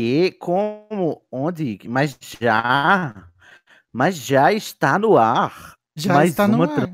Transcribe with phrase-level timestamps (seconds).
[0.00, 0.34] Quê?
[0.40, 1.22] Como?
[1.30, 1.78] Onde?
[1.86, 3.28] Mas já.
[3.92, 5.74] Mas já está no ar.
[5.94, 6.90] Já mais está no ar.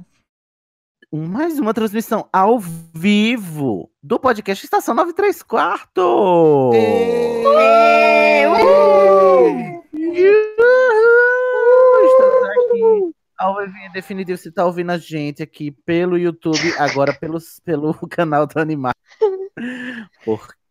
[1.15, 6.73] Mais uma transmissão ao vivo do podcast Estação 93 Quarto.
[12.03, 14.37] Estamos aqui ao vivo em definitivo.
[14.37, 18.95] Você está ouvindo a gente aqui pelo YouTube, agora pelos, pelo canal do Animal.
[20.25, 20.66] Porque.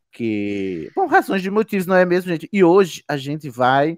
[0.94, 2.50] Por razões de motivos, não é mesmo, gente?
[2.52, 3.98] E hoje a gente vai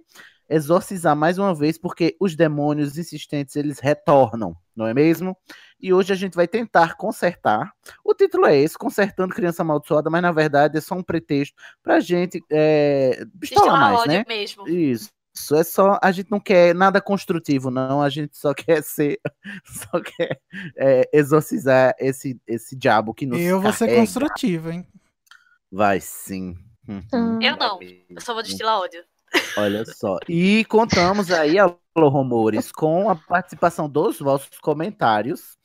[0.50, 5.36] exorcizar mais uma vez, porque os demônios insistentes eles retornam, não é mesmo?
[5.80, 7.72] E hoje a gente vai tentar consertar.
[8.04, 12.00] O título é esse, Consertando Criança Amaldiçoada, mas na verdade é só um pretexto pra
[12.00, 14.26] gente é, pistolar mais, né?
[14.28, 14.68] mesmo.
[14.68, 15.10] Isso.
[15.36, 16.00] Isso é só.
[16.02, 18.02] A gente não quer nada construtivo, não.
[18.02, 19.20] A gente só quer ser.
[19.66, 20.40] Só quer
[20.76, 23.40] é, exorcizar esse, esse diabo que nos.
[23.40, 24.02] Eu vou ser carrega.
[24.02, 24.88] construtivo, hein?
[25.72, 26.56] Vai sim.
[26.88, 27.42] Uhum.
[27.42, 27.80] Eu não.
[27.82, 29.04] Eu só vou destilar ódio.
[29.58, 30.18] Olha só.
[30.30, 35.58] E contamos aí, Alô Rumores, com a participação dos vossos comentários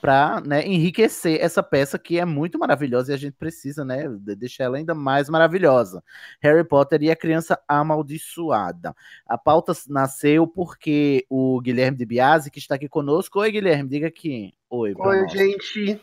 [0.00, 4.64] para enriquecer essa peça que é muito maravilhosa e a gente precisa né, de- deixar
[4.64, 6.02] ela ainda mais maravilhosa.
[6.40, 8.94] Harry Potter e a Criança Amaldiçoada.
[9.26, 13.40] A pauta nasceu porque o Guilherme de Biasi, que está aqui conosco.
[13.40, 14.54] Oi, Guilherme, diga aqui.
[14.70, 16.00] Oi, Oi, gente.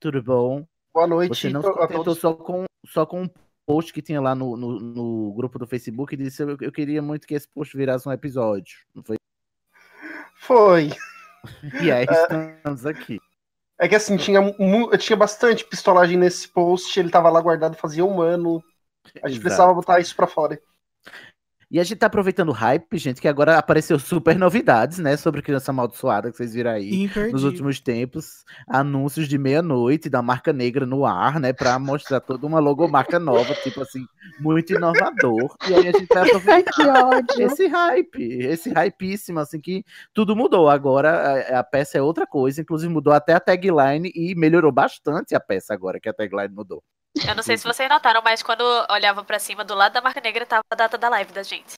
[0.00, 0.66] Tudo bom?
[0.96, 3.30] Boa noite Você não se contentou só com, só com um
[3.66, 7.02] post que tinha lá no, no, no grupo do Facebook e disse eu, eu queria
[7.02, 8.78] muito que esse post virasse um episódio.
[8.94, 9.16] Não foi?
[10.38, 10.90] Foi.
[11.80, 13.20] E aí estamos aqui.
[13.78, 14.40] É que assim, tinha,
[14.98, 18.64] tinha bastante pistolagem nesse post, ele tava lá guardado fazia um ano.
[19.22, 19.40] A gente Exato.
[19.42, 20.60] precisava botar isso pra fora.
[21.68, 25.42] E a gente tá aproveitando o hype, gente, que agora apareceu super novidades, né, sobre
[25.42, 26.90] Criança Amaldiçoada, que vocês viram aí.
[26.90, 27.46] Nos Imperdível.
[27.46, 31.52] últimos tempos, anúncios de meia-noite da marca negra no ar, né?
[31.52, 34.04] Pra mostrar toda uma logomarca nova, tipo assim,
[34.38, 35.56] muito inovador.
[35.68, 36.06] E aí a gente
[36.72, 37.46] que ódio.
[37.46, 39.84] esse hype, esse hypeíssimo, assim, que
[40.14, 40.68] tudo mudou.
[40.68, 45.34] Agora a, a peça é outra coisa, inclusive mudou até a tagline e melhorou bastante
[45.34, 46.82] a peça agora que a tagline mudou.
[47.26, 50.00] Eu não sei se vocês notaram, mas quando eu olhava pra cima, do lado da
[50.00, 51.74] marca negra tava a data da live da gente.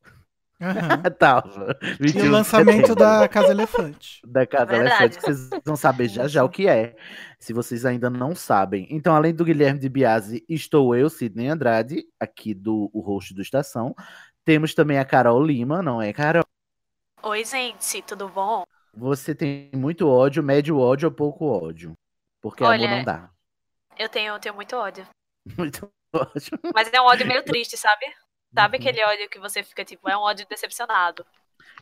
[0.61, 1.03] Aham.
[1.19, 1.79] Tava.
[2.01, 4.21] E 21 o lançamento da Casa Elefante.
[4.27, 5.05] da Casa Verdade.
[5.05, 6.97] Elefante, que vocês vão saber já já o que é,
[7.39, 8.87] se vocês ainda não sabem.
[8.91, 13.43] Então, além do Guilherme de Biasi, estou eu, Sidney Andrade, aqui do o host do
[13.43, 13.95] Estação.
[14.45, 16.45] Temos também a Carol Lima, não é, Carol?
[17.23, 18.65] Oi, gente, tudo bom?
[18.95, 21.93] Você tem muito ódio, médio ódio ou pouco ódio?
[22.41, 23.31] Porque Olha, amor não dá.
[23.97, 25.07] Eu tenho, eu tenho muito ódio.
[25.57, 26.59] Muito ódio.
[26.75, 28.05] Mas é um ódio meio triste, sabe?
[28.55, 28.83] Sabe Uhum.
[28.83, 31.25] aquele ódio que você fica, tipo, é um ódio decepcionado.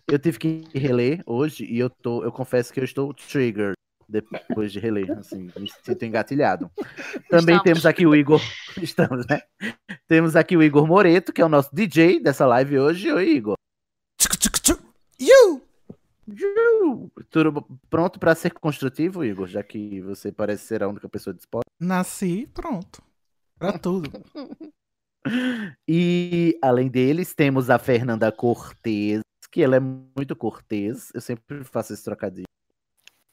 [0.09, 3.75] Eu tive que reler hoje e eu tô, eu confesso que eu estou triggered
[4.09, 6.71] depois de reler, assim, me sinto engatilhado.
[7.29, 7.63] Também Estamos.
[7.63, 8.41] temos aqui o Igor,
[8.81, 9.43] estamos, né?
[10.07, 13.13] Temos aqui o Igor Moreto, que é o nosso DJ dessa live hoje.
[13.13, 13.55] Oi, Igor.
[14.21, 14.83] Tchuc, tchuc, tchuc.
[15.19, 15.63] Iu!
[17.31, 21.67] Tudo pronto para ser construtivo, Igor, já que você parece ser a única pessoa disposta.
[21.81, 23.03] Nasci, pronto.
[23.59, 24.11] Pra tudo.
[25.89, 31.11] E além deles, temos a Fernanda Cortez, que ela é muito cortês.
[31.13, 32.47] Eu sempre faço esse trocadilho.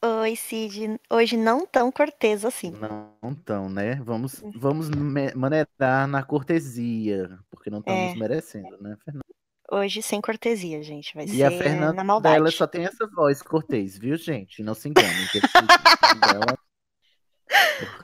[0.03, 0.99] Oi, Cid.
[1.07, 2.71] Hoje não tão cortês assim.
[2.71, 3.95] Não tão, né?
[4.03, 8.15] Vamos, vamos me- maneirar na cortesia, porque não estamos É.
[8.15, 9.23] merecendo, né, Fernanda?
[9.71, 11.13] Hoje sem cortesia, gente.
[11.13, 12.35] Vai E ser a na Fernanda, maldade.
[12.37, 14.63] ela só tem essa voz cortês, viu, gente?
[14.63, 15.27] Não se enganem.
[15.31, 15.39] que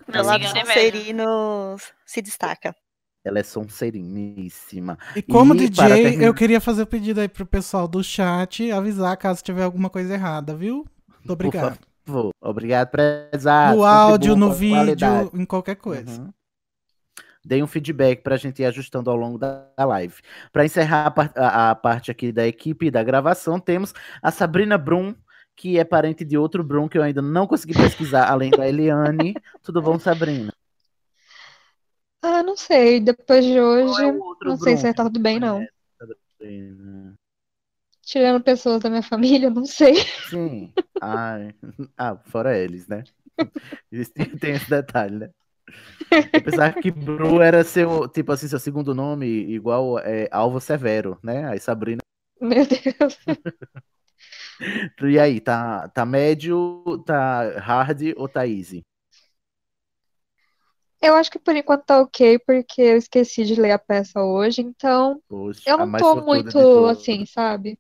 [0.06, 0.44] Pelo se lado.
[0.48, 2.76] Sonserino se destaca.
[3.24, 4.98] Ela é sonseriníssima.
[5.16, 8.72] E como E DJ, terminar- eu queria fazer o pedido aí pro pessoal do chat
[8.72, 10.86] avisar caso tiver alguma coisa errada, viu?
[11.20, 11.78] Muito obrigado.
[12.06, 12.32] Por favor.
[12.42, 13.78] Obrigado, prezado.
[13.78, 15.30] No áudio, no vídeo, qualidade.
[15.34, 16.22] em qualquer coisa.
[16.22, 16.34] Uhum.
[17.46, 20.16] deem um feedback para a gente ir ajustando ao longo da da live.
[20.52, 24.78] Para encerrar a, par- a- a parte aqui da equipe da gravação, temos a Sabrina
[24.78, 25.16] Brum,
[25.60, 29.34] que é parente de outro Brum que eu ainda não consegui pesquisar, além da Eliane.
[29.62, 30.54] Tudo bom, Sabrina?
[32.22, 33.02] Ah, não sei.
[33.02, 35.62] Depois de hoje, outro não sei Brum se tá tudo bem, não.
[36.00, 37.14] Sabrina?
[38.02, 39.96] Tirando pessoas da minha família, não sei.
[40.30, 40.72] Sim.
[41.02, 41.54] Ai.
[41.98, 43.04] Ah, fora eles, né?
[43.92, 45.30] Eles têm- Tem esse detalhe, né?
[46.34, 51.20] Eu pensava que Bru era seu, tipo assim, seu segundo nome, igual é, Alvo Severo,
[51.22, 51.46] né?
[51.50, 52.00] Aí Sabrina.
[52.40, 53.20] Meu Deus.
[55.02, 58.82] E aí, tá, tá médio, tá hard ou tá easy?
[61.02, 64.62] Eu acho que por enquanto tá ok, porque eu esqueci de ler a peça hoje,
[64.62, 67.80] então Poxa, eu não tô muito assim, sabe?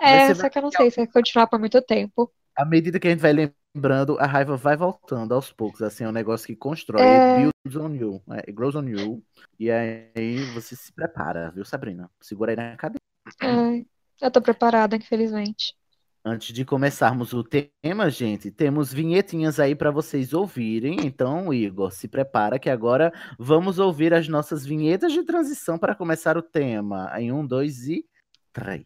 [0.00, 2.32] É, só que eu não sei se vai continuar por muito tempo.
[2.56, 5.80] À medida que a gente vai lembrando, a raiva vai voltando aos poucos.
[5.80, 7.04] Assim, é um negócio que constrói.
[7.04, 7.34] É.
[7.34, 8.22] Builds on you.
[8.32, 9.22] It grows on you.
[9.58, 12.10] E aí você se prepara, viu, Sabrina?
[12.20, 13.00] Segura aí na cadeira.
[13.40, 13.86] Ai,
[14.20, 15.74] eu tô preparada, infelizmente.
[16.22, 20.98] Antes de começarmos o tema, gente, temos vinhetinhas aí para vocês ouvirem.
[21.02, 26.36] Então, Igor, se prepara que agora vamos ouvir as nossas vinhetas de transição para começar
[26.36, 27.10] o tema.
[27.18, 28.04] Em um, dois e
[28.52, 28.84] três.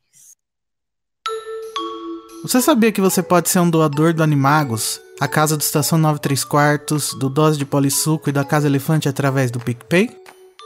[2.45, 6.45] Você sabia que você pode ser um doador do Animagos, a casa do Estação 93
[6.45, 10.09] Quartos, do Dose de Polissuco e da Casa Elefante através do PicPay?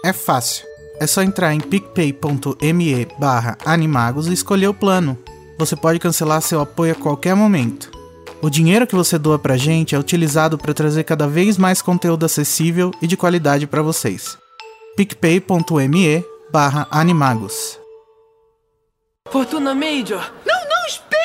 [0.04, 0.66] É fácil.
[1.00, 5.16] É só entrar em picpay.me barra animagos e escolher o plano.
[5.58, 7.90] Você pode cancelar seu apoio a qualquer momento.
[8.40, 12.24] O dinheiro que você doa pra gente é utilizado para trazer cada vez mais conteúdo
[12.24, 14.38] acessível e de qualidade para vocês.
[14.96, 17.78] picpay.me barra animagos.
[19.30, 20.32] Fortuna Major!
[20.46, 21.18] Não, não, esperem!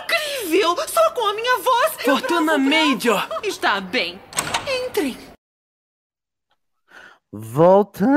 [0.00, 0.76] Incrível!
[0.88, 1.92] Só com a minha voz!
[2.02, 2.58] Fortuna.
[2.58, 3.28] Major!
[3.44, 4.18] Está bem.
[4.66, 5.29] Entrem.
[7.32, 8.10] Voltamos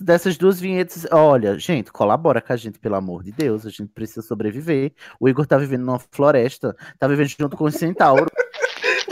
[0.00, 1.06] dessas duas vinhetas.
[1.10, 3.66] Olha, gente, colabora com a gente, pelo amor de Deus.
[3.66, 4.92] A gente precisa sobreviver.
[5.18, 8.30] O Igor tá vivendo numa floresta, tá vivendo junto com o centauro.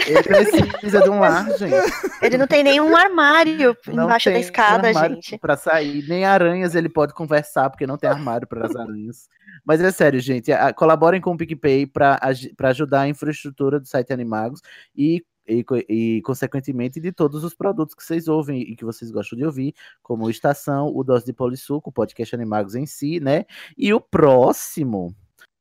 [0.06, 1.74] Ele precisa de um lar, gente.
[2.22, 5.36] Ele não tem nenhum armário Não embaixo da escada, gente.
[5.38, 9.28] Pra sair, nem aranhas ele pode conversar, porque não tem armário para as aranhas.
[9.64, 10.52] Mas é sério, gente.
[10.76, 12.20] Colaborem com o PicPay para
[12.64, 14.60] ajudar a infraestrutura do site Animagos
[14.94, 19.38] e, e, e, consequentemente, de todos os produtos que vocês ouvem e que vocês gostam
[19.38, 23.44] de ouvir, como o Estação, o Dose de Polissuco, o podcast Animagos em si, né?
[23.76, 25.14] E o próximo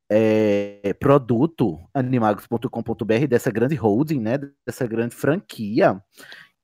[0.08, 4.38] é, produto animagos.com.br dessa grande holding, né?
[4.64, 6.00] Dessa grande franquia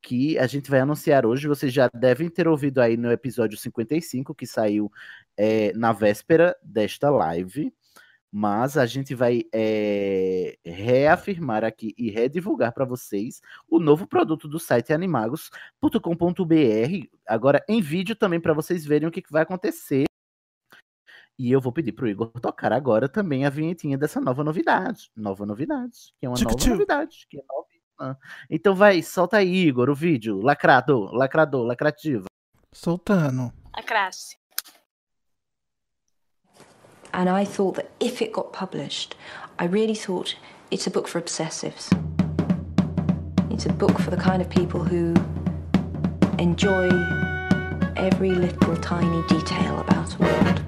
[0.03, 1.47] que a gente vai anunciar hoje.
[1.47, 4.91] Vocês já devem ter ouvido aí no episódio 55, que saiu
[5.37, 7.73] é, na véspera desta live.
[8.35, 14.59] Mas a gente vai é, reafirmar aqui e redivulgar para vocês o novo produto do
[14.59, 17.07] site animagos.com.br.
[17.27, 20.05] Agora em vídeo também para vocês verem o que, que vai acontecer.
[21.39, 25.11] E eu vou pedir pro Igor tocar agora também a vinhetinha dessa nova novidade.
[25.15, 28.19] Nova novidade, que é uma nova novidade, que é novíssima.
[28.49, 30.41] Então vai, solta aí, Igor, o vídeo.
[30.41, 32.27] Lacrado, lacrador, lacrativo.
[32.73, 33.53] Soltando.
[33.73, 34.42] A classe.
[37.15, 39.17] And I thought that if it got published,
[39.59, 40.35] I really thought
[40.71, 41.93] it's a book for obsessives.
[43.53, 45.15] It's a book for the kind of people who
[46.39, 46.89] enjoy
[47.97, 50.63] every little tiny detail about a world.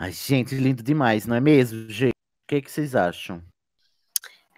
[0.00, 2.12] Ai, gente, lindo demais, não é mesmo, gente?
[2.12, 3.42] O que, que vocês acham?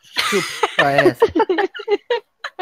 [0.00, 1.26] chupa essa.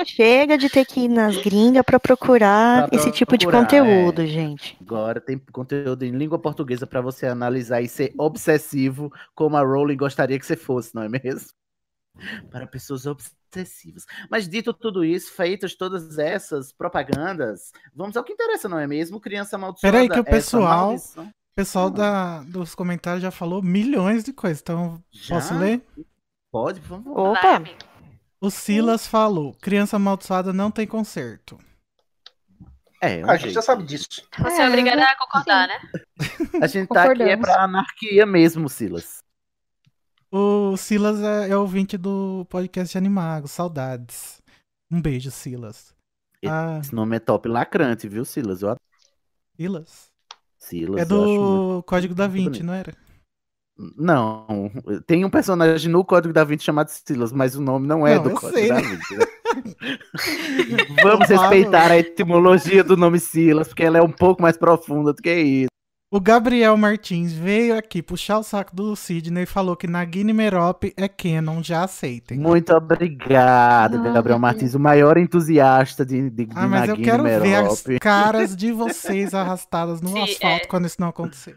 [0.07, 4.23] Chega de ter que ir nas gringas pra procurar Pra esse tipo de procurar, conteúdo,
[4.23, 4.27] é.
[4.27, 4.79] gente.
[4.81, 9.99] Agora tem conteúdo em língua portuguesa para você analisar e ser obsessivo como a Rowling
[9.99, 11.51] gostaria que você fosse, não é mesmo?
[12.51, 14.07] Para pessoas obsessivas.
[14.31, 19.21] Mas dito tudo isso, feitas todas essas propagandas, vamos ao que interessa, não é mesmo?
[19.21, 19.93] Criança amaldiçoada.
[19.93, 20.97] Peraí que o pessoal,
[21.55, 24.61] pessoal da, dos comentários já falou milhões de coisas.
[24.61, 25.37] Então, Já?
[25.37, 25.83] posso ler?
[26.51, 27.19] Pode, por favor.
[27.31, 27.63] Opa!
[28.41, 31.59] O Silas falou: criança amaldiçoada não tem conserto.
[33.03, 34.07] É, Ah, a gente já sabe disso.
[34.39, 35.75] Você é obrigada a concordar, né?
[36.61, 39.23] A gente tá aqui é pra anarquia mesmo, Silas.
[40.33, 44.41] O Silas é, é ouvinte do podcast Animago, saudades.
[44.91, 45.95] Um beijo, Silas.
[46.47, 48.63] Ah, Esse nome é top lacrante, viu, Silas?
[48.63, 48.77] Eu
[49.57, 50.11] Silas?
[50.57, 51.01] Silas.
[51.01, 52.95] É acho muito- do Código da Vinci, não era?
[53.97, 54.47] Não,
[55.07, 58.25] tem um personagem no Código da Vinci chamado Silas, mas o nome não é Não,
[58.25, 58.83] do Código sei, da né?
[58.83, 59.17] Vinci.
[59.17, 59.25] né?
[61.03, 65.21] Vamos respeitar a etimologia do nome Silas, porque ela é um pouco mais profunda do
[65.23, 65.71] que isso.
[66.13, 70.93] O Gabriel Martins veio aqui puxar o saco do Sidney e falou que Nagini Merope
[70.97, 72.37] é canon, já aceitem.
[72.37, 77.05] Muito obrigado, Ah, Gabriel Martins, o maior entusiasta de, de, de Ah, mas eu Nagini
[77.05, 77.43] quero ver as
[77.85, 78.01] Merope.
[78.01, 80.67] caras de vocês arrastadas no Sim, asfalto é.
[80.67, 81.55] quando isso não acontecer.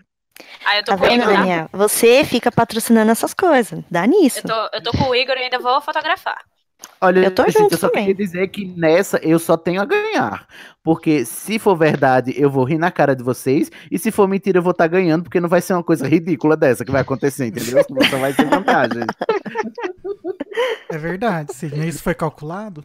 [0.65, 1.39] Aí eu tô Tá com o vendo, Igor, tá?
[1.39, 1.69] Daniel?
[1.73, 3.83] Você fica patrocinando essas coisas.
[3.89, 4.39] Dá nisso.
[4.39, 6.37] Eu tô, eu tô com o Igor e ainda vou fotografar.
[7.01, 8.05] Olha, Eu tô gente, junto eu só também.
[8.07, 10.47] queria dizer que nessa eu só tenho a ganhar.
[10.81, 13.69] Porque se for verdade, eu vou rir na cara de vocês.
[13.91, 16.55] E se for mentira, eu vou estar ganhando, porque não vai ser uma coisa ridícula
[16.55, 17.83] dessa que vai acontecer, entendeu?
[18.09, 19.03] Só vai ser vantagem.
[20.89, 21.89] É verdade, Sidney.
[21.89, 22.83] Isso foi calculado?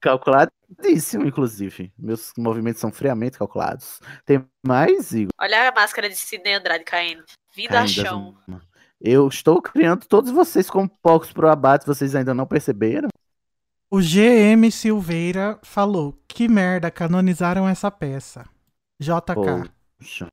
[0.00, 1.92] Calculadíssimo, inclusive.
[1.98, 4.00] Meus movimentos são friamente calculados.
[4.24, 5.30] Tem mais, Igor?
[5.38, 7.22] Olha a máscara de Sidney Andrade caindo.
[7.54, 8.34] Vindo a chão.
[9.00, 13.08] Eu estou criando todos vocês como poucos pro abate, vocês ainda não perceberam?
[13.92, 18.48] O GM Silveira falou: que merda, canonizaram essa peça.
[19.00, 19.68] JK.
[19.98, 20.26] Poxa.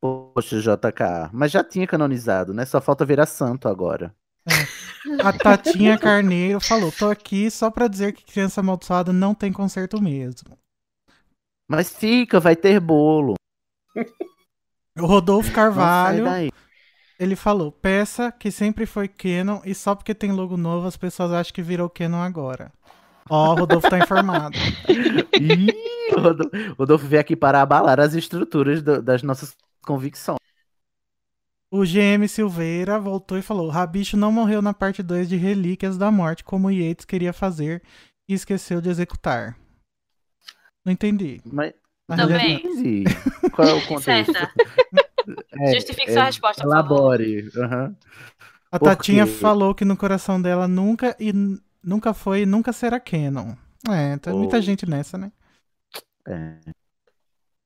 [0.00, 1.30] Poxa, JK.
[1.32, 2.66] Mas já tinha canonizado, né?
[2.66, 4.12] Só falta virar santo agora.
[5.22, 10.02] A Tatinha Carneiro falou: tô aqui só pra dizer que criança amaldiçoada não tem conserto
[10.02, 10.58] mesmo.
[11.68, 13.34] Mas fica, vai ter bolo.
[14.98, 16.24] O Rodolfo Carvalho.
[17.18, 21.32] Ele falou: peça que sempre foi Canon e só porque tem logo novo as pessoas
[21.32, 22.72] acham que virou Canon agora.
[23.30, 24.56] Ó, o Rodolfo tá informado.
[25.38, 30.38] Ih, o Rodolfo, Rodolfo veio aqui para abalar as estruturas do- das nossas convicções.
[31.70, 36.10] O GM Silveira voltou e falou: Rabicho não morreu na parte 2 de Relíquias da
[36.10, 37.82] Morte, como o Yates queria fazer
[38.26, 39.54] e esqueceu de executar.
[40.82, 41.42] Não entendi.
[41.44, 41.74] Mas
[42.08, 42.38] A Também.
[42.38, 43.04] relíquia- entendi.
[43.52, 44.32] Qual é o contexto?
[45.36, 46.64] É, Justifique sua resposta.
[46.64, 47.48] Elabore.
[47.56, 47.96] aham.
[48.72, 49.26] A Por Tatinha quê?
[49.26, 51.32] falou que no coração dela nunca e
[51.82, 53.54] nunca foi e nunca será Canon.
[53.90, 54.62] É, tem muita Oh.
[54.62, 55.32] gente nessa, né?
[56.26, 56.72] É.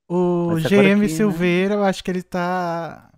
[0.08, 1.34] O Mas GM que, né?
[1.34, 3.10] Silveira, eu acho que ele tá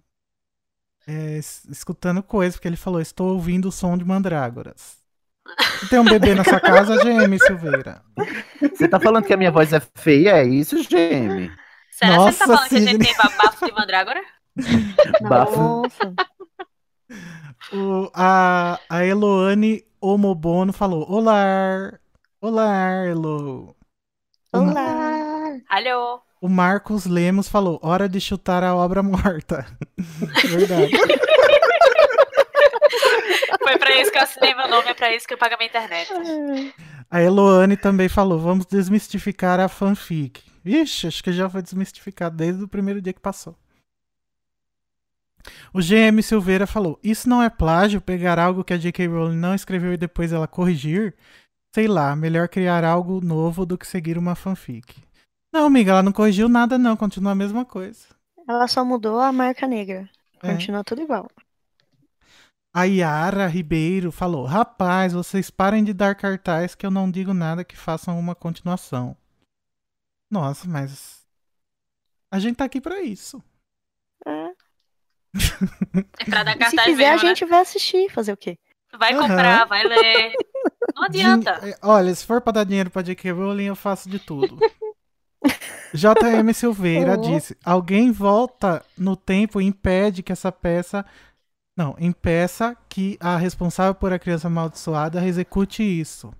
[1.06, 4.98] é, es- escutando coisa, porque ele falou: Estou ouvindo o som de mandrágoras.
[5.88, 8.02] Tem um bebê na sua casa, GM Silveira?
[8.74, 10.38] Você tá falando que a minha voz é feia?
[10.38, 11.58] É isso, GM?
[11.94, 13.06] Será que você Nossa, tá falando que a gente Sidney.
[13.06, 14.20] tem babafo de mandrágora?
[15.22, 15.56] Bafo.
[15.56, 16.14] Nossa.
[17.72, 21.92] O, a, a Eloane Omobono falou: Olá!
[22.40, 23.76] Olá, Elo!
[24.52, 25.56] Olá.
[25.68, 26.20] Alô?
[26.40, 29.64] o Marcos Lemos falou: Hora de chutar a obra morta.
[30.44, 30.90] Verdade.
[33.62, 35.58] Foi pra isso que eu assinei meu nome, é pra isso que eu pago a
[35.58, 36.10] minha internet.
[37.08, 40.42] A Eloane também falou: Vamos desmistificar a fanfic.
[40.64, 43.56] Ixi, acho que já foi desmistificado desde o primeiro dia que passou.
[45.72, 49.06] O GM Silveira falou: Isso não é plágio pegar algo que a J.K.
[49.06, 51.14] Rowling não escreveu e depois ela corrigir?
[51.74, 55.02] Sei lá, melhor criar algo novo do que seguir uma fanfic.
[55.52, 58.06] Não, amiga, ela não corrigiu nada, não, continua a mesma coisa.
[58.48, 60.08] Ela só mudou a marca negra.
[60.42, 60.52] É.
[60.52, 61.28] Continua tudo igual.
[62.72, 67.64] A Yara Ribeiro falou: Rapaz, vocês parem de dar cartaz que eu não digo nada
[67.64, 69.16] que façam uma continuação.
[70.34, 71.22] Nossa, mas.
[72.32, 73.40] A gente tá aqui pra isso.
[74.26, 74.50] É.
[76.18, 78.58] É pra dar Se cartaz quiser, a mesmo, gente vai assistir, fazer o quê?
[78.92, 78.98] né?
[78.98, 79.20] Vai Aham.
[79.28, 80.32] comprar, vai ler.
[80.94, 81.60] Não adianta.
[81.60, 83.30] Din- Olha, se for pra dar dinheiro pra J.K.
[83.32, 84.58] Rowling, eu faço de tudo.
[85.92, 87.16] JM Silveira Oh.
[87.20, 91.04] disse: alguém volta no tempo e impede que essa peça.
[91.76, 96.32] Não, impeça que a responsável por a criança amaldiçoada execute isso.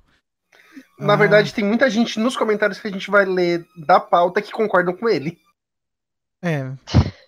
[0.99, 1.16] Na Ah.
[1.16, 4.97] verdade, tem muita gente nos comentários que a gente vai ler da pauta que concordam
[4.97, 5.38] com ele.
[6.43, 6.71] É.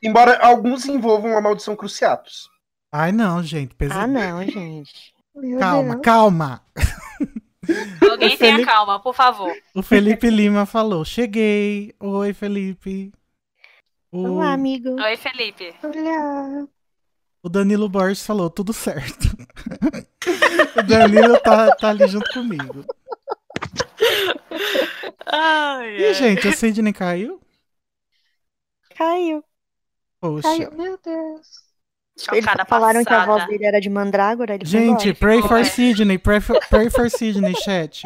[0.03, 2.49] Embora alguns envolvam a maldição Cruciatus.
[2.93, 3.75] Ai, não, gente.
[3.75, 3.95] Pesa...
[3.95, 5.15] Ah, não, gente.
[5.35, 6.03] Meu calma, Deus.
[6.05, 6.63] calma.
[8.11, 9.53] Alguém O tenha Felipe- calma, por favor.
[9.75, 11.95] O Felipe Lima falou: Cheguei.
[11.99, 13.13] Oi, Felipe.
[14.13, 14.91] O, Olá, amigo.
[15.03, 15.75] Oi, Felipe.
[15.83, 16.67] Olha.
[17.43, 19.27] o Danilo Borges falou: tudo certo.
[20.79, 22.85] o Danilo tá, tá ali junto comigo.
[25.27, 27.41] Ai, E, gente, a Sidney caiu?
[28.97, 29.45] Caiu.
[30.21, 30.49] Poxa.
[30.49, 31.67] Ai, meu Deus.
[32.33, 33.33] Eles Chocada falaram que a passada.
[33.33, 34.55] voz dele era de mandrágora.
[34.55, 35.63] Ele Gente, pray for.
[35.67, 36.17] Sidney.
[36.19, 38.03] Pray for, pray for Sidney, chat.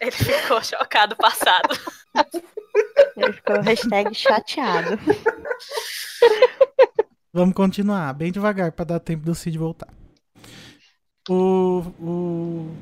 [0.00, 1.76] Ele ficou chocado passado.
[3.16, 4.96] Ele ficou hashtag chateado.
[7.32, 9.88] Vamos continuar, bem devagar, pra dar tempo do Cid voltar.
[11.28, 12.76] O, o,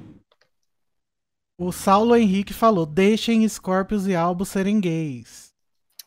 [1.60, 5.52] o Saulo Henrique falou: deixem Scorpius e Albo serem gays.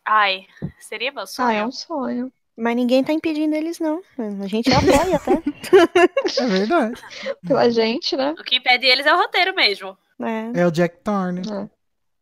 [0.04, 0.46] Ai,
[0.80, 1.48] seria meu sonho.
[1.48, 2.32] Ah, é um sonho.
[2.56, 4.02] Mas ninguém tá impedindo eles, não.
[4.18, 5.42] A gente apoia até.
[6.38, 7.00] É verdade.
[7.46, 8.32] Pela gente, né?
[8.32, 9.96] O que impede eles é o roteiro mesmo.
[10.20, 10.60] É.
[10.60, 11.40] É o Jack Thorne.
[11.40, 11.68] É.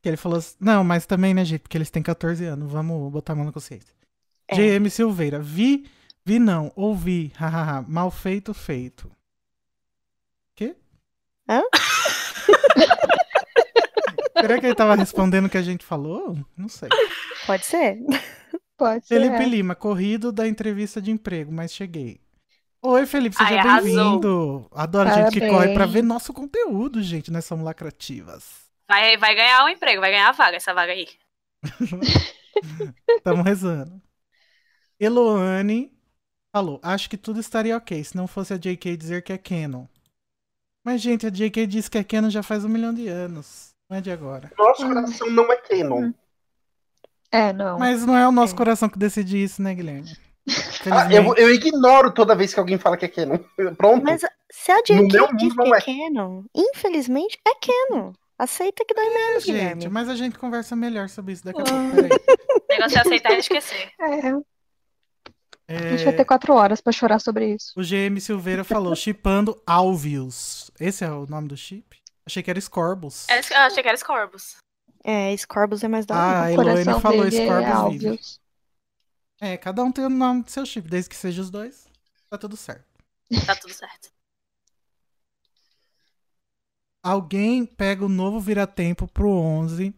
[0.00, 3.12] Que ele falou assim, não, mas também, né, gente, porque eles têm 14 anos, vamos
[3.12, 3.94] botar a mão na consciência.
[4.48, 4.56] É.
[4.56, 5.86] GM Silveira, vi,
[6.24, 9.10] vi não, ouvi, hahaha, mal feito, feito.
[10.54, 10.74] Quê?
[11.48, 11.62] Hã?
[14.42, 16.36] Será que ele tava respondendo o que a gente falou?
[16.56, 16.88] Não sei.
[17.46, 17.98] Pode ser.
[18.76, 19.14] Pode ser.
[19.14, 19.46] Felipe é.
[19.46, 22.20] Lima, corrido da entrevista de emprego, mas cheguei.
[22.82, 24.68] Oi, Felipe, seja bem-vindo.
[24.72, 25.62] Adoro a gente que Parabéns.
[25.62, 27.30] corre pra ver nosso conteúdo, gente.
[27.30, 28.62] Nós somos lacrativas.
[28.88, 31.06] Vai, vai ganhar um emprego, vai ganhar a vaga, essa vaga aí.
[33.08, 34.02] Estamos rezando.
[34.98, 35.92] Eloane
[36.52, 39.86] falou: Acho que tudo estaria ok se não fosse a JK dizer que é canon.
[40.84, 43.71] Mas, gente, a JK diz que é canon já faz um milhão de anos.
[43.92, 44.50] Não é de agora.
[44.56, 46.12] Nosso coração não é canon.
[47.30, 47.78] É, não.
[47.78, 50.10] Mas não é o nosso coração que decide isso, né, Guilherme?
[50.90, 53.36] Ah, eu, eu ignoro toda vez que alguém fala que é canon.
[53.76, 54.02] Pronto.
[54.02, 55.80] Mas se a JK diz que não é é.
[55.82, 58.12] canon, infelizmente é canon.
[58.38, 59.88] Aceita que dói menos, Gente, Guilherme.
[59.90, 61.66] mas a gente conversa melhor sobre isso daqui a Ah.
[61.66, 61.96] pouco.
[62.64, 63.90] O negócio é aceitar e esquecer.
[65.68, 67.72] É, a É, gente vai ter quatro horas pra chorar sobre isso.
[67.76, 70.70] O GM Silveira falou: chipando Alvius.
[70.80, 72.01] Esse é o nome do chip?
[72.26, 73.28] Achei que era Scorbus.
[73.28, 74.56] Era- Eu achei que era Scorbus.
[75.04, 77.72] É, Scorbus é mais da Ah, a Eloane falou é Scorbus Vive.
[77.72, 78.40] Alvius.
[79.40, 81.88] É, cada um tem o nome do seu chip, desde que seja os dois,
[82.30, 82.84] tá tudo certo.
[83.44, 84.08] Tá tudo certo.
[87.02, 89.92] Alguém pega o novo vira-tempo pro 11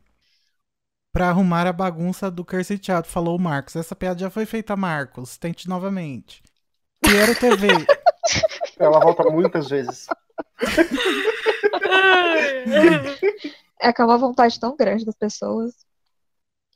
[1.12, 3.76] pra arrumar a bagunça do Cursed Child, falou o Marcos.
[3.76, 5.36] Essa piada já foi feita, Marcos.
[5.36, 6.42] Tente novamente.
[7.02, 7.68] Piero TV.
[8.80, 10.06] Ela volta muitas vezes.
[13.80, 15.74] É que é uma vontade tão grande das pessoas.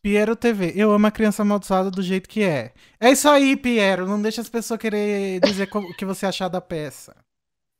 [0.02, 0.72] Piero TV.
[0.76, 2.72] Eu amo a criança amaldiçoada do jeito que é.
[3.00, 4.06] É isso aí, Piero.
[4.06, 7.16] Não deixa as pessoas querer dizer o que você achar da peça.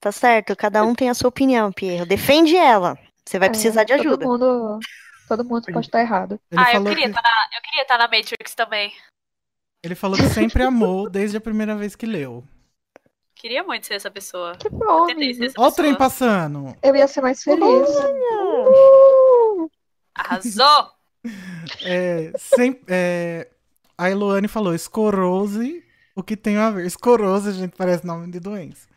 [0.01, 2.07] Tá certo, cada um tem a sua opinião, Pierro.
[2.07, 2.97] Defende ela.
[3.27, 4.19] Você vai precisar de É, ajuda.
[4.19, 4.79] Todo mundo,
[5.29, 6.41] todo mundo pode estar errado.
[6.51, 8.93] Ele ah, eu falou queria que- estar na, eu queria estar na Matrix também.
[9.85, 12.45] Ele falou que sempre amou desde a primeira vez que leu.
[13.39, 14.57] Queria muito ser essa pessoa.
[14.57, 16.77] Que bom, Tentei ser essa Ó o trem passando.
[16.83, 17.89] Eu ia ser mais feliz.
[20.15, 20.91] Arrasou!
[21.85, 23.49] É, sem- é,
[23.97, 25.85] a Eloane falou escorose,
[26.17, 26.87] o que tem a ver?
[26.87, 28.89] Escorose, gente, parece nome de doença.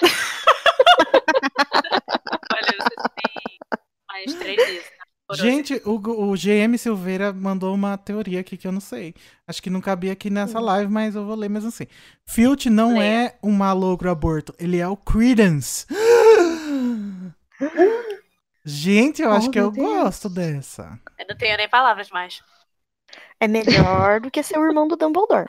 [2.52, 3.58] Olha, você tem
[4.08, 4.84] mais três dias.
[4.98, 5.03] tá?
[5.32, 9.14] Gente, o, o GM Silveira mandou uma teoria aqui que eu não sei.
[9.48, 11.86] Acho que não cabia aqui nessa live, mas eu vou ler mesmo assim.
[12.26, 13.28] Filch não Leia.
[13.28, 15.86] é um malogro aborto, ele é o Credence.
[18.66, 19.86] Gente, eu Oh, acho que eu Deus.
[19.86, 20.98] gosto dessa.
[21.18, 22.42] Eu não tenho nem palavras mais.
[23.40, 25.48] É melhor do que ser o irmão do Dumbledore.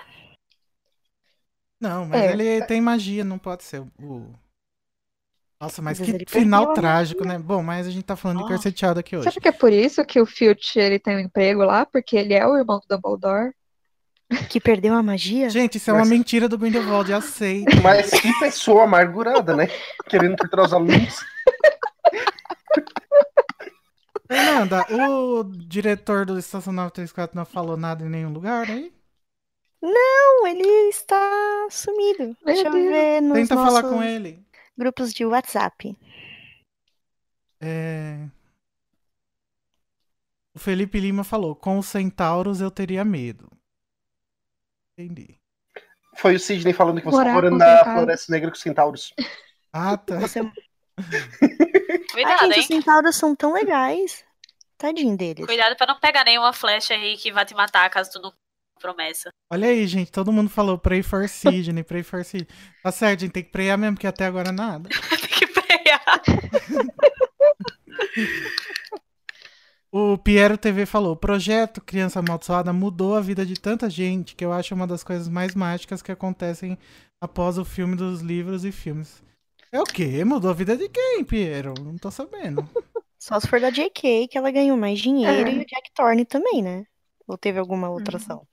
[1.79, 2.31] Não, mas É.
[2.31, 4.33] ele tem magia, não pode ser o.
[5.59, 7.39] Nossa, mas que final trágico, né?
[7.39, 8.47] Bom, mas a gente tá falando de Ah.
[8.47, 9.23] Cursed Child aqui hoje.
[9.29, 11.85] Será que é por isso que o Filch ele tem um emprego lá?
[11.85, 13.53] Porque ele é o irmão do Dumbledore?
[14.49, 15.49] Que perdeu a magia?
[15.49, 17.79] Gente, isso é uma Mas- mentira do Grindelwald, aceita.
[17.81, 19.67] Mas que pessoa amargurada, né?
[20.09, 21.23] Querendo torturar os alunos.
[24.27, 28.91] Fernanda, o diretor do Estação 934 não falou nada em nenhum lugar aí?
[29.81, 32.35] Não, ele está sumido.
[32.43, 32.85] Deixa eu Deus.
[32.89, 34.43] ver nos Tenta falar com nossos ele.
[34.77, 35.97] Grupos de WhatsApp.
[37.61, 38.27] É...
[40.55, 43.49] O Felipe Lima falou: com os centauros eu teria medo.
[44.97, 45.37] Entendi.
[46.15, 47.93] Foi o Sidney falando que você Morar tá morando na centauros.
[47.93, 49.13] Floresta Negra com centauros.
[49.77, 50.21] Ah, tá.
[50.21, 50.39] Você...
[52.13, 52.59] Cuidado, Ai, gente, hein?
[52.61, 54.23] os centauros são tão legais.
[54.77, 55.45] Tadinho deles.
[55.45, 58.33] Cuidado pra não pegar nenhuma flecha aí que vai te matar caso tu não
[58.85, 59.31] promessa.
[59.51, 60.11] Olha aí, gente.
[60.11, 62.47] Todo mundo falou pray for Sidney, pray for Sidney.
[62.83, 63.31] Tá certo, gente.
[63.31, 64.89] Tem que prayar mesmo, porque até agora nada.
[69.91, 74.43] O Piero TV falou: o projeto Criança Amaldiçoada mudou a vida de tanta gente que
[74.43, 76.77] eu acho uma das coisas mais mágicas que acontecem
[77.21, 79.23] após o filme dos livros e filmes.
[79.71, 80.25] É o quê?
[80.25, 81.73] Mudou a vida de quem, Piero?
[81.81, 82.67] Não tô sabendo.
[83.17, 85.53] Só se for da JK, que ela ganhou mais dinheiro, É.
[85.53, 86.83] e o Jack Thorne também, né?
[87.27, 88.45] Ou teve alguma outra ação?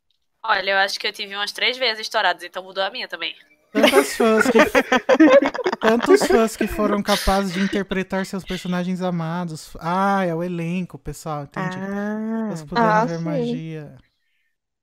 [0.45, 3.35] Olha, eu acho que eu tive umas três vezes estouradas, então mudou a minha também.
[3.73, 4.59] Tantos fãs que,
[5.81, 9.75] tantos fãs que foram capazes de interpretar seus personagens amados.
[9.81, 11.81] Ah, é o elenco, pessoal, entendi.
[11.81, 13.25] Ah, Eles puderam Ah, ver sim.
[13.25, 13.97] magia.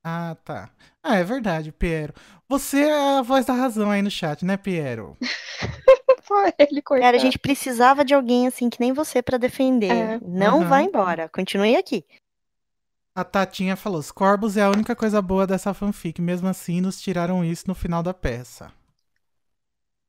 [0.04, 0.72] Ah, tá.
[1.04, 2.14] Ah, é verdade, Piero.
[2.48, 5.18] Você é a voz da razão aí no chat, né, Piero?
[6.58, 7.06] Ele, coitado.
[7.06, 9.92] Cara, a gente precisava de alguém assim que nem você pra defender.
[9.92, 10.20] É.
[10.22, 10.70] Não Aham.
[10.70, 11.30] vá embora.
[11.30, 12.06] Continue aqui.
[13.20, 16.22] A Tatinha falou: Os corvos é a única coisa boa dessa fanfic.
[16.22, 18.72] Mesmo assim, nos tiraram isso no final da peça.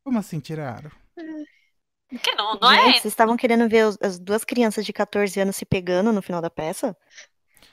[0.05, 0.90] Como assim tiraram?
[2.23, 2.92] Que não, não Gente, é?
[3.01, 6.40] vocês estavam querendo ver os- as duas crianças de 14 anos se pegando no final
[6.42, 6.96] da peça?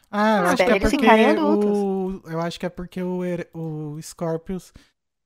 [0.09, 1.05] Ah, eu acho que é eles porque
[1.39, 2.21] o...
[2.25, 3.21] Eu acho que é porque o,
[3.53, 4.71] o Scorpius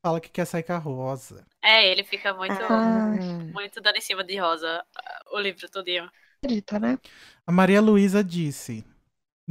[0.04, 1.45] fala que quer sair com a Rosa.
[1.63, 3.13] É, ele fica muito, Ah.
[3.54, 6.10] muito dando em cima de rosa ah, o livro todinho.
[6.43, 6.97] Acredita, né?
[7.45, 8.84] A Maria Luísa disse: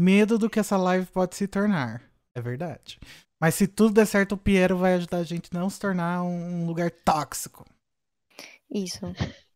[0.00, 2.00] Medo do que essa live pode se tornar.
[2.34, 2.98] É verdade.
[3.38, 6.22] Mas se tudo der certo, o Piero vai ajudar a gente a não se tornar
[6.22, 7.66] um lugar tóxico.
[8.72, 9.00] Isso.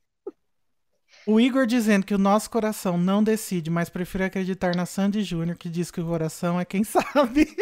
[1.27, 5.57] O Igor dizendo que o nosso coração não decide, mas prefiro acreditar na Sandy Júnior,
[5.57, 7.57] que diz que o coração é quem sabe.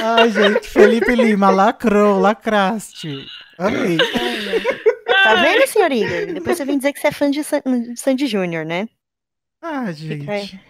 [0.00, 3.26] Ai, gente, Felipe Lima, lacrou, lacraste.
[3.58, 3.98] Amei.
[5.24, 6.34] Tá vendo, senhor Igor?
[6.34, 8.88] Depois você vem dizer que você é fã de San- de Sandy Júnior, né?
[9.62, 10.60] Ah, gente.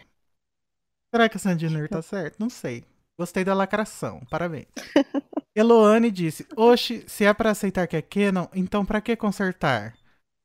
[1.13, 2.37] Será que a Sandy Júnior tá certo?
[2.39, 2.85] Não sei.
[3.19, 4.21] Gostei da lacração.
[4.31, 4.67] Parabéns.
[5.55, 9.97] Eloane disse: Oxe, se é pra aceitar que é Canon, então pra que consertar?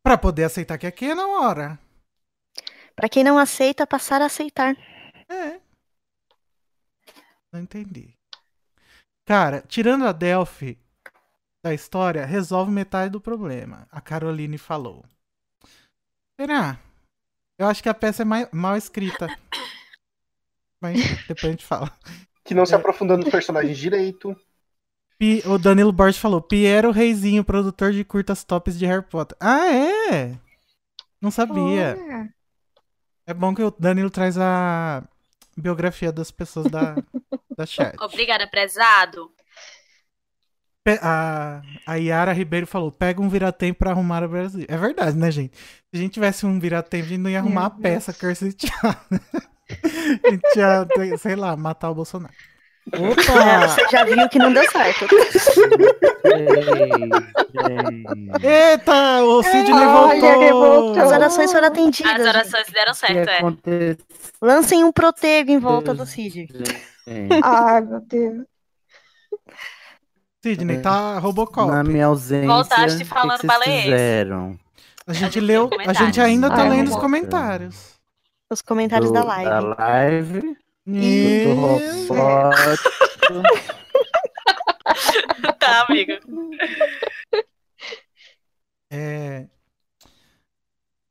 [0.03, 1.79] Pra poder aceitar que é Canon, ora.
[2.95, 4.75] Pra quem não aceita, passar a aceitar.
[5.29, 5.59] É.
[7.51, 8.13] Não entendi.
[9.25, 10.77] Cara, tirando a Delphi
[11.63, 13.87] da história, resolve metade do problema.
[13.91, 15.05] A Caroline falou.
[16.39, 16.79] Será?
[17.57, 19.27] Eu acho que a peça é mal escrita.
[20.81, 21.91] Mas depois a gente fala.
[22.45, 24.35] Que não se aprofundou nos personagens direito.
[25.45, 29.37] O Danilo Borges falou: Piero Reizinho, produtor de curtas tops de Harry Potter.
[29.41, 30.39] Ah, é?
[31.21, 31.97] Não sabia.
[31.99, 32.33] Olha.
[33.27, 35.03] É bom que o Danilo traz a
[35.57, 36.95] biografia das pessoas da,
[37.55, 37.95] da chat.
[38.01, 39.29] Obrigada, prezado.
[41.01, 44.65] A, a Yara Ribeiro falou: pega um vira-tempo pra arrumar o Brasil.
[44.67, 45.57] É verdade, né, gente?
[45.57, 48.53] Se a gente tivesse um vira-tempo, a gente não ia arrumar a Meu peça Curse
[48.53, 48.95] Tchau.
[50.25, 52.33] A gente ia, sei lá, matar o Bolsonaro.
[52.91, 55.05] Você já viu que não deu certo.
[58.41, 60.99] Eita, o Sidney voltou.
[60.99, 62.13] As orações foram atendidas.
[62.13, 63.97] As orações deram certo, é.
[64.41, 66.47] Lancem um protego em volta do Cid.
[67.43, 68.45] Ai, meu Deus.
[70.43, 71.69] Sidney, tá Robocop.
[71.69, 73.83] Na minha ausência, Voltaste o que que falando vocês baleiense.
[73.83, 74.57] fizeram?
[75.05, 77.95] A gente leu, a gente ainda tá Ai, lendo os comentários.
[78.49, 79.49] Os comentários Do- da live.
[79.49, 80.57] Da live.
[80.87, 82.07] Isso.
[82.07, 82.89] Do robótico.
[85.59, 86.13] tá, amigo.
[88.91, 89.45] É,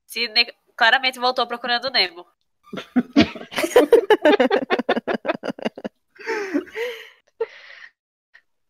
[0.06, 2.26] Sidney claramente voltou procurando o Nemo.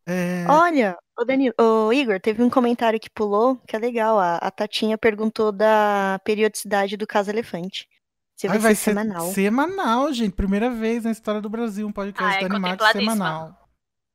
[0.08, 4.18] é, Olha, o Danilo, o Igor, teve um comentário que pulou, que é legal.
[4.18, 7.88] A, a Tatinha perguntou da periodicidade do caso Elefante.
[8.36, 9.34] Se vai, ai, vai ser ser semanal.
[9.34, 10.34] semanal, gente.
[10.34, 12.90] Primeira vez na história do Brasil, um podcast Ai, do Animax contempladíssima.
[12.90, 13.68] semanal.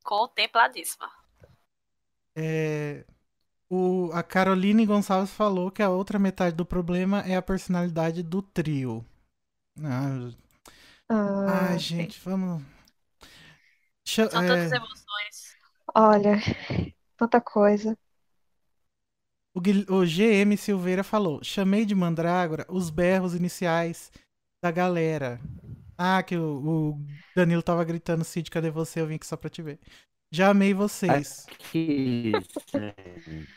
[0.04, 1.10] Contempladíssima.
[2.36, 3.06] É,
[3.70, 8.42] o, a Caroline Gonçalves falou que a outra metade do problema é a personalidade do
[8.42, 9.06] trio.
[9.84, 10.32] Ah,
[11.10, 12.64] Ah, ai, gente, vamos.
[14.06, 15.43] São é, tantas emoções.
[15.96, 16.38] Olha,
[17.18, 17.98] tanta coisa.
[19.54, 24.12] o, Guil- o GM Silveira falou: chamei de mandrágora os berros iniciais
[24.64, 25.40] da galera.
[25.98, 27.00] Ah, que o, o
[27.36, 29.02] Danilo tava gritando: Cid, cadê você?
[29.02, 29.80] Eu vim aqui só pra te ver.
[30.32, 31.46] Já amei vocês.
[31.52, 32.32] Aqui,
[32.74, 33.48] gente.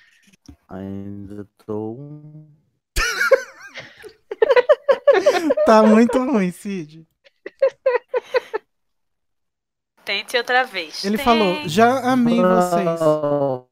[0.68, 2.46] Ainda tô.
[5.64, 7.06] Tá muito ruim, Cid.
[10.06, 11.04] Tente outra vez.
[11.04, 13.00] Ele Tem- falou, já amei vocês.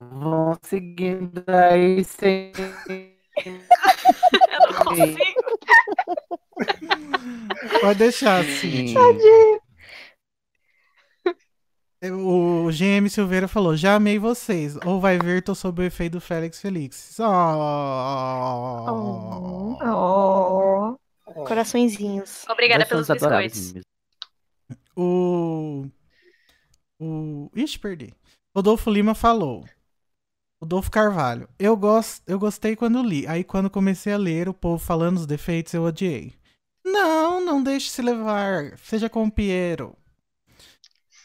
[0.01, 2.51] Vão seguindo aí sem.
[3.47, 5.41] Eu não consigo.
[7.81, 8.95] Pode deixar, Cid.
[12.03, 14.77] O GM Silveira falou, já amei vocês.
[14.85, 17.17] Ou vai ver, tô sob o efeito do Félix Felix.
[17.21, 17.25] Oh.
[19.87, 21.45] Oh.
[21.45, 22.45] Coraçõezinhos.
[22.49, 23.75] Obrigada Nós pelos biscoitos.
[24.97, 25.87] O.
[27.05, 27.51] O.
[27.55, 28.15] Ixi, perdi.
[28.55, 29.65] Rodolfo Lima falou.
[30.61, 31.49] Rodolfo Carvalho.
[31.59, 32.23] Eu, gost...
[32.27, 33.27] eu gostei quando li.
[33.27, 36.33] Aí quando comecei a ler o povo falando os defeitos, eu odiei.
[36.85, 38.79] Não, não deixe se levar.
[38.79, 39.97] Seja como Piero.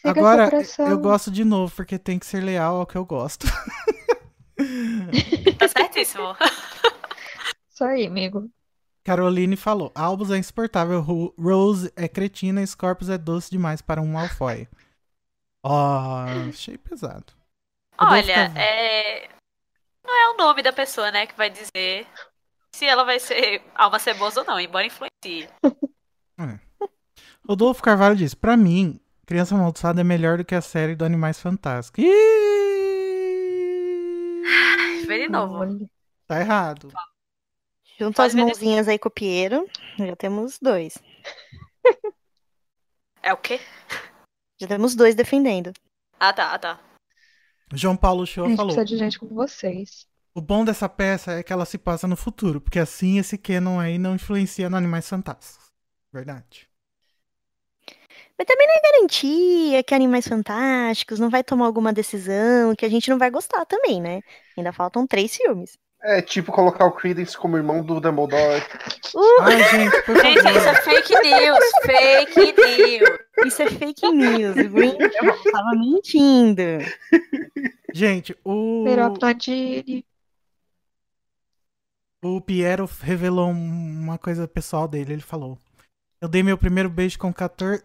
[0.01, 0.49] Siga Agora,
[0.89, 3.47] eu gosto de novo, porque tem que ser leal ao que eu gosto.
[5.57, 6.35] Tá certíssimo.
[7.71, 8.49] Isso aí, amigo.
[9.05, 14.11] Caroline falou: Albus é insuportável, Ro- Rose é cretina, Scorpius é doce demais para um
[14.11, 14.67] Malfoy.
[15.63, 17.33] Ó, achei pesado.
[17.97, 19.27] Olha, é.
[20.05, 22.07] Não é o nome da pessoa, né, que vai dizer
[22.73, 25.49] se ela vai ser alma cebosa ou não, embora influencie.
[27.47, 31.39] Rodolfo Carvalho diz: Pra mim, Criança Amaldiçoada é melhor do que a série do Animais
[31.39, 32.03] Fantásticos.
[32.03, 32.09] Ih,
[35.05, 35.89] Vê de novo.
[36.25, 36.91] tá errado.
[37.99, 39.65] Junto as mãozinhas aí com o Piero,
[39.97, 40.97] já temos dois.
[43.21, 43.59] É o quê?
[44.59, 45.71] Já temos dois defendendo.
[46.19, 46.79] Ah, tá, ah, tá.
[47.73, 50.05] João Paulo A Show gente falou: precisa de gente como vocês.
[50.33, 53.79] O bom dessa peça é que ela se passa no futuro, porque assim esse canon
[53.79, 55.69] aí não influencia no Animais Fantásticos.
[56.11, 56.67] Verdade.
[58.37, 62.89] Mas também não é garantia que Animais Fantásticos não vai tomar alguma decisão que a
[62.89, 64.21] gente não vai gostar também, né?
[64.57, 65.77] Ainda faltam três filmes.
[66.01, 68.63] É tipo colocar o Credence como irmão do Dumbledore.
[69.13, 69.41] Uh!
[69.41, 70.57] Ai, gente, por Gente, favor.
[70.59, 73.19] isso é fake news, fake news.
[73.45, 74.55] Isso é fake news.
[74.55, 76.61] O Grindelwald tava mentindo.
[77.93, 78.85] Gente, o.
[82.23, 85.13] O Piero revelou um- uma coisa pessoal dele.
[85.13, 85.57] Ele falou:
[86.21, 87.83] Eu dei meu primeiro beijo com 14.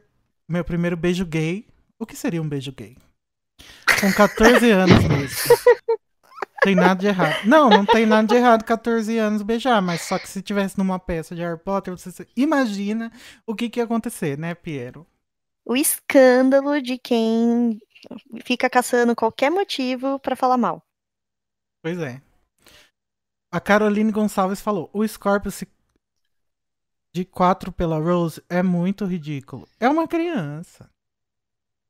[0.48, 1.66] Meu primeiro beijo gay.
[1.98, 2.96] O que seria um beijo gay?
[4.00, 5.57] Com 14 anos mesmo.
[6.64, 7.46] Tem nada de errado.
[7.46, 10.98] Não, não tem nada de errado 14 anos beijar, mas só que se tivesse numa
[10.98, 13.12] peça de Harry Potter, você imagina
[13.46, 15.07] o que, que ia acontecer, né, Piero?
[15.64, 17.79] O escândalo de quem
[18.44, 20.83] fica caçando qualquer motivo pra falar mal.
[21.83, 22.20] Pois é.
[23.53, 25.68] A Caroline Gonçalves falou: o Scorpio se...
[27.14, 29.68] de 4 pela Rose é muito ridículo.
[29.79, 30.90] É uma criança.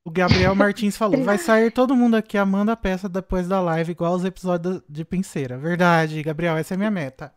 [0.04, 3.92] O Gabriel Martins falou: vai sair todo mundo aqui amando a peça depois da live,
[3.92, 5.56] igual os episódios de Pinceira.
[5.58, 7.34] Verdade, Gabriel, essa é a minha meta.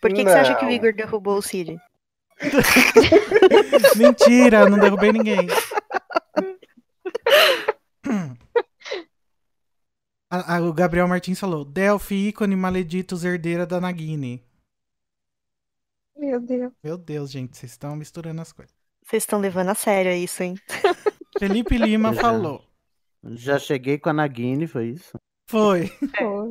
[0.00, 0.70] Por que, que você acha que o.
[0.70, 1.76] Igor derrubou o Cid?
[3.96, 5.46] Mentira, não derrubei ninguém.
[10.30, 14.42] A- a- o Gabriel Martins falou: Delphi, ícone maleditos, herdeira da Nagini.
[16.16, 16.72] Meu Deus.
[16.84, 18.74] Meu Deus, gente, vocês estão misturando as coisas.
[19.04, 20.54] Vocês estão levando a sério isso, hein?
[21.40, 22.20] Felipe Lima Já.
[22.20, 22.64] falou.
[23.24, 25.18] Já cheguei com a Nagini, foi isso?
[25.48, 25.90] Foi.
[26.18, 26.48] Pô.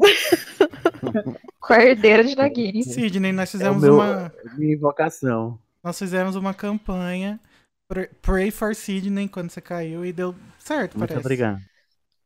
[1.59, 2.83] Com a herdeira de Nagini.
[2.83, 4.31] Sidney, nós É fizemos meu, uma.
[4.57, 5.57] minha invocação.
[5.83, 7.39] Nós fizemos uma campanha.
[7.87, 11.25] Pray- Pray for Sidney quando você caiu e deu certo, Muito parece.
[11.25, 11.59] obrigado.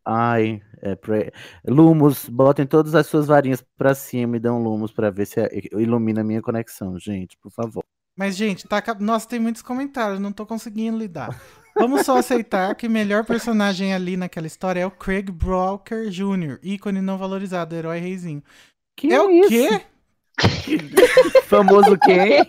[0.05, 1.31] Ai, é pre...
[1.65, 5.49] Lumos, botem todas as suas varinhas pra cima e dão lumos pra ver se é-
[5.73, 7.83] ilumina a minha conexão, gente, por favor.
[8.17, 8.83] Mas, gente, tá.
[8.99, 11.39] Nossa, tem muitos comentários, não tô conseguindo lidar.
[11.75, 16.59] Vamos só aceitar que o melhor personagem ali naquela história é o Craig Broker Jr.,
[16.61, 18.43] ícone não valorizado, herói reizinho.
[18.95, 19.49] Que é o isso?
[19.49, 19.81] quê?
[21.45, 22.39] Famoso quem?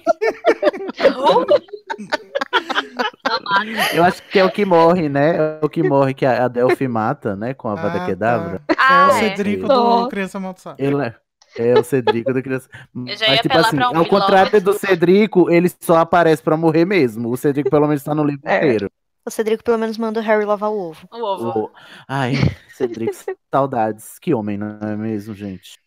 [3.95, 5.37] Eu acho que é o que morre, né?
[5.37, 7.55] É o que morre que a Delphi mata, né?
[7.55, 8.63] Com a Vada Ah, Kedavra.
[8.69, 9.21] É Ah, o é.
[9.21, 10.09] Cedrico do Nossa.
[10.11, 10.83] Criança Amaldiçoada.
[10.83, 11.15] Ele é,
[11.59, 12.69] é o Cedrico da criança.
[12.93, 17.31] Mas, tipo assim, um ao contrário do Cedrico, ele só aparece pra morrer mesmo.
[17.31, 18.57] O Cedrico, pelo menos, tá no livro É.
[18.59, 18.91] inteiro.
[19.27, 21.09] O Cedrico pelo menos manda o Harry lavar o ovo.
[21.11, 21.59] O ovo.
[21.67, 21.71] O-
[22.07, 22.35] Ai,
[22.75, 23.13] Cedrico,
[23.53, 24.19] saudades.
[24.19, 25.79] Que homem, não é mesmo, gente?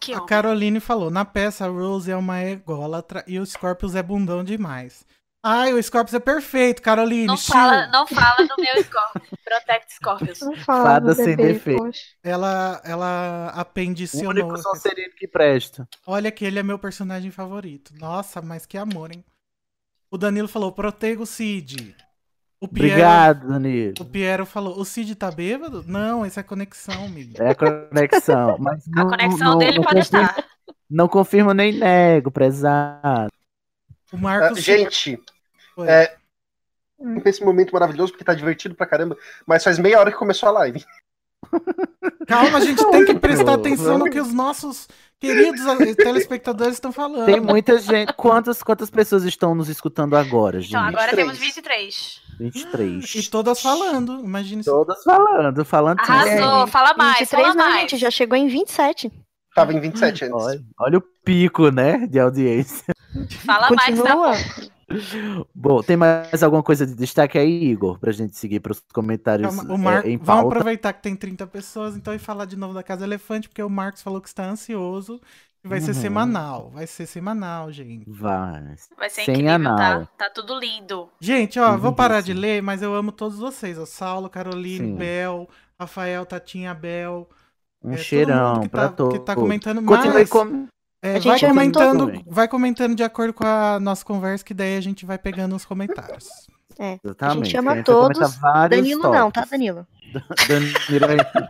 [0.00, 0.26] Que A homem.
[0.28, 5.04] Caroline falou: na peça, a Rose é uma ególatra e o Scorpius é bundão demais.
[5.46, 7.26] Ai, o Scorpius é perfeito, Caroline.
[7.26, 7.52] Não chill.
[7.54, 9.28] fala, não fala do meu Scorpius.
[9.44, 10.40] Protect Scorpius.
[10.40, 11.90] Não fala Fada sem defeito.
[12.22, 14.30] Ela, ela O apendicionou.
[14.30, 15.86] único Sonserino que presta.
[16.06, 17.92] Olha que ele é meu personagem favorito.
[18.00, 19.22] Nossa, mas que amor, hein?
[20.10, 21.94] O Danilo falou: proteja o Cid.
[22.64, 23.94] O Piero, Obrigado, Danilo.
[24.00, 25.84] o Piero falou: o Cid tá bêbado?
[25.86, 27.34] Não, essa é conexão, amigo.
[27.38, 28.56] É a conexão.
[28.58, 30.44] Mas A não, conexão não- dele não pode confirma- estar.
[30.90, 33.30] Não confirmo nem nego, prezado.
[34.10, 34.58] O Marcos.
[34.58, 35.20] Ah, gente,
[35.76, 35.86] Oi.
[35.88, 36.16] é,
[37.26, 39.14] esse momento maravilhoso porque tá divertido pra caramba,
[39.46, 40.82] mas faz meia hora que começou a live.
[42.26, 44.88] Calma, a gente tem que prestar atenção no que os nossos
[45.20, 45.60] queridos
[45.96, 47.26] telespectadores estão falando.
[47.26, 48.12] Tem muita gente.
[48.14, 50.70] Quantas, quantas pessoas estão nos escutando agora, gente?
[50.70, 52.23] Então, agora temos 23.
[52.38, 53.14] 23.
[53.14, 54.70] E todas falando, imagine se.
[54.70, 56.00] Todas falando, falando.
[56.00, 57.80] Arrasou, fala mais, 23 fala não, mais.
[57.82, 59.12] gente, já chegou em 27.
[59.54, 60.36] Tava em 27 antes.
[60.36, 62.92] Olha, olha o pico, né, de audiência.
[63.44, 64.32] Fala mais, tá Continua.
[64.32, 64.74] bom.
[65.54, 69.74] Bom, tem mais alguma coisa de destaque aí, Igor, pra gente seguir pros comentários o
[69.74, 70.06] é, Mar...
[70.06, 73.48] em Vamos aproveitar que tem 30 pessoas, então, e falar de novo da Casa Elefante,
[73.48, 75.20] porque o Marcos falou que está ansioso
[75.64, 76.00] vai ser Uhum.
[76.00, 76.70] semanal.
[76.74, 78.08] Vai ser semanal, gente.
[78.10, 78.74] Vai.
[78.96, 79.76] Vai ser Sem incrível, anal.
[79.76, 80.08] tá?
[80.18, 81.08] Tá tudo lindo.
[81.20, 83.78] Gente, ó, vou parar de ler, mas eu amo todos vocês.
[83.78, 84.94] Ó, Saulo, Caroline, Sim.
[84.96, 85.48] Bel,
[85.78, 87.28] Rafael, Tatinha, Bel.
[87.82, 89.18] Um é, todo cheirão mundo que pra tá, todos.
[89.18, 90.66] que tá comentando, mas com-
[91.02, 92.22] é, A vai comentando, todo.
[92.26, 95.64] vai comentando de acordo com a nossa conversa, que daí a gente vai pegando os
[95.66, 96.28] comentários.
[96.78, 96.92] É.
[96.94, 97.42] A Exatamente.
[97.42, 98.38] a gente comentar todos.
[98.70, 99.44] Danilo não, tá.
[99.50, 99.86] Danilo?
[100.48, 101.48] Danilo é-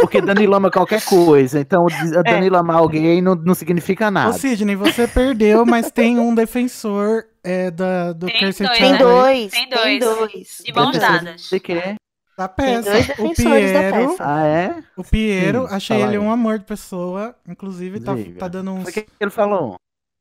[0.00, 1.58] Porque Danilo ama qualquer coisa.
[1.60, 2.22] Então, É.
[2.22, 4.32] Danilo amar alguém não, não significa Ô, nada.
[4.34, 8.78] Sidney, você perdeu, mas tem um defensor é, da, do Tem Cursed dois.
[8.78, 9.50] Tem dois.
[9.50, 10.62] Tem dois.
[10.64, 11.48] De mãos dadas.
[11.50, 11.94] De quê?
[12.36, 12.90] da Tem peça.
[12.92, 14.16] dois O Piero, peça.
[14.24, 14.74] Ah, é?
[14.96, 16.18] o Piero, Sim, achei ele aí.
[16.18, 17.34] um amor de pessoa.
[17.48, 18.38] Inclusive, tá, Diga.
[18.38, 18.82] tá dando uns.
[18.84, 19.74] Foi o que ele falou.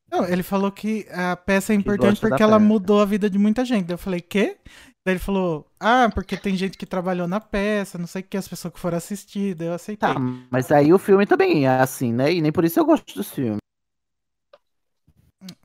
[0.10, 3.64] Não, ele falou que a peça é importante porque ela mudou a vida de muita
[3.66, 3.92] gente.
[3.92, 4.56] Eu falei, quê?
[5.08, 8.36] Daí ele falou, ah, porque tem gente que trabalhou na peça, não sei o que,
[8.36, 10.14] as pessoas que foram assistir, daí eu aceitei.
[10.14, 10.20] Tá,
[10.52, 12.34] mas aí o filme também é assim, né?
[12.34, 13.60] E nem por isso eu gosto dos filmes.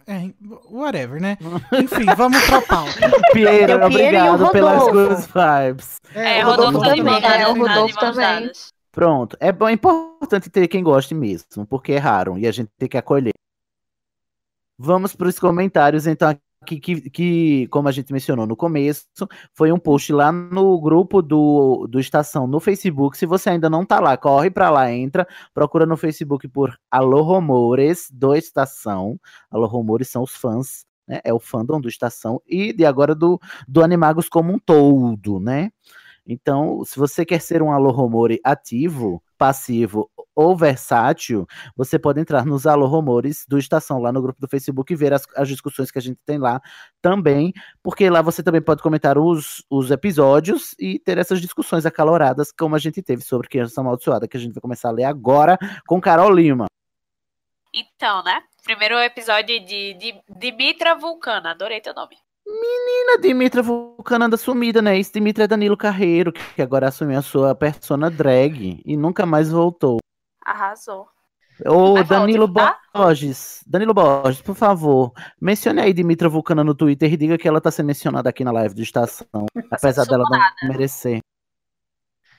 [0.06, 0.30] É,
[0.70, 1.36] whatever, né?
[1.72, 2.92] Enfim, vamos pra pauta.
[3.34, 5.08] Piero, obrigado pelas Rodolfo.
[5.08, 6.00] good vibes.
[6.14, 8.52] É, Rodolfo Rodolfo de também, é, o Rodolfo também.
[8.92, 9.36] Pronto.
[9.40, 12.96] É bom, é importante ter quem goste mesmo, porque erraram e a gente tem que
[12.96, 13.32] acolher.
[14.78, 19.04] Vamos para os comentários, então, aqui, que, que, como a gente mencionou no começo,
[19.52, 23.18] foi um post lá no grupo do, do Estação no Facebook.
[23.18, 27.22] Se você ainda não tá lá, corre para lá, entra, procura no Facebook por Alô
[27.22, 29.18] Rumores do Estação.
[29.50, 31.20] Alô Rumores são os fãs, né?
[31.24, 35.70] É o fandom do Estação e de agora do, do Animagos como um todo, né?
[36.26, 42.46] Então, se você quer ser um Alô Rumore ativo, passivo ou versátil, você pode entrar
[42.46, 45.90] nos Alô Rumores do Estação lá no grupo do Facebook e ver as, as discussões
[45.90, 46.60] que a gente tem lá
[47.00, 52.52] também, porque lá você também pode comentar os, os episódios e ter essas discussões acaloradas
[52.52, 55.58] como a gente teve sobre Criança Amaldiçoada, que a gente vai começar a ler agora
[55.86, 56.66] com Carol Lima.
[57.74, 58.42] Então, né?
[58.62, 61.50] Primeiro episódio de, de Dimitra Vulcana.
[61.50, 62.16] Adorei teu nome.
[62.46, 64.98] Menina, Dimitra Vulcana anda sumida, né?
[64.98, 69.50] Esse Dimitra é Danilo Carreiro, que agora assumiu a sua persona drag e nunca mais
[69.50, 69.98] voltou.
[70.44, 71.08] Arrasou.
[71.66, 72.78] Ô, Mas Danilo volte, tá?
[72.94, 77.60] Borges, Danilo Borges, por favor, mencione aí Dimitra Vulcana no Twitter e diga que ela
[77.60, 81.20] tá sendo mencionada aqui na live do Estação, apesar dela não merecer.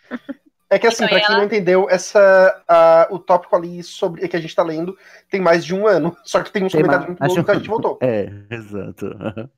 [0.74, 4.28] É que assim, Então, pra quem ela- não entendeu, essa, a- o tópico ali sobre
[4.28, 4.98] que a gente tá lendo
[5.30, 6.16] tem mais de um ano.
[6.24, 8.00] Só que tem uns Tem comentários mais- muito bons que a gente voltou.
[8.02, 9.10] É, exato.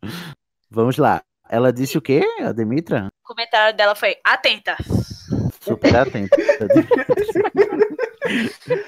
[0.69, 1.21] Vamos lá.
[1.49, 3.07] Ela disse o quê, a Dimitra?
[3.23, 4.75] O comentário dela foi: atenta.
[5.61, 6.35] Super atenta.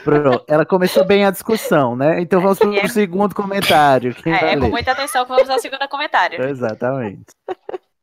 [0.04, 2.20] Pronto, ela começou bem a discussão, né?
[2.20, 2.88] Então vamos pro É.
[2.88, 4.13] segundo comentário.
[4.16, 6.44] Quem vai É, é com muita atenção que vamos ao segundo comentário.
[6.44, 7.26] Exatamente.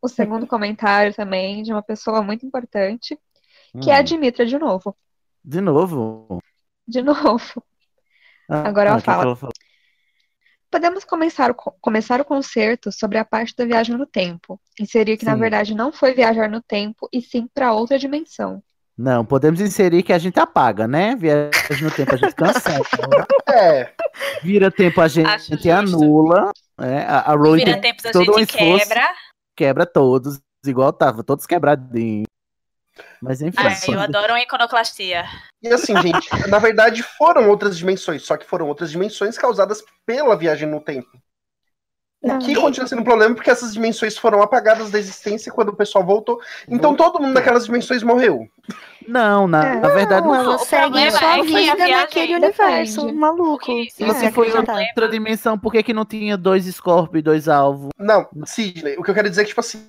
[0.01, 3.19] O segundo comentário também de uma pessoa muito importante,
[3.83, 4.97] que é a Hum, Dimitra de novo.
[5.45, 6.39] De novo.
[6.87, 7.63] De novo.
[8.49, 9.23] Ah, Agora ela que fala.
[9.25, 9.53] ela falou?
[10.71, 14.61] Podemos começar o, co- começar o concerto sobre a parte da viagem no tempo.
[14.79, 15.41] Inserir que, na Sim.
[15.41, 18.63] verdade, não foi viajar no tempo, e sim para outra dimensão.
[18.97, 21.15] Não, podemos inserir que a gente apaga, né?
[21.17, 22.85] Viagem no tempo a gente cancela.
[23.47, 23.93] É,
[24.43, 25.71] Vira tempo a gente Acho justo.
[25.71, 26.51] anula.
[26.79, 27.05] né?
[27.07, 29.15] A, a Rowling Vira tem tempos a todo um gente esforço, quebra.
[29.57, 32.27] quebra todos, igual tava, todos quebradinhos.
[33.21, 33.57] Mas enfim.
[33.59, 35.25] Ai, eu adoro uma iconoclastia.
[35.63, 40.37] e assim, gente, na verdade foram outras dimensões, só que foram outras dimensões causadas pela
[40.37, 41.09] viagem no tempo.
[42.23, 45.77] O que continua sendo um problema porque essas dimensões foram apagadas da existência quando o
[45.77, 46.41] pessoal voltou.
[46.67, 48.49] Então todo mundo naquelas dimensões morreu.
[49.07, 49.75] Não, na, É.
[49.79, 50.67] na verdade, Não, não ela foi.
[50.67, 52.47] segue só é a a vida naquele depende.
[52.47, 53.71] universo maluco.
[53.73, 57.23] Isso, Se Não, você foi outra dimensão, por que, que não tinha dois Scorpio e
[57.23, 57.91] dois alvos?
[57.99, 59.87] Não, Sidney, o que eu quero dizer é que, tipo assim,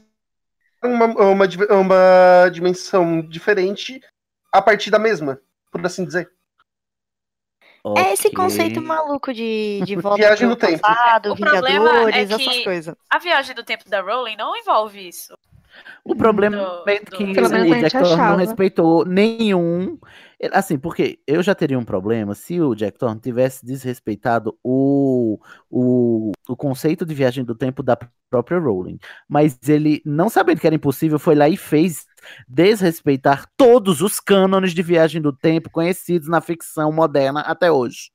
[0.85, 4.01] uma, uma, di- uma dimensão diferente
[4.51, 5.39] a partir da mesma,
[5.71, 6.29] por assim dizer.
[7.97, 10.81] É esse conceito maluco de, de volta Viagem no tempo.
[10.81, 12.95] passado, O problema Vingadores, é essas que- coisas.
[13.09, 15.37] A viagem do tempo da Rowling não envolve isso.
[16.03, 19.05] O problema Do- é do- que Pelo menos a o gente Jack Thorne não respeitou
[19.05, 19.99] nenhum
[20.51, 26.31] Assim, porque eu já teria um problema se o Jack Thorne tivesse desrespeitado o, o,
[26.47, 27.97] o conceito de viagem do tempo da
[28.29, 28.99] própria Rowling.
[29.29, 32.05] Mas ele, não sabendo que era impossível, foi lá e fez
[32.47, 38.11] desrespeitar todos os cânones de viagem do tempo conhecidos na ficção moderna até hoje.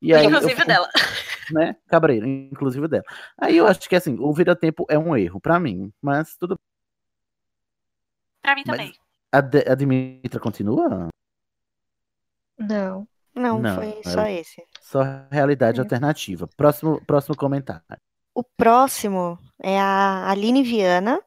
[0.00, 0.88] E aí, Inclusive fico- dela.
[1.50, 1.76] né?
[1.88, 3.04] Cabreiro, inclusive dela.
[3.38, 6.58] Aí eu acho que assim, o vira-tempo é um erro pra mim, mas tudo
[8.42, 8.92] Pra mim Mas- também.
[9.32, 11.08] A, De- a Dimitra continua?
[12.58, 13.06] Não.
[13.34, 14.62] Não, Não, foi é só o- esse.
[14.80, 15.82] Só realidade É.
[15.82, 16.48] alternativa.
[16.56, 17.82] Próximo, próximo comentário.
[18.34, 21.20] O próximo é a Aline Viana.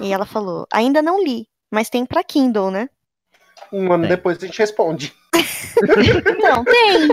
[0.00, 2.90] E ela falou: ainda não li, mas tem pra Kindle, né?
[3.72, 5.14] Um ano depois a gente responde.
[6.42, 7.08] Não, tem.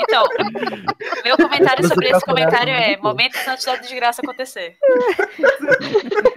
[0.00, 0.24] Então,
[1.24, 3.10] meu comentário Você sobre esse procurava comentário no é Google.
[3.10, 4.74] momentos antes da desgraça acontecer.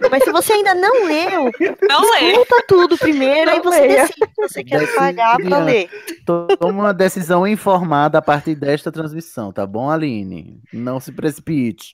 [0.09, 1.51] Mas se você ainda não leu,
[1.87, 2.31] Não lê.
[2.31, 4.01] escuta tudo primeiro, aí você leia.
[4.07, 5.89] decide se você quer pagar pra ler.
[6.25, 6.47] Toma
[6.83, 10.61] uma decisão informada a partir desta transmissão, tá bom, Aline?
[10.73, 11.93] Não se precipite.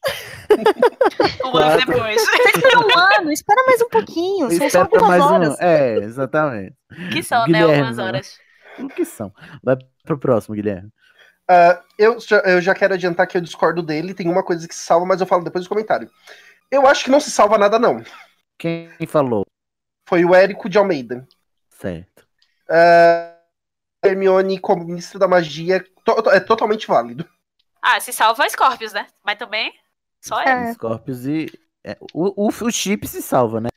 [1.45, 2.21] Um ano depois.
[2.21, 4.49] Espera um ano, espera mais um pouquinho.
[4.51, 5.49] São só Espera mais horas.
[5.49, 5.55] um.
[5.63, 6.73] É, exatamente.
[7.11, 7.45] Que são, né?
[7.47, 8.39] Guilherme, Algumas horas.
[8.79, 9.33] O que são?
[9.63, 10.91] Vai pro próximo, Guilherme.
[11.47, 14.13] Ah, eu, já, eu já quero adiantar que eu discordo dele.
[14.13, 16.09] Tem uma coisa que se salva, mas eu falo depois do comentário.
[16.71, 18.03] Eu acho que não se salva nada, não.
[18.57, 19.45] Quem falou?
[20.07, 21.27] Foi o Érico de Almeida.
[21.69, 22.27] Certo.
[22.69, 23.37] Ah,
[24.03, 27.27] Hermione como ministra da magia to- to- é totalmente válido.
[27.81, 29.07] Ah, se salva Scorpius, né?
[29.23, 29.73] Mas também
[30.21, 30.73] só é.
[30.73, 31.47] Scorpius e.
[31.83, 33.69] é, o, o, o chip se salva, né?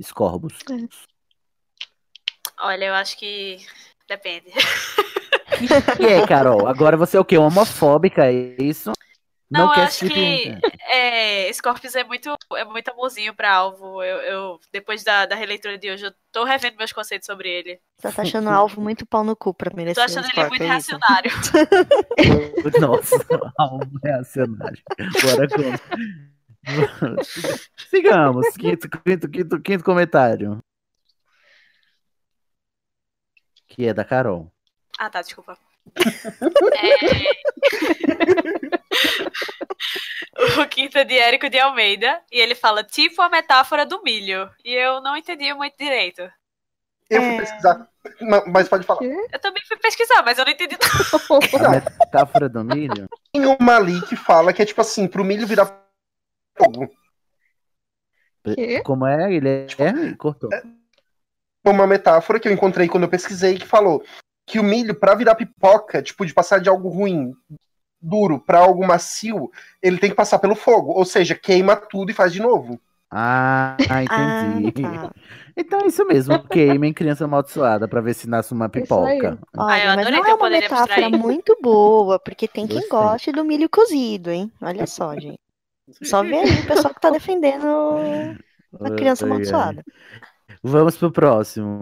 [0.00, 0.58] Scorbus.
[2.62, 3.58] Olha, eu acho que
[4.08, 4.50] depende.
[5.98, 6.66] E aí, Carol?
[6.66, 7.38] Agora você é o quê?
[7.38, 8.92] Homofóbica, é isso?
[9.50, 10.54] Não, eu quer acho que
[10.88, 14.02] é, Scorpius é muito, é muito amorzinho pra alvo.
[14.02, 17.80] Eu, eu- depois da, da releitura de hoje, eu tô revendo meus conceitos sobre ele.
[17.98, 20.48] Você tá achando o alvo muito pau no cu pra merecer Tô achando o ele
[20.48, 21.30] muito é reacionário.
[22.80, 24.82] Nossa, alvo reacionário.
[25.22, 25.62] Bora com.
[27.90, 28.46] Sigamos.
[28.56, 30.62] Quinto, quinto, quinto, quinto comentário.
[33.70, 34.52] Que é da Carol.
[34.98, 35.56] Ah, tá, desculpa.
[36.76, 37.00] É...
[40.60, 42.20] o quinto é de Érico de Almeida.
[42.30, 44.50] E ele fala, tipo a metáfora do milho.
[44.64, 46.20] E eu não entendi muito direito.
[47.08, 47.28] Eu É.
[47.28, 47.88] fui pesquisar,
[48.20, 49.00] ma- mas pode falar.
[49.02, 51.38] Eu também fui pesquisar, mas eu não entendi não.
[51.66, 53.08] A metáfora do milho?
[53.32, 55.66] Tem uma ali que fala que é tipo assim, pro milho virar
[56.58, 56.88] fogo.
[58.84, 59.32] Como é?
[59.32, 59.66] Ele é.
[59.78, 60.14] é?
[60.16, 60.50] Cortou.
[61.64, 64.02] Uma metáfora que eu encontrei quando eu pesquisei que falou
[64.46, 67.32] que o milho, pra virar pipoca, tipo, de passar de algo ruim,
[68.00, 69.50] duro, pra algo macio,
[69.82, 70.92] ele tem que passar pelo fogo.
[70.92, 72.80] Ou seja, queima tudo e faz de novo.
[73.12, 74.72] Ah, entendi.
[74.86, 75.14] Ah, tá.
[75.56, 76.42] Então é isso mesmo.
[76.48, 79.04] Queimem criança amaldiçoada pra ver se nasce uma pipoca.
[79.04, 81.18] Olha, Ah, eu mas adorei não é uma metáfora abstrair.
[81.18, 82.88] muito boa, porque tem quem Gostei.
[82.88, 84.50] goste do milho cozido, hein?
[84.62, 85.38] Olha só, gente.
[86.02, 87.66] Só vê aí o pessoal que tá defendendo
[88.80, 89.32] a criança Ai, ai.
[89.32, 89.84] amaldiçoada.
[90.62, 91.80] Vamos pro próximo.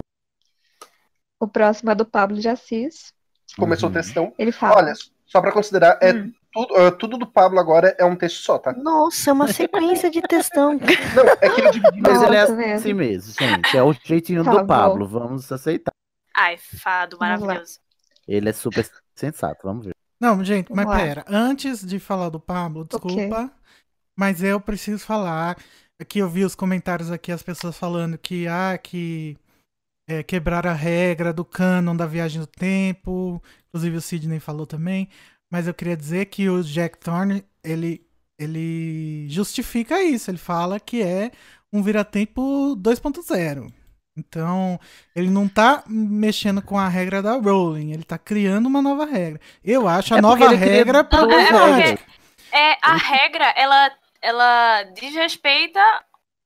[1.41, 3.12] O próximo é do Pablo de Assis.
[3.57, 4.33] Começou o textão.
[4.39, 4.77] Ele fala.
[4.77, 4.93] Olha,
[5.27, 6.33] só pra considerar, é Hum.
[6.53, 8.73] tudo, ah, tudo do Pablo agora é um texto só, tá?
[8.73, 10.75] Nossa, é uma sequência de textão.
[11.14, 12.01] Não, é que eu dividi.
[12.01, 13.77] Mas ele é assim mesmo, gente.
[13.77, 14.66] É o jeitinho Tá do bom.
[14.66, 15.07] Pablo.
[15.07, 15.93] Vamos aceitar.
[16.35, 17.79] Ai, fado maravilhoso.
[18.27, 19.61] Ele é super sensato.
[19.64, 19.95] Vamos ver.
[20.21, 20.97] Não, gente, mas lá.
[20.97, 21.25] pera.
[21.29, 23.51] Antes de falar do Pablo, desculpa.
[24.16, 25.57] Mas eu preciso falar.
[26.07, 29.37] Que eu vi os comentários aqui, as pessoas falando que, ah, que
[30.09, 33.43] é, quebraram a regra do canon da viagem do tempo.
[33.69, 35.09] Inclusive o Sidney falou também.
[35.51, 38.07] Mas eu queria dizer que o Jack Thorne, ele,
[38.39, 40.31] ele justifica isso.
[40.31, 41.31] Ele fala que é
[41.73, 43.73] um vira-tempo 2.0.
[44.17, 44.81] Então,
[45.15, 49.41] ele não tá mexendo com a regra da Rowling, ele tá criando uma nova regra.
[49.63, 51.77] Eu acho a É nova regra duas problemática.
[51.77, 52.05] regras.
[52.51, 55.81] É, a regra, ela, ela desrespeita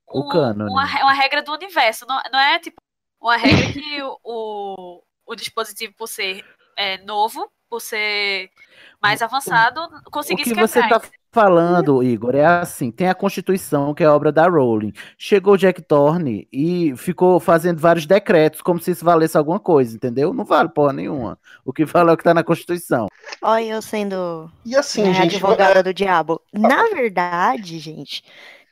[0.08, 0.70] O um- cânone.
[0.70, 2.06] uma, uma regra do universo.
[2.06, 2.80] Não, não é tipo
[3.20, 6.44] uma regra que o, o, o dispositivo, por ser
[6.76, 8.50] é, novo, por ser
[9.00, 11.00] mais avançado, O conseguisse que você tá
[11.32, 14.92] falando, Igor, é assim: tem a Constituição, que é obra da Rowling.
[15.16, 19.96] Chegou o Jack Thorne e ficou fazendo vários decretos, como se isso valesse alguma coisa,
[19.96, 20.34] entendeu?
[20.34, 21.38] Não vale porra nenhuma.
[21.64, 23.08] O que vale é o que tá na Constituição.
[23.40, 26.40] Olha eu sendo E assim, né, gente, advogada do diabo.
[26.52, 28.22] Na verdade, gente,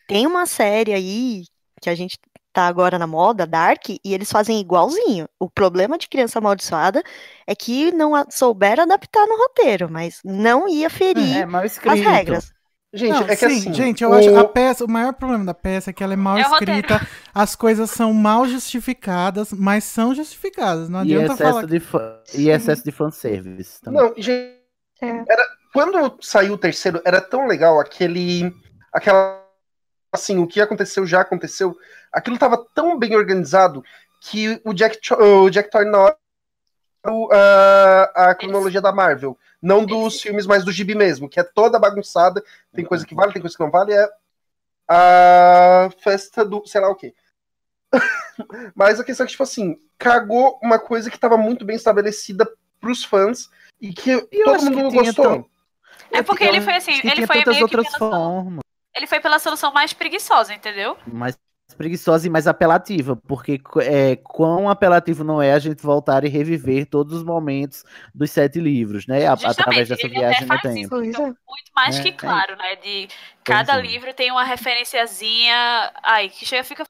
[0.06, 1.44] tem uma série aí
[1.80, 2.18] que a gente
[2.52, 5.28] tá agora na moda, Dark, e eles fazem igualzinho.
[5.38, 7.02] O problema de criança amaldiçoada
[7.46, 11.72] é que não a- souberam adaptar no roteiro, mas não ia ferir É mal as
[11.72, 12.06] escrito.
[12.06, 12.52] regras.
[12.92, 13.72] Gente, Não, é que sim, assim.
[13.72, 16.16] gente, eu o- acho a peça, o maior problema da peça é que ela é
[16.16, 17.00] mal É escrita,
[17.32, 20.88] as coisas são mal justificadas, mas são justificadas.
[20.88, 21.62] Não E adianta falar.
[21.62, 24.02] excesso, de fa- e excesso de fanservice também.
[24.02, 24.58] Não, gente,
[25.02, 25.24] É.
[25.28, 28.54] era, quando saiu o terceiro, era tão legal aquele.
[28.92, 29.39] Aquela.
[30.12, 31.76] Assim, o que aconteceu já aconteceu.
[32.12, 33.82] Aquilo tava tão bem organizado
[34.20, 36.16] que o Jack, o Jack na hora
[37.06, 39.38] o- a, a cronologia da Marvel.
[39.62, 42.42] Não dos filmes, mas do gibi mesmo, que é toda bagunçada.
[42.74, 43.92] Tem coisa que vale, tem coisa que não vale.
[43.92, 44.08] É
[44.88, 46.62] a festa do.
[46.66, 47.14] sei lá o quê.
[48.74, 52.50] mas a questão é que, tipo assim, cagou uma coisa que tava muito bem estabelecida
[52.80, 53.48] pros fãs
[53.80, 55.24] e que eu todo acho que mundo tinha gostou.
[55.24, 55.46] tão-
[56.12, 58.60] É porque ele foi assim, que ele foi meio que outras formas.
[58.94, 60.96] Ele foi pela solução mais preguiçosa, entendeu?
[61.04, 61.38] mais
[61.76, 66.86] preguiçosa e mais apelativa, porque é, quão apelativo não é a gente voltar e reviver
[66.86, 67.84] todos os momentos
[68.14, 69.26] dos sete livros, né?
[69.26, 70.96] a- através dessa ele até viagem no faz tempo.
[71.00, 72.12] isso, fica muito mais É, que é.
[72.12, 72.76] claro, né?
[72.76, 73.08] De
[73.44, 73.80] cada é.
[73.80, 75.92] livro tem uma referenciazinha.
[76.02, 76.84] Ai, que chega, fica.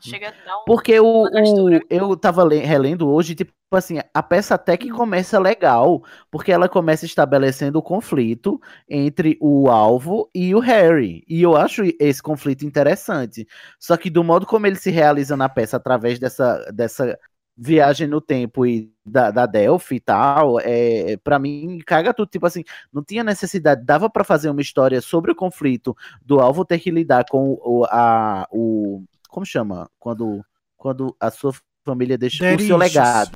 [0.00, 0.64] Chega a dar um.
[0.66, 5.38] Porque o, o- eu tava le- relendo hoje, tipo assim, a peça até que começa
[5.38, 11.24] legal, porque ela começa estabelecendo o conflito entre o alvo e o Harry.
[11.28, 13.46] E eu acho esse conflito interessante.
[13.78, 17.18] Só que do modo como ele se realiza na peça através dessa, dessa
[17.56, 22.46] viagem no tempo e da, da Delphi e tal, é, para mim caga tudo, tipo
[22.46, 26.78] assim, não tinha necessidade, dava pra fazer uma história sobre o conflito do alvo ter
[26.78, 29.90] que lidar com o, a, o como chama?
[29.98, 30.44] Quando,
[30.76, 31.52] quando a sua
[31.84, 33.32] família deixa o Daddy seu legado.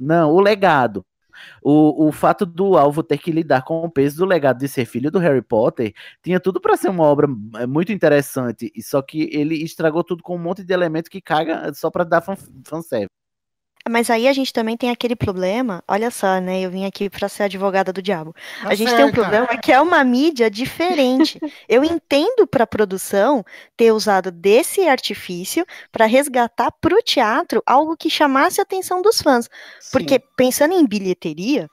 [0.00, 1.04] Não, o legado.
[1.62, 4.84] O, o fato do alvo ter que lidar com o peso do legado de ser
[4.86, 9.30] filho do Harry Potter tinha tudo pra ser uma obra eh, muito interessante, só que
[9.32, 12.36] ele estragou tudo com um monte de elemento que caga só pra dar fan,
[12.66, 13.19] fanservice.
[13.90, 16.60] Mas aí a gente também tem aquele problema, olha só, né?
[16.60, 18.32] Eu vim aqui pra ser advogada do diabo.
[18.62, 19.20] Tá a gente tem um certa.
[19.20, 21.40] problema que é uma mídia diferente.
[21.68, 23.44] Eu entendo pra produção
[23.76, 29.48] ter usado desse artifício pra resgatar pro teatro algo que chamasse a atenção dos fãs.
[29.90, 31.68] Porque pensando em bilheteria,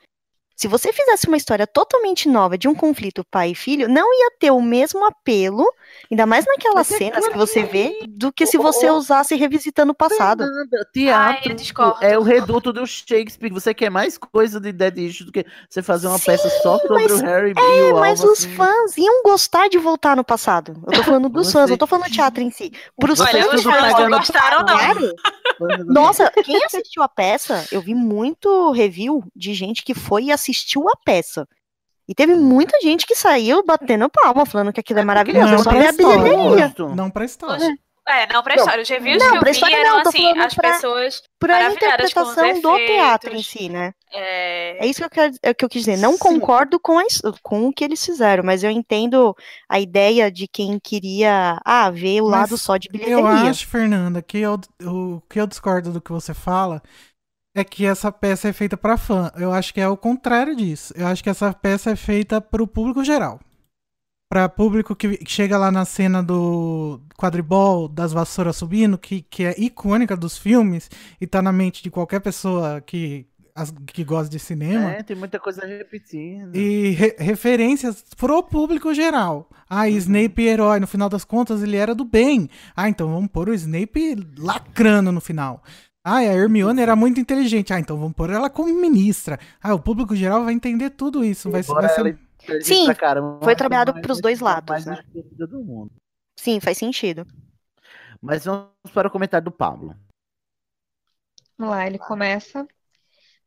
[0.58, 4.32] se você fizesse uma história totalmente nova de um conflito pai e filho, não ia
[4.40, 5.64] ter o mesmo apelo,
[6.12, 10.44] ainda mais naquelas cenas que você vê, do que se você usasse revisitando o passado.
[10.92, 11.56] Teatro
[12.02, 13.54] é o reduto do Shakespeare.
[13.54, 17.04] Você quer mais coisa de Dead Issue do que você fazer uma peça só sobre
[17.04, 18.56] mas- o Harry e É, o mas alvo, os assim.
[18.56, 20.82] fãs iam gostar de voltar no passado.
[20.88, 22.72] Eu tô falando dos fãs, eu tô falando do teatro em si.
[23.00, 24.66] Pros Vocês fãs, pagando gostaram, não.
[24.66, 25.14] Claro.
[25.86, 30.47] Nossa, quem assistiu a peça, eu vi muito review de gente que foi e assistiu
[30.54, 31.48] a peça.
[32.08, 35.54] E teve muita gente que saiu batendo palma, falando que aquilo é maravilhoso.
[35.54, 36.74] Eu só vi a bilheteria.
[36.96, 37.78] Não pra história.
[38.08, 38.82] É, não pra Não, história.
[38.82, 40.72] Os reviews não, que eu pra vi história eram não, tô assim, falando as pra-
[40.72, 43.92] pessoas Pra os interpretação do teatro em si, né?
[44.14, 44.86] É...
[44.86, 45.98] É isso que eu, quero, é o que eu quis dizer.
[45.98, 47.04] Não concordo com, a
[47.44, 49.36] com o que eles fizeram, mas eu entendo
[49.68, 53.20] a ideia de quem queria ah, ver o Mas lado só de bilheteria.
[53.20, 56.82] Eu acho, Fernanda, que eu, o que eu discordo do que você fala
[57.60, 59.32] é que essa peça é feita pra fã.
[59.36, 60.94] Eu acho que é o contrário disso.
[60.96, 63.40] Eu acho que essa peça é feita pro público geral.
[64.30, 69.56] Pra público que chega lá na cena do quadribol, das vassouras subindo, que, que é
[69.58, 70.90] icônica dos filmes
[71.20, 74.92] e tá na mente de qualquer pessoa que, as- que gosta de cinema.
[74.92, 76.54] É, tem muita coisa repetindo.
[76.54, 79.50] E re- referências pro público geral.
[79.70, 82.50] Ah, Snape herói, no final das contas ele era do bem.
[82.76, 85.64] Ah, então vamos pôr o Snape lacrando no final.
[86.10, 87.74] Ah, a Hermione era muito inteligente.
[87.74, 89.38] Ah, então vamos pôr ela como ministra.
[89.62, 91.52] Ah, o público geral vai entender tudo isso.
[91.52, 92.18] Vai, vai ser...
[92.62, 95.04] Sim, caramba, foi trabalhado pros é dois lados, né?
[95.06, 95.92] estúpida do mundo.
[96.38, 97.28] Sim, faz sentido.
[98.22, 99.98] Mas vamos para o comentário do Pablo.
[101.58, 102.66] Vamos lá, ele começa.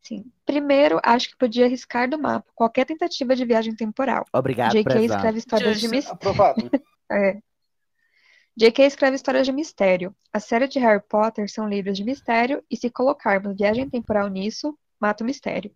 [0.02, 0.30] Sim.
[0.44, 4.26] Primeiro, acho que podia arriscar do mapa qualquer tentativa de viagem temporal.
[4.34, 4.92] Obrigado, J.K.
[4.92, 5.14] prezado.
[5.14, 5.96] escreve histórias de Justo.
[5.96, 6.14] mistério.
[6.14, 6.70] Aprovado.
[7.12, 7.40] É.
[8.60, 8.84] J.K.
[8.84, 10.14] escreve histórias de mistério.
[10.30, 14.78] A série de Harry Potter são livros de mistério, e se colocarmos viagem temporal nisso,
[15.00, 15.74] mata o mistério.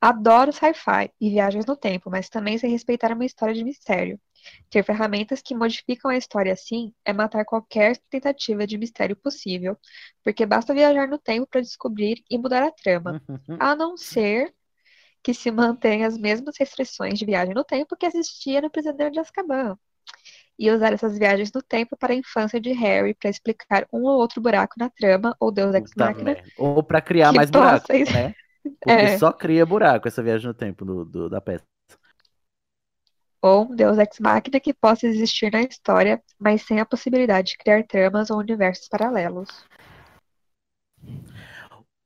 [0.00, 4.18] Adoro sci-fi e viagens no tempo, mas também sei respeitar uma história de mistério.
[4.70, 9.76] Ter ferramentas que modificam a história assim é matar qualquer tentativa de mistério possível,
[10.24, 13.22] porque basta viajar no tempo para descobrir e mudar a trama,
[13.60, 14.54] a não ser
[15.22, 19.20] que se mantenha as mesmas restrições de viagem no tempo que existia no Prisioneiro de
[19.20, 19.78] Azkaban.
[20.58, 24.18] E usar essas viagens no tempo para a infância de Harry para explicar um ou
[24.18, 26.36] outro buraco na trama ou Deus Ex Machina.
[26.56, 28.34] Ou pra criar mais buraco, possa- né?
[28.80, 29.18] Porque É.
[29.18, 31.64] só cria buraco essa viagem no tempo do, do- da peça.
[33.40, 37.58] Ou um Deus Ex Machina que possa existir na história, mas sem a possibilidade de
[37.58, 39.48] criar tramas ou universos paralelos.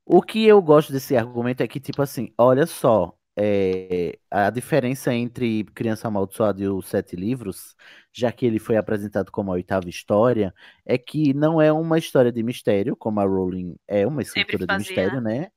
[0.05, 5.13] O que eu gosto desse argumento é que, tipo assim, olha só, é, a diferença
[5.13, 7.75] entre Criança Amaldiçoada e os Sete Livros,
[8.13, 10.53] já que ele foi apresentado como a oitava história,
[10.85, 14.75] é que não é uma história de mistério, como a Rowling é uma escritora de
[14.75, 15.49] mistério, né?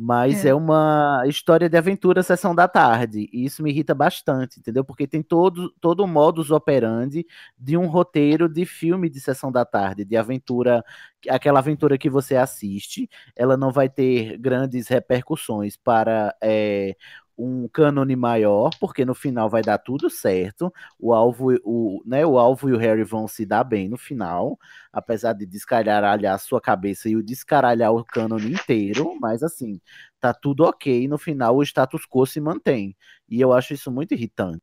[0.00, 0.50] Mas É.
[0.50, 0.54] é.
[0.54, 3.28] uma história de aventura sessão da tarde.
[3.32, 4.84] E isso me irrita bastante, entendeu?
[4.84, 7.26] Porque tem todo, todo o modus operandi
[7.58, 10.84] de um roteiro de filme de sessão da tarde, de aventura,
[11.28, 16.94] aquela aventura que você assiste, ela não vai ter grandes repercussões para é,
[17.38, 20.72] um cânone maior, porque no final vai dar tudo certo.
[20.98, 24.58] O alvo, o, né, o alvo e o Harry vão se dar bem no final,
[24.92, 29.80] apesar de descaralhar a sua cabeça e o descaralhar o cânone inteiro, mas assim,
[30.20, 31.06] tá tudo ok.
[31.06, 32.96] No final, o status quo se mantém.
[33.28, 34.62] E eu acho isso muito irritante.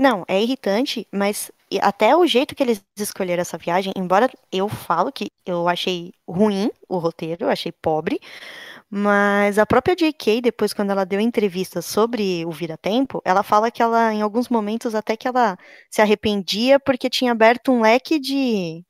[0.00, 1.52] Não, é irritante, mas
[1.82, 6.70] até o jeito que eles escolheram essa viagem, embora eu falo que eu achei ruim
[6.88, 8.18] o roteiro, eu achei pobre,
[8.92, 13.80] mas a própria J.K., depois, quando ela deu entrevista sobre o Vira-Tempo, ela fala que
[13.80, 15.56] ela, em alguns momentos, até que ela
[15.88, 18.84] se arrependia porque tinha aberto um leque de,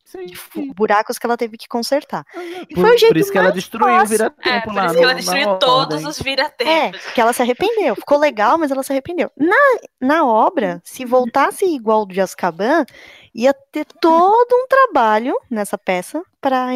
[0.55, 2.25] de buracos que ela teve que consertar.
[2.71, 4.09] E Por, foi o jeito por isso que ela destruiu o fácil.
[4.09, 6.07] vira-tempo É, por lá isso que ela destruiu todos ordem.
[6.09, 6.75] os viratempos.
[6.75, 7.95] É, que ela se arrependeu.
[7.95, 9.31] Ficou legal, mas ela se arrependeu.
[9.37, 9.57] Na,
[10.01, 12.87] na obra, se voltasse igual do de Azkaban,
[13.35, 16.69] ia ter todo um trabalho nessa peça para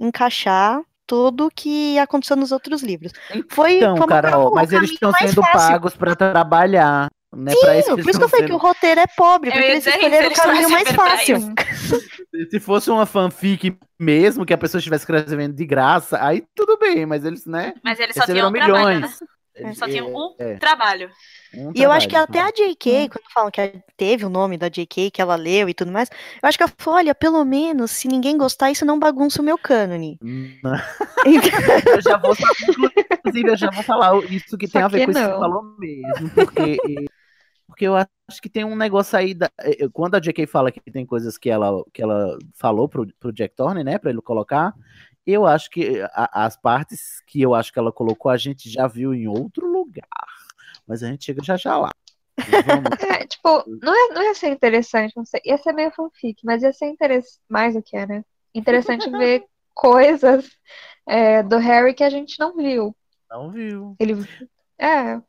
[0.00, 3.12] encaixar tudo que aconteceu nos outros livros.
[3.50, 5.52] Foi, Então, foi Carol, mas eles estão sendo fácil.
[5.52, 7.08] pagos para trabalhar.
[7.36, 7.52] Né?
[7.60, 10.28] Pra Sim, por isso que eu falei que o roteiro é pobre, porque eles escolheram
[10.28, 11.36] o caminho mais fácil.
[12.50, 17.04] Se fosse uma fanfic mesmo, que a pessoa estivesse escrevendo de graça, aí tudo bem,
[17.06, 17.74] mas eles, né?
[17.82, 19.10] Mas eles só tinham um trabalho, né?
[19.74, 21.10] Só tinham um É, trabalho.
[21.52, 24.68] um E eu acho que até a JK, quando falam que teve o nome da
[24.68, 26.08] JK, que ela leu e tudo mais,
[26.42, 29.44] eu acho que ela falou, olha, pelo menos, se ninguém gostar, isso não bagunça o
[29.44, 30.20] meu cânone.
[30.62, 30.74] Não.
[31.94, 32.34] eu já vou
[33.18, 35.28] inclusive eu já vou falar isso que tem Só a ver que com isso que
[35.28, 35.30] não.
[35.30, 36.76] você falou mesmo, porque
[37.66, 40.80] porque eu acho que tem um negócio aí da, eh, quando a JK fala que
[40.92, 44.74] tem coisas que ela que ela falou pro, pro Jack Thorne, né, para ele colocar,
[45.26, 48.86] eu acho que a- as partes que eu acho que ela colocou a gente já
[48.86, 50.06] viu em outro lugar,
[50.86, 51.90] mas a gente chega já já lá.
[53.00, 56.62] É, tipo, não, é, não ia ser interessante, não sei, ia ser meio fanfic, mas
[56.62, 58.24] ia ser interessante, mais do que é, né?
[58.54, 60.48] Interessante ver coisas
[61.06, 62.94] é, do Harry que a gente não viu.
[63.30, 63.96] Não viu.
[63.98, 64.14] Ele,
[64.78, 65.20] é,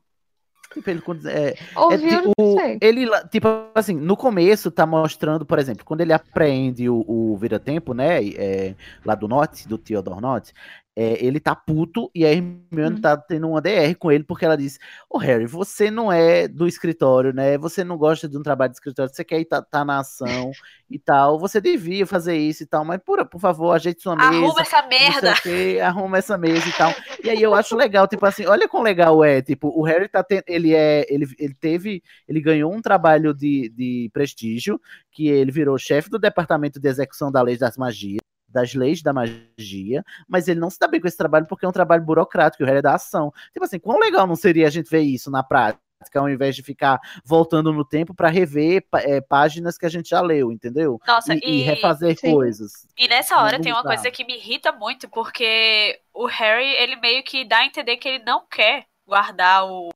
[0.74, 2.78] Tipo, ele, é, ouviu, É, tipo, não sei.
[2.82, 7.94] ele, tipo assim, no começo tá mostrando, por exemplo, quando ele apreende o, o Vira-Tempo,
[7.94, 10.54] né, é, lá do Norte, do Theodore Norte,
[10.96, 14.56] é, ele tá puto e a Hermione tá tendo uma DR com ele, porque ela
[14.56, 14.80] diz,
[15.10, 18.78] ô Harry, você não é do escritório, né, você não gosta de um trabalho de
[18.78, 20.52] escritório, você quer ir tá, tá na ação
[20.90, 24.30] e tal, você devia fazer isso e tal, mas por, por favor, ajeite sua mesa.
[24.30, 25.34] Arruma essa merda.
[25.42, 26.94] quê, arruma essa mesa e tal.
[27.24, 30.24] E aí eu acho legal, tipo assim, olha quão legal é, tipo, o Harry tá
[30.24, 34.80] tendo, ele é, ele, ele teve, ele ganhou um trabalho de, de prestígio,
[35.12, 38.25] que ele virou chefe do departamento de execução da lei das magias,
[38.56, 41.68] das leis da magia, mas ele não se dá bem com esse trabalho porque é
[41.70, 43.34] um trabalho burocrático, o Harry é da ação.
[43.52, 45.84] Tipo assim, quão legal não seria a gente ver isso na prática?
[46.14, 50.22] Ao invés de ficar voltando no tempo para rever é, páginas que a gente já
[50.22, 51.00] leu, entendeu?
[51.06, 52.32] Nossa, e, e e- refazer sim.
[52.32, 52.72] coisas.
[52.98, 57.24] E nessa hora tem uma coisa que me irrita muito, porque o Harry, ele meio
[57.24, 59.90] que dá a entender que ele não quer guardar o,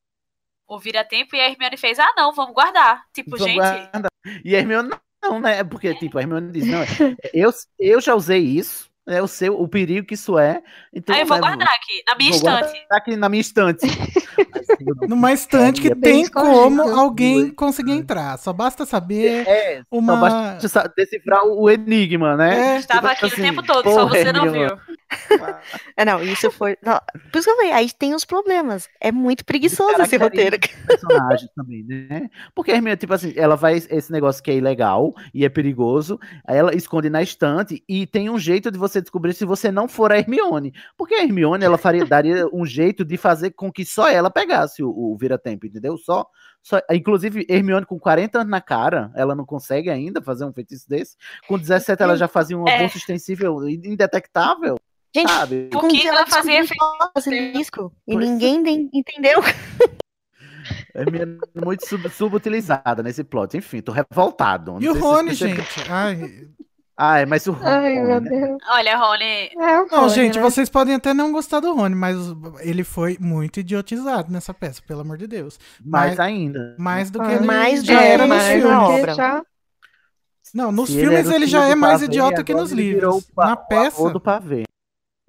[0.68, 3.04] o vira-tempo, e a Hermione fez, ah, não, vamos guardar.
[3.14, 4.12] Tipo, Vamos gente, guardar.
[4.44, 4.90] E a Hermione
[5.22, 5.64] não, né?
[5.64, 6.80] Porque, tipo, a Hermione diz, não,
[7.34, 9.20] eu, eu já usei isso, né?
[9.20, 10.62] eu sei o perigo que isso é.
[10.94, 12.86] Então, aí eu vou né, guardar aqui, na minha estante.
[12.92, 13.86] aqui na minha estante.
[15.08, 17.00] Numa estante que É tem como escondido.
[17.00, 18.38] alguém conseguir entrar.
[18.38, 20.16] Só basta saber É, uma.
[20.60, 22.76] só basta decifrar o enigma, né?
[22.76, 24.68] É, Estava Tipo aqui assim, o tempo todo, só você não Hermione.
[24.68, 24.78] viu.
[25.98, 26.78] É, não, isso foi.
[26.84, 27.00] não,
[27.32, 28.88] por isso que eu falei, aí tem os problemas.
[29.02, 30.58] É muito preguiçoso esse roteiro.
[30.88, 32.30] personagem também, né?
[32.54, 36.20] Porque a Hermione, tipo assim, ela vai esse negócio que é ilegal e é perigoso,
[36.48, 39.88] aí ela esconde na estante e tem um jeito de você descobrir se você não
[39.88, 40.74] for a Hermione.
[40.98, 44.84] Porque a Hermione, ela faria, daria um jeito de fazer com que só ela pegasse
[44.84, 45.98] o, o vira-tempo, entendeu?
[45.98, 46.26] Só,
[46.62, 50.88] só, inclusive, Hermione com 40 anos na cara, ela não consegue ainda fazer um feitiço
[50.90, 51.16] desse.
[51.48, 52.80] Com 17 ela já fazia uma É.
[52.80, 54.78] bolsa extensível indetectável,
[55.16, 55.70] Gente, sabe?
[55.74, 58.18] com O que ela fazia descobriu o basilisco e é.
[58.18, 59.40] ninguém entendeu.
[60.94, 63.56] Hermione é muito sub- subutilizada nesse plot.
[63.58, 64.78] Enfim, tô revoltado.
[64.82, 65.62] E o se Rony, gente?
[65.90, 66.48] Ai,
[67.02, 67.66] Ai, mas o Rony.
[67.70, 68.30] Ai, meu né?
[68.30, 68.58] Deus.
[68.70, 69.24] Olha, Rony,
[69.58, 70.42] É, o Não, Rony, gente, né?
[70.42, 72.18] vocês podem até não gostar do Rony, mas
[72.60, 75.58] ele foi muito idiotizado nessa peça, pelo amor de Deus.
[75.84, 76.76] Mais Mas- ainda.
[76.78, 78.66] Mais do que Ah, ele mais já era que nos filmes.
[79.00, 79.14] obra.
[79.14, 79.42] Já-
[80.54, 83.30] Não, nos Se ele filmes ele filho já é mais idiota que nos ele livros.
[83.38, 84.64] Na peça, do pavê.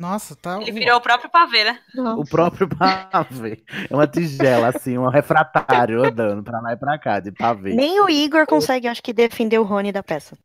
[0.00, 0.58] Nossa, tá.
[0.62, 1.78] Ele virou o próprio pavê, né?
[2.16, 3.62] O próprio pavê.
[3.90, 7.74] É uma tigela, assim, um refratário andando pra lá e pra cá, de pavê.
[7.74, 10.38] Nem o Igor consegue, acho que, defender o Rony da peça.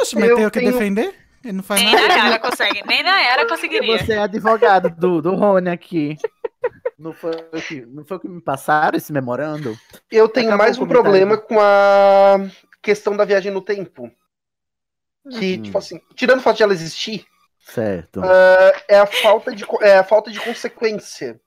[0.00, 1.14] Oxe, mas Eu tem o que tenho- defender?
[1.44, 2.08] Ele não faz Nem nada.
[2.08, 3.98] na Yara consegue, nem na Yara conseguiria.
[3.98, 6.16] Você é advogado do, do Rony aqui.
[6.98, 9.76] Não foi, o que, não foi o que me passaram esse memorando?
[10.10, 11.02] Eu tenho Acabou mais um comentário.
[11.02, 12.36] problema com a
[12.80, 14.10] questão da viagem no tempo.
[15.38, 15.62] Que, Hum.
[15.62, 17.26] tipo assim, tirando o fato de ela existir,
[17.64, 18.20] Certo.
[18.22, 21.40] ah, é, a falta de, é a falta de consequência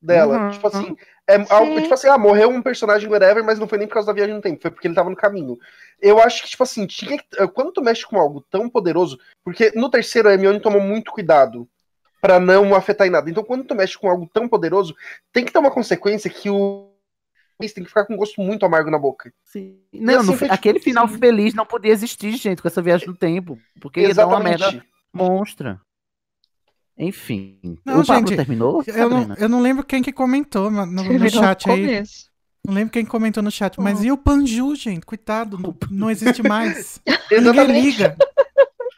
[0.00, 0.38] dela.
[0.38, 0.50] Uhum.
[0.50, 0.96] Tipo assim,
[1.26, 4.06] é algo, tipo assim, ah, morreu um personagem whatever, mas não foi nem por causa
[4.06, 5.58] da viagem no tempo, foi porque ele tava no caminho.
[6.00, 9.18] Eu acho que, tipo assim, tinha que- eh, quando tu mexe com algo tão poderoso,
[9.44, 11.68] porque no terceiro a Hermione tomou muito cuidado
[12.20, 13.30] pra não afetar em nada.
[13.30, 14.94] Então, quando tu mexe com algo tão poderoso,
[15.32, 16.94] tem que ter uma consequência que o
[17.60, 19.32] tem que ficar com um gosto muito amargo na boca.
[19.42, 19.80] Sim.
[19.92, 21.18] Não, assim no foi, tipo, aquele final sim.
[21.18, 23.58] feliz não podia existir, gente, com essa viagem no tempo.
[23.80, 24.80] Porque ia dar uma merda
[25.18, 25.80] monstra.
[26.96, 27.58] Enfim.
[27.84, 28.82] Não, o Pablo gente, terminou?
[28.86, 32.02] Eu não, eu não lembro quem que comentou no, no- chat aí.
[32.66, 35.06] Não lembro quem comentou no chat, mas e o Panju, gente?
[35.06, 37.00] Coitado, não, não existe mais.
[37.30, 38.16] Ninguém liga.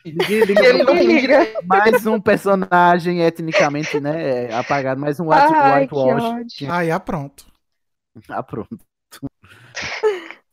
[0.04, 1.66] Ninguém liga Ele pra- não tem direito.
[1.66, 6.54] Mais um personagem etnicamente né, apagado, mais um white, Ai, whitewash.
[6.56, 6.92] que ódio.
[6.92, 7.44] Ah, ah, pronto.
[8.30, 8.78] Ah, pronto.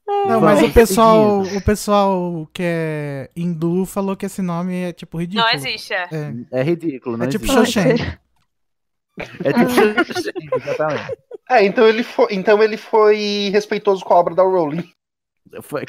[0.07, 1.59] Não, mas Vamos o pessoal, seguindo.
[1.59, 5.45] o pessoal que é hindu falou que esse nome é tipo ridículo.
[5.45, 6.07] Não existe, é.
[6.51, 7.45] É, É ridículo, não é tipo.
[7.45, 7.95] Xoxen.
[9.43, 11.17] É tipo exatamente.
[11.49, 14.89] É, então ele foi, então ele foi respeitoso com a obra da Rowling.
[15.61, 15.83] Foi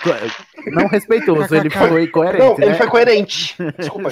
[0.66, 2.38] não respeitoso, ele foi coerente.
[2.38, 2.74] Não, ele né?
[2.74, 3.56] foi coerente.
[3.78, 4.10] Desculpa.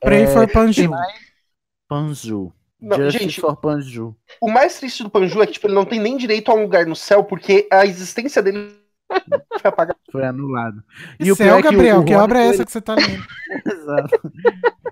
[0.00, 0.90] Pray for Panju.
[1.88, 2.52] Panju.
[2.82, 4.16] Não, Justice gente, for Panju.
[4.40, 6.62] o mais triste do Panju é que tipo, ele não tem nem direito a um
[6.62, 8.72] lugar no céu, porque a existência dele
[9.60, 9.98] foi apagada.
[10.10, 10.82] Foi anulado.
[11.20, 12.94] E o céu, pior é que Gabriel, o que obra é essa que você tá
[12.94, 13.24] lendo?
[13.70, 14.32] Exato.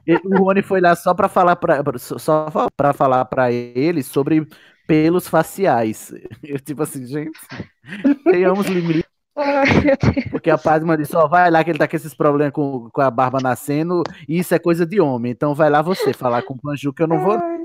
[0.07, 4.47] E O Rony foi lá só pra falar pra, só para falar para ele sobre
[4.87, 6.13] pelos faciais.
[6.43, 7.39] Eu tipo assim, gente,
[8.25, 9.20] tenhamos limite, Ai, meu Deus.
[10.31, 13.01] Porque a Padma disse, ó, vai lá que ele tá com esses problemas com, com
[13.01, 15.33] a barba nascendo, e isso é coisa de homem.
[15.33, 17.39] Então vai lá você falar com o Panju que eu não vou.
[17.39, 17.63] Ai.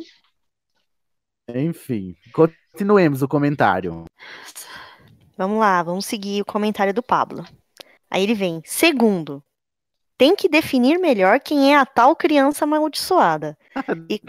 [1.56, 4.06] Enfim, continuemos o comentário.
[5.38, 7.46] Vamos lá, vamos seguir o comentário do Pablo.
[8.10, 8.62] Aí ele vem.
[8.66, 9.44] Segundo,
[10.18, 13.58] tem que definir melhor quem é a tal criança amaldiçoada.
[14.10, 14.22] E,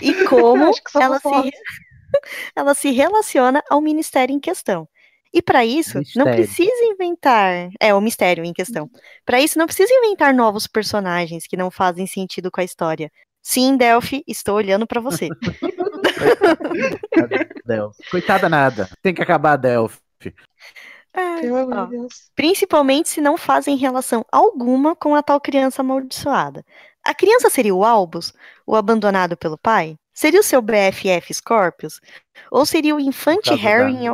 [0.00, 1.28] É e como ela se,
[2.56, 4.88] ela se relaciona ao ministério em questão.
[5.32, 6.34] E para isso, não Mistério.
[6.34, 7.70] precisa inventar.
[7.80, 8.90] É, o mistério em questão.
[9.24, 13.10] Para isso, não precisa inventar novos personagens que não fazem sentido com a história.
[13.40, 15.28] Sim, Delphi, estou olhando para você.
[17.64, 18.10] Delphi.
[18.10, 18.88] Coitada nada.
[19.02, 20.00] Tem que acabar a Delphi.
[21.12, 21.84] Pelo amor ó.
[21.86, 22.30] de Deus.
[22.34, 26.64] Principalmente se não fazem relação alguma com a tal criança amaldiçoada.
[27.04, 28.32] A criança seria o Albus,
[28.66, 29.96] o abandonado pelo pai?
[30.14, 32.00] Seria o seu BFF Scorpius?
[32.50, 34.06] Ou seria o infante Harry em,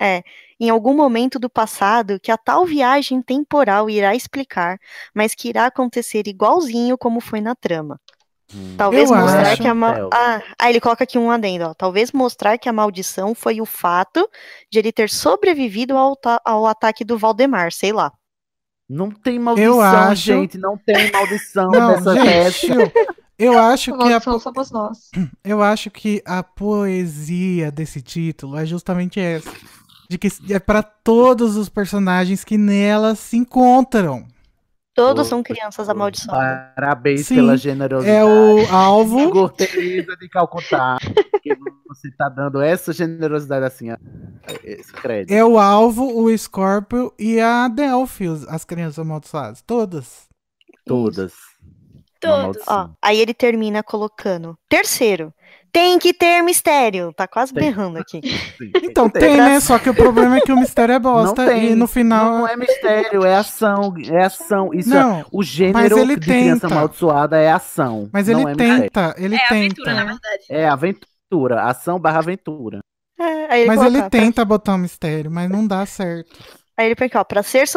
[0.00, 0.22] é,
[0.60, 4.78] em algum momento do passado que a tal viagem temporal irá explicar,
[5.14, 7.98] mas que irá acontecer igualzinho como foi na trama?
[8.76, 9.94] Talvez Eu mostrar acho- que a mal...
[9.94, 10.10] Delphi.
[10.12, 11.74] ah, ah, ele coloca aqui um adendo, ó.
[11.74, 14.28] Talvez mostrar que a maldição foi o fato
[14.70, 18.10] de ele ter sobrevivido ao, ta- ao ataque do Valdemar, sei lá.
[18.88, 20.58] Não tem maldição, acho- gente.
[20.58, 22.92] Não tem maldição Não, nessa gente, peça.
[23.38, 24.98] eu, eu acho que a, somos nós.
[25.44, 29.48] eu acho que a poesia desse título é justamente essa.
[30.10, 34.26] De que é para todos os personagens que nela se encontram.
[34.92, 36.74] Todos são crianças amaldiçoadas.
[36.74, 38.18] Parabéns Sim, pela generosidade.
[38.18, 39.30] É o alvo.
[39.30, 40.98] Corteza de Calcutá.
[41.40, 41.54] que
[41.86, 43.96] você tá dando essa generosidade assim, ó.
[44.64, 45.32] Esse crédito.
[45.32, 49.62] É o alvo, o Scorpio e a Delphi, as crianças amaldiçoadas.
[49.62, 50.28] Todas.
[50.84, 51.32] Todas.
[52.66, 54.58] Ó, aí ele termina colocando.
[54.68, 55.32] Terceiro,
[55.72, 57.12] tem que ter mistério.
[57.14, 57.64] Tá quase Tem.
[57.64, 58.20] berrando aqui.
[58.58, 59.60] Sim, Então tem, né?
[59.60, 61.72] Só que o problema é que o mistério é bosta Não tem.
[61.72, 62.38] e no final.
[62.38, 63.94] Não é mistério, é ação.
[64.10, 64.70] É ação.
[64.74, 66.66] Isso Não, é, o gênero ele de criança tenta.
[66.74, 68.08] amaldiçoada é ação.
[68.12, 68.82] Mas não ele é mistério.
[68.82, 69.54] tenta, ele é tenta.
[69.54, 70.44] aventura, na verdade.
[70.48, 71.62] É aventura.
[71.64, 72.80] Ação barra aventura.
[73.18, 76.30] É, aí ele Mas coloca, ele tenta botar um mistério, mas não dá certo.
[76.76, 77.68] Aí ele põe aqui, ó, pra ser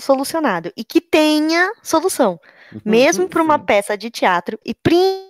[0.00, 2.40] solucionado e que tenha solução.
[2.84, 5.27] Mesmo para uma peça de teatro e principalmente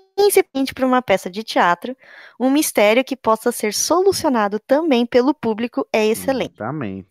[0.75, 1.97] para uma peça de teatro,
[2.39, 6.55] um mistério que possa ser solucionado também pelo público é excelente.
[6.55, 7.09] Exatamente.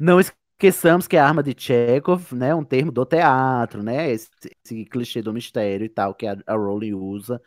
[0.00, 4.28] Não esqueçamos que a arma de Chekhov, né, um termo do teatro, né, esse,
[4.64, 7.40] esse clichê do mistério e tal que a, a Rowling usa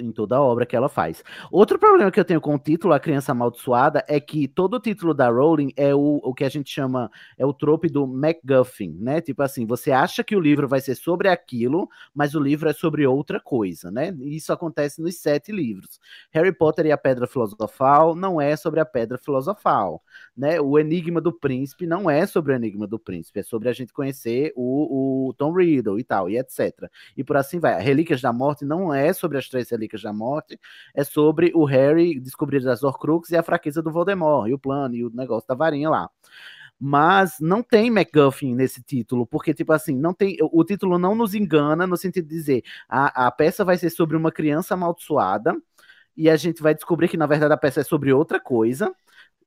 [0.00, 1.22] em toda a obra que ela faz.
[1.50, 4.80] Outro problema que eu tenho com o título A Criança Amaldiçoada é que todo o
[4.80, 8.96] título da Rowling é o, o que a gente chama, é o trope do MacGuffin,
[9.00, 9.20] né?
[9.20, 12.72] Tipo assim, você acha que o livro vai ser sobre aquilo, mas o livro é
[12.72, 14.14] sobre outra coisa, né?
[14.20, 16.00] E isso acontece nos sete livros.
[16.30, 20.02] Harry Potter e a Pedra Filosofal não é sobre a Pedra Filosofal,
[20.36, 20.60] né?
[20.60, 23.92] O Enigma do Príncipe não é sobre o Enigma do Príncipe, é sobre a gente
[23.92, 26.90] conhecer o, o Tom Riddle e tal, e etc.
[27.16, 27.80] E por assim vai.
[27.80, 30.58] Relíquias da Morte não é sobre as três Relíquias da Morte,
[30.94, 34.94] é sobre o Harry descobrir as Horcruxes e a fraqueza do Voldemort, e o plano,
[34.94, 36.10] e o negócio da varinha lá.
[36.78, 40.36] Mas não tem MacGuffin nesse título, porque, tipo assim, não tem.
[40.42, 44.16] O título não nos engana no sentido de dizer a, a peça vai ser sobre
[44.16, 45.56] uma criança amaldiçoada,
[46.16, 48.94] e a gente vai descobrir que, na verdade, a peça é sobre outra coisa.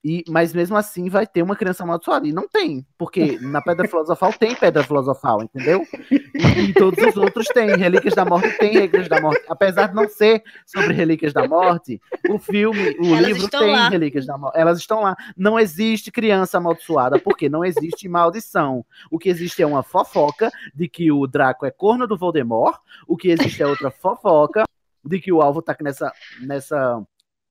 [0.03, 2.25] E, mas mesmo assim vai ter uma criança amaldiçoada.
[2.25, 5.85] E não tem, porque na Pedra Filosofal tem Pedra Filosofal, entendeu?
[6.09, 7.75] E, e todos os outros têm.
[7.75, 9.43] Relíquias da Morte tem Relíquias da Morte.
[9.49, 13.89] Apesar de não ser sobre Relíquias da Morte, o filme, o Elas livro tem lá.
[13.89, 14.57] Relíquias da Morte.
[14.57, 15.17] Elas estão lá.
[15.35, 18.85] Não existe criança amaldiçoada, porque não existe maldição.
[19.11, 22.79] O que existe é uma fofoca de que o Draco é corno do Voldemort.
[23.05, 24.63] O que existe é outra fofoca
[25.03, 27.01] de que o alvo tá nessa, nessa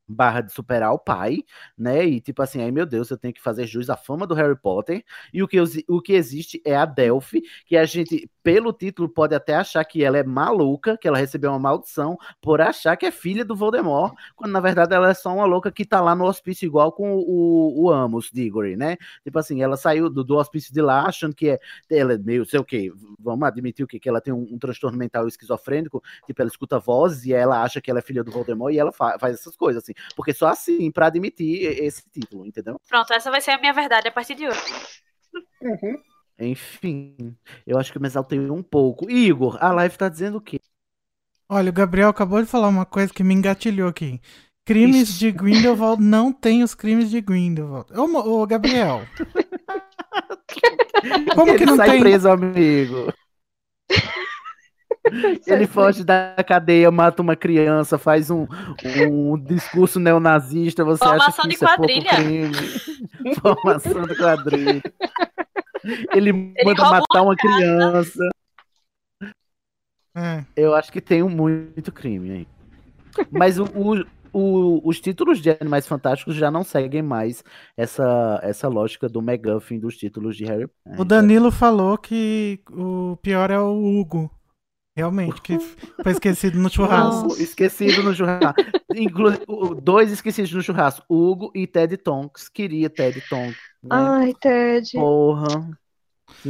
[0.09, 1.45] barra de superar o pai,
[1.77, 2.05] né?
[2.05, 4.57] E tipo assim, ai meu Deus, eu tenho que fazer jus à fama do Harry
[4.57, 5.05] Potter.
[5.33, 9.35] E o que, o que existe é a Delphi, que a gente, pelo título, pode
[9.35, 13.11] até achar que ela é maluca, que ela recebeu uma maldição por achar que é
[13.11, 16.25] filha do Voldemort, quando na verdade ela é só uma louca que tá lá no
[16.25, 18.97] hospício igual com o, o Amos Diggory, né?
[19.25, 22.45] Tipo assim, ela saiu do, do hospício de lá achando que é, ela é meio,
[22.47, 23.99] sei o quê, vamos admitir o quê?
[23.99, 27.81] Que ela tem um, um transtorno mental esquizofrênico, tipo, ela escuta vozes e ela acha
[27.81, 29.93] que ela é filha do Voldemort e ela fa- faz essas coisas, assim.
[30.17, 32.81] Porque só assim, pra admitir esse título, entendeu?
[32.89, 34.61] Pronto, essa vai ser a minha verdade a partir de hoje.
[36.39, 37.37] Enfim,
[37.67, 39.11] eu acho que eu me exaltei um pouco.
[39.11, 40.61] Igor, a live tá dizendo o quê?
[41.49, 44.21] Olha, o Gabriel acabou de falar uma coisa que me engatilhou aqui.
[44.65, 47.91] Crimes de Grindelwald não tem os crimes de Grindelwald.
[47.93, 49.01] Ô, ô Gabriel.
[51.35, 52.01] Como Ele que não sai tem?
[52.01, 53.13] preso, amigo.
[55.47, 58.47] Ele foge da cadeia, mata uma criança, faz um,
[59.11, 60.85] um discurso neonazista.
[60.85, 62.11] Você acha Formação que de isso é pouco quadrilha.
[62.15, 63.35] crime?
[63.41, 64.83] Formação de quadrilha.
[66.15, 68.29] Ele manda rouba matar uma criança.
[70.17, 70.45] É.
[70.57, 72.47] Eu acho que tem um muito crime aí.
[73.31, 77.43] Mas o, o- o- os títulos de Animais Fantásticos já não seguem mais
[77.77, 81.01] essa, essa lógica do McGuffin dos títulos de Harry Potter.
[81.01, 84.31] O Danilo falou que o pior é o Hugo.
[84.99, 85.57] Realmente, que
[86.03, 87.41] foi esquecido no churrasco.
[87.41, 88.61] Esquecido no churrasco.
[88.93, 91.05] Inclu o- dois esquecidos no churrasco.
[91.09, 92.49] Hugo e Ted Tonks.
[92.49, 93.57] Queria Ted Tonks.
[93.81, 93.89] né?
[93.93, 94.91] Ai, Ted.
[94.93, 95.71] Porra.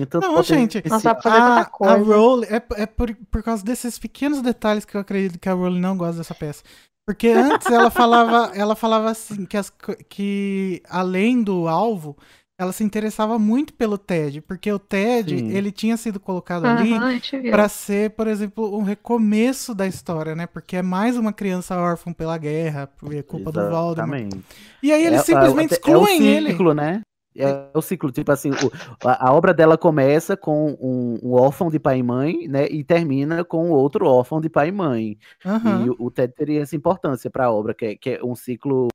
[0.09, 1.96] Tanto Não, gente, Nossa, a, a coisa.
[1.99, 5.80] Rowling, é, é por, por causa desses pequenos detalhes que eu acredito que a Rowling
[5.80, 6.62] não gosta dessa peça.
[7.07, 9.70] Porque antes ela falava, ela falava assim, que, as
[10.09, 12.16] que além do alvo,
[12.59, 15.50] ela se interessava muito pelo Ted, porque o Ted, Sim.
[15.52, 17.52] ele tinha sido colocado ali Aham, a gente viu.
[17.52, 20.44] pra ser, por exemplo, um recomeço da história, né?
[20.44, 23.94] Porque é mais uma criança órfã pela guerra, por é culpa do Voldemort.
[24.18, 24.44] Exatamente.
[24.82, 26.50] E aí eles É- simplesmente é, excluem é o ele.
[26.50, 27.00] ciclo, né?
[27.36, 31.70] É o ciclo, tipo assim, o- a, a obra dela começa com um, um órfão
[31.70, 32.66] de pai e mãe, né?
[32.66, 35.16] E termina com outro órfão de pai e mãe.
[35.46, 35.84] Aham.
[35.84, 38.34] E o, o Ted teria essa importância para a obra, que é, que é um
[38.34, 38.88] ciclo,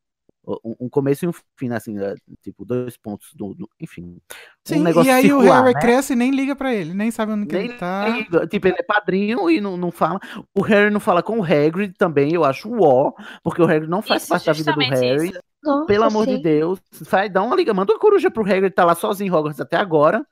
[0.46, 4.18] um, começo e um fim, assim, né, tipo, dois pontos do, do- enfim.
[4.66, 5.80] Sim, um negócio e aí o circular, Harry né?
[5.82, 8.10] cresce e nem liga pra ele, nem sabe onde que Nem ele tá.
[8.10, 8.48] liga.
[8.48, 10.20] Tipo, ele é padrinho e não, não fala.
[10.54, 13.14] O Harry não fala com o Hagrid também, eu acho ó,
[13.44, 15.30] porque o Hagrid não faz Isso, parte da vida do Harry.
[15.30, 15.40] isso.
[15.64, 16.38] Nossa, Pelo amor de.
[16.42, 16.80] Deus,
[17.10, 19.78] vai dar uma liga, manda uma coruja pro Hagrid, tá lá sozinho em Hogwarts até
[19.78, 20.26] agora.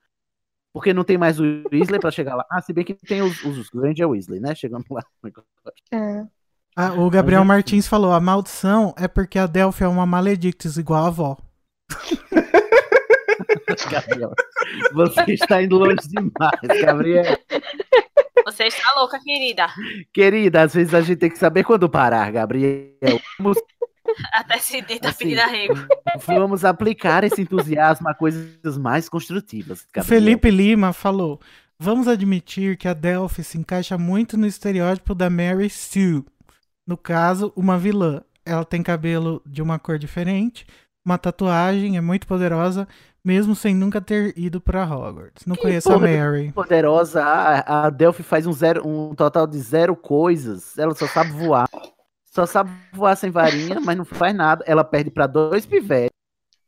[0.74, 2.46] Porque não tem mais o Weasley pra chegar lá.
[2.50, 4.56] Ah, se bem que tem os, os Granger Weasley, né?
[4.56, 5.04] Chegando lá.
[5.92, 6.26] É.
[6.76, 10.78] Ah, o Gabriel Mas, Martins falou: a maldição é porque a Delphi é uma maledictus
[10.78, 11.38] igual a avó.
[13.90, 14.34] Gabriel,
[14.94, 17.38] você está indo longe demais, Gabriel.
[18.46, 19.68] Você está louca, querida.
[20.14, 23.20] Querida, às vezes a gente tem que saber quando parar, Gabriel.
[23.38, 23.58] Vamos,
[24.34, 25.76] Até se dita Assim, pedir arrego.
[26.26, 29.86] vamos aplicar esse entusiasmo a coisas mais construtivas.
[29.94, 30.06] Gabriel.
[30.06, 31.40] Felipe Lima falou:
[31.78, 36.24] vamos admitir que a Delphi se encaixa muito no estereótipo da Mary Sue.
[36.92, 38.22] No caso, uma vilã.
[38.46, 40.68] Ela tem cabelo de uma cor diferente,
[41.06, 42.86] uma tatuagem, é muito poderosa,
[43.24, 45.46] mesmo sem nunca ter ido pra Hogwarts.
[45.46, 46.52] Não conheço a Mary.
[46.52, 50.78] Poderosa, a, a Delphi faz um, zero, um total de zero coisas.
[50.78, 51.70] Ela só sabe voar.
[52.26, 54.62] Só sabe voar sem varinha, mas não faz nada.
[54.68, 56.12] Ela perde pra dois pivetes.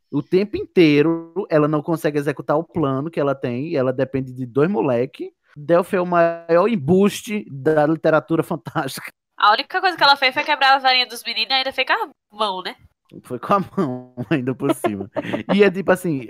[0.10, 3.76] O tempo inteiro ela não consegue executar o plano que ela tem.
[3.76, 5.28] Ela depende de dois moleques.
[5.58, 9.12] Delphi é o maior embuste da literatura fantástica.
[9.44, 11.86] A única coisa que ela fez foi quebrar a varinha dos meninos e ainda fez
[11.86, 12.76] com a mão, né?
[13.24, 15.10] Foi com a mão ainda por cima.
[15.54, 16.22] E é tipo assim,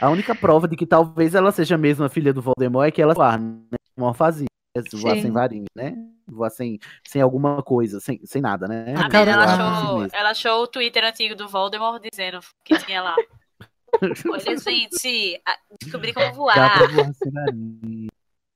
[0.00, 3.00] a única prova de que talvez ela seja mesmo a filha do Voldemort é que
[3.00, 3.60] ela voar, né?
[3.96, 4.46] Uma fazia.
[4.92, 5.22] Voar Sim.
[5.22, 5.94] sem varinha, né?
[6.26, 8.94] Voar sem, sem alguma coisa, sem, sem nada, né?
[8.96, 13.14] A menina, ela achou, ela achou o Twitter antigo do Voldemort dizendo que tinha lá.
[14.30, 15.40] Olha, gente,
[15.80, 16.90] descobri como Dá pra voar.
[16.90, 17.10] voar.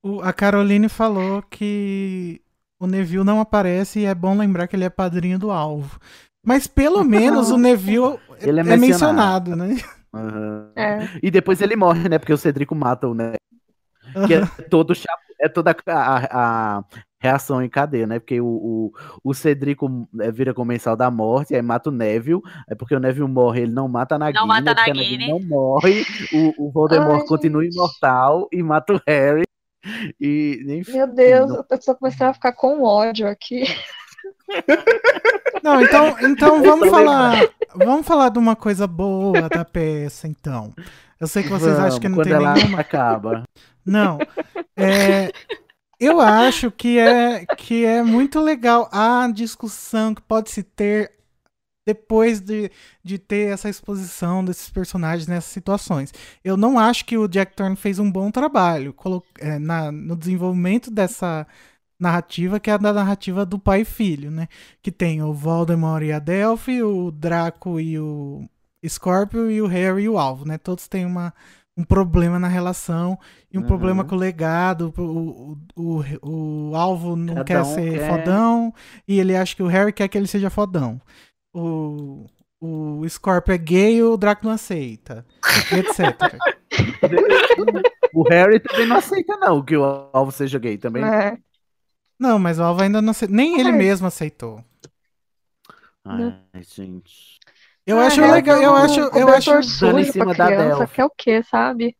[0.04, 2.40] O- a Caroline falou que
[2.82, 5.98] o Neville não aparece e é bom lembrar que ele é padrinho do alvo.
[6.44, 9.50] Mas pelo menos o Neville Ele é é mencionado.
[9.50, 9.76] mencionado, né?
[10.12, 10.72] Aham.
[10.76, 11.08] É.
[11.22, 12.18] E depois ele morre, né?
[12.18, 13.34] Porque o Cedrico mata o né?
[14.26, 15.08] Que é todo cha-
[15.40, 16.84] é toda a, a- a
[17.20, 18.18] reação em cadeia, né?
[18.18, 22.74] Porque o, o, o Cedrico é, vira comensal da morte, aí mata o Neville, é
[22.74, 24.74] porque o Neville morre, ele não mata a Nagini, Não mata a.
[24.74, 29.44] Nagini não morre, o, o Voldemort Ai, continua imortal e mata o Harry.
[30.20, 33.64] E, enfim, Meu Deus, não- eu tô começando a ficar com ódio aqui.
[35.62, 37.48] Não, então, então vamos falar.
[37.74, 40.72] Vamos falar de uma coisa boa da peça, então.
[41.20, 42.80] Eu sei que vocês acham que não Vamos, tem quando ela nenhuma.
[42.80, 43.44] acaba.
[43.84, 44.18] Não.
[44.76, 45.32] É,
[45.98, 51.12] eu acho que é, que é muito legal a discussão que pode se ter
[51.86, 52.70] depois de,
[53.02, 56.12] de ter essa exposição desses personagens nessas situações.
[56.44, 58.94] Eu não acho que o Jack Thorne fez um bom trabalho
[59.40, 61.46] é, na- no desenvolvimento dessa
[61.98, 64.48] narrativa, que é a da narrativa do pai e filho, né?
[64.82, 68.48] Que tem o Voldemort e a Delphi, o Draco e o
[68.88, 70.58] Scorpio e o Harry e o Alvo, né?
[70.58, 71.32] Todos têm uma,
[71.76, 73.16] um problema na relação
[73.52, 73.66] e um Uhum.
[73.68, 74.92] problema com o legado.
[74.98, 78.74] O, o, o, o Alvo não Cada quer um ser quer- fodão
[79.06, 81.00] e ele acha que o Harry quer que ele seja fodão.
[81.52, 82.26] O,
[82.60, 85.26] o Scorpio é gay e o Draco não aceita.
[85.72, 86.40] etc.
[88.14, 89.82] O Harry também não aceita, não, que o
[90.12, 91.02] alvo seja gay também.
[91.02, 91.38] É.
[92.18, 93.36] Não, mas o Alvo ainda não aceitou.
[93.36, 93.72] Nem ele É.
[93.72, 94.64] mesmo aceitou.
[96.04, 97.38] Ai, gente.
[97.86, 99.50] Eu Ah, acho Harry legal, eu acho, eu acho,
[99.98, 100.94] em cima da criança, Delphi.
[100.94, 101.96] quer o quê, sabe?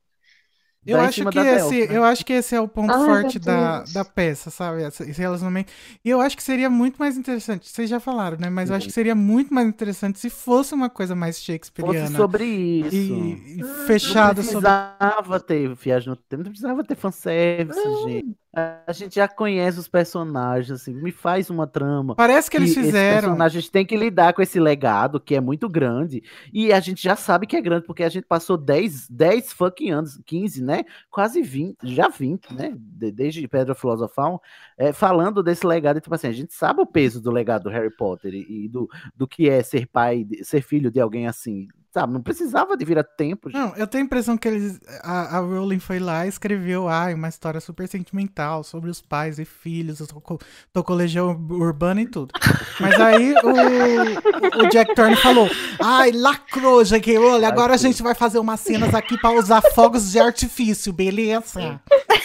[0.85, 1.97] Eu acho que esse, né?
[1.97, 4.83] eu acho que esse é o ponto Ai, forte da, da peça, sabe?
[4.83, 5.73] Esse relacionamento.
[6.05, 7.69] E eu acho que seria muito mais interessante.
[7.69, 8.51] Vocês já falaram, né?
[8.51, 12.07] Mas eu acho que seria muito mais interessante se fosse uma coisa mais shakespeariana.
[12.07, 12.97] Fosse sobre isso.
[12.97, 14.69] E, e Não fechado sobre.
[14.69, 18.42] precisava ter viagem no tempo, não precisava ter fanservice, gente.
[18.55, 22.15] A gente já conhece os personagens, assim, me faz uma trama.
[22.15, 23.21] Parece que eles fizeram.
[23.31, 26.23] personagens têm que lidar com esse legado, que é muito grande.
[26.53, 29.91] E a gente já sabe que é grande, porque a gente passou 10, 10 fucking
[29.91, 30.85] anos, 15, né?
[31.11, 32.75] Quase 20, já 20, né?
[32.77, 34.43] De- desde Pedra Filosofal,
[34.77, 35.97] é, falando desse legado.
[35.97, 38.87] E, tipo assim, a gente sabe o peso do legado do Harry Potter e, do,
[39.17, 41.69] do que é ser pai, ser filho de alguém assim.
[41.93, 42.11] Sabe?
[42.15, 43.51] Não precisava de vir a tempo.
[43.51, 43.61] gente.
[43.61, 44.81] Não, eu tenho a impressão que eles.
[45.03, 49.39] A, a Rowling foi lá e escreveu ah, uma história super sentimental sobre os pais
[49.39, 50.39] e filhos, tocou,
[50.73, 52.33] tocou Legião Urbana e tudo.
[52.81, 55.47] Mas aí o, o Jack Thorne falou:
[55.83, 57.19] Ai, lacrou, J.K.
[57.19, 61.79] Rowling, agora a gente vai fazer umas cenas aqui pra usar fogos de artifício, beleza?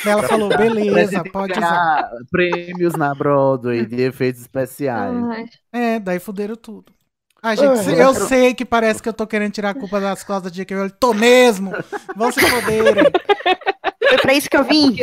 [0.06, 2.10] Ela falou: beleza, pode usar.
[2.32, 5.14] Prêmios na Broadway de efeitos especiais.
[5.26, 6.97] Ai, É, daí fuderam tudo.
[7.50, 10.24] Ai, gente, eu eu- sei que parece que eu tô querendo tirar a culpa das
[10.24, 10.76] costas de J.K.
[10.76, 10.94] Rowling.
[11.00, 11.72] Tô mesmo!
[12.16, 13.04] Vão se foderem.
[14.10, 14.96] Foi pra isso que eu vim.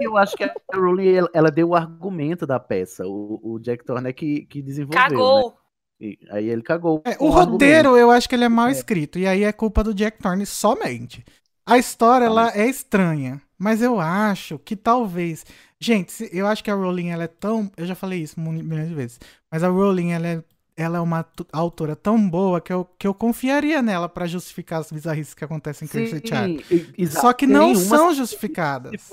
[0.00, 3.06] Eu acho que a Rowling ela, ela deu o argumento da peça.
[3.06, 5.00] O, o Jack Thorne é que, que desenvolveu.
[5.02, 5.08] né?
[5.08, 5.54] Cagou.
[6.00, 7.02] E aí ele cagou.
[7.04, 7.50] É, o argumento.
[7.52, 9.18] roteiro, eu acho que ele é mal escrito.
[9.18, 11.24] E aí é culpa do Jack Thorne somente.
[11.66, 13.40] A história, ela é estranha.
[13.58, 15.46] Mas eu acho que talvez.
[15.80, 17.70] Gente, eu acho que a Rowling, ela é tão.
[17.76, 19.20] Eu já falei isso milhões de vezes.
[19.50, 20.42] Mas a Rowling, ela é,
[20.76, 24.90] ela é uma autora tão boa que eu, que eu confiaria nela pra justificar as
[24.90, 27.20] bizarrices que acontecem em e- exato.
[27.20, 29.10] Só que Tem não umas- são justificadas.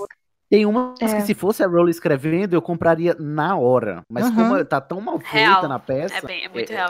[0.49, 1.15] Tem umas É.
[1.15, 4.01] que se fosse a Rowling escrevendo, eu compraria na hora.
[4.09, 4.35] Mas Aham.
[4.49, 5.67] como tá tão mal feita Real.
[5.69, 6.17] na peça.
[6.17, 6.89] É bem- é muito real.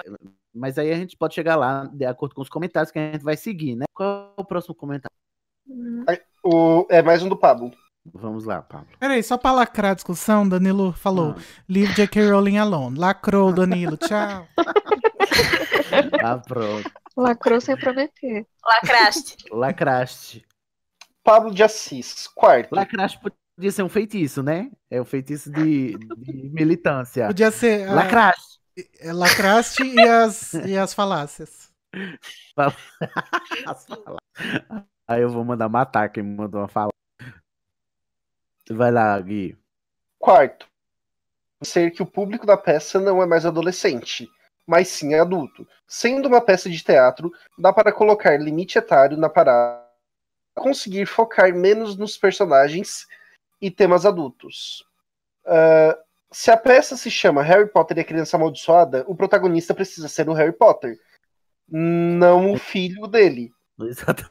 [0.54, 3.24] Mas aí a gente pode chegar lá, de acordo com os comentários que a gente
[3.24, 3.86] vai seguir, né?
[3.94, 5.16] Qual é o próximo comentário?
[6.44, 7.72] O, é mais um do Pablo.
[8.06, 8.88] Vamos lá, Pablo.
[8.99, 11.36] Peraí, só pra lacrar a discussão, Danilo falou:
[11.70, 12.32] Leave J.K.
[12.32, 12.97] Rowling alone.
[12.97, 13.95] Lacrou, Danilo.
[13.97, 14.47] Tchau.
[16.24, 16.89] Ah, pronto.
[17.16, 18.47] lacrou sem prometer.
[18.66, 19.36] Lacraste.
[19.52, 20.45] Lacraste.
[21.24, 22.74] Pablo de Assis, quarto.
[22.74, 23.20] Lacraste
[23.56, 24.72] podia ser um feitiço, né?
[24.89, 27.28] É um feitiço de, de militância.
[27.28, 27.88] Podia ser.
[27.88, 28.60] ah, Lacraste.
[28.99, 31.70] é, Lacraste e as, e as falácias.
[35.08, 36.68] Aí eu vou mandar matar quem me mandou uma
[38.72, 38.78] fala.
[38.78, 39.58] Vai lá, Gui.
[40.20, 40.68] Quarto,
[41.64, 44.30] ser que o público da peça não é mais adolescente,
[44.66, 45.68] mas sim adulto.
[45.88, 49.84] Sendo uma peça de teatro, dá para colocar limite etário na parada,
[50.56, 53.08] conseguir focar menos nos personagens
[53.62, 54.86] e temas adultos.
[55.46, 55.98] Ah,
[56.32, 60.30] se a peça se chama Harry Potter e a Criança Amaldiçoada, o protagonista precisa ser
[60.30, 60.98] o Harry Potter,
[61.68, 63.52] não o filho dele.
[63.82, 64.31] Exatamente.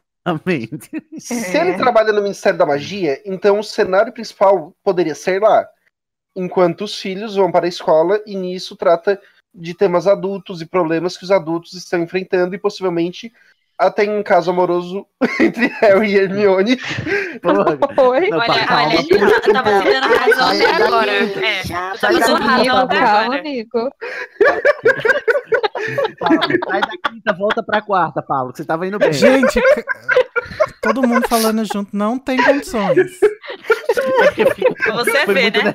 [1.18, 5.68] Se ele trabalha no Ministério da Magia, então o cenário principal poderia ser lá.
[6.36, 9.20] Enquanto os filhos vão para a escola e nisso trata
[9.52, 13.32] de temas adultos e problemas que os adultos estão enfrentando e possivelmente
[13.80, 15.06] até um caso amoroso
[15.40, 16.78] entre Harry e Hermione.
[17.42, 18.30] Oi?
[18.32, 21.12] Olha, olha, ele tá- tava te dando razão até agora.
[21.12, 21.62] É,
[21.98, 23.38] tava dando razão até calma, agora.
[23.40, 23.90] amigo.
[26.18, 29.12] Paulo, sai da quinta, volta pra quarta, Paulo, que você tava indo bem.
[29.12, 29.60] Gente,
[30.82, 33.18] todo mundo falando junto não tem condições.
[34.92, 35.74] Você Foi vê, muito, né?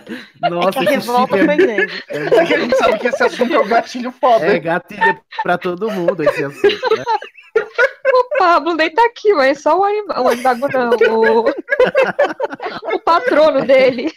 [0.49, 2.03] Nossa, É que a revolta é- foi grande.
[2.09, 4.45] É que a gente sabe que esse assunto é um gatilho foda.
[4.45, 7.03] É gatilho pra todo mundo esse assunto, né?
[7.57, 10.23] O Pablo nem tá aqui, mas só o animal.
[10.23, 11.45] O animal não, o...
[12.95, 14.11] o patrono dele.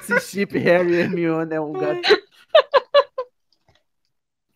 [0.00, 2.22] Esse chip Harry e Hermione é um gatilho.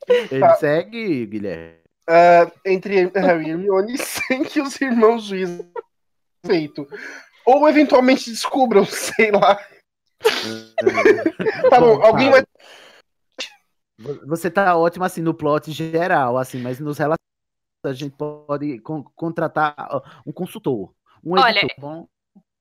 [0.08, 0.54] Ele Tá.
[0.56, 1.82] segue, Guilherme.
[2.08, 5.70] Ah, entre Harry e Hermione sem que os irmãos Weasley
[6.44, 6.86] feito.
[7.46, 9.58] Ou eventualmente descubram, sei lá.
[11.70, 12.44] Tá bom, alguém vai.
[14.26, 17.18] Você tá ótimo assim no plot geral, assim, mas nos relacionamentos
[17.84, 19.74] a gente pode con- contratar
[20.26, 20.92] um consultor,
[21.24, 21.70] um Olha, editor.
[21.78, 22.08] Bom,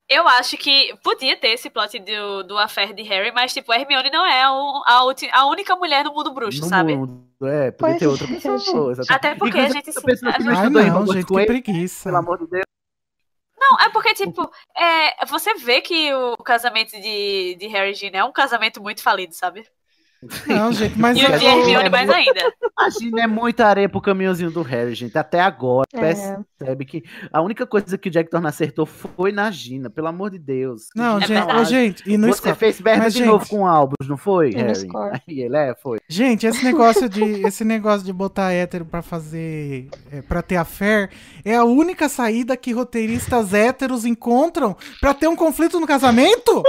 [0.10, 3.78] Eu acho que podia ter esse plot do, do affair de Harry, mas, tipo, a
[3.80, 6.96] Hermione não é o- a, a única mulher no mundo bruxo, no sabe?
[6.96, 8.94] mundo, é, podia Pois ter outra é, pessoa.
[9.10, 12.04] Até porque a gente que não a Ai, não, gente, que ele, preguiça.
[12.10, 12.64] pelo amor de Deus.
[13.58, 18.18] Não, é porque, tipo, é, você vê que o casamento de, de Harry e Gina
[18.18, 19.66] é um casamento muito falido, sabe?
[20.47, 22.53] Não, gente, mas E o é- de Hermione mais ainda.
[22.80, 25.17] Imagina, é muita areia pro caminhãozinho do Harry, gente.
[25.17, 25.99] Até agora, É.
[25.99, 27.03] percebe que
[27.34, 30.84] a única coisa que o Jack Thorne acertou foi na Gina, pelo amor de Deus.
[30.95, 32.55] Não, É Gina gente, gente, e no Você Score?
[32.55, 34.88] fez merda Mas, de novo gente- com o Albus, não foi, E Harry?
[35.28, 35.97] Aí ele é, foi.
[36.07, 41.09] Gente, esse negócio de esse negócio de botar hétero pra fazer é, para ter affair
[41.43, 46.63] é a única saída que roteiristas héteros encontram pra ter um conflito no casamento?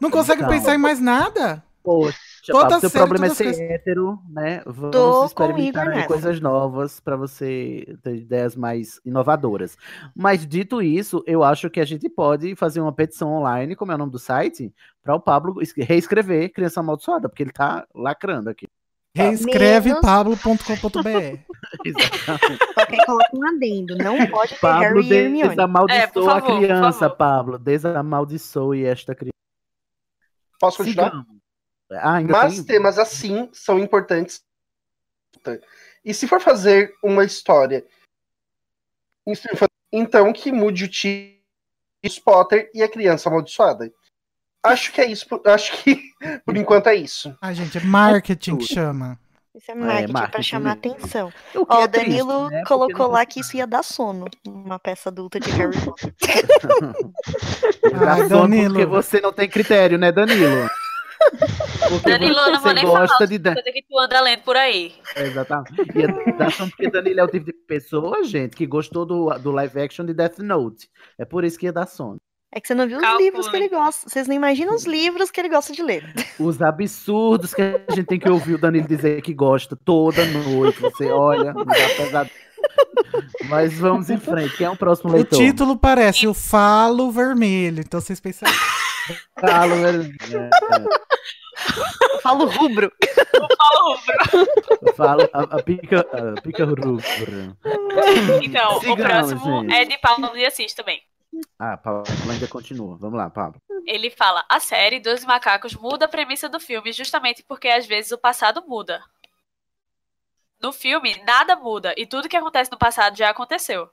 [0.00, 0.48] Não consegue Não.
[0.48, 1.62] pensar em mais nada?
[1.82, 2.18] Poxa,
[2.52, 4.62] Toda seu problema é ser coisas- hétero, né?
[4.66, 9.76] Vamos Tô com experimentar coisas novas pra você ter ideias mais inovadoras.
[10.14, 13.94] Mas dito isso, eu acho que a gente pode fazer uma petição online, como é
[13.94, 14.72] o nome do site,
[15.02, 18.66] para o Pablo es- reescrever Criança Amaldiçoada, porque ele tá lacrando aqui.
[19.14, 21.38] Reescreve Menos- pablo.com.br.
[21.84, 22.58] Exatamente.
[22.74, 23.96] Só que coloca um adendo.
[23.96, 27.08] Não pode ter Pablo Harry e desamaldiçoa É, favor, a criança.
[27.10, 27.58] Pablo.
[27.58, 29.32] Desamaldiçoe esta criança.
[30.60, 31.06] Posso continuar?
[31.10, 31.35] Sigamos.
[31.92, 32.64] Ah, ainda Mas tem...
[32.64, 34.44] temas assim são importantes.
[36.04, 37.86] E se for fazer uma história,
[39.92, 41.36] então que mude o título
[42.24, 43.92] Potter e a criança amaldiçoada.
[44.62, 45.26] Acho que é isso.
[45.44, 46.12] Acho que
[46.44, 47.36] por enquanto é isso.
[47.40, 49.18] Ah, gente, é marketing que chama.
[49.54, 50.92] Isso é marketing, pra marketing chamar mesmo.
[50.94, 51.32] atenção.
[51.54, 52.64] O Ó, é o Danilo triste, né?
[52.66, 56.14] Colocou não lá que isso ia dar sono numa peça adulta de Harry Potter.
[58.06, 58.74] Ai, Danilo.
[58.74, 60.68] Porque você não tem critério, né, Danilo?
[61.88, 63.54] Porque Danilo, não vou nem falar gosta outra de dar.
[63.54, 64.94] coisa que tu anda lendo por aí.
[65.16, 65.72] Exatamente.
[65.94, 69.50] E dá sono porque Danilo é o tipo de pessoa, gente, que gostou do, do
[69.50, 70.88] live action de Death Note.
[71.18, 72.16] É por isso que ia dar sono.
[72.52, 73.24] É que você não viu os Calcule.
[73.24, 74.08] livros que ele gosta.
[74.08, 76.04] Vocês não imaginam os livros que ele gosta de ler.
[76.38, 80.80] Os absurdos que a gente tem que ouvir o Danilo dizer que gosta toda noite.
[80.80, 81.64] Você olha, dá
[81.96, 82.30] pesado.
[83.48, 84.56] Mas vamos em frente.
[84.56, 85.38] Quem é o próximo O leitor?
[85.38, 87.80] título parece o Falo Vermelho.
[87.80, 88.48] Então vocês pensam.
[89.40, 90.14] Falo, velho.
[92.12, 92.92] Eu falo rubro.
[94.82, 96.98] Eu falo a, a pica, a pica rubro.
[98.42, 99.74] Então, o próximo gente.
[99.74, 101.02] é de Pablo de Assis também.
[101.58, 102.96] Ah, Pablo ainda continua.
[102.96, 103.60] Vamos lá, Pablo.
[103.86, 108.12] Ele fala: a série Dois Macacos muda a premissa do filme justamente porque às vezes
[108.12, 109.02] o passado muda.
[110.60, 113.88] No filme, nada muda e tudo que acontece no passado já aconteceu.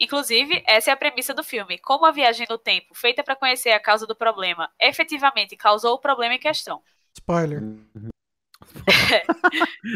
[0.00, 1.78] Inclusive, essa é a premissa do filme.
[1.78, 5.98] Como a viagem no tempo, feita para conhecer a causa do problema, efetivamente causou o
[5.98, 6.82] problema em questão.
[7.18, 7.60] Spoiler.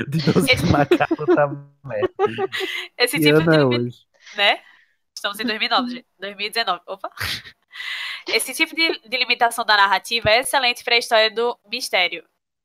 [0.08, 1.46] De 12 macacos tá
[1.84, 2.12] merda.
[2.98, 3.96] Esse tipo de é limita-
[4.36, 4.60] né?
[5.14, 6.06] Estamos em 2009, gente.
[6.18, 6.80] 2019.
[6.86, 7.10] Opa.
[8.28, 12.24] Esse tipo de, de limitação da narrativa é excelente para a história do mistério.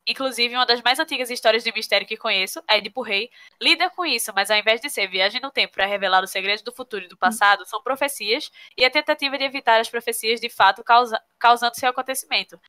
[0.10, 3.30] Inclusive, uma das mais antigas histórias de mistério que conheço, a Edipo Rei,
[3.62, 6.64] lida com isso, mas ao invés de ser viagem no tempo para revelar os segredos
[6.64, 10.50] do futuro e do passado, são profecias e a tentativa de evitar as profecias de
[10.50, 12.60] fato causa, causando seu acontecimento.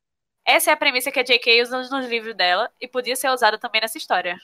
[0.44, 1.62] Essa é a premissa que a J.K.
[1.62, 4.38] usa nos livros dela e podia ser usada também nessa história.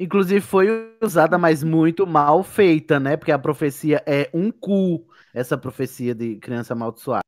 [0.00, 3.18] Inclusive foi usada, mas muito mal feita, né?
[3.18, 7.20] Porque a profecia é um cu, essa profecia de criança amaldiçoada.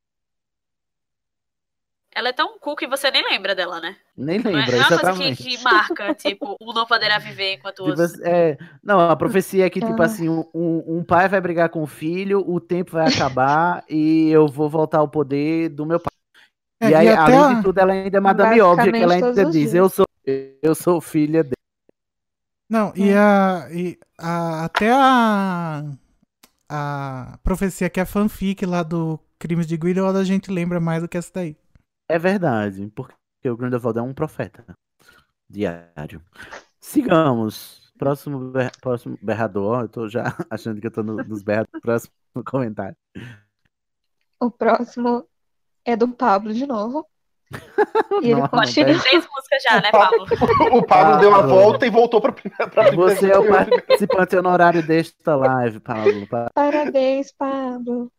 [2.13, 3.95] Ela é tão cool que você nem lembra dela, né?
[4.17, 5.43] Nem Não é, lembra, não é uma coisa que, exatamente.
[5.43, 8.25] que marca, tipo, um não poderá viver enquanto o Tipo, outro.
[8.25, 10.05] é, não, a profecia é que, tipo Ah.
[10.05, 14.47] assim, um, um- pai vai brigar com o filho, o tempo vai acabar e eu
[14.47, 16.11] vou voltar ao poder do meu pai.
[16.81, 19.13] É, e aí, e além a- de tudo, ela ainda é Madame Óbvia, que ela
[19.13, 21.55] ainda diz, eu sou, eu sou filha dele.
[22.69, 25.83] Não, e, a, e a- até a,
[26.69, 31.07] a profecia que é fanfic lá do Crimes de Grindelwald a gente lembra mais do
[31.09, 31.57] que essa daí.
[32.11, 34.63] É verdade, porque o Grindelwald é um profeta
[35.49, 36.21] diário.
[36.79, 37.81] Sigamos.
[37.97, 41.81] Próximo, ber- próximo berrador, eu tô já achando que eu tô no, nos berradores.
[41.81, 42.11] Próximo
[42.45, 42.95] comentário.
[44.39, 45.23] O próximo
[45.85, 47.05] é do Pablo de novo.
[48.23, 48.93] E ele Não, continua.
[48.93, 50.25] não, Seis músicas já, né, Pablo?
[50.77, 52.67] O Pablo deu a volta e voltou pra primeira.
[52.69, 56.27] Pra Você é o participante honorário desta live, Pablo.
[56.27, 58.11] Pa- Parabéns, Pablo.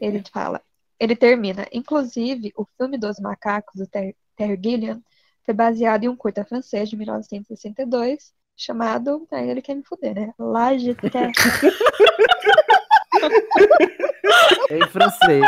[0.00, 0.60] Ele fala.
[1.00, 1.66] Ele termina.
[1.72, 5.02] Inclusive, o filme dos macacos do Ter Terry Gilliam
[5.44, 9.26] foi baseado em um curta francês de 1962 chamado.
[9.32, 10.34] Aí ele quer me fuder, né?
[10.38, 11.32] La Jetée.
[14.70, 15.42] Em francês.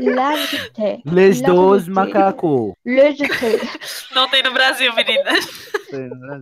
[0.00, 1.02] La Jetée.
[1.04, 1.90] Les Jetée.
[1.90, 2.72] macacos.
[2.84, 3.60] Le Jetée.
[4.14, 5.32] Não tem no Brasil, menina.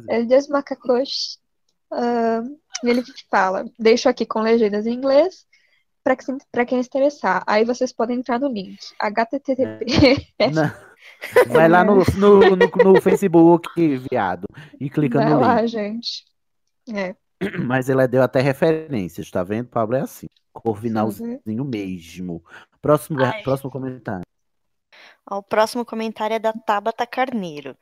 [0.08, 1.40] El Deus Macacos.
[1.90, 2.42] ah,
[2.82, 5.46] e ele fala, deixo aqui com legendas em inglês
[6.04, 7.42] para que, pra quem se interessar.
[7.46, 8.78] Aí vocês podem entrar no link.
[9.00, 10.34] http.
[10.54, 10.70] Não.
[11.48, 13.68] Vai lá no, no, no, no Facebook,
[14.10, 14.46] viado,
[14.78, 15.68] e clica Vai no lá, link.
[15.68, 16.24] gente.
[16.92, 17.16] É.
[17.66, 19.68] Mas ela deu até referências, tá vendo?
[19.68, 20.26] Pablo é assim.
[20.52, 22.44] Corvinalzinho mesmo.
[22.80, 24.22] Próximo, próximo comentário.
[25.28, 27.76] Ó, O próximo comentário é da Tabata Carneiro.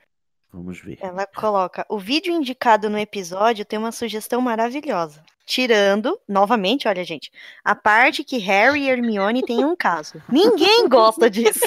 [0.53, 0.99] Vamos ver.
[1.01, 5.23] Ela coloca: o vídeo indicado no episódio tem uma sugestão maravilhosa.
[5.45, 7.31] Tirando, novamente, olha, gente,
[7.65, 10.23] a parte que Harry e Hermione têm um caso.
[10.31, 11.67] Ninguém gosta disso.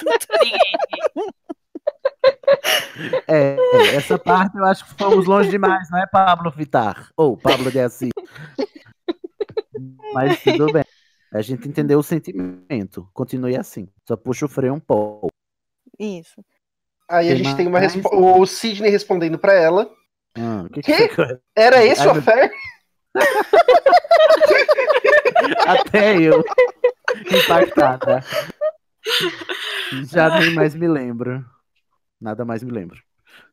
[3.27, 7.09] É, é, essa parte eu acho que fomos longe demais, não é, Pablo Vitar?
[7.17, 8.11] Ou Pablo de Assis.
[10.13, 10.85] Mas tudo bem.
[11.33, 13.09] A gente entendeu o sentimento.
[13.13, 13.89] Continue assim.
[14.07, 15.27] Só puxa o freio um pouco.
[15.99, 16.41] Isso.
[17.09, 18.15] Aí a gente tem uma resposta.
[18.15, 19.89] O Sidney respondendo pra ela.
[20.37, 21.13] Ah, o que que Que?
[21.13, 21.37] foi?
[21.55, 22.23] Era esse Ai, o meu-?
[25.67, 26.43] Até eu.
[27.31, 28.23] Impactada.
[30.11, 31.45] Já nem mais me lembro.
[32.19, 33.01] Nada mais me lembro.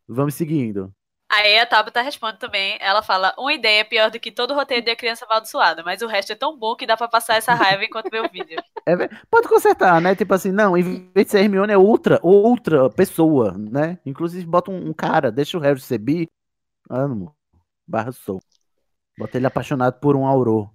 [0.09, 0.93] Vamos seguindo.
[1.31, 2.77] Aí a Tabata responde também.
[2.79, 6.07] Ela fala: Uma ideia é pior do que todo roteiro de criança amaldiçoada, mas o
[6.07, 8.63] resto é tão bom que dá pra passar essa raiva enquanto vê o vídeo.
[8.85, 8.95] É
[9.31, 10.15] pode consertar, né?
[10.15, 13.99] Tipo assim, não, em vez de ser Hermione é outra, outra pessoa, né?
[14.05, 16.29] Inclusive bota um, um cara, deixa o Harry ser bi.
[16.91, 17.35] Amo.
[17.87, 18.41] Barra sou.
[19.19, 20.71] Bota ele apaixonado por um Auror.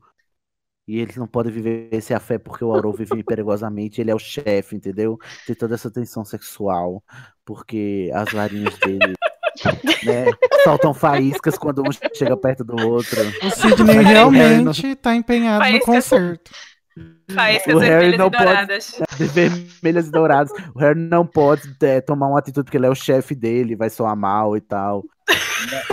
[0.87, 4.19] E eles não podem viver esse afé porque o Auror vive perigosamente, ele é o
[4.19, 5.17] chefe, entendeu?
[5.45, 7.03] Tem toda essa tensão sexual,
[7.43, 9.13] porque as varinhas dele,
[10.05, 10.25] né,
[10.63, 13.19] soltam faíscas quando um chega perto do outro.
[13.43, 15.85] O Sidney realmente tá empenhado no Faíscas.
[15.85, 16.51] concerto.
[17.33, 18.91] Faíscas O Harry vermelhas não e douradas.
[18.91, 19.07] pode.
[19.17, 20.51] De vermelhas e douradas.
[20.73, 23.89] O Harry não pode é, tomar uma atitude porque ele é o chefe dele, vai
[23.89, 25.03] soar mal e tal.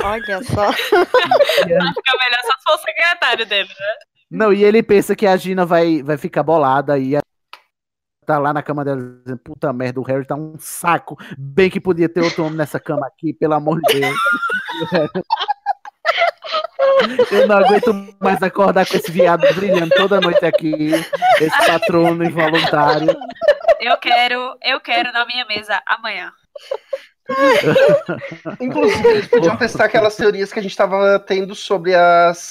[0.03, 0.73] Olha só.
[0.73, 3.95] Fica melhor só se for o secretário dele, né?
[4.31, 7.21] Não, e ele pensa que a Gina vai, vai ficar bolada e a-
[8.27, 11.17] tá lá na cama dela dizendo, puta merda, o Harry tá um saco.
[11.39, 14.17] Bem que podia ter outro homem nessa cama aqui, pelo amor de Deus.
[17.31, 20.91] Eu não aguento mais acordar com esse viado brilhando toda noite aqui.
[21.41, 23.17] Esse patrono involuntário.
[23.81, 26.33] Eu quero, eu quero na minha mesa amanhã.
[28.61, 32.51] Inclusive, eles podiam testar aquelas teorias que a gente tava tendo sobre as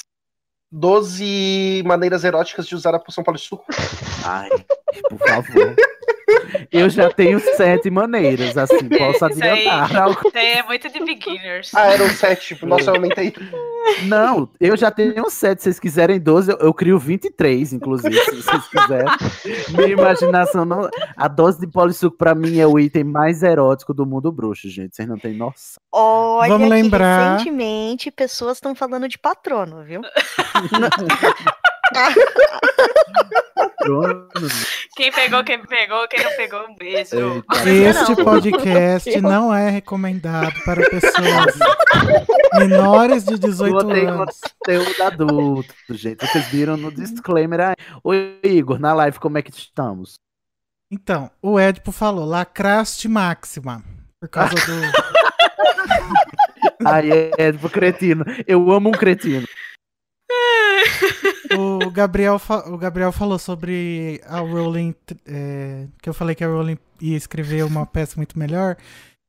[0.72, 3.66] 12 maneiras eróticas de usar a poção polissuco.
[4.26, 4.50] Ai,
[5.10, 5.76] por favor.
[6.72, 9.96] Eu já tenho sete maneiras, assim, posso adiantar.
[9.96, 10.32] algo.
[10.34, 11.74] é muito de beginners.
[11.74, 13.34] Ah, eram 7, tipo, nossa, eu aumentei.
[14.04, 15.60] Não, eu já tenho sete.
[15.60, 19.12] Se vocês quiserem 12, eu, eu crio 23, inclusive, se vocês quiserem.
[19.70, 20.90] Minha imaginação não.
[21.16, 24.96] A dose de polissuco, pra mim, é o item mais erótico do mundo bruxo, gente.
[24.96, 25.82] Vocês não têm noção.
[25.92, 30.02] Olha Vamos lembrar- recentemente pessoas estão falando de patrono, viu?
[34.96, 37.44] Quem pegou, quem pegou, quem não pegou, um beijo.
[37.66, 41.56] Este podcast não é recomendado para pessoas
[42.54, 44.40] menores de 18 Não tem anos.
[44.60, 46.26] conteúdo adulto, gente.
[46.26, 47.76] Vocês viram no disclaimer aí.
[48.04, 50.16] Oi, Igor, na live, como é que estamos?
[50.90, 53.84] Então, o Edipo falou lacraste máxima.
[54.20, 54.82] Por causa do.
[56.88, 58.24] Aí é tipo cretino.
[58.48, 59.46] Eu amo um cretino.
[61.56, 64.96] O Gabriel, o Gabriel falou sobre a Rowling,
[65.26, 68.76] é, que eu falei que a Rowling ia escrever uma peça muito melhor.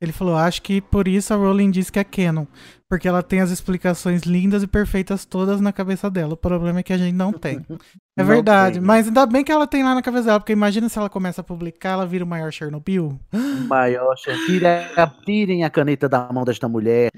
[0.00, 2.46] Ele falou, acho que por isso a Rowling diz que é canon,
[2.88, 6.34] porque ela tem as explicações lindas e perfeitas todas na cabeça dela.
[6.34, 7.64] O problema é que a gente não tem.
[8.16, 8.82] É Não verdade, tem.
[8.86, 11.40] mas ainda bem que ela tem lá na cabeça dela, porque imagina se ela começa
[11.40, 13.18] a publicar, ela vira o maior Chernobyl.
[13.66, 14.14] Maior,
[14.46, 14.84] tira,
[15.24, 17.10] tirem a caneta da mão desta mulher.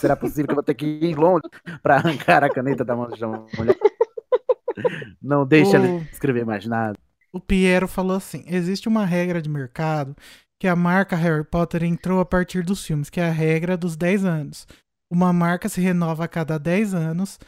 [0.00, 1.42] Será possível que eu vou ter que ir longe
[1.82, 3.76] para arrancar a caneta da mão desta mulher?
[5.22, 6.98] Não deixa ela O- escrever mais nada.
[7.32, 10.16] O Piero falou assim: existe uma regra de mercado
[10.60, 13.96] que a marca Harry Potter entrou a partir dos filmes, que é a regra dos
[13.96, 14.66] 10 anos.
[15.10, 17.38] Uma marca se renova a cada 10 anos,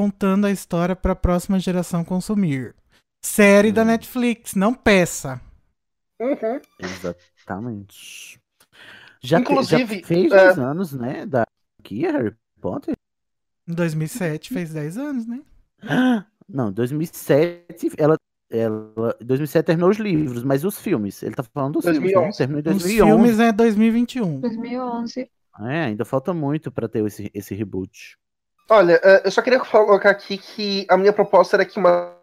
[0.00, 2.74] contando a história para a próxima geração consumir.
[3.24, 5.40] Série da Netflix, não peça.
[6.20, 6.60] Uhum.
[6.78, 8.38] Exatamente.
[9.22, 11.24] Já, Inclusive, já fez é- 10 anos, né?
[11.24, 11.44] Da
[11.80, 12.94] aqui, Harry Potter?
[13.66, 15.40] Em 2007 fez 10 anos, né?
[16.46, 18.18] Não, 2007, ela,
[18.50, 22.12] ela, 2007 terminou os livros, mas os filmes, ele tá falando dos filmes, né?
[22.12, 22.36] 2011.
[22.36, 23.10] Terminou em Os 2011.
[23.10, 24.40] filmes é 2021.
[24.40, 25.30] 2011.
[25.58, 28.18] É, ainda falta muito pra ter esse, esse reboot.
[28.68, 32.14] Olha, eh, eu só queria colocar aqui que a minha proposta era que uma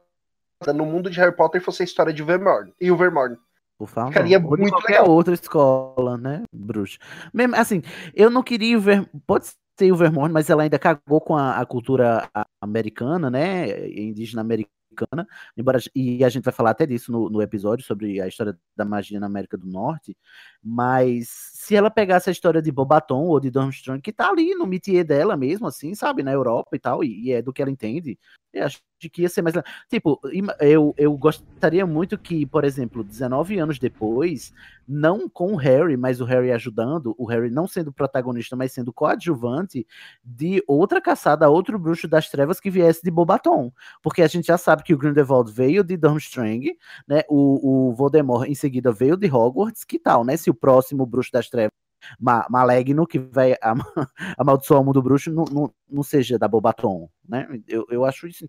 [0.74, 3.38] no mundo de Harry Potter fosse a história de Vermorn e o Vermorn.
[3.78, 4.12] Por favor.
[4.12, 5.10] Ficaria Ou de muito qualquer legal.
[5.10, 7.00] outra escola, né, bruxa.
[7.34, 7.82] Mesmo, assim,
[8.14, 9.10] eu não queria o Ver...
[9.26, 9.48] Pode
[9.78, 12.30] ser o Vermont, mas ela ainda cagou com a, a cultura
[12.62, 17.84] americana, né, indígena americana, embora, e a gente vai falar até disso no, no episódio
[17.84, 20.16] sobre a história da magia na América do Norte,
[20.64, 21.28] mas
[21.64, 25.06] se ela pegasse a história de Bobaton ou de Durmstrang, que tá ali no métier
[25.06, 28.20] dela mesmo, assim, sabe, na Europa e tal, e, e é do que ela entende,
[28.52, 29.56] eu acho que ia ser mais.
[29.90, 30.20] Tipo,
[30.60, 34.54] eu, eu gostaria muito que, por exemplo, 19 anos depois,
[34.88, 38.94] não com o Harry, mas o Harry ajudando, o Harry não sendo protagonista, mas sendo
[38.94, 39.86] coadjuvante
[40.24, 43.72] de outra caçada, outro bruxo das trevas que viesse de Bobaton.
[44.02, 46.76] Porque a gente já sabe que o Grindelwald veio de Durmstrang,
[47.08, 47.22] né?
[47.30, 50.38] O, o Voldemort em seguida veio de Hogwarts, que tal, né?
[50.38, 51.72] Se o próximo bruxo das trevas
[52.20, 53.86] Ma Malegno, que vai ama-
[54.38, 57.48] amaldiçoar o mundo bruxo, não, não, não seja da Bobaton, né?
[57.68, 58.46] Eu, eu acho isso.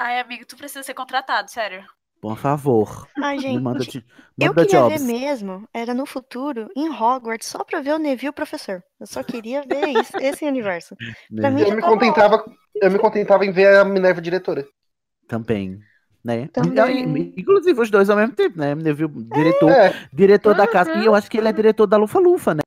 [0.00, 1.84] Ai, amigo, tu precisa ser contratado, sério.
[2.20, 3.06] Por favor.
[3.22, 4.04] Ai, Me gente, manda, de,
[4.38, 5.00] Eu manda queria jobs.
[5.00, 8.82] ver mesmo, era no futuro, em Hogwarts, só pra ver o Neville professor.
[8.98, 10.96] Eu só queria ver isso, esse universo.
[11.34, 11.88] Pra mim, Eu me bom.
[11.90, 12.44] contentava,
[12.76, 14.66] eu me contentava em ver a Minerva diretora.
[15.28, 15.78] Também.
[16.24, 16.48] Né?
[16.48, 17.32] Também.
[17.36, 18.74] Inclusive os dois ao mesmo tempo, né?
[18.74, 20.08] Neville, diretor, É.
[20.12, 20.92] diretor da casa.
[20.94, 22.60] E eu acho que ele é diretor da Lufa Lufa, né?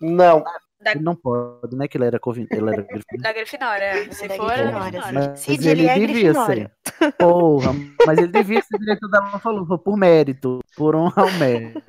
[0.00, 0.44] Não.
[0.84, 1.88] Ele não pode, né?
[1.88, 2.46] Que ele era Covin...
[2.50, 3.22] ele era Grifinória.
[3.22, 4.12] Da Grifinória.
[4.12, 5.12] Se Da for, era Grifinória.
[5.30, 6.72] Mas Cid, ele, ele é devia Grifinória.
[6.98, 7.12] ser.
[7.12, 7.72] Porra,
[8.06, 11.82] mas ele devia ser diretor da Lufa Lufa por mérito, por honra ao mérito.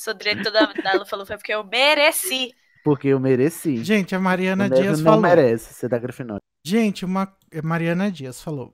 [0.00, 2.52] Sou diretor da, da Lufa Lufa porque eu mereci.
[2.84, 3.84] Porque eu mereci.
[3.84, 5.20] Gente, a Mariana O Neville Dias não falou.
[5.22, 6.40] merece ser da Grifinória.
[6.66, 7.32] Gente, uma.
[7.52, 8.72] é, Mariana Dias falou.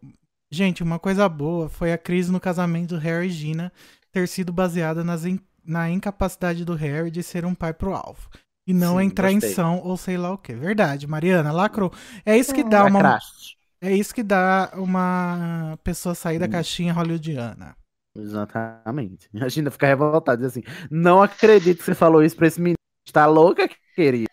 [0.50, 3.70] Gente, uma coisa boa foi a crise no casamento do Harry e Gina
[4.10, 8.30] ter sido baseada nas in- na incapacidade do Harry de ser um pai pro alvo.
[8.68, 9.32] E não Sim, entrar gostei.
[9.32, 10.54] em são ou sei lá o que.
[10.54, 11.92] Verdade, Mariana, lacrou.
[12.26, 13.02] É isso que dá uma.
[13.02, 13.58] Lacraste.
[13.80, 16.48] É isso que dá uma pessoa sair da Hum.
[16.48, 17.76] caixinha hollywoodiana.
[18.16, 19.28] Exatamente.
[19.42, 22.76] A Gina fica revoltada, diz assim: Não acredito que você falou isso pra esse menino.
[23.12, 24.28] Tá louca, querida?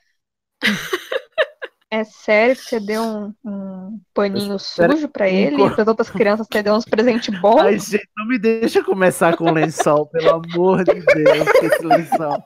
[1.90, 3.74] É sério que você deu um, um
[4.13, 7.61] paninho sujo pra ele e pras outras crianças você deu uns presentes bons?
[7.61, 12.43] Ai, gente, não me deixa começar com lençol, pelo amor de Deus, que esse lençol.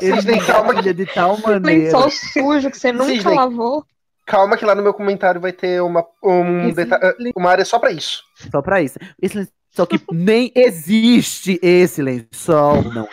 [0.00, 1.98] Ele Cisne, me calma de tal maneira.
[1.98, 3.34] Lençol sujo que você nunca Cisne.
[3.34, 3.84] lavou.
[4.26, 6.86] Calma que lá no meu comentário vai ter uma, um Esse
[7.34, 8.22] uma área só pra isso.
[8.50, 8.98] Só pra isso.
[9.20, 13.08] Esse lençol que nem existe esse lençol, não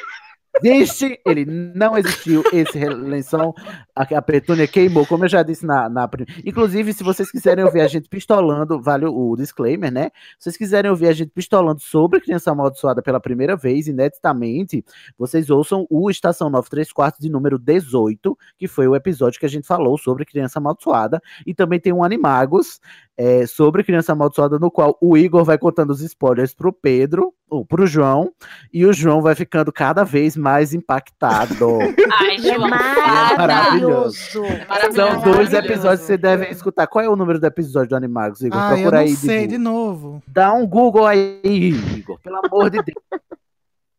[0.64, 3.56] existe, ele não existiu, esse lençol,
[3.96, 6.10] a, a Petúnia queimou, como eu já disse na, na
[6.46, 10.12] Inclusive, se vocês quiserem ouvir a gente pistolando, vale o, o disclaimer, né?
[10.38, 14.84] Se vocês quiserem ouvir a gente pistolando sobre Criança Amaldiçoada pela primeira vez, ineditamente,
[15.18, 19.50] vocês ouçam o Estação 93 quartos de número 18, que foi o episódio que a
[19.50, 22.80] gente falou sobre Criança Amaldiçoada, e também tem um Animagos,
[23.20, 27.66] é, sobre Criança Amaldiçoada, no qual o Igor vai contando os spoilers pro Pedro, ou
[27.66, 28.32] pro João,
[28.72, 31.80] e o João vai ficando cada vez mais impactado.
[32.20, 33.38] Ai, É João, maravilhoso.
[33.38, 34.42] maravilhoso.
[34.68, 34.96] Maravilhoso.
[34.96, 36.88] São dois episódios que você deve escutar.
[36.88, 38.60] Qual é o número do episódio do Animagos, Igor?
[38.60, 39.16] Ah, eu Procura não aí.
[39.16, 39.48] sei, divulga.
[39.48, 40.24] de novo.
[40.28, 43.22] Dá um Google aí, Igor, pelo amor de Deus.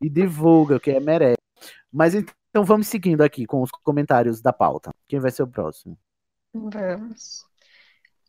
[0.01, 1.36] E divulga, que é merece.
[1.93, 4.90] Mas então vamos seguindo aqui com os comentários da pauta.
[5.09, 5.97] Quem vai ser o próximo?
[6.55, 7.44] Vamos.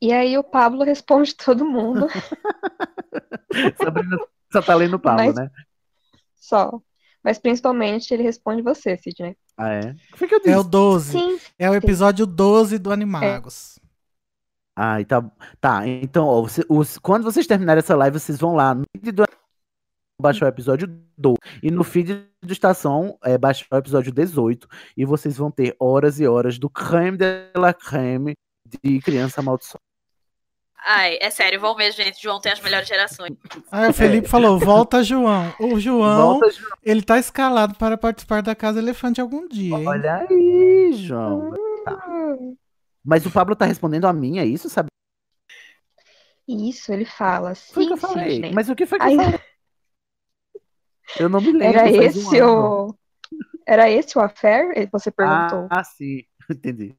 [0.02, 2.08] E aí o Pablo responde todo mundo,
[3.78, 4.18] Sabrina
[4.52, 5.50] só tá lendo o Pablo, Mas- né?
[6.36, 6.82] só.
[7.24, 9.38] Mas principalmente ele responde você, Sidney.
[9.56, 9.96] Ah, é?
[10.14, 10.52] O que, que eu disse?
[10.52, 11.12] É o 12.
[11.12, 13.78] Sim, É o episódio 12 do Animagos.
[14.76, 15.22] Ai, tá.
[15.60, 19.12] Tá, então, ó, você- os- quando vocês terminarem essa live, vocês vão lá no feed
[19.12, 19.24] do
[20.20, 20.88] baixar o episódio
[21.18, 24.68] 12 e no feed do Estação é, baixar o episódio 18
[24.98, 27.26] e vocês vão ter horas e horas do creme de
[27.56, 28.34] la creme
[28.66, 29.82] de Criança Amaldiçoada.
[30.84, 32.22] Ai, é sério, vão mesmo, gente.
[32.22, 33.38] João tem as melhores gerações.
[33.72, 35.54] Aí o Felipe falou: volta, João.
[35.60, 36.72] O João, Volta, João.
[36.84, 39.78] ele tá escalado para participar da Casa Elefante algum dia.
[39.78, 39.88] Hein?
[39.88, 41.52] Olha aí, João.
[41.86, 42.04] Tá.
[43.06, 44.88] Mas o Pablo tá respondendo a mim, é isso, sabe?
[46.48, 47.54] Isso, ele fala.
[47.56, 48.32] Foi o Sim, que eu falei.
[48.32, 48.52] Sidney.
[48.54, 49.40] Mas o que foi que Aí- eu falei?
[51.20, 51.78] Eu não me lembro.
[51.80, 52.88] Era um esse ano.
[52.88, 52.96] o.
[53.68, 54.90] Era esse o affair?
[54.92, 55.68] Você perguntou.
[55.70, 56.24] Ah, sim.
[56.50, 56.96] Entendi.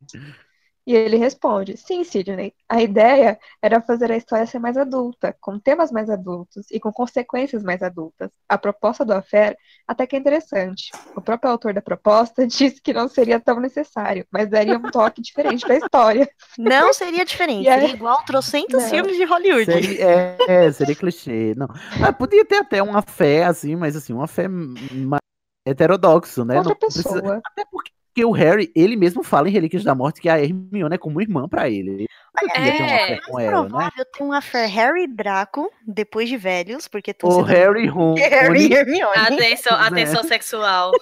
[0.84, 2.52] E ele responde: Sim, Sidney.
[2.68, 6.92] A ideia era fazer a história ser mais adulta, com temas mais adultos e com
[6.92, 8.30] consequências mais adultas.
[8.48, 9.56] A proposta do affair
[9.86, 10.90] até que é interessante.
[11.14, 15.22] O próprio autor da proposta disse que não seria tão necessário, mas daria um toque
[15.22, 16.28] diferente para a história.
[16.58, 18.88] Não seria diferente, aí- seria igual trocentos Não.
[18.90, 19.64] filmes de Hollywood.
[19.64, 20.36] Seria, é,
[20.66, 21.54] é, seria clichê.
[21.56, 21.68] Não.
[22.04, 25.20] Ah, podia ter até uma fé, assim, mas assim, uma fé mais
[25.66, 26.56] heterodoxo, né?
[26.58, 27.40] Outra Não precisa- pessoa.
[27.46, 27.90] Até porque
[28.24, 31.48] o Harry, ele mesmo fala em Relíquias da Morte que a Hermione é como irmã
[31.48, 32.06] pra ele.
[32.54, 33.68] Ter uma fé com ela, né?
[33.68, 37.86] provável ter um affair Harry e Draco depois de velhos, porque estão O sendo- Harry
[37.86, 38.14] Ron.
[38.20, 39.16] Harry e Hermione.
[39.16, 39.86] Atenção, Né?
[39.86, 40.92] atenção sexual.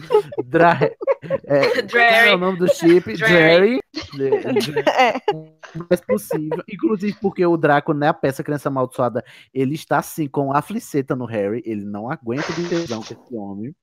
[0.45, 0.79] Dra...
[1.47, 3.13] É, qual é o nome do chip?
[3.17, 3.79] Drarry.
[4.15, 4.71] Drarry.
[5.35, 5.47] O
[5.79, 6.63] mais possível.
[6.69, 11.25] Inclusive porque o Draco, na peça Criança Amaldiçoada, ele está assim com a fliceta no
[11.25, 11.63] Harry.
[11.65, 13.75] Ele não aguenta de tesão com esse homem.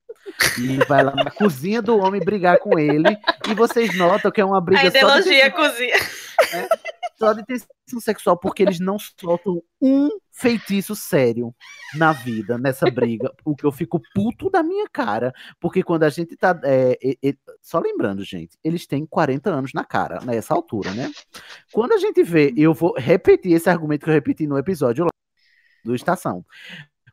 [0.58, 3.16] E vai lá na cozinha do homem brigar com ele.
[3.48, 5.96] E vocês notam que é uma briga Ainda só de elogia a cozinha.
[7.18, 11.54] Só de tensão sexual, porque eles não soltam um feitiço sério
[11.96, 13.32] na vida, nessa briga.
[13.44, 15.32] O que eu fico puto da minha cara.
[15.58, 16.58] Porque quando a gente tá.
[16.62, 21.10] é, é, é, só lembrando, gente, eles têm 40 anos na cara, nessa altura, né?
[21.72, 25.10] Quando a gente vê, eu vou repetir esse argumento que eu repeti no episódio lá
[25.84, 26.44] do Estação.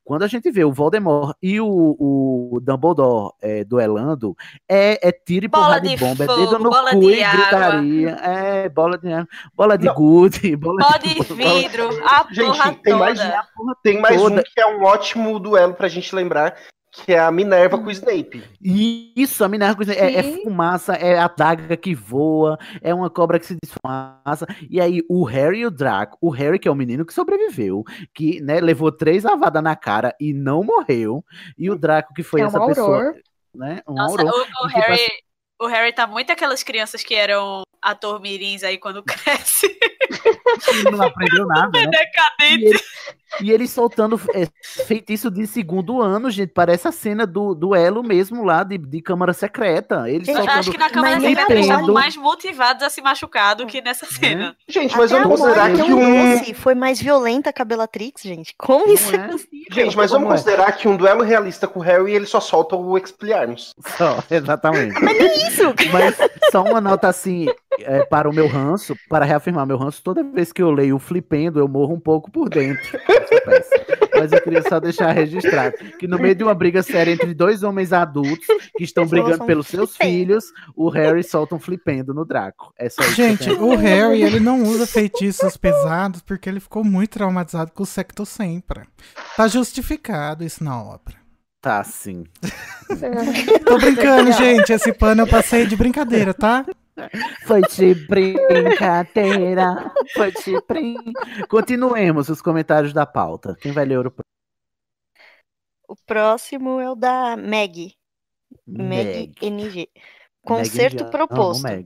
[0.05, 4.35] Quando a gente vê o Voldemort e o, o Dumbledore é, duelando,
[4.69, 7.07] é, é tiro e Bola porrada de bomba, é fogo, dedo no bola cu de
[7.07, 7.41] e água.
[7.41, 8.09] gritaria.
[8.21, 9.09] É, bola de
[9.55, 13.43] bola de gude, bola Pó de, de bola- vidro, a Gente, porra tem mais, toda.
[13.81, 14.43] tem mais um toda.
[14.43, 16.55] que é um ótimo duelo pra gente lembrar,
[17.03, 18.43] que é a Minerva com o Snape.
[18.61, 20.43] Isso, a Minerva é, é Sim.
[20.43, 24.47] fumaça, é a daga que voa, é uma cobra que se desfumaça.
[24.69, 27.83] E aí, o Harry e o Draco, o Harry, que é o menino que sobreviveu,
[28.13, 31.23] que né, levou três lavadas na cara e não morreu,
[31.57, 33.13] e o Draco, que foi É um essa pessoa.
[33.53, 35.11] Né, um Nossa, auror, o, o Harry, passa-
[35.61, 39.77] o Harry tá muito aquelas crianças que eram ator mirins aí quando cresce.
[40.91, 41.91] não aprendeu nada, É né?
[41.91, 42.83] decadente.
[43.41, 44.47] E ele, soltando é,
[44.85, 46.53] feitiço de segundo ano, gente.
[46.53, 50.09] Parece a cena do duelo mesmo lá de, de Câmara Secreta.
[50.09, 53.55] Ele Eu soltando acho que na Câmara Secreta eles estavam mais motivados a se machucar
[53.55, 54.55] do que nessa cena.
[54.67, 58.53] Gente, mas Até vamos considerar que é um foi mais violenta que a Bellatrix, gente.
[58.57, 59.65] Como isso é possível?
[59.71, 60.31] Gente, mas vamos é?
[60.31, 63.73] considerar que um duelo realista com o Harry ele só solta o Expelliarmus.
[63.97, 64.99] Só, exatamente.
[65.01, 65.73] Mas nem isso!
[65.91, 66.15] Mas
[66.51, 67.47] só uma nota assim,
[67.79, 70.99] é, para o meu ranço, para reafirmar meu ranço, toda vez que eu leio o
[70.99, 72.99] Flipendo, eu morro um pouco por dentro.
[74.17, 77.63] Mas eu queria só deixar registrado que no meio de uma briga séria entre dois
[77.63, 78.45] homens adultos
[78.77, 80.45] que estão brigando pelos seus filhos,
[80.75, 82.73] o Harry solta um Flipendo no Draco.
[82.77, 83.15] É só isso.
[83.15, 87.85] Gente, o Harry, ele não usa feitiços pesados porque ele ficou muito traumatizado com o
[87.85, 88.87] Secto Sempra.
[89.35, 91.15] Tá justificado isso na obra.
[91.61, 92.25] Tá, sim.
[93.65, 94.71] Tô brincando, gente.
[94.71, 96.63] Esse pano eu passei de brincadeira, tá?
[97.45, 99.91] Foi de brincadeira.
[100.13, 100.95] Foi de brin...
[101.49, 103.55] Continuemos os comentários da pauta.
[103.59, 104.13] Quem vai ler o
[105.87, 107.95] O próximo é o da Meg.
[108.65, 109.33] Meg.
[109.41, 109.89] NG.
[110.45, 111.67] Concerto Meg, proposto.
[111.67, 111.85] amo.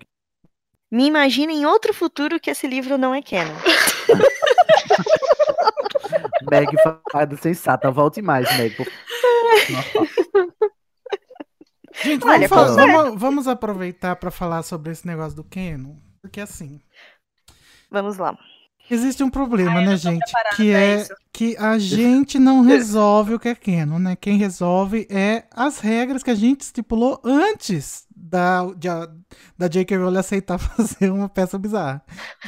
[0.91, 3.53] Me imagina em outro futuro que esse livro não é canon.
[6.49, 6.67] Meg
[7.11, 8.75] fada sensata, volte mais, Meg.
[12.03, 12.91] Gente, Olha, vamos, fa- conserta.
[13.03, 15.95] vamos- vamos aproveitar pra falar sobre esse negócio do Canon.
[16.21, 16.79] Porque assim,
[17.91, 18.37] Vamos lá.
[18.89, 20.31] existe um problema, Ai, né, gente?
[20.55, 21.13] Que é isso.
[21.33, 24.15] que a gente não resolve o que é Canon, né?
[24.15, 28.87] Quem resolve é as regras que a gente estipulou antes da, de
[29.57, 29.97] da J.K.
[29.97, 32.03] Rowling aceitar fazer uma peça bizarra.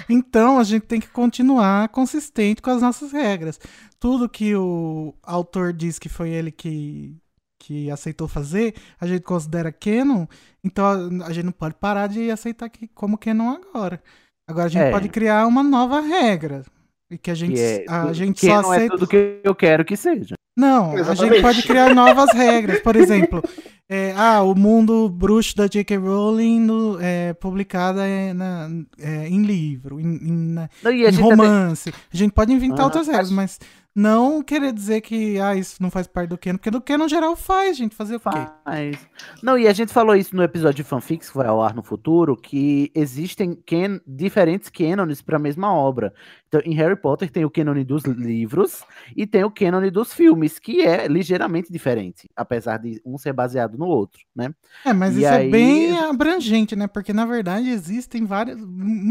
[0.10, 3.60] Então a gente tem que continuar consistente com as nossas regras.
[4.00, 7.16] Tudo que o autor diz que foi ele que,
[7.64, 10.26] que aceitou fazer, a gente considera canon,
[10.64, 14.02] então a, a gente não pode parar de aceitar que, como canon agora.
[14.50, 14.92] Agora a gente É.
[14.92, 16.64] pode criar uma nova regra.
[17.10, 18.86] E que a gente, Que é, a gente que só não aceita.
[18.96, 20.36] é tudo que eu quero que seja.
[20.58, 21.34] Não, a Exatamente.
[21.36, 22.80] gente pode criar novas regras.
[22.82, 23.42] Por exemplo,
[23.90, 25.98] é, ah, o mundo bruxo da J.K.
[25.98, 28.70] Rowling no- é, publicada é, na-
[29.00, 31.90] é, em livro, em, em- na- Não, a em romance.
[32.14, 32.86] A gente pode inventar Aham.
[32.88, 33.60] outras regras, mas
[33.96, 37.36] não querer dizer que ah, isso não faz parte do canon, porque do canon geral
[37.36, 37.96] faz, gente.
[37.96, 38.30] Fazer o quê?
[38.64, 38.98] Faz.
[39.44, 41.84] Não, e a gente falou isso no episódio de fanfics que vai ao ar no
[41.84, 46.14] futuro, que existem can- diferentes cânones para a mesma obra.
[46.54, 48.84] Então, em Harry Potter tem o cânone dos livros
[49.16, 53.78] e tem o cânone dos filmes, que é ligeiramente diferente, apesar de um ser baseado
[53.78, 54.54] no outro, né?
[54.84, 56.88] É, mas E isso aí- é bem abrangente, né?
[56.88, 58.66] Porque na verdade existem vários, um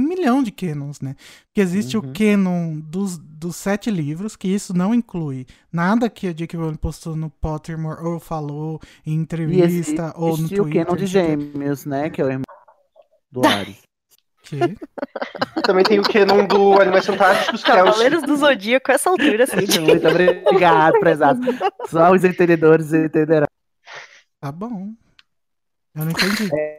[0.06, 1.16] milhão de canons, né?
[1.46, 2.10] Porque existe Uhum.
[2.10, 6.58] o canon dos, dos sete livros, que isso não inclui nada que a J.K.
[6.58, 10.84] Rowling postou no Pottermore ou falou em E entrevista ou no existe o Twitter.
[10.84, 12.10] canon de gêmeos, né?
[12.10, 12.44] Que é o irmão
[13.32, 13.78] do Ares.
[14.42, 14.58] Que?
[15.62, 17.76] Também tem o canon do Animais Fantásticos, é o...
[17.84, 19.80] Cavaleiros do Zodíaco, essa altura, assim.
[19.80, 21.40] Muito obrigado, prezado.
[21.88, 23.46] Só os entendedores entenderão.
[24.40, 24.88] Tá bom.
[25.94, 26.48] Eu não entendi.
[26.54, 26.78] É,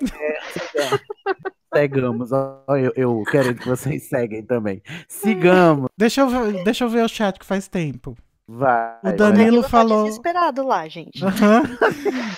[1.74, 2.32] Seguamos.
[2.32, 4.82] Ó, eu, eu quero que vocês seguem também.
[5.08, 5.90] Sigamos.
[5.98, 8.18] Deixa eu, ver, deixa eu ver o chat que faz tempo.
[8.48, 8.98] Vai.
[9.04, 10.04] O Danilo Tá falou.
[10.06, 11.24] desesperado lá, gente.
[11.24, 11.64] Aham.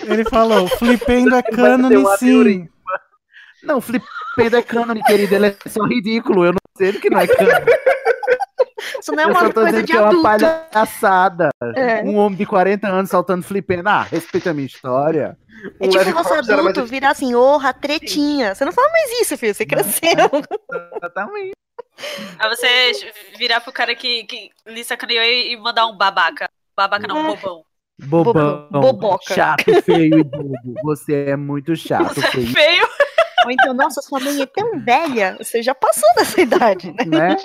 [0.07, 2.25] Ele falou: Flipendo é Vai cânone uma sim.
[2.27, 2.69] teoria.
[3.63, 5.35] Não, Flipendo é cânone, querido.
[5.35, 6.45] Ele é só ridículo.
[6.45, 7.65] Eu não sei que não é cânone.
[8.99, 10.23] Isso não é eu uma só tô coisa dizendo de que é uma adulto.
[10.71, 11.49] palhaçada.
[11.75, 12.03] É.
[12.03, 13.89] Um homem de 40 anos saltando Flipendo.
[13.89, 15.37] Ah, respeita a minha história.
[15.79, 18.53] É tipo você adulto virar assim, orra, tretinha.
[18.53, 19.53] Você não fala mais isso, filho.
[19.53, 20.01] Você cresceu.
[20.97, 21.51] Exatamente.
[22.39, 26.49] Aí você virar pro cara que, que lhe sacaneou e mandar um babaca.
[26.75, 27.35] Babaca não, É.
[27.35, 27.63] bobão.
[28.05, 28.67] Bobão.
[28.71, 29.33] Boboca.
[29.35, 30.55] Chato, feio e bobo.
[30.83, 32.47] Você é muito chato, feio.
[32.47, 32.72] Feio.
[33.45, 35.35] Ou então, nossa, sua mãe é tão velha.
[35.39, 37.05] Você já passou dessa idade, né?
[37.05, 37.35] Né?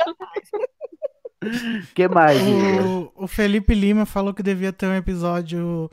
[1.95, 2.39] que mais?
[2.85, 5.91] O, o Felipe Lima falou que devia ter um episódio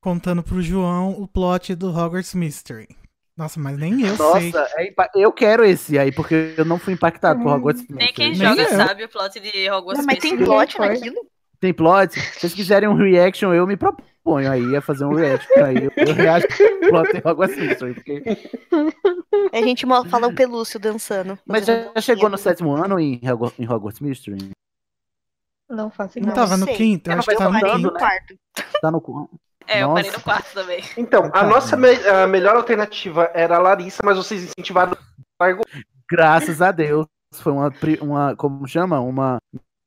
[0.00, 2.88] contando pro João o plot do Hogwarts Mystery.
[3.36, 4.50] Nossa, mas nem eu sei.
[4.50, 8.30] Nossa, é eu quero esse aí, porque eu não fui impactado por Hogwarts Nem quem
[8.30, 8.48] Mystery.
[8.50, 8.76] joga eu.
[8.76, 10.44] sabe o plot de Hogwarts Não, mas tem Mystery.
[10.44, 11.16] plot naquilo?
[11.60, 12.12] Tem plot?
[12.20, 15.76] Se vocês quiserem um reaction, eu me proponho aí a fazer um reaction aí.
[15.84, 16.46] Eu, eu reajo
[16.84, 18.22] ao plot Hogwarts Mystery, porque...
[19.52, 21.38] A gente fala o pelúcio dançando.
[21.46, 24.50] Mas já chegou no sétimo ano em, Hogwarts- em Hogwarts Mystery?
[25.70, 26.34] Não faço Não ideia.
[26.34, 27.10] tava no quinto?
[27.10, 27.92] Eu É, acho que tava no eu Parei quinto.
[27.92, 28.34] no quarto.
[28.80, 29.00] Tá no...
[29.00, 29.30] cu-
[29.66, 30.18] É, eu parei Nossa.
[30.18, 30.82] no quarto também.
[30.96, 35.60] Então, a nossa me- a melhor alternativa era a Larissa, mas vocês incentivaram o.
[36.10, 37.06] Graças a Deus.
[37.34, 38.98] Foi uma, uma como chama?
[39.00, 39.36] Uma...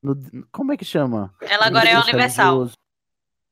[0.03, 0.15] no-
[0.51, 1.33] como é que chama?
[1.41, 2.69] Ela agora é Universal.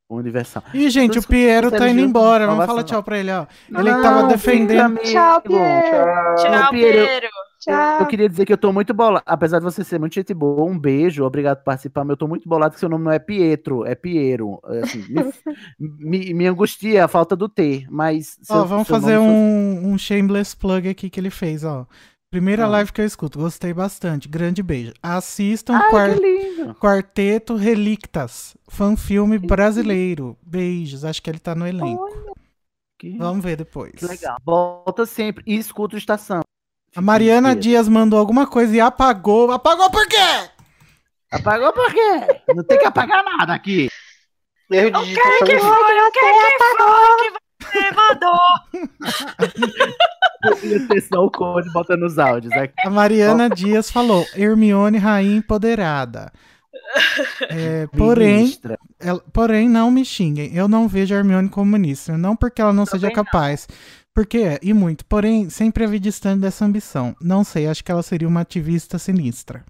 [0.10, 0.64] Universal.
[0.73, 2.48] Ih, gente, o Piero tá indo embora.
[2.48, 3.45] Vamos falar tchau pra ele, ó.
[3.69, 4.98] Ele Não, tava defendendo.
[5.02, 6.36] Tchau, Piero.
[6.38, 7.06] Tchau, Piero.
[7.07, 7.27] Piero.
[7.60, 7.99] Tchau.
[7.99, 9.23] Eu queria dizer que eu tô muito bolado.
[9.27, 12.27] Apesar de você ser muito gente boa, um beijo, obrigado por participar, mas eu tô
[12.27, 14.60] muito bolado que seu nome não é Pietro, é Piero.
[14.69, 15.31] É Assim, me,
[16.27, 18.38] me, me angustia a falta do T, mas.
[18.49, 21.86] Ó, seu- vamos seu fazer um, um shameless plug aqui que ele fez, ó.
[22.31, 22.68] Primeira Ah.
[22.68, 24.27] live que eu escuto, gostei bastante.
[24.27, 24.93] Grande beijo.
[25.01, 26.76] Assistam Ai, que lindo.
[26.76, 30.38] Quarteto Relictas, fanfilme brasileiro.
[30.45, 32.07] Beijos, acho que ele tá no elenco.
[32.99, 33.93] Que, Vamos ver depois.
[33.93, 34.38] que legal.
[34.45, 36.41] Volta sempre e escuta o estação.
[36.95, 37.56] A Mariana.
[37.56, 39.51] Dias mandou alguma coisa e apagou.
[39.51, 40.49] Apagou por quê?
[41.31, 42.41] Apagou por quê?
[42.56, 43.89] Não tem que apagar nada aqui.
[44.72, 45.47] Erro de digitação.
[45.47, 45.69] Que foi?
[45.69, 47.39] O que que foi que
[50.41, 52.73] Podia ter só o code botando os áudios aqui.
[52.86, 56.31] A Mariana Dias falou: Hermione rainha empoderada.
[57.49, 58.56] É, porém,
[58.99, 60.53] ela- porém, não me xinguem.
[60.56, 62.18] Eu não vejo a Hermione como ministra.
[62.18, 63.23] Não porque ela não seja Também não.
[63.26, 63.68] capaz.
[64.14, 65.06] Porque é, e muito.
[65.06, 67.15] Porém, sempre a vi distante dessa ambição.
[67.22, 69.64] Não sei, acho que ela seria uma ativista sinistra.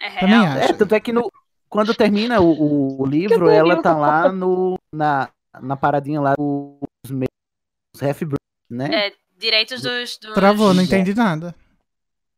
[0.00, 0.58] É Também real.
[0.58, 0.70] acho.
[0.70, 1.30] É, tanto é que no,
[1.68, 5.28] quando termina o, o- livro, ela tá lá no, na,
[5.62, 9.06] na paradinha lá dos os half-breeds, né?
[9.06, 10.18] É, direitos dos.
[10.18, 10.34] dos...
[10.34, 11.54] Travou, não entendi nada.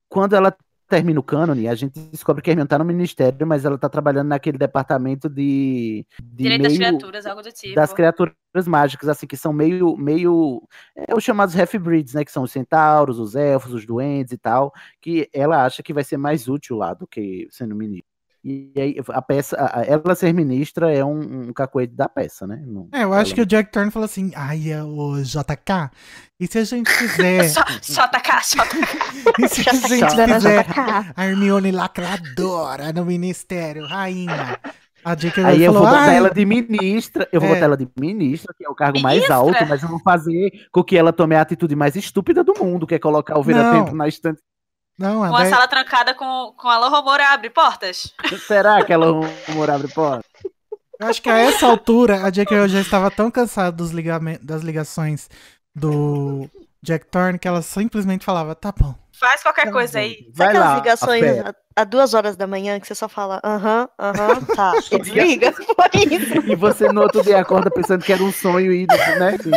[0.09, 0.55] Quando ela
[0.89, 3.89] termina o cânone, a gente descobre que a Hermione tá no ministério, mas ela tá
[3.89, 7.74] trabalhando naquele departamento de, de Direito das criaturas, algo do tipo.
[7.74, 8.34] das criaturas
[8.66, 10.62] mágicas, assim, que são meio, meio,
[10.94, 14.70] é os chamados half-breeds, né, que são os centauros, os elfos, os duendes e tal,
[15.01, 18.11] que ela acha que vai ser mais útil lá do que sendo ministro.
[18.44, 22.60] E aí, a peça, a- ela ser ministra é um, um cacoete da peça, né?
[22.66, 25.90] Não- É, eu acho ela- que o Jack Turner falou assim: ai, é o JK,
[26.40, 27.44] e se a gente fizer.
[27.48, 29.12] Só, só atacar, só atacar.
[29.39, 30.81] e se a gente Tá dando fizer JK.
[31.16, 34.59] a Hermione lacradora no ministério, rainha.
[35.05, 35.44] A J.K.
[35.44, 37.55] Aí Rowling eu falou: vou botar "Ai, ela de ministra, eu vou É.
[37.55, 39.35] botar ela de ministra, que é o cargo mais Ministra?
[39.36, 42.86] alto, mas eu vou fazer com que ela tome a atitude mais estúpida do mundo,
[42.86, 43.97] que é colocar o vira-tempo Não.
[43.97, 44.40] na estante.
[45.03, 48.12] Não, a Uma Dé- sala trancada com, com Alô Romora abre portas.
[48.47, 49.07] Será que ela
[49.49, 50.24] rumor abre porta?
[51.01, 52.69] Eu acho que a essa altura a J.K.
[52.69, 55.29] já estava tão cansada dos ligamen- das ligações
[55.74, 56.49] do
[56.81, 58.95] Jack Thorne que ela simplesmente falava, tá bom.
[59.23, 60.16] Faz qualquer coisa aí.
[60.35, 64.40] Sabe aquelas ligações a, a duas horas da manhã que você só fala aham, aham,
[64.55, 64.74] tá.
[64.90, 65.53] E desliga.
[65.55, 66.35] Foi isso.
[66.51, 69.36] E você no outro dia acorda pensando que era um sonho e, né?
[69.39, 69.53] assim,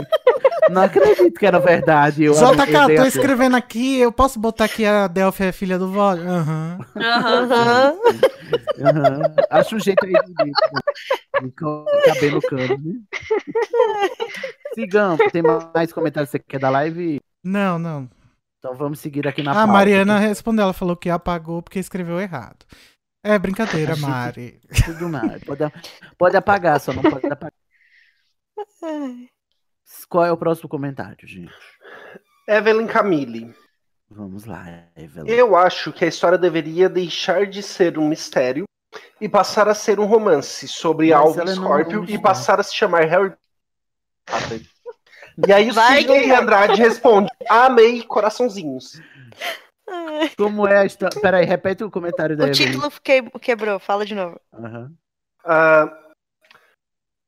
[0.69, 2.23] não acredito que era verdade.
[2.23, 5.51] Eu Solta eu cá, tô a- escrevendo aqui, eu posso botar aqui a Delphi é
[5.51, 6.11] filha do Vó?
[6.11, 6.77] Aham.
[6.95, 7.95] Aham.
[8.79, 9.35] Aham.
[9.49, 10.51] Acha um jeito aí de, de,
[11.41, 11.85] no cano,
[12.83, 12.93] né?
[14.75, 17.19] Sigamos, tem mais comentários que você quer da live?
[17.43, 18.09] Não, não.
[18.65, 19.71] Então vamos seguir aqui na A pauta.
[19.71, 22.65] Mariana respondeu, ela falou que apagou porque escreveu errado.
[23.23, 24.59] É brincadeira, Mari.
[24.83, 25.05] Tudo.
[25.45, 25.71] Pode,
[26.17, 27.53] pode apagar, só não pode apagar.
[30.09, 31.53] Qual é o próximo comentário, gente?
[32.47, 33.53] Evelyn Camille.
[34.09, 34.65] Vamos lá,
[34.95, 35.29] Evelyn.
[35.29, 38.65] Eu acho que a história deveria deixar de ser um mistério
[39.21, 42.73] e passar a ser um romance sobre Mas Alvin é Scorpio e passar a se
[42.73, 43.31] chamar Harry
[44.25, 44.65] Potter.
[45.47, 46.31] E aí o Sidney.
[46.31, 49.01] Andrade responde: Amei coraçãozinhos.
[50.37, 51.19] Como é a história?
[51.21, 54.39] Peraí, repete o comentário da O título que- quebrou, fala de novo.
[54.53, 54.91] Aham.
[55.45, 55.93] Ah,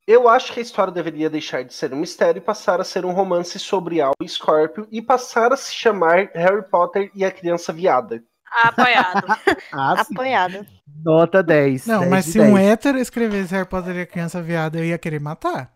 [0.07, 3.05] eu acho que a história deveria deixar de ser um mistério e passar a ser
[3.05, 7.71] um romance sobre Alvin Scorpio e passar a se chamar Harry Potter e a Criança
[7.73, 8.23] Viada.
[8.63, 9.27] Apoiado.
[9.73, 10.01] Ah.
[10.01, 10.65] Apoiado.
[11.03, 11.85] Nota 10.
[11.85, 12.67] Não, 10 mas se um 10.
[12.69, 15.71] hétero escrevesse Harry Potter e a criança viada, eu ia querer matar.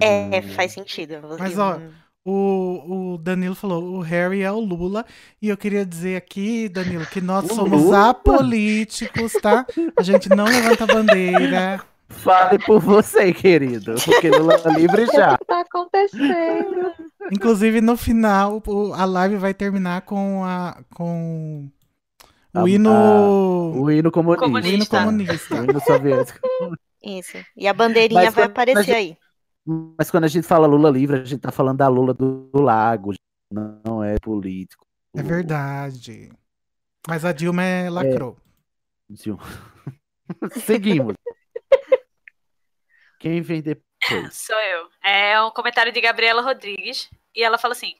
[0.00, 1.14] É, faz sentido.
[1.38, 1.78] Mas ó,
[2.24, 5.04] o, o Danilo falou, o Harry é o Lula.
[5.40, 8.10] E eu queria dizer aqui, Danilo, que nós O somos Lula?
[8.10, 9.66] apolíticos, tá?
[9.98, 11.80] A gente não levanta bandeira.
[12.08, 13.96] Fale por você, querido.
[14.04, 15.36] Porque Lula livre O já.
[15.36, 16.92] que tá acontecendo?
[17.32, 20.78] Inclusive, no final, o- a live vai terminar com a.
[20.94, 21.68] com.
[22.54, 22.90] O A- hino.
[22.90, 24.46] a- o hino comunista.
[24.46, 25.54] O hino comunista.
[25.60, 26.38] O hino soviético.
[27.04, 27.36] Isso.
[27.56, 29.16] E a bandeirinha Mas vai aparecer gente- aí.
[29.66, 32.62] Mas quando a gente fala Lula livre, a gente tá falando da Lula do, do
[32.62, 33.12] Lago.
[33.50, 34.86] Não é político.
[35.14, 36.30] É verdade.
[37.08, 38.36] Mas a Dilma é lacrou.
[39.12, 39.38] Zil.
[40.64, 41.14] Seguimos.
[43.18, 43.82] Quem vem depois?
[44.32, 44.88] Sou eu.
[45.02, 47.08] É um comentário de Gabriela Rodrigues.
[47.34, 47.94] E ela fala assim: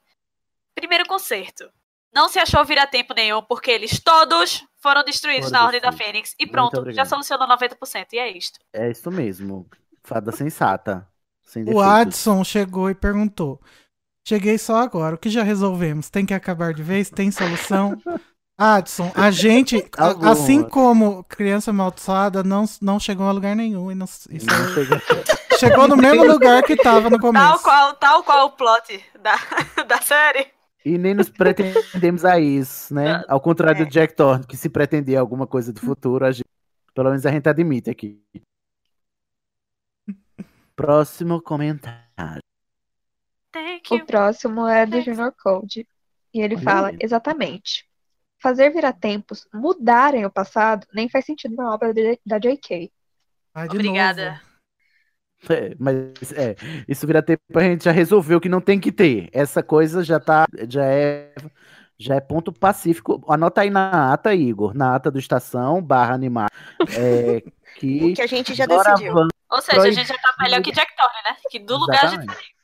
[0.75, 1.71] Primeiro concerto.
[2.15, 5.93] Não se achou virar tempo nenhum, porque eles todos foram destruídos Foram na Ordem da.
[5.93, 6.35] Fênix.
[6.39, 8.07] E pronto, já solucionou 90%.
[8.13, 8.59] E é isto.
[8.73, 9.69] É isso mesmo.
[10.03, 11.07] Fada sensata.
[11.47, 11.81] Sem O.
[11.81, 13.61] Adson chegou e perguntou:
[14.27, 16.11] Cheguei só agora, o que já resolvemos?
[16.11, 17.09] Tem que acabar de vez?
[17.09, 17.97] Tem solução?
[18.59, 23.93] Adson, a gente, Tá a- assim como criança amaldiçoada, não, não chegou a lugar nenhum.
[23.93, 25.03] E não, isso Não chega-
[25.61, 27.63] chegou no mesmo lugar que tava no Tal começo.
[27.63, 29.37] qual, tal qual o plot da,
[29.85, 30.47] da série.
[30.85, 33.23] E nem nos pretendemos a isso, né?
[33.29, 33.85] Ao contrário É.
[33.85, 36.45] do Jack Thorne, que se pretendia alguma coisa do futuro, a gente-
[36.95, 38.19] pelo menos a gente admite aqui.
[40.77, 42.43] Próximo comentário.
[43.51, 45.89] Thank O próximo é do Junior Code.
[46.33, 46.99] E ele Olha fala aí.
[47.01, 47.87] exatamente.
[48.43, 52.93] Fazer virar-tempos mudarem o passado nem faz sentido na obra de- da J.K.
[53.55, 54.43] Vai de Obrigada.
[55.49, 59.31] É, mas é, isso vira tempo a gente já resolveu que não tem que ter.
[59.33, 61.35] Essa coisa já tá, já é,
[61.99, 63.23] já é ponto pacífico.
[63.29, 66.51] Anota aí na ata, Igor, na ata do Estação barra animar,
[66.91, 67.43] é,
[67.79, 69.15] que, Que a gente já decidiu.
[69.57, 71.37] Ou seja, a gente já tá melhor que Jack Thorne, né?
[71.51, 72.55] Que do lugar a gente Exatamente.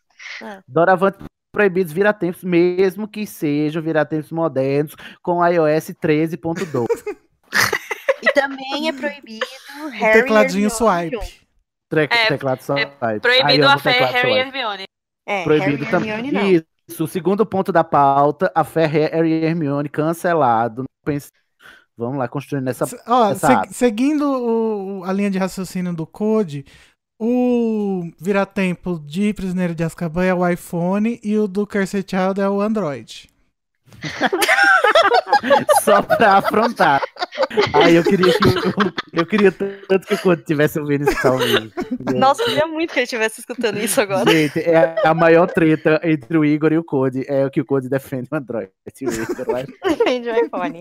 [0.42, 0.62] É.
[0.68, 1.18] Doravante
[1.54, 6.86] proibidos viratempos, mesmo que sejam viratempos modernos, com iOS 13.2.
[8.24, 9.44] E também é proibido
[9.84, 11.46] O Harry tecladinho e Hermione swipe.
[11.90, 12.74] Tre- É, teclado só.
[13.00, 14.38] Ai, Proibido amo a fé Harry e swipe.
[14.38, 14.84] Hermione.
[15.26, 16.10] É, Proibido Harry também.
[16.10, 16.64] Hermione não.
[16.88, 20.84] Isso, o segundo ponto da pauta, a fé Harry e Hermione cancelado.
[21.04, 21.32] Pense-
[21.96, 22.86] Vamos lá, construindo essa.
[23.06, 26.64] Ó, essa se- seguindo o- a linha de raciocínio do Code,
[27.20, 32.48] o vira-tempo de Prisioneiro de Azkaban é o iPhone e o do Cursed Child é
[32.48, 33.28] o Android.
[35.82, 37.00] Só pra afrontar.
[37.74, 41.38] Aí eu queria que o- eu queria tanto que o Code tivesse ouvindo isso ao
[41.38, 41.70] vivo.
[42.14, 44.30] Nossa, eu queria muito que ele estivesse escutando isso agora.
[44.30, 47.24] Gente, é a maior treta entre o Igor e o Code.
[47.28, 48.70] É o que o Code defende o Android.
[49.00, 49.26] E, o Igor
[49.82, 50.80] Defende o iPhone.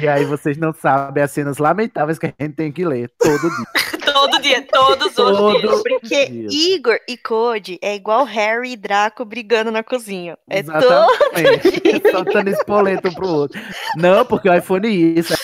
[0.00, 3.40] e aí vocês não sabem as cenas lamentáveis que a gente tem que ler todo
[3.40, 3.99] dia.
[4.00, 5.82] Todo dia, todos os Todo dias.
[5.82, 6.74] Porque dia.
[6.76, 10.36] Igor e Code é igual Harry e Draco brigando na cozinha.
[10.48, 12.10] É todo Exatamente.
[12.10, 13.60] Soltando espoleto um pro outro.
[13.96, 15.34] Não, porque o iPhone é isso.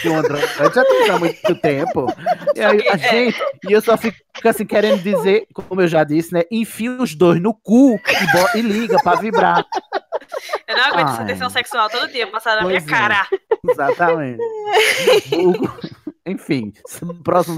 [0.00, 2.06] Que o Android já tem há muito tempo.
[2.54, 2.98] E aí, a É.
[2.98, 6.42] gente, e eu só fico assim querendo dizer, como eu já disse, né?
[6.50, 8.00] Enfia os dois no cu
[8.54, 9.64] e, e liga pra vibrar.
[10.66, 11.26] Eu não aguento essa Ai.
[11.26, 12.82] tensão sexual todo dia passada na minha é.
[12.82, 13.26] cara.
[13.68, 14.38] Exatamente.
[16.26, 16.72] Enfim,
[17.24, 17.56] próximo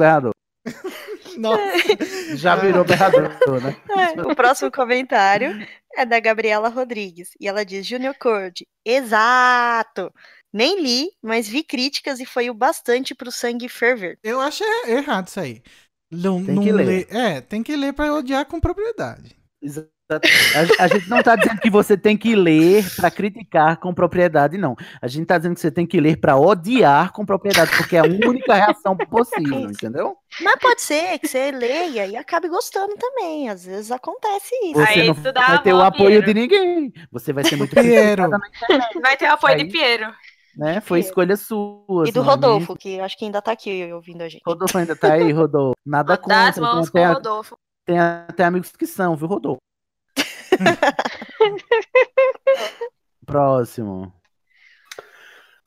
[1.38, 1.58] berrador.
[2.36, 3.76] Já virou berrador, né?
[4.16, 7.30] É, o próximo comentário é da Gabriela Rodrigues.
[7.40, 10.12] E ela diz: Junior Cord, exato!
[10.52, 14.18] Nem li, mas vi críticas e foi o bastante pro sangue ferver.
[14.22, 15.62] Eu achei errado isso aí.
[16.10, 17.08] Não, Tem não que ler.
[17.10, 19.36] É, tem que ler pra odiar com propriedade.
[19.60, 19.93] Exato.
[20.10, 24.58] A, a gente não tá dizendo que você tem que ler pra criticar com propriedade,
[24.58, 24.76] não.
[25.00, 28.00] A gente tá dizendo que você tem que ler pra odiar com propriedade, porque é
[28.00, 30.14] a única reação possível, entendeu?
[30.42, 33.48] Mas pode ser que você leia e acabe gostando também.
[33.48, 34.78] Às vezes acontece isso.
[35.14, 36.92] Você não vai ter o apoio de ninguém.
[37.10, 38.28] Você vai ser muito Piero.
[39.00, 40.12] Vai ter o apoio de Aí- Piero.
[40.54, 40.80] né?
[40.82, 42.06] Foi escolha sua.
[42.06, 44.42] E do Rodolfo, que acho que ainda tá aqui ouvindo a gente.
[44.46, 45.78] Rodolfo ainda tá aí, Rodolfo.
[45.84, 46.74] Nada Dá as contra.
[46.74, 47.56] mãos com o até, Rodolfo.
[47.86, 49.60] tem até amigos que são, viu, Rodolfo?
[53.26, 54.12] Próximo.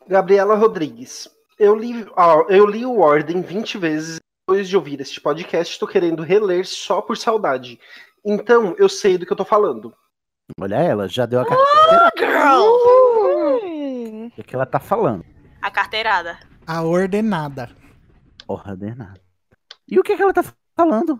[0.07, 1.29] Gabriela Rodrigues.
[1.59, 5.73] Eu li, ó, eu li o Ordem 20 vezes depois de ouvir este podcast.
[5.73, 7.79] Estou querendo reler só por saudade.
[8.23, 9.93] Então, eu sei do que eu tô falando.
[10.59, 12.11] Olha ela, já deu a carteira.
[12.17, 12.63] Girl!
[14.37, 15.25] O que ela tá falando?
[15.61, 16.39] A carteirada.
[16.65, 17.69] A ordenada.
[18.47, 19.21] Ordenada.
[19.87, 20.43] E o que, que ela tá
[20.75, 21.17] falando?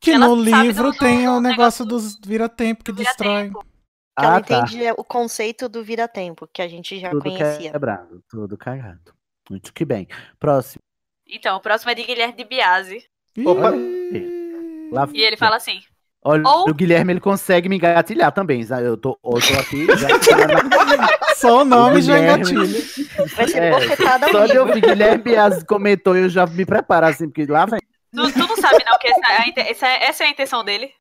[0.00, 3.50] Que Ela no livro tem o negócio dos vira-tempo que destrói.
[3.50, 4.58] Que ela Ah, tá.
[4.60, 7.70] entende o conceito do vira-tempo, que a gente já Tudo conhecia.
[7.72, 9.12] quebrado, tudo cagado.
[9.50, 10.06] Muito que bem.
[10.38, 10.80] Próximo.
[11.28, 13.04] Então, o próximo é de Guilherme de Biase.
[13.44, 13.72] Opa.
[14.92, 15.80] Lá- E ele fala assim:
[16.24, 18.62] Olha, Ou- o Guilherme ele consegue me engatilhar também.
[18.64, 19.86] já- Eu tô, eu tô aqui.
[19.96, 20.08] Já,
[21.36, 23.26] Só o nome já Guilherme- engatilha.
[23.36, 27.26] Vai ser É, bofetada Só de ouvir Guilherme Bias comentou, eu já me preparo assim,
[27.28, 27.80] porque lá vem.
[28.70, 30.92] Sabe, não, que essa, a inte- essa, essa é a intenção dele.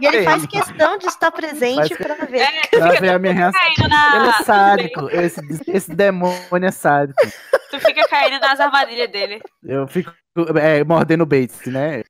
[0.00, 2.42] E ele faz questão de estar presente Faz que- pra ver.
[2.42, 3.60] É, pra ver a minha reação.
[3.88, 4.16] na.
[4.16, 7.20] Ele é sádico, esse, esse demônio é sádico.
[7.70, 9.40] Tu fica caindo nas armadilhas dele.
[9.64, 10.12] Eu fico
[10.60, 12.02] é, mordendo o Bates, né?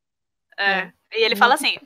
[0.59, 0.91] É.
[1.15, 1.77] E ele fala assim: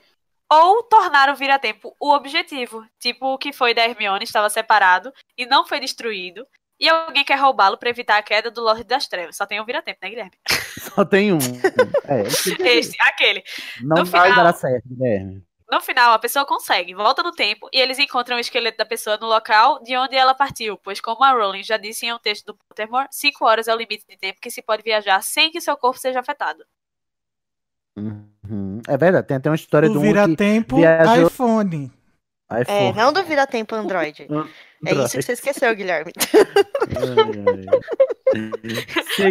[0.52, 5.46] ou tornar o vira-tempo o objetivo, tipo o que foi da Hermione, estava separado e
[5.46, 6.44] não foi destruído,
[6.80, 9.36] e alguém quer roubá-lo para evitar a queda do Lorde das Trevas.
[9.36, 10.32] Só tem um vira-tempo, né, Guilherme?
[10.94, 11.38] Só tem um.
[12.08, 13.44] É, esse Este, aquele.
[13.82, 15.44] não no vai final- dar certo, Guilherme.
[15.70, 19.16] No final, a pessoa consegue, volta no tempo e eles encontram o esqueleto da pessoa
[19.18, 22.46] no local de onde ela partiu, pois, como a Rowling já disse em um texto
[22.46, 25.60] do Pottermore, 5 horas é o limite de tempo que se pode viajar sem que
[25.60, 26.64] seu corpo seja afetado.
[27.96, 28.80] Uhum.
[28.88, 31.26] É verdade, tem até uma história O do um que vira-tempo viajou...
[31.28, 31.92] iPhone.
[32.50, 32.96] É, iPhone.
[32.96, 34.26] não do vira-tempo Android.
[34.82, 36.10] É isso que você esqueceu, Guilherme.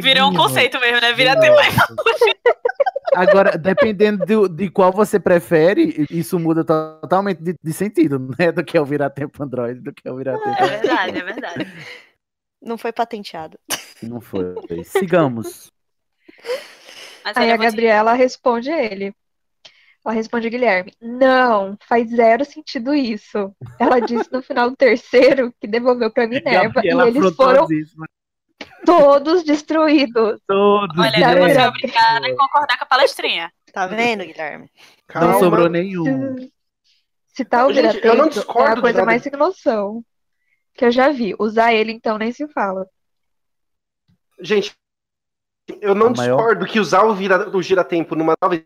[0.01, 1.13] Virou um conceito mesmo, né?
[1.13, 1.57] Vira-tempo.
[3.15, 8.51] Agora, dependendo do- de qual você prefere, isso muda to- totalmente de, de sentido, né?
[8.51, 10.63] Do que é o virar-tempo Android, do que é o virar-tempo.
[10.63, 11.67] É verdade, é verdade.
[12.61, 13.57] Não foi patenteado.
[14.03, 14.53] Não foi.
[14.85, 15.71] Sigamos.
[17.25, 19.11] Mas Aí a é Gabriela responde a ele.
[20.09, 23.55] Ela responde Guilherme: Não, faz zero sentido isso.
[23.77, 28.09] Ela disse no final do terceiro que devolveu pra Minerva e eles foram isso, mas
[28.83, 30.41] todos destruídos.
[30.47, 30.97] Todos.
[30.97, 31.35] Olha, Guilherme.
[31.35, 33.51] eu vou ser obrigada a concordar com a palestrinha.
[33.71, 34.71] Tá vendo, Guilherme?
[35.13, 36.35] Não sobrou nenhum.
[37.27, 40.03] Se tá o Gente, eu não vira-tempo, é discordo a coisa mais sem noção
[40.73, 41.35] que eu já vi.
[41.37, 42.87] Usar ele, então, nem se fala.
[44.41, 44.73] Gente,
[45.79, 48.59] eu não A maior- discordo que usar o, vira, o gira-tempo numa nova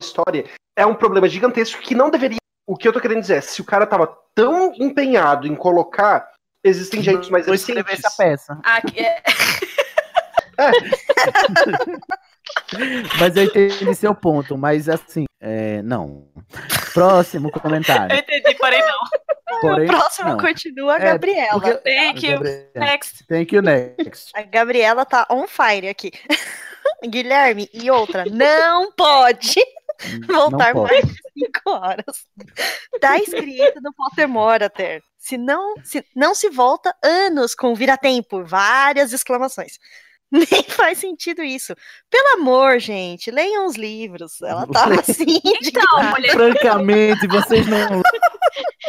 [0.00, 0.44] história
[0.76, 2.38] é um problema gigantesco que não deveria.
[2.66, 6.28] O que eu tô querendo dizer é, se o cara tava tão empenhado em colocar,
[6.64, 8.04] existem jeitos mais Vou escrever eficientes.
[8.06, 8.58] essa peça.
[8.64, 9.22] Aqui é...
[13.18, 16.28] Mas eu entendi seu ponto, mas assim, é, não.
[16.94, 18.16] Próximo Eu comentário.
[18.16, 19.60] entendi, porém não.
[19.60, 20.38] Porém, o próximo não.
[20.38, 21.60] continua a É, Gabriela.
[21.60, 22.32] porque- Thank you.
[22.34, 22.66] Gabriela.
[22.74, 23.26] Next.
[23.26, 24.30] Thank you, next.
[24.34, 26.10] A Gabriela tá on fire aqui.
[27.04, 29.56] Guilherme, e outra, não pode
[30.26, 32.26] voltar mais de cinco horas.
[33.00, 35.00] Tá escrito no Pottermore até.
[35.18, 39.78] Se não, se não se volta anos com vira-tempo, várias exclamações.
[40.30, 41.74] Nem faz sentido isso.
[42.10, 44.40] Pelo amor, gente, leiam os livros.
[44.42, 45.40] Ela tá assim.
[45.44, 48.02] Então, mulher, Francamente, vocês não.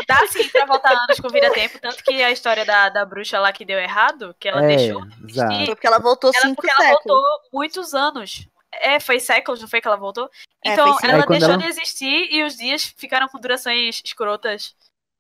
[0.08, 3.52] dá sim pra voltar anos com vira-tempo, tanto que a história da, da bruxa lá
[3.54, 5.52] que deu errado, que ela É, deixou de exato.
[5.54, 7.04] existir, Porque ela voltou ela, cinco porque ela séculos.
[7.06, 8.48] voltou muitos anos.
[8.80, 10.30] É, foi séculos, não foi que ela voltou?
[10.66, 11.08] É, Então, sim.
[11.08, 14.76] ela deixou ela- de existir e os dias ficaram com durações escrotas.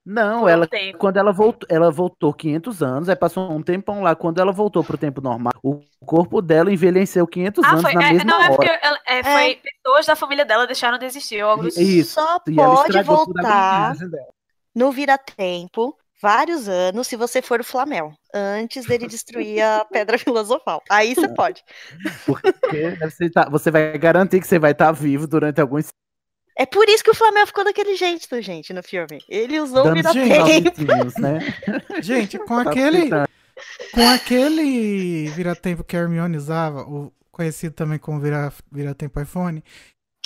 [0.09, 0.97] Não, por um ela tempo.
[0.97, 4.15] quando ela voltou, ela voltou 500 anos, aí passou um tempão lá.
[4.15, 7.93] Quando ela voltou pro tempo normal, o corpo dela envelheceu 500 Ah, anos foi.
[7.93, 8.79] na é, mesma não, é porque hora.
[8.81, 11.43] ela- é, foi pessoas da família dela deixaram de existir.
[11.43, 11.67] ou algo.
[11.67, 12.13] Isso.
[12.13, 13.95] Só E pode voltar
[14.73, 20.81] no vira-tempo vários anos se você for o Flamel, antes dele destruir a Pedra Filosofal.
[20.89, 21.63] Aí você pode.
[22.25, 25.87] Porque você, tá- você vai garantir que você vai estar vivo durante alguns
[26.57, 29.19] É por isso que o Flamel ficou daquele jeito, gente, no filme.
[29.29, 31.19] Ele usou o vira-tempo.
[31.21, 31.39] né?
[32.01, 33.09] Gente, com Tá aquele.
[33.91, 39.63] Com aquele vira-tempo que a Hermione usava, o conhecido também como vira- vira-tempo iPhone,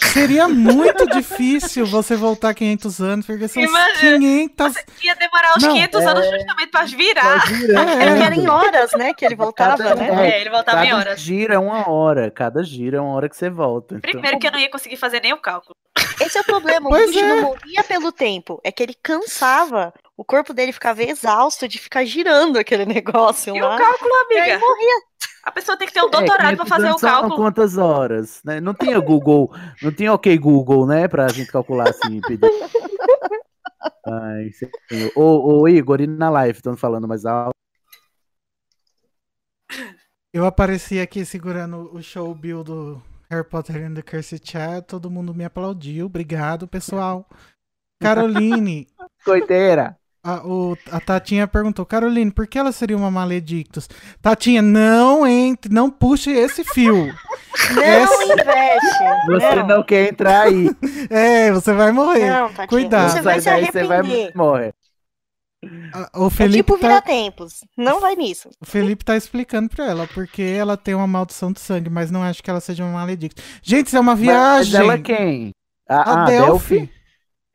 [0.07, 4.75] seria muito difícil você voltar 500 anos, porque são Imagina, 500.
[5.03, 7.37] Ia demorar uns Não, 500 é- anos justamente pra virar.
[7.37, 10.31] É que era em horas, né, que ele voltava, Cada- né?
[10.35, 11.19] É, ele voltava em cada horas.
[11.19, 12.29] giro é uma hora.
[12.31, 13.95] Cada giro é uma hora que você volta.
[13.95, 14.11] Então...
[14.11, 15.75] Primeiro que eu não ia conseguir fazer nem o cálculo.
[16.19, 16.89] Esse é o problema.
[16.89, 17.23] O bicho é.
[17.23, 18.59] não morria pelo tempo.
[18.63, 19.93] É que ele cansava.
[20.15, 23.75] O corpo dele ficava exausto de ficar girando aquele negócio E lá.
[23.75, 24.59] o cálculo, E aí amiga?
[24.65, 24.95] morria.
[25.43, 27.35] A pessoa tem que ter um doutorado pra 500 fazer o cálculo.
[27.35, 28.41] quantas horas?
[28.43, 28.59] Né?
[28.59, 31.07] Não tinha Google, não tinha OK Google, né?
[31.07, 32.22] Pra gente calcular assim.
[32.22, 32.49] pedir.
[34.05, 34.51] Ai,
[35.15, 37.51] ô, ô, Igor, e na live, estão falando mais alto.
[40.34, 45.09] Eu apareci aqui segurando o show Bill do Harry Potter and the Cursed Child, todo
[45.09, 46.05] mundo me aplaudiu.
[46.05, 47.27] Obrigado, pessoal.
[48.01, 48.88] Caroline.
[49.23, 49.97] Coiteira.
[50.23, 53.89] A, o- a Tatinha perguntou, Caroline, por que ela seria uma maledictus?
[54.22, 57.11] Tatinha, não entre, não puxe esse fio.
[57.76, 59.26] Não Essa- investe.
[59.27, 59.68] Você não.
[59.68, 60.69] não quer entrar aí.
[61.10, 62.30] É, você vai morrer.
[62.30, 63.11] Não, Tatinha, Cuidado.
[63.11, 64.31] você vai se daí, você vai arrepender.
[64.35, 64.73] morrer.
[66.15, 67.60] O É Felipe, tipo tá, vira-tempos.
[67.77, 68.49] Não vai nisso.
[68.61, 72.23] o Felipe tá explicando pra ela porque ela tem uma maldição de sangue, mas não
[72.23, 73.43] acho que ela seja uma maledictus.
[73.61, 74.80] Gente, isso é uma Mas viagem.
[74.80, 75.52] ela é quem?
[75.89, 76.76] A, A a Delphi.
[76.80, 76.93] Delphi?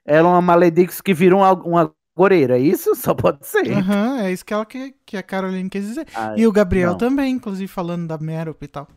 [0.06, 2.94] Ela é uma maledictus que vira uma, uma goreira, é isso?
[2.96, 3.70] Só pode ser.
[3.72, 6.06] Aham, é isso que, ela que, que a Caroline quis dizer.
[6.14, 6.98] Ai, e o Gabriel não.
[6.98, 8.88] também, inclusive, falando da Merope e tal.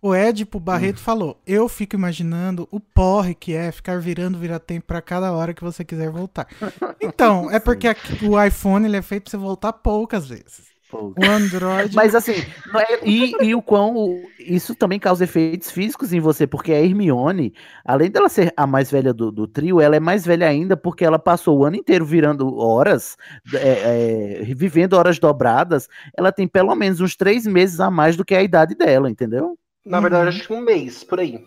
[0.00, 5.02] O Edipo Barreto falou: Eu fico imaginando o porre que é ficar virando vira-tempo pra
[5.02, 6.46] cada hora que você quiser voltar.
[7.00, 10.68] Então, é porque aqui- o iPhone ele é feito pra você voltar poucas vezes.
[10.92, 11.94] O Android.
[11.94, 12.34] Mas assim,
[12.72, 16.80] não é- e, e o quão isso também causa efeitos físicos em você, porque a
[16.80, 17.52] Hermione,
[17.84, 21.04] além dela ser a mais velha do, do trio, ela é mais velha ainda porque
[21.04, 23.16] ela passou o ano inteiro virando horas,
[23.54, 25.88] é, é, vivendo horas dobradas.
[26.16, 29.58] Ela tem pelo menos uns três meses a mais do que a idade dela, entendeu?
[29.84, 31.42] Na verdade, acho que um mês, por aí.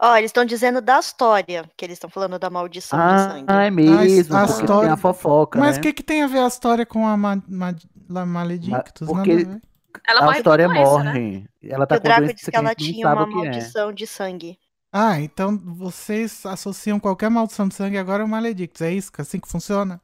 [0.00, 3.46] Ó, eles estão dizendo da história, que eles estão falando da maldição de Ah, sangue.
[3.52, 5.82] é mesmo, A- a porque história- tem a fofoca, Mas o né?
[5.82, 7.74] que, que tem a ver a história com a ma, ma,
[8.08, 9.06] La Maledictus?
[9.08, 9.60] porque Nada.
[10.06, 10.74] Ela a história né?
[10.74, 11.46] morre.
[11.62, 13.26] Ela Que tá o com Draco disse que ela tinha uma é.
[13.26, 14.58] maldição de sangue.
[14.92, 18.82] Ah, então vocês associam qualquer maldição de sangue agora ao Maledictus.
[18.82, 19.10] É isso?
[19.18, 20.00] Assim que funciona?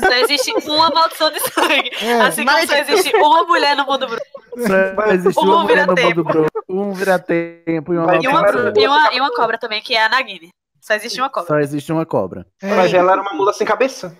[0.00, 1.90] Só existe uma maldição de sangue.
[2.00, 2.20] É.
[2.22, 4.24] Assim como só existe uma mulher no mundo bruto.
[4.56, 6.16] Só existe Um uma mulher no vira-tempo.
[6.16, 8.42] mundo bruto, um vira-tempo e uma E uma,
[8.76, 10.50] e, uma, e uma cobra também, que é a Nagini.
[10.80, 11.48] Só existe uma cobra.
[11.48, 12.46] Só existe uma cobra.
[12.60, 14.16] É, Mas ela era uma mula sem cabeça.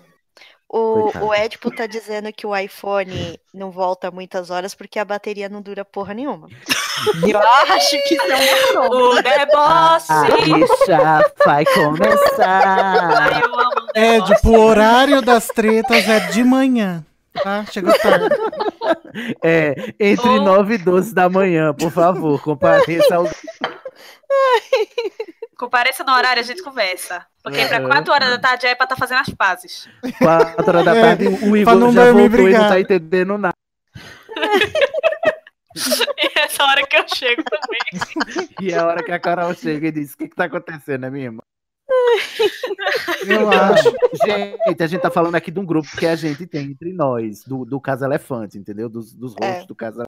[0.67, 1.25] O, Coitado.
[1.27, 5.61] o Edipo tá dizendo que o iPhone não volta muitas horas porque a bateria não
[5.61, 6.47] dura porra nenhuma.
[7.27, 8.95] Eu acho que isso é prova.
[8.95, 10.11] O deboche!
[10.11, 12.63] A rixa vai começar.
[13.33, 17.05] Ai, eu amo o É, tipo, o horário das tretas é de manhã.
[17.43, 17.65] Tá?
[17.69, 18.29] Chegou tarde.
[19.43, 23.25] É, entre Ou- 9 e 12 da manhã, por favor, compareça ao.
[25.57, 27.25] Compareça no horário, a gente conversa.
[27.43, 27.87] Porque pra Uhum.
[27.87, 29.87] 4 horas da tarde é pra estar fazendo as pazes.
[30.17, 33.37] 4 horas da É, tarde, o pra Igor não já voltou e não tá entendendo
[33.37, 33.53] nada.
[35.75, 35.75] E
[36.39, 38.49] essa hora que eu chego também.
[38.61, 41.05] E é a hora que a Carol chega e diz: O que, que tá acontecendo,
[41.05, 41.41] é minha irmã?
[43.27, 43.93] Eu acho.
[44.25, 47.43] Gente, a gente tá falando aqui de um grupo que a gente tem entre nós,
[47.43, 48.89] do, do Caso Elefante, entendeu?
[48.89, 49.67] Dos, dos rostos É.
[49.67, 50.03] do Caso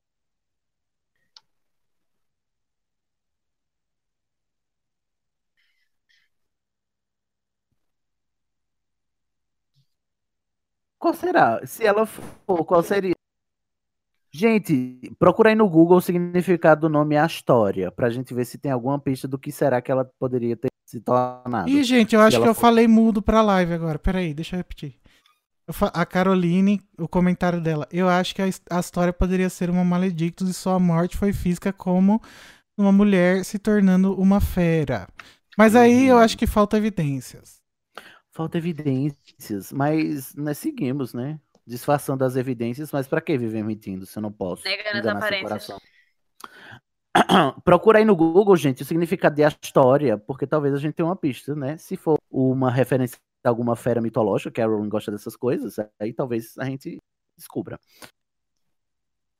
[10.99, 11.65] Qual será?
[11.65, 13.13] Se ela for, qual seria?
[14.33, 18.71] Gente, procura aí no Google o significado do nome Astoria, pra gente ver se tem
[18.71, 21.69] alguma pista do que será que ela poderia ter se tornado.
[21.69, 23.97] Ih, gente, eu acho que eu for- falei mudo pra live agora.
[23.97, 24.95] Peraí, deixa eu repetir.
[25.93, 27.87] A Caroline, o comentário dela.
[27.91, 32.21] Eu acho que a história poderia ser uma maledictus e sua morte foi física como
[32.77, 35.07] uma mulher se tornando uma fera.
[35.57, 36.21] Mas aí eu Uhum.
[36.21, 37.56] acho que falta evidências.
[38.37, 41.39] Falta evidências, mas nós seguimos, né?
[41.65, 45.69] Disfarçando as evidências, mas pra que viver mentindo se eu não posso Negando as aparências.
[47.65, 51.15] Procura aí no Google, gente, o significado de Astoria, porque talvez a gente tenha uma
[51.15, 51.77] pista, né?
[51.77, 56.13] Se for uma referência a alguma fera mitológica, que a Rowling gosta dessas coisas, aí
[56.13, 56.99] talvez a gente
[57.35, 57.79] descubra.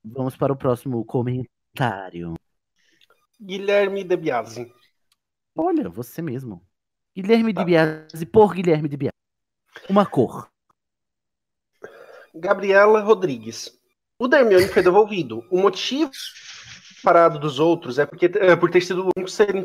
[0.04, 2.34] Vamos para o próximo comentário.
[3.40, 4.74] Guilherme De Biasi.
[5.56, 6.66] Olha, você mesmo.
[7.18, 7.62] Guilherme Tá.
[7.62, 9.16] de Biasi, por Guilherme de Biasi.
[9.90, 10.48] Uma cor.
[12.36, 13.76] Gabriela Rodrigues.
[14.20, 15.44] O da Hermione foi devolvido.
[15.50, 16.12] O motivo
[17.04, 19.64] parado dos outros é porque é, por ter sido o único ser um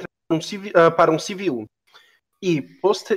[0.74, 1.66] ah, para um civil.
[2.40, 2.66] E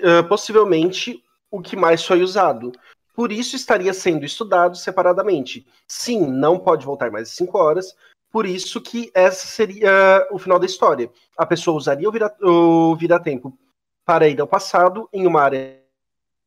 [0.03, 2.73] ah, possivelmente o que mais foi usado.
[3.13, 5.65] Por isso estaria sendo estudado separadamente.
[5.87, 7.95] Sim, não pode voltar mais de cinco horas.
[8.29, 11.09] Por isso que essa seria ah, o final da história.
[11.37, 13.57] A pessoa usaria o vira-tempo
[14.05, 15.81] para ir ao passado em uma área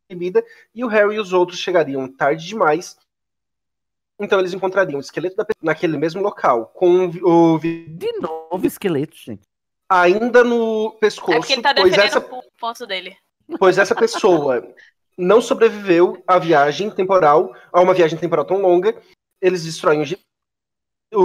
[0.06, 0.44] proibida
[0.74, 2.96] e o Harry e os outros chegariam tarde demais.
[4.20, 9.16] Então eles encontrariam o esqueleto da pessoa naquele mesmo local, com o De novo esqueleto,
[9.16, 9.42] gente.
[9.88, 13.16] ainda no pescoço, É porque ele tá pois, defendendo essa, o ponto dele.
[13.58, 14.66] pois essa pessoa
[15.16, 19.00] não sobreviveu à viagem temporal, a uma viagem temporal tão longa.
[19.40, 21.24] Eles destroem o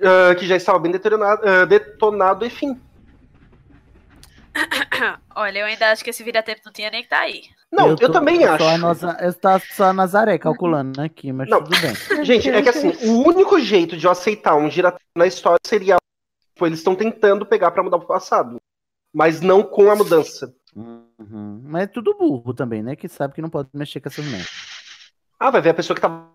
[0.00, 2.78] ah, que já estava bem detonado, ah, detonado e fim.
[5.34, 7.42] Olha, eu ainda acho que esse vira-tempo não tinha nem que estar aí.
[7.70, 8.64] Não, eu, tô também só acho.
[8.64, 11.62] A nossa, eu só a Nazaré calculando aqui, mas Não.
[11.62, 11.94] tudo bem.
[12.24, 15.96] Gente, é que assim, o único jeito de eu aceitar um giratório na história seria
[16.54, 18.60] tipo, eles estão tentando pegar pra mudar pro passado,
[19.12, 20.54] mas não com a mudança.
[20.74, 21.60] Uhum.
[21.64, 22.96] Mas é tudo burro também, né?
[22.96, 24.48] Que sabe que não pode mexer com essas merdas.
[25.38, 26.28] Ah, vai ver a pessoa que tá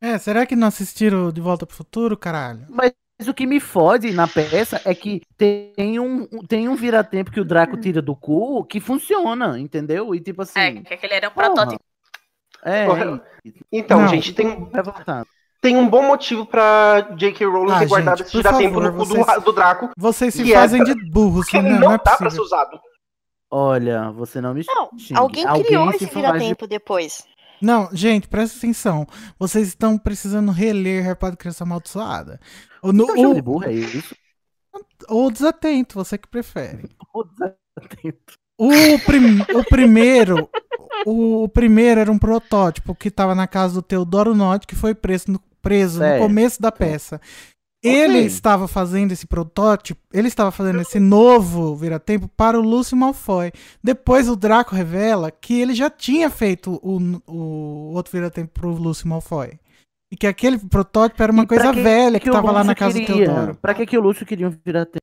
[0.00, 2.66] É, será que não assistiram De Volta pro Futuro, caralho?
[2.68, 2.92] Mas
[3.26, 7.44] o que me fode na peça é que tem um, tem um vira-tempo que o
[7.44, 10.14] Draco tira do cu que funciona, entendeu?
[10.14, 10.58] E tipo assim.
[10.60, 11.82] É, que aquele era um porra, protótipo.
[12.64, 12.86] É,
[13.72, 14.08] Então, Não.
[14.08, 14.68] gente, tem,
[15.62, 17.46] tem um bom motivo pra J.K.
[17.46, 19.90] Rowling Ah, ter guardado gente, esse giratempo favor, no cu do, vocês- do Draco.
[19.96, 21.62] Vocês se que fazem é de burros, né?
[21.62, 22.30] não Não é dá pra possível.
[22.32, 22.80] ser usado.
[23.50, 25.18] Olha, você não me Não, xingue.
[25.18, 27.24] alguém criou se esse faz de- vira-tempo depois.
[27.62, 29.06] Não, gente, presta atenção.
[29.38, 32.38] Vocês estão precisando reler Harry Potter Criança Amaldiçoada.
[32.88, 34.14] O, no, chama de burro, é isso?
[35.08, 36.88] ou desatento, você que prefere.
[37.14, 38.34] Ô, desatento.
[38.58, 40.48] O, prim- o primeiro.
[41.06, 45.30] O, primeiro era um protótipo que estava na casa do Teodoro Nott, que foi preso
[45.32, 47.20] no, preso no começo da peça.
[47.82, 48.26] Ele Ok.
[48.26, 53.52] estava fazendo esse protótipo, ele estava fazendo esse novo vira-tempo para o Lúcio Malfoy.
[53.84, 56.98] Depois o Draco revela que ele já tinha feito o,
[57.30, 59.60] o outro vira-tempo para o Lúcio Malfoy.
[60.10, 62.74] E que aquele protótipo era uma E coisa que velha que o estava lá na
[62.74, 63.26] casa do queria?
[63.26, 63.54] Teodoro.
[63.56, 64.98] Pra que, que o Lúcio queria um vira-tempo?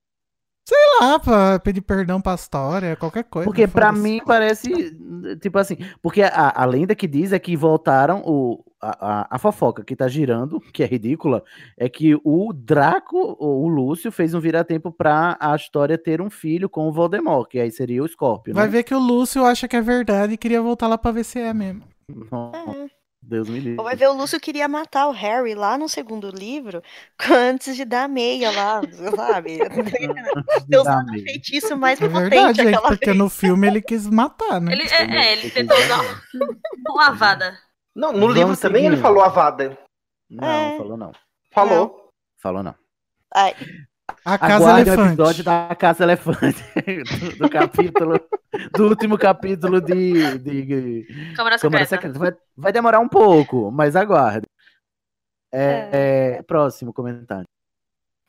[0.65, 3.45] Sei lá, pra pedir perdão pra história, qualquer coisa.
[3.45, 4.97] Porque pra mim parece,
[5.41, 9.37] tipo assim, porque a, a lenda que diz é que voltaram o, a, a, a
[9.37, 11.43] fofoca que tá girando, que é ridícula,
[11.77, 16.69] é que o Draco, o Lúcio, fez um vira-tempo pra a história ter um filho
[16.69, 18.71] com o Voldemort, que aí seria o Scorpio, Vai né?
[18.71, 21.39] ver que o Lúcio acha que é verdade e queria voltar lá pra ver se
[21.39, 21.83] é mesmo.
[22.31, 22.89] Não,
[23.25, 23.77] Deus me livre.
[23.79, 26.81] Ou vai ver o Lúcio queria matar o Harry lá no segundo livro
[27.31, 28.81] antes de dar a meia lá,
[29.15, 29.59] sabe?
[30.79, 33.17] Usado o feitiço mais É potente verdade, gente, aquela porque vez.
[33.17, 34.73] no filme ele quis matar, né?
[34.73, 35.99] Ele, é, é, ele tentou usar
[36.89, 37.57] uma avada.
[37.95, 39.77] Não, no Vamos livro também ele falou Avada.
[40.29, 40.77] Não, É.
[40.77, 41.11] falou não.
[41.51, 42.09] Falou.
[42.41, 42.75] Falou não.
[43.33, 43.55] Ai,
[44.25, 45.13] A Casa Aguarde o Elefante.
[45.13, 46.63] episódio da Casa Elefante.
[47.31, 48.19] do, do capítulo.
[48.75, 50.37] Do último capítulo de.
[50.39, 52.13] de Câmara Câmara Secreta.
[52.13, 52.19] Secreta.
[52.19, 54.45] Vai, vai demorar um pouco, mas aguarde.
[55.51, 55.89] É,
[56.37, 57.47] é, próximo comentário.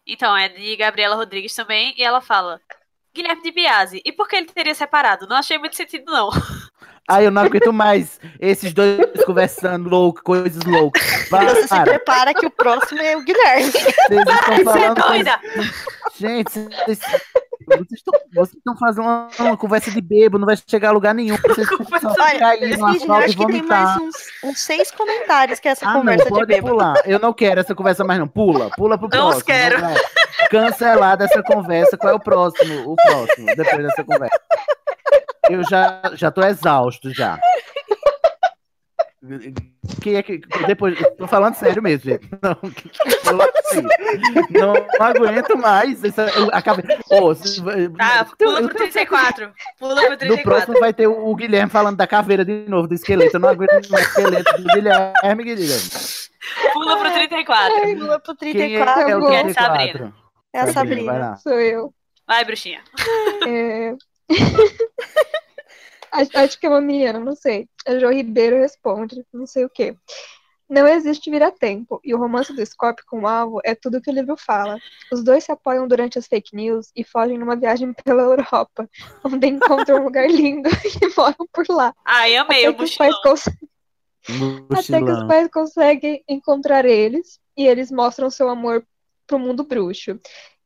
[0.06, 2.60] Então, é de Gabriela Rodrigues também, e ela fala:
[3.14, 5.26] Guilherme de Biase, e por que ele teria separado?
[5.28, 6.30] Não achei muito sentido, não.
[7.08, 11.02] Ai, eu não aguento mais esses dois conversando louco, coisas loucas.
[11.30, 13.70] você se Para, prepara que o próximo é o Guilherme.
[13.70, 14.94] vocês estão Você é falando.
[15.06, 15.38] doida!
[15.38, 15.84] coisas-
[16.16, 16.50] Gente,
[16.86, 16.98] vocês,
[17.66, 21.14] vocês estão, vocês estão fazendo uma, uma conversa de bebo, não vai chegar a lugar
[21.14, 21.36] nenhum.
[21.36, 24.14] Vocês só Olha, cair no e acho que tem mais uns,
[24.44, 26.68] uns seis comentários que é essa Ah, não, conversa de pode bêbado.
[26.68, 26.94] pular.
[27.04, 28.28] Eu não quero essa conversa mais não.
[28.28, 29.44] Pula, pula pro Não os próximo.
[29.46, 29.80] quero.
[29.80, 29.94] vai.
[30.50, 31.96] Cancelada essa conversa.
[31.96, 32.92] Qual é o próximo?
[32.92, 34.40] O próximo, depois dessa conversa.
[35.50, 37.38] Eu já, já tô exausto já.
[40.02, 40.38] Quem é que.
[40.66, 42.28] Depois, tô falando sério mesmo, gente.
[42.42, 43.82] Não, que- que pula assim.
[44.50, 44.74] não
[45.06, 46.02] aguento mais.
[46.04, 46.84] Essa, eu acabei,
[47.34, 47.62] se-
[47.96, 49.52] Tá, pula pro 34.
[49.78, 50.42] Pula pro no 34.
[50.42, 53.36] próximo vai ter o, o Guilherme falando da caveira de novo, do esqueleto.
[53.36, 55.90] Eu não aguento mais o esqueleto do Guilherme, Guilherme.
[56.72, 57.74] Pula pro 34.
[57.96, 59.00] Pula pro Quem 34.
[59.02, 59.28] é, é o bom.
[59.28, 60.14] 34?
[60.52, 61.12] É a Sabrina.
[61.12, 61.36] lá.
[61.36, 61.94] Sou eu.
[62.26, 62.82] Vai, bruxinha.
[63.46, 63.94] É...
[66.14, 67.68] acho, acho que é uma menina, não sei.
[67.86, 69.96] A Jo Ribeiro responde, não sei o quê.
[70.68, 74.14] Não existe vira-tempo, e o romance do Scorpio com o alvo é tudo que o
[74.14, 74.78] livro fala.
[75.12, 78.88] Os dois se apoiam durante as fake news e fogem numa viagem pela Europa,
[79.24, 80.68] onde encontram um lugar lindo
[81.02, 81.94] e moram por lá.
[82.06, 83.44] Ai, amei Até o que, os pais cons-
[84.70, 88.84] até que os pais conseguem encontrar eles e eles mostram seu amor
[89.26, 90.18] pro mundo bruxo.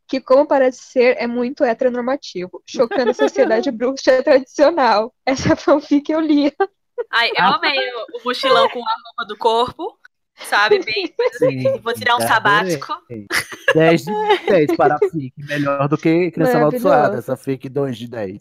[0.09, 5.14] Que, como parece ser, é muito heteronormativo, chocando a sociedade bruxa tradicional.
[5.26, 6.52] Essa fanfic eu lia.
[7.10, 9.98] Ai, eu amei o, o mochilão com a roupa do corpo,
[10.35, 10.82] sabe?
[10.82, 12.93] Bem, Sim, vou tirar um sabático.
[12.93, 13.26] adorei.
[13.74, 14.12] 10 de
[14.47, 15.32] 10 para a FIC.
[15.36, 16.56] Melhor do que Criança.
[16.56, 17.18] Amaldiçoada.
[17.18, 18.40] Essa FIC 2 de 10.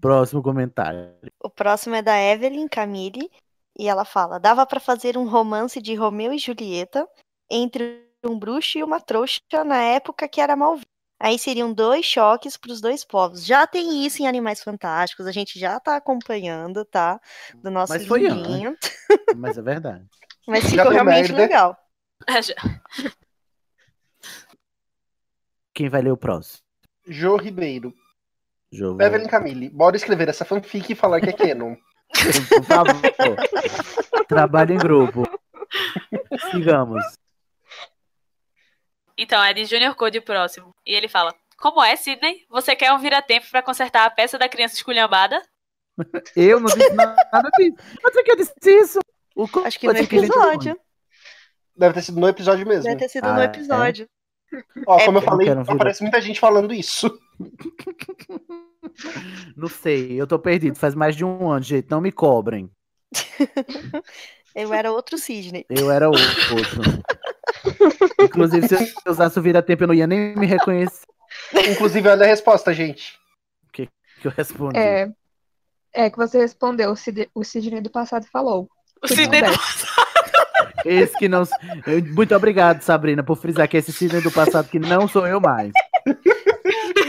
[0.00, 1.12] Próximo comentário.
[1.38, 3.30] O próximo é da Evelyn Camille
[3.78, 7.06] e ela fala: dava pra fazer um romance de Romeu e Julieta
[7.50, 10.88] entre um bruxo e uma trouxa na época que era mal visto.
[11.22, 13.44] Aí seriam dois choques para os dois povos.
[13.44, 17.20] Já tem isso em Animais Fantásticos, a gente já tá acompanhando, tá?
[17.56, 18.36] Do nosso Mas foi antes.
[18.38, 18.76] livrinho.
[19.36, 20.06] Mas é verdade.
[20.48, 21.36] Mas Já ficou deu realmente merda.
[21.42, 21.76] legal.
[22.26, 22.54] É, já.
[25.74, 26.62] Quem vai ler o próximo?
[27.06, 27.92] Jô Ribeiro.
[28.72, 29.02] Jogo.
[29.02, 29.68] Evelyn Camille.
[29.68, 31.76] Bora escrever essa fanfic e falar que é canon.
[32.48, 34.26] Por favor.
[34.26, 35.22] Trabalho em grupo.
[36.50, 37.04] Sigamos.
[39.22, 40.74] Então, é de Junior Code o próximo.
[40.86, 42.46] E ele fala: Como é, Sidney?
[42.48, 45.42] Você quer um vira-tempo pra consertar a peça da criança esculhambada?
[46.34, 47.76] Eu não disse nada disso.
[48.02, 48.98] Mas por que eu disse isso?
[49.36, 50.78] O co- Acho que no episódio.
[51.76, 52.84] Deve ter sido no episódio mesmo.
[52.84, 53.44] Deve ter sido Ah, no é?
[53.44, 54.08] episódio.
[54.86, 57.06] Ó, É, como eu eu falei, aparece muita gente falando isso.
[59.56, 60.76] Não sei, eu tô perdido.
[60.76, 61.90] Faz mais de um ano, gente.
[61.90, 62.70] Não me cobrem.
[64.54, 65.64] Eu era outro Sidney.
[65.70, 66.24] Eu era outro.
[68.20, 68.74] Inclusive, se
[69.04, 71.06] eu usasse o vira-tempo, eu não ia nem me reconhecer
[71.70, 73.18] Inclusive, olha a resposta, gente.
[73.72, 73.88] que
[74.24, 74.78] eu respondi.
[74.78, 75.08] É,
[75.92, 78.68] é que você respondeu, o Sid- o Sidney do passado falou.
[79.02, 79.50] O Sidney bem.
[80.84, 81.42] Esse que não.
[82.14, 85.72] Muito obrigado, Sabrina, por frisar que esse Sidney do passado que não sou eu mais.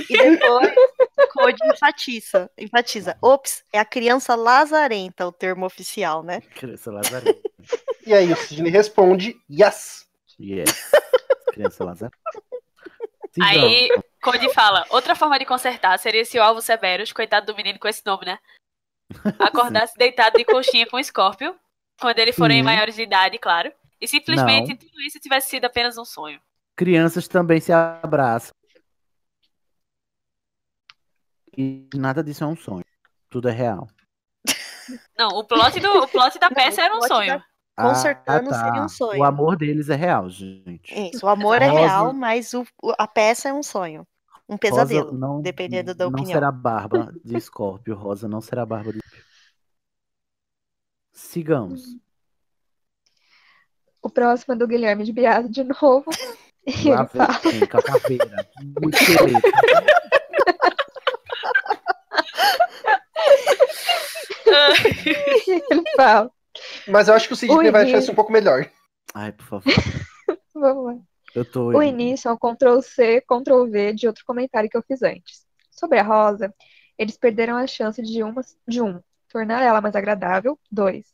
[0.09, 0.71] E depois
[1.17, 2.49] o Code enfatiza.
[2.57, 3.17] enfatiza.
[3.21, 6.41] Ops, é a criança lazarenta o termo oficial, né?
[6.55, 7.35] Criança Lazarena.
[8.05, 10.05] E aí o Sidney responde, yes.
[10.41, 10.91] Yes.
[11.53, 12.18] Criança Lazarena.
[13.41, 13.89] Aí,
[14.22, 17.88] Cody fala: Outra forma de consertar seria se o Alvo Severus, coitado do menino com
[17.88, 18.39] esse nome, né?
[19.39, 21.55] Acordasse deitado de coxinha com o Scorpio,
[21.99, 22.63] quando eles forem Sim.
[22.63, 23.72] maiores de idade, claro.
[23.99, 24.77] E simplesmente Não.
[24.77, 26.41] tudo isso tivesse sido apenas um sonho.
[26.76, 28.51] Crianças também se abraçam.
[31.57, 32.85] E nada disso é um sonho.
[33.30, 33.88] Tudo é real.
[35.18, 37.38] Não, o plot, do, o plot da peça o era um sonho.
[37.38, 37.45] da-
[37.77, 38.64] Consertando Ah, tá.
[38.65, 39.19] seria um sonho.
[39.19, 40.93] O amor deles é real, gente.
[41.14, 42.65] Isso, o amor é Rosa- real, mas o,
[42.98, 44.06] a peça é um sonho.
[44.48, 46.34] Um pesadelo, Rosa não, dependendo da não opinião.
[46.34, 47.95] será barba de Scorpio.
[47.95, 48.99] Rosa não será barba de
[51.14, 51.95] Sigamos.
[54.02, 56.06] O próximo é do Guilherme de Biase de novo.
[57.15, 58.49] Lá vem com a caveira.
[58.84, 59.48] O esqueleto.
[65.72, 66.31] ele fala.
[66.88, 68.69] Mas eu acho que o Sidney Oi, vai achar isso um pouco melhor.
[69.14, 69.64] Ai, por favor.
[70.53, 70.98] Vamos lá.
[71.34, 71.68] Eu tô.
[71.69, 75.45] O início é um Ctrl-C, Ctrl-V de outro comentário que eu fiz antes.
[75.69, 76.53] Sobre a Rosa,
[76.98, 78.99] eles perderam a chance de, uma, de um,
[79.30, 81.06] tornar ela mais agradável, dois,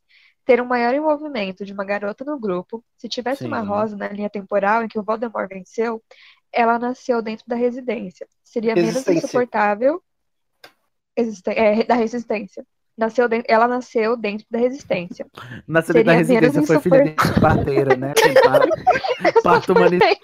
[0.43, 2.83] ter um maior envolvimento de uma garota no grupo.
[2.97, 3.67] Se tivesse uma Sim.
[3.67, 6.03] Rosa na linha temporal em que o Voldemort venceu,
[6.51, 8.27] ela nasceu dentro da residência.
[8.43, 10.01] Seria menos insuportável.
[11.15, 12.65] Existe- é, da resistência.
[12.97, 15.27] Nasceu ela nasceu dentro da resistência.
[15.67, 18.13] Na cena da residência foi filha de parteira, né?
[18.43, 20.17] Parto, parto humanizado.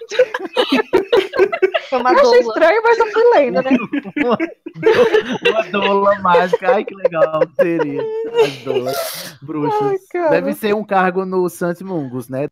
[1.88, 3.70] Foi uma Eu achei estranho, mas eu fui lendo, né?
[5.48, 6.74] Uma doula mágica.
[6.74, 8.02] Ai, que legal seria.
[8.42, 10.00] As doulas bruxas.
[10.12, 10.30] Ai.
[10.30, 12.48] Deve ser um cargo no Santimungus, né?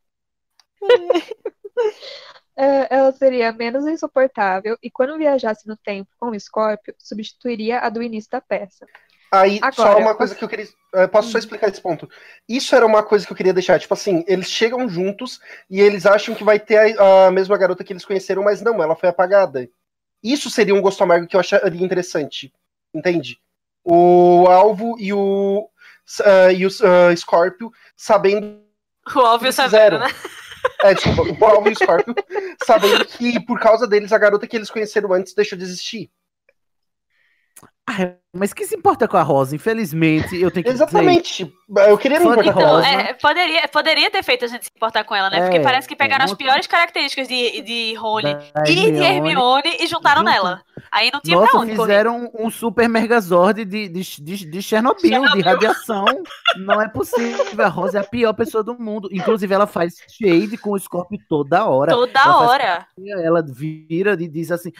[2.55, 7.89] É, ela seria menos insuportável e quando viajasse no tempo com o Scorpio, substituiria a
[7.89, 8.87] do início da peça.
[9.33, 10.69] Aí, só Agora, uma coisa que eu queria.
[10.95, 12.07] eh, Posso só explicar esse ponto?
[12.47, 13.81] Isso era uma coisa que eu queria deixar.
[13.81, 15.41] Tipo assim, eles chegam juntos
[15.71, 18.83] e eles acham que vai ter a, a mesma garota que eles conheceram, mas não,
[18.83, 19.67] ela foi apagada.
[20.23, 22.53] Isso seria um gosto amargo que eu acharia interessante.
[22.95, 23.41] Entende?
[23.83, 25.67] O Alvo e o,
[26.25, 28.61] ah, e o ah, Scorpio sabendo
[29.17, 29.99] O óbvio eles sabendo, fizeram.
[29.99, 30.09] né?
[30.83, 32.15] É, desculpa, o Alvo e o Scorpio
[32.65, 36.11] sabendo que por causa deles a garota que eles conheceram antes deixou de existir.
[37.89, 39.57] Ai, mas que se importa com a Rosa?
[39.57, 41.53] Infelizmente, eu tenho que Exatamente.
[41.89, 42.87] Eu queria me importar com Então, Rosa.
[42.87, 43.03] ela.
[43.03, 45.41] é, poderia, poderia ter feito a gente se importar com ela, né?
[45.43, 48.37] Porque É, parece que pegaram é, as piores características de, de Rony
[48.67, 49.05] e de Hermione.
[49.05, 50.63] Hermione e juntaram Junto- nela.
[50.93, 51.91] Aí não tinha Nossa, pra onde correr.
[51.93, 55.35] fizeram um super megazord de, de, de, de Chernobyl, Chernobyl.
[55.37, 56.05] de radiação.
[56.59, 57.45] Não é possível.
[57.65, 59.09] A Rosa é a pior pessoa do mundo.
[59.11, 61.93] Inclusive, ela faz shade com o Scorpio toda hora.
[61.93, 62.87] Toda Ela faz hora.
[63.25, 64.71] Ela vira e diz assim: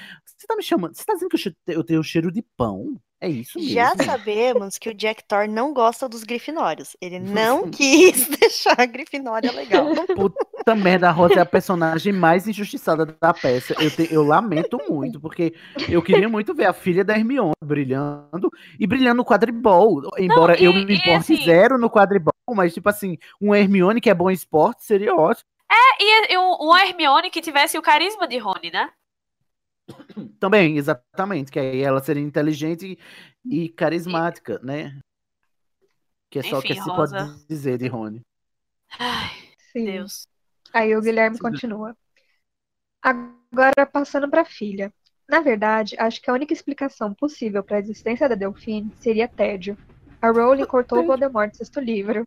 [0.43, 0.95] Você tá me chamando?
[0.97, 2.97] Você tá dizendo que eu che- eu tenho cheiro de pão?
[3.21, 3.73] É isso mesmo.
[3.73, 6.97] Já sabemos que o Jack Thor não gosta dos grifinórios.
[7.01, 9.87] Ele não quis deixar a grifinória legal.
[10.17, 13.73] Puta merda, a Rosa é a personagem mais injustiçada da peça.
[13.81, 15.55] Eu, te- eu lamento muito, porque
[15.89, 18.51] eu queria muito ver a filha da Hermione brilhando
[18.81, 20.03] e brilhando no quadribol.
[20.19, 24.01] Embora eu e- me e importe assim- zero no quadribol, mas tipo assim, um Hermione
[24.01, 25.47] que é bom em esporte seria ótimo.
[25.71, 28.91] É, e, e um, um Hermione que tivesse o carisma de Rony, né?
[30.39, 32.99] Também, exatamente, que aí ela seria inteligente
[33.45, 34.99] e, e carismática, né?
[36.31, 37.27] Que é só o que se Rosa.
[37.27, 38.21] pode dizer de Rony.
[38.99, 39.31] Ai,
[39.73, 39.85] Sim.
[39.85, 40.27] Deus.
[40.73, 41.97] Aí o Guilherme continua.
[43.03, 44.93] Agora passando para a filha.
[45.29, 49.77] Na verdade, acho que a única explicação possível para a existência da Delphine seria tédio.
[50.21, 52.27] A Rowling cortou o Voldemort do sexto livro.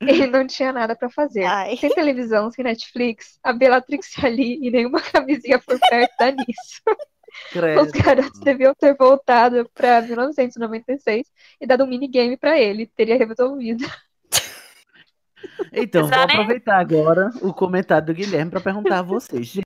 [0.00, 1.46] Ele não tinha nada para fazer.
[1.78, 6.82] Sem televisão, sem Netflix, a Bellatrix ali e nenhuma camisinha por perto dá nisso.
[7.82, 11.26] Os garotos deviam ter voltado para 1996
[11.60, 12.86] e dado um minigame para ele.
[12.86, 13.84] Teria resolvido.
[15.72, 19.60] Então, vou aproveitar agora o comentário do Guilherme para perguntar a vocês.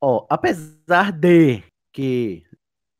[0.00, 1.62] Ó, apesar de
[1.92, 2.47] que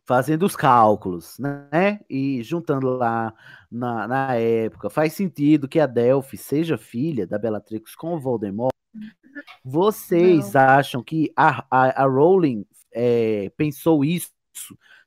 [0.08, 3.30] fazendo os cálculos, né, e juntando lá
[3.70, 8.72] na, na época, faz sentido que a Delphi seja filha da Bellatrix com o Voldemort.
[9.62, 14.32] Vocês acham que a, a, a Rowling é, pensou isso?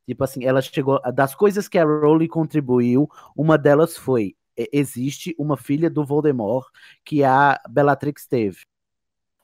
[0.06, 1.02] Tipo assim, ela chegou.
[1.12, 6.68] Das coisas que a Rowling contribuiu, uma delas foi: existe uma filha do Voldemort
[7.04, 8.60] que a Bellatrix teve.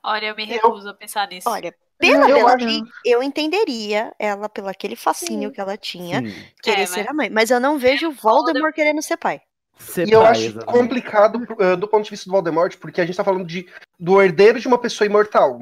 [0.03, 1.49] Olha, eu me recuso a pensar nisso.
[1.49, 6.33] Olha, pela Eu Bellatrix, eu entenderia ela pelo aquele fascínio que ela tinha, Sim.
[6.61, 7.29] querer É, ser mas- a mãe.
[7.29, 9.41] Mas eu não vejo o Voldemort querendo ser pai.
[9.79, 10.79] Ser E eu pai, acho exatamente.
[10.79, 13.67] complicado eh, do ponto de vista do Voldemort, porque a gente tá falando de,
[13.99, 15.61] do herdeiro de uma pessoa imortal.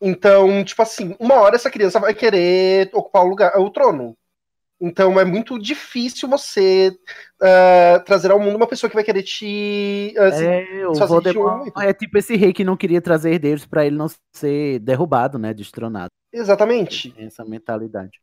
[0.00, 4.16] Então, tipo assim, uma hora essa criança vai querer ocupar o lugar, o trono.
[4.82, 6.90] Então é muito difícil você
[7.40, 9.30] eh, trazer ao mundo uma pessoa que vai querer te.
[9.30, 13.96] se- É, o Voldemort é tipo esse rei que não queria trazer herdeiros pra ele
[13.96, 16.10] não ser derrubado, né, destronado.
[16.32, 17.10] Exatamente.
[17.12, 18.20] Tem essa mentalidade.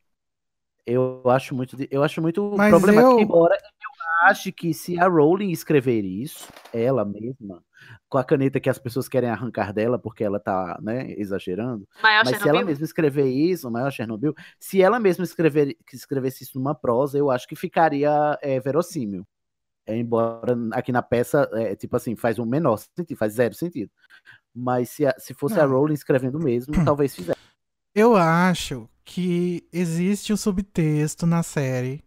[0.86, 5.08] Eu acho muito, eu acho muito Mas problemático, eu- embora eu ache que se a
[5.08, 7.64] Rowling escrever isso, ela mesma,
[8.08, 12.24] com a caneta que as pessoas querem arrancar dela porque ela tá, né, exagerando, Maior
[12.26, 12.56] mas se Chernobyl?
[12.62, 16.74] ela mesma escrever isso, o maior Chernobyl, se ela mesma escrever, que escrevesse isso numa
[16.76, 19.26] prosa, eu acho que ficaria é, verossímil.
[19.88, 23.92] É, embora aqui na peça, é, tipo assim, faz um menor sentido, faz zero sentido.
[24.54, 25.74] Mas se, a- se fosse a Não.
[25.76, 27.40] Rowling escrevendo mesmo, talvez fizesse.
[27.96, 32.04] Eu acho que existe o subtexto na série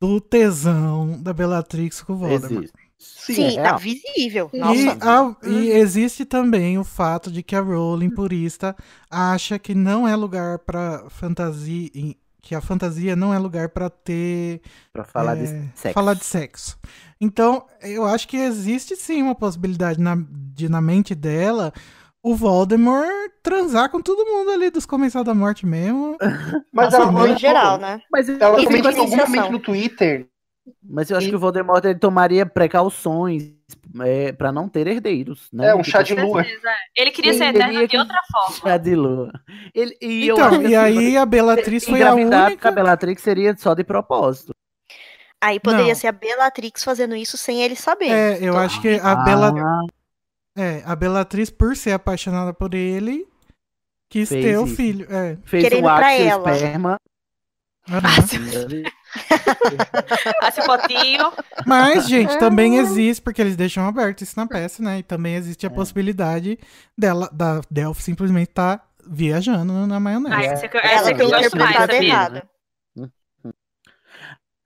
[0.00, 2.52] do tesão da Bellatrix com o Voldemort.
[2.64, 2.87] Existe.
[2.98, 4.50] Sim, é tá visível.
[4.52, 8.74] E, a- e existe também o fato de que a Rowling purista
[9.10, 13.88] acha que não é lugar para fantasia, em- que a fantasia não é lugar para
[13.90, 14.60] ter
[14.92, 15.94] Pra falar de é, sexo.
[15.94, 16.78] falar de sexo.
[17.20, 20.16] Então, eu acho que existe sim uma possibilidade na,
[20.54, 21.72] de na mente dela
[22.22, 23.08] o Voldemort
[23.42, 26.16] transar com todo mundo ali dos comensais da morte mesmo.
[26.72, 28.00] Mas Nossa, ela comentou- geral, né?
[28.10, 30.26] Mas Ela comentou em com algum momento no Twitter.
[30.82, 33.52] Mas eu acho que o Voldemort ele tomaria precauções
[34.00, 35.68] é, para não ter herdeiros, né?
[35.68, 36.44] É, um Tipo chá de assim, lua.
[36.96, 38.56] Ele queria ser eterno de outra forma.
[38.70, 39.32] Chá de lua.
[39.74, 42.68] Ele, e Então, e assim, aí a Bellatrix foi a única.
[42.68, 44.52] a Bellatrix seria só de propósito.
[45.40, 45.94] Aí poderia Não.
[45.94, 48.10] ser a Bellatrix fazendo isso sem ele saber.
[48.10, 49.52] É, eu acho que a Ah, Bela,
[50.56, 53.24] é, a Bellatrix por ser apaixonada por ele
[54.10, 55.06] quis Fez ter o filho.
[55.08, 55.36] É.
[55.44, 56.52] Fez Querendo um ato pra ela.
[56.52, 56.96] esperma.
[60.66, 61.32] Potinho.
[61.66, 62.38] Mas, gente, Ah.
[62.38, 64.98] também existe, porque eles deixam aberto isso na peça, né?
[64.98, 65.68] E também existe É.
[65.68, 66.58] a possibilidade
[66.96, 70.34] dela, da Delphi simplesmente tá viajando na maionese.
[70.36, 72.42] Ah, essa é que essa é que eu gosto mais, sabia?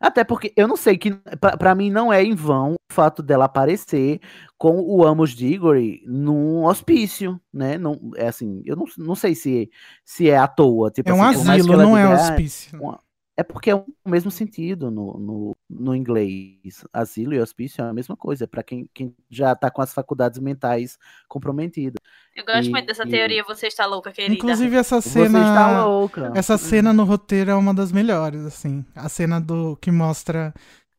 [0.00, 3.22] Até porque eu não sei que pra, pra mim não é em vão o fato
[3.22, 4.20] dela aparecer
[4.58, 7.78] com o Amos Diggory num hospício, né?
[7.78, 9.70] Não, é assim, eu não, não sei se,
[10.04, 10.90] se é à toa.
[10.90, 12.98] Tipo É um assim, asilo, não é diga, um "Ah, hospício." uma-
[13.36, 16.84] É porque é o mesmo sentido no, no, no inglês.
[16.92, 20.38] Asilo e hospício é a mesma coisa, para quem, quem já tá com as faculdades
[20.38, 20.98] mentais
[21.28, 21.98] comprometidas.
[22.34, 24.34] Eu gosto E- muito dessa e- teoria, você está louca, querida.
[24.34, 25.38] Inclusive, essa Você cena.
[25.40, 26.32] está louca.
[26.34, 28.84] Essa cena no roteiro é uma das melhores, assim.
[28.94, 30.52] A cena do que mostra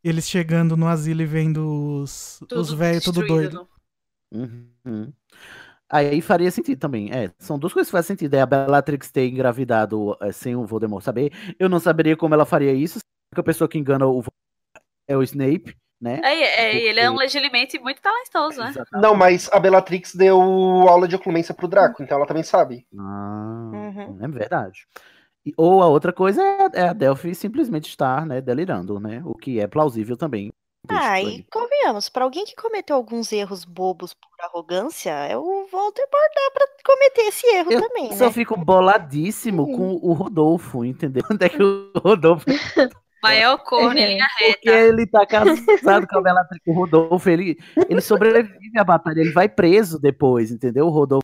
[0.03, 3.68] eles chegando no asilo e vendo os, Tudo os velhos tudo doido.
[4.31, 5.14] Uhum.
[5.94, 7.11] Aí faria sentido também.
[7.11, 8.34] É, são duas coisas que fazem sentido.
[8.34, 11.32] É a Bellatrix ter engravidado é, sem o Voldemort saber.
[11.60, 12.98] Eu não saberia como ela faria isso.
[13.30, 14.34] Porque a pessoa que engana o Voldemort
[15.07, 16.20] é o Snape, né?
[16.24, 18.74] É, é, ele é um legilimento muito talentoso, né?
[18.94, 20.40] Não, mas a Bellatrix deu
[20.88, 22.88] aula de oclumência pro Draco, então ela também sabe.
[22.98, 24.18] Ah, Uhum.
[24.20, 24.88] é verdade.
[25.57, 29.22] Ou a outra coisa é, é a Delphi simplesmente estar, né, delirando, né?
[29.26, 30.52] O que é plausível também.
[30.89, 36.31] Ah, e convenhamos, pra alguém que cometeu alguns erros bobos por arrogância, é o Voldemort
[36.35, 38.31] dá pra cometer esse erro Eu também, só né?
[38.31, 41.23] fico boladíssimo com o Rodolfo, entendeu?
[41.31, 42.45] Onde é que o Rodolfo.
[43.23, 44.81] Maior corno em linha Porque reta.
[44.81, 47.57] ele tá casado com a Bellatrix, o Rodolfo, ele,
[47.88, 50.88] ele sobrevive à batalha, ele vai preso depois, entendeu?
[50.88, 51.23] O Rodolfo.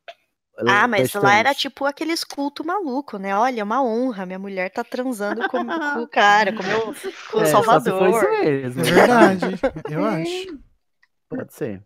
[0.68, 1.24] Ah, mas Bastante.
[1.24, 3.36] lá era tipo aqueles culto maluco, né?
[3.36, 6.94] Olha, é uma honra, minha mulher tá transando com, com o cara, com, o meu,
[7.32, 8.12] com o É, se Salvador.
[8.42, 8.82] mesmo.
[8.82, 9.46] É verdade,
[9.88, 10.60] eu acho.
[11.30, 11.84] Pode ser.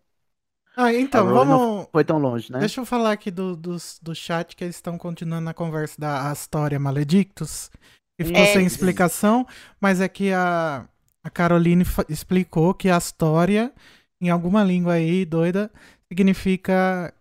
[0.76, 1.86] Ah, então, vamos.
[1.92, 2.58] foi tão longe, né?
[2.58, 6.30] Deixa eu falar aqui do, do, do chat que eles estão continuando a conversa da
[6.30, 7.70] Astoria Maledictus.
[8.18, 8.46] E ficou É.
[8.46, 9.46] sem explicação,
[9.80, 10.86] mas é que a,
[11.22, 13.72] a Caroline explicou que a Astoria,
[14.20, 15.70] em alguma língua aí doida,
[16.08, 17.12] significa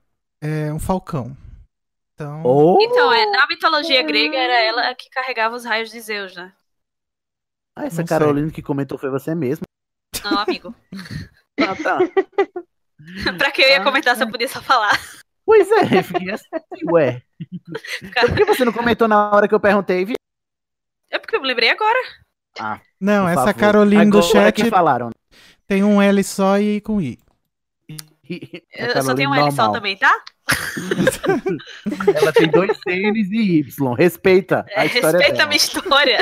[0.44, 1.36] é, um falcão.
[2.14, 2.44] Então.
[2.44, 6.54] Ou Então, é, na mitologia grega era ela que carregava os raios de Zeus, né?
[7.76, 8.18] Ah, essa Não sei.
[8.20, 9.64] Carolina que comentou foi você mesmo.
[10.24, 10.74] Não, amigo.
[11.60, 12.00] Ah, tá.
[13.38, 15.00] pra que eu ia comentar se eu podia só falar?
[15.46, 16.48] Pois é, fiquei assim,
[16.92, 17.22] ué.
[18.02, 20.04] Então, por que você não comentou na hora que eu perguntei?
[20.04, 20.16] vi?
[21.12, 22.00] É porque eu me lembrei agora.
[22.60, 23.54] Ah, Não, essa favor.
[23.60, 25.12] Caroline do Agora chat que falaram.
[25.68, 27.20] tem um L só e com I.
[28.30, 30.24] A Eu só tenho um L só também, tá?
[32.16, 33.94] Ela tem dois N's e Y.
[33.96, 35.48] Respeita a É, história respeita a dela.
[35.48, 36.18] minha história.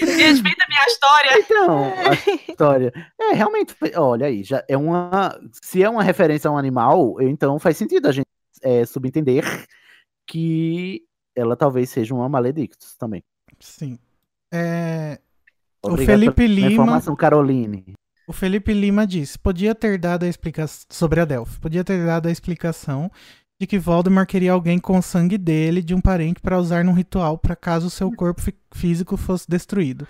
[0.00, 1.38] respeita a minha história.
[1.38, 2.92] Então, a história.
[3.20, 5.38] É, realmente, olha aí, já é uma.
[5.62, 8.26] Se é uma referência a um animal, então faz sentido a gente
[8.62, 9.44] é, subentender
[10.26, 11.02] que
[11.34, 13.22] ela talvez seja uma Maledictus também.
[13.58, 13.98] Sim.
[14.52, 15.18] É,
[15.82, 16.72] o Felipe Lima.
[16.72, 17.94] Informação, Caroline.
[18.30, 22.28] O Felipe Lima disse: podia ter dado a explicação sobre a Delphi, podia ter dado
[22.28, 23.10] a explicação
[23.60, 26.92] de que Voldemort queria alguém com o sangue dele, de um parente, para usar num
[26.92, 30.06] ritual para caso o seu corpo fí- físico fosse destruído.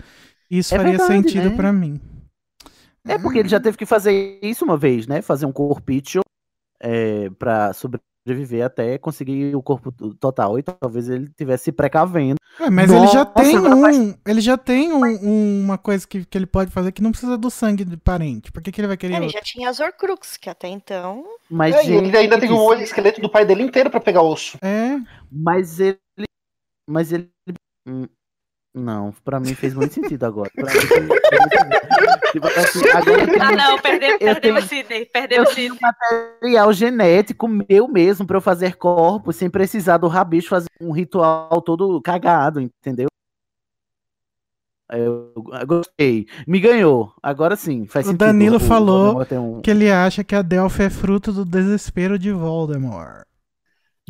[0.50, 1.56] Isso É faria verdade, sentido né?
[1.56, 1.98] pra mim.
[3.08, 5.22] É porque ele já teve que fazer isso uma vez, né?
[5.22, 6.20] Fazer um corpício
[6.78, 7.72] é, para
[8.26, 10.58] sobreviver até conseguir o corpo total.
[10.58, 12.36] E talvez ele tivesse se precavendo.
[12.58, 16.24] É, mas ele já tem um, faz- ele já tem um- um- uma coisa que,
[16.24, 18.52] que ele pode fazer que não precisa do sangue do parente.
[18.52, 19.38] Por que, que ele vai querer Ele outro?
[19.38, 21.24] já tinha as Horcrux, que até então.
[21.50, 24.58] Mas É, ele ainda tem o gente, esqueleto do pai dele inteiro pra pegar osso.
[24.62, 24.98] É,
[25.30, 25.98] Mas ele.
[26.88, 27.30] Mas ele.
[28.72, 30.50] Não, pra mim fez muito sentido agora.
[30.54, 32.30] Pra mim fez muito sentido.
[32.32, 35.00] Tipo assim, agora eu tenho- Ah, não, perdemos, Eu perdemos tenho- Sidney.
[35.02, 35.78] Eu Perdemos Sidney.
[35.80, 41.60] material genético meu mesmo pra eu fazer corpos sem precisar do rabicho fazer um ritual
[41.62, 43.08] todo cagado, entendeu?
[44.92, 46.26] Eu, eu gostei.
[46.46, 47.12] Me ganhou.
[47.22, 48.26] Agora sim, faz O sentido.
[48.26, 52.18] Danilo falou Voldemort tem um- que ele acha que a Delphi é fruto do desespero
[52.18, 53.22] de Voldemort.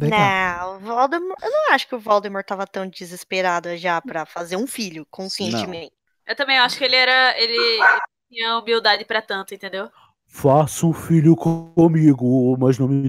[0.01, 0.81] Legal.
[0.81, 1.43] Não, o Voldemort.
[1.43, 5.93] Eu não acho que o Voldemort tava tão desesperado já pra fazer um filho, conscientemente.
[6.27, 7.39] Eu também acho que ele era.
[7.41, 8.01] Ele, ele
[8.31, 9.91] tinha humildade pra tanto, entendeu?
[10.27, 13.07] Faça um filho comigo, mas não me.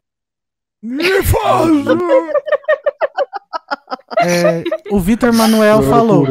[0.82, 1.70] Me faz!
[4.24, 6.28] É, o Vitor Manuel falou: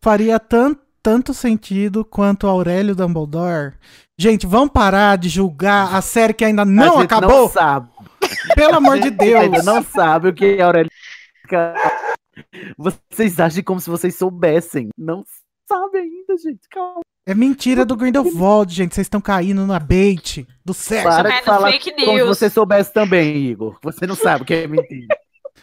[0.00, 3.74] faria tan tanto sentido quanto Aurélio Dumbledore.
[4.18, 7.42] Gente, vamos parar de julgar a série que ainda não A gente acabou?
[7.42, 7.89] Não sabe.
[8.54, 9.42] Pelo amor de Deus.
[9.42, 10.90] Ainda não sabe o que é Aurélio.
[12.76, 14.88] Vocês agem como se vocês soubessem.
[14.96, 15.24] Não
[15.68, 16.68] sabe ainda, gente.
[16.70, 17.00] Calma.
[17.26, 18.94] É mentira do Grindelwald, gente.
[18.94, 21.04] Vocês estão caindo na bait do sexo.
[21.08, 22.28] Para é de do falar fake como se news.
[22.28, 23.78] você soubesse também, Igor.
[23.82, 25.06] Você não sabe o que é mentira.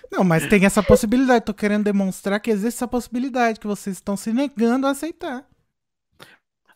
[0.10, 1.44] Não, mas tem essa possibilidade.
[1.44, 5.44] Tô querendo demonstrar que existe essa possibilidade que vocês estão se negando a aceitar.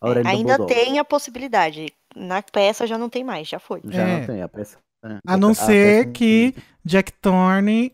[0.01, 0.85] Aurélio Ainda Dumbledore.
[0.85, 1.93] tem a possibilidade.
[2.13, 3.79] Na peça já não tem mais, já foi.
[3.85, 4.19] Já É.
[4.19, 4.77] não tem a peça.
[5.03, 5.19] É.
[5.25, 6.55] A não A ser peça- que
[6.85, 7.93] Jack Thorne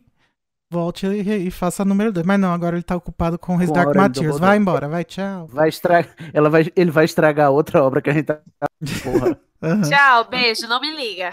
[0.72, 2.26] volte e, e faça número 2.
[2.26, 4.40] Mas não, agora ele tá ocupado com His Com Dark Materials.
[4.40, 5.48] Vai embora, vai, tchau.
[5.48, 6.14] Vai estragar.
[6.34, 6.72] Ela vai...
[6.76, 8.40] Ele vai estragar outra obra que a gente tá.
[9.04, 9.40] Porra.
[9.62, 9.82] Aham.
[9.82, 11.32] Tchau, beijo, não me liga.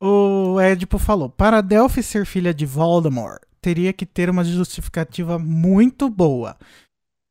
[0.00, 6.10] O Edipo falou: para Delphi ser filha de Voldemort, teria que ter uma justificativa muito
[6.10, 6.54] boa.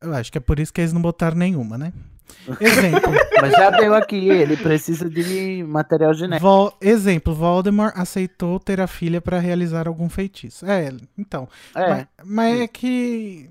[0.01, 1.93] Eu acho que é por isso que eles não botaram nenhuma, né?
[2.59, 3.11] Exemplo.
[3.41, 4.29] Mas já deu aqui.
[4.29, 6.45] Ele precisa de material genético.
[6.47, 10.65] Vol- exemplo, Voldemort aceitou ter a filha para realizar algum feitiço.
[10.65, 11.47] É, então.
[11.75, 13.49] É, Mas, mas é que.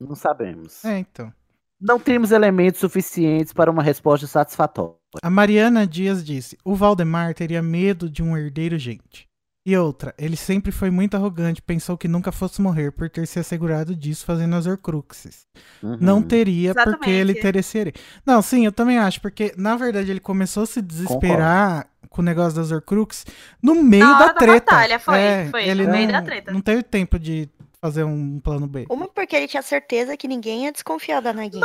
[0.00, 0.84] não sabemos.
[0.84, 1.32] É, então.
[1.80, 4.96] Não temos elementos suficientes para uma resposta satisfatória.
[5.22, 9.27] A Mariana Dias disse: o Valdemar teria medo de um herdeiro gente.
[9.68, 13.38] E outra, ele sempre foi muito arrogante, pensou que nunca fosse morrer por ter se
[13.38, 15.46] assegurado disso fazendo as Horcruxes.
[15.82, 15.98] Uhum.
[16.00, 17.20] Não teria porque Exatamente.
[17.20, 17.94] ele teria ser.
[18.24, 22.24] Não, sim, eu também acho, porque na verdade ele começou a se desesperar com o
[22.24, 23.26] negócio das Horcruxes
[23.62, 24.72] no meio da da treta.
[24.72, 26.50] batalha, foi, É, foi, ele no meio não, da treta.
[26.50, 27.46] Não teve tempo de
[27.78, 28.86] fazer um plano B.
[28.88, 31.60] Uma porque ele tinha certeza que ninguém ia desconfiar da Nagini.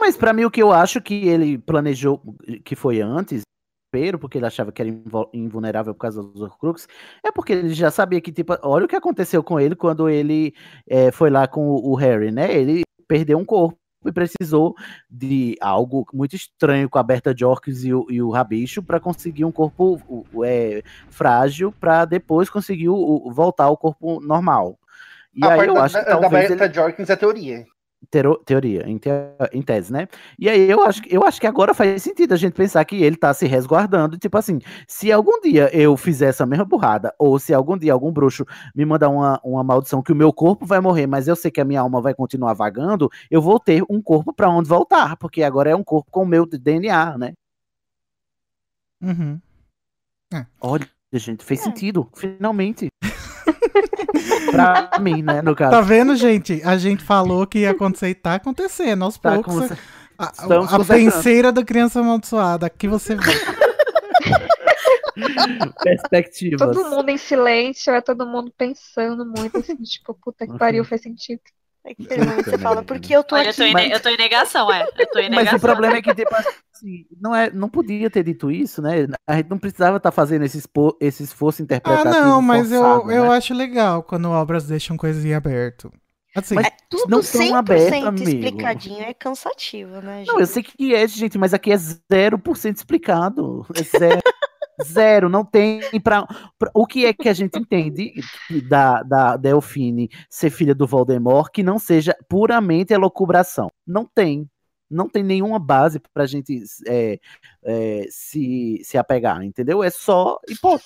[0.00, 2.22] Mas pra mim o que eu acho que ele planejou,
[2.64, 3.42] que foi antes,
[3.90, 4.90] desespero, porque ele achava que era
[5.32, 6.86] invulnerável por causa dos Horcrux,
[7.24, 10.54] é porque ele já sabia que, tipo, olha o que aconteceu com ele quando ele
[10.88, 12.54] eh, foi lá com o, Harry, né?
[12.54, 14.74] Ele perdeu um corpo e precisou
[15.10, 19.44] de algo muito estranho com a Berta Jorkins e o, e o Rabicho para conseguir
[19.44, 24.78] um corpo o- o, eh, frágil para depois conseguir voltar ao corpo normal.
[25.34, 26.74] E a aí parte eu da, acho que da, da talvez Berta ele...
[26.74, 27.66] Jorkins é teoria.
[28.10, 29.10] Tero- teoria, em, te-
[29.52, 30.06] em tese, né?
[30.38, 33.02] E aí eu acho, que- eu acho que agora faz sentido a gente pensar que
[33.02, 37.38] ele tá se resguardando, tipo assim, se algum dia eu fizer essa mesma burrada, ou
[37.40, 40.80] se algum dia algum bruxo me mandar uma, uma maldição que o meu corpo vai
[40.80, 44.00] morrer, mas eu sei que a minha alma vai continuar vagando, eu vou ter um
[44.00, 47.32] corpo pra onde voltar, porque agora é um corpo com o meu DNA, né?
[49.02, 49.40] Uhum.
[50.60, 52.88] Olha, gente, fez sentido, finalmente.
[54.50, 55.70] pra mim, né, no caso.
[55.70, 56.60] Tá vendo, gente?
[56.64, 59.72] A gente falou que ia acontecer e tá acontecendo aos Tá poucos.
[60.18, 62.66] A, Estamos a penseira da criança amaldiçoada.
[62.66, 63.32] Aqui você vê.
[65.82, 66.60] Perspectivas.
[66.60, 71.02] Todo mundo em silêncio, é todo mundo pensando muito, assim, tipo, puta que pariu, faz
[71.02, 71.40] sentido.
[71.84, 72.04] É que
[72.44, 73.56] você fala, porque eu tô Olha, eu aqui.
[73.56, 74.82] tô, em, Mas- eu tô em negação, é.
[74.98, 75.58] Eu tô em Mas negação.
[75.58, 79.06] o problema é que, tipo, assim, não, é, não podia ter dito isso, né?
[79.26, 82.10] A gente não precisava estar fazendo esse, espo- esse esforço Ah, interpretativo.
[82.10, 83.36] não, mas eu, forçado, eu né?
[83.36, 85.90] acho legal quando obras deixam coisas em aberto.
[86.36, 88.28] Assim, Mas É tudo não tão aberto, 100% amigo.
[88.28, 90.28] explicadinho é cansativo, né, gente?
[90.28, 93.66] Não, eu sei que é, gente, mas aqui é 0% explicado.
[93.74, 94.20] É zero.
[94.82, 96.26] Zero, não tem pra,
[96.58, 98.12] pra- O que é que a gente entende
[98.68, 103.70] da, da Delfine ser filha do Voldemort que não seja puramente elocubração?
[103.86, 104.48] Não tem.
[104.90, 107.18] Não tem nenhuma base pra gente é,
[107.62, 109.82] é, se, se apegar, entendeu?
[109.82, 110.38] É só.
[110.48, 110.80] E, pô,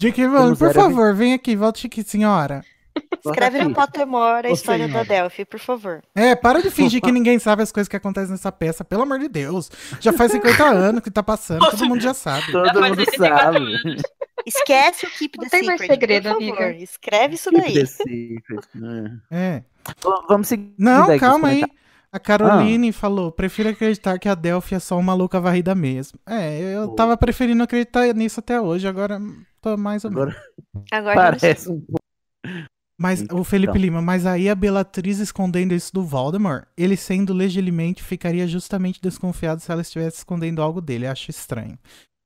[0.00, 0.26] J.K.
[0.26, 2.62] Rowling, Temos por a favor, vem aqui, volte aqui, senhora.
[3.24, 6.02] Escreve no Pottermore a história da Delphi, por favor.
[6.14, 9.18] É, para de fingir que ninguém sabe as coisas que acontecem nessa peça, pelo amor
[9.18, 9.70] de Deus.
[10.00, 12.50] Já faz 50 anos que tá passando, todo mundo já sabe.
[12.50, 14.00] todo mundo sabe.
[14.46, 16.62] Esquece o Keep the Não tem mais segredo, por favor.
[16.62, 16.82] amiga.
[16.82, 17.74] Escreve isso Keep daí.
[17.74, 19.18] the secret, né?
[19.30, 19.62] É.
[20.28, 20.72] Vamos seguir.
[20.78, 21.62] Não, calma aí.
[22.12, 26.18] A Caroline falou: prefiro acreditar que a Delphi é só uma louca varrida mesmo.
[26.26, 29.20] É, eu tava preferindo acreditar nisso até hoje, agora
[29.60, 30.34] tô mais ou menos.
[30.90, 31.84] Agora Agora parece um
[33.00, 33.80] Mas o Felipe Então.
[33.80, 39.58] Lima, mas aí a Bellatrix escondendo isso do Voldemort, ele sendo legilimamente ficaria justamente desconfiado
[39.60, 41.06] se ela estivesse escondendo algo dele.
[41.06, 41.78] Acho estranho.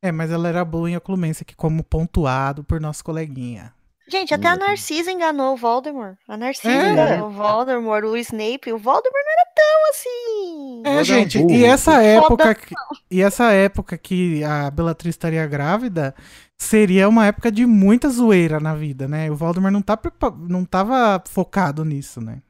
[0.02, 3.72] É, mas ela era boa em oclumência, que como pontuado por nosso coleguinha.
[4.06, 6.16] Gente, até a Narcisa enganou o Voldemort.
[6.28, 6.92] A Narcisa É.
[6.92, 8.70] enganou o Voldemort, o Snape.
[8.72, 10.82] O Voldemort não era tão assim.
[10.84, 11.50] É, gente, burro.
[11.54, 12.74] e essa época que,
[13.10, 16.14] e essa época que a Bellatrix estaria grávida
[16.60, 19.30] seria uma época de muita zoeira na vida, né?
[19.30, 19.98] O Voldemort não, tá,
[20.38, 22.42] não tava focado nisso, né?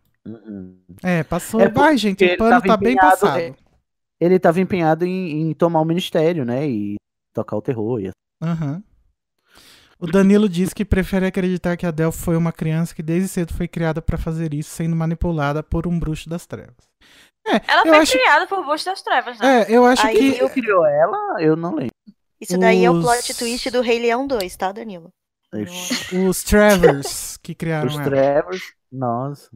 [1.02, 1.60] É, passou.
[1.60, 3.38] É Ai, gente, o ele pano tava tá bem passado.
[3.38, 3.54] é,
[4.20, 6.66] Ele estava empenhado em, em tomar o ministério, né?
[6.68, 6.94] E
[7.34, 8.00] tocar o terror.
[8.00, 8.10] E...
[8.42, 8.82] Aham.
[9.98, 13.54] O Danilo diz que prefere acreditar que a Delphi foi uma criança que desde cedo
[13.54, 16.74] foi criada pra fazer isso, sendo manipulada por um bruxo das trevas.
[17.46, 19.62] É, Ela eu foi acho, criada por Bush das Trevas, né?
[19.62, 21.40] é, eu acho Aí que eu- criou ela?
[21.40, 21.93] Eu não lembro.
[22.44, 25.12] Isso daí é o Os- plot twist do Rei Leão 2, tá, Danilo?
[26.28, 28.04] os Travers que criaram Os ela.
[28.04, 28.74] Trevors.
[28.90, 29.50] Nossa.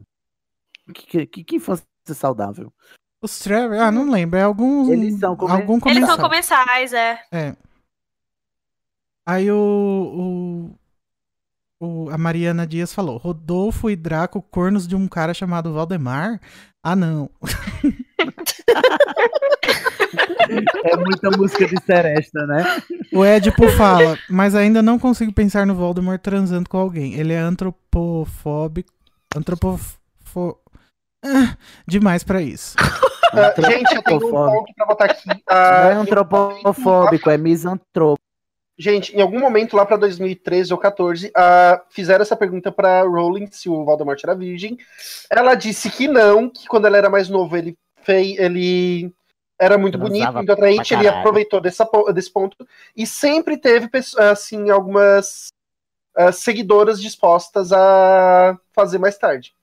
[0.93, 2.73] Que, que, que infância saudável.
[3.21, 7.21] Os Travers, ah, não lembro, é algum Eles são come- algum Eles são comensais, é.
[7.31, 7.53] É.
[9.25, 10.71] Aí o,
[11.79, 16.39] o, o- a Mariana Dias falou: Rodolfo e Draco, cornos de um cara chamado Valdemar?
[16.81, 17.29] Ah, não.
[20.83, 22.81] É muita música de seresta, né?
[23.13, 27.15] O Edipo fala, mas ainda não consigo pensar no Voldemort transando com alguém.
[27.15, 28.91] Ele é antropofóbico.
[29.35, 29.97] Antropofo...
[31.25, 31.57] Ah,
[31.87, 32.75] demais pra isso.
[33.33, 35.27] Ah, gente, eu tenho um ponto pra botar aqui.
[35.27, 38.19] Não Ah, é antropofóbico, é misantropo.
[38.77, 43.49] Gente, em algum momento lá pra 2013 ou 14, ah, fizeram essa pergunta pra Rowling
[43.51, 44.77] se o Voldemort era virgem.
[45.29, 49.13] Ela disse que não, que quando ela era mais novo ele fez, ele
[49.59, 52.55] era muito bonito, muito atraente, pra ele aproveitou dessa, desse ponto
[52.95, 55.47] e sempre teve assim algumas
[56.15, 59.53] ah, seguidoras dispostas a fazer mais tarde.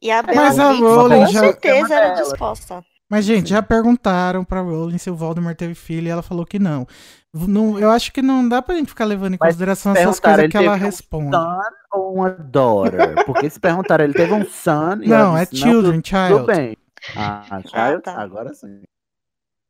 [0.00, 2.22] E a Mas a Rowling com já- certeza era Ela.
[2.22, 2.84] disposta.
[3.08, 6.58] Mas, gente, já perguntaram pra Rowling se o Voldemort teve filho e ela falou que
[6.58, 6.86] não.
[7.34, 10.48] Não- eu acho que não dá pra gente ficar levando em Mas consideração essas coisas
[10.48, 11.36] que ela teve um responde.
[11.36, 11.60] Son
[11.92, 13.22] ou uma daughter?
[13.26, 16.34] Porque se perguntaram, ele teve um son e Não, é disse, children, tudo, child.
[16.40, 16.76] Tudo bem.
[17.14, 18.02] Ah, child?
[18.02, 18.18] tá.
[18.18, 18.80] Agora sim.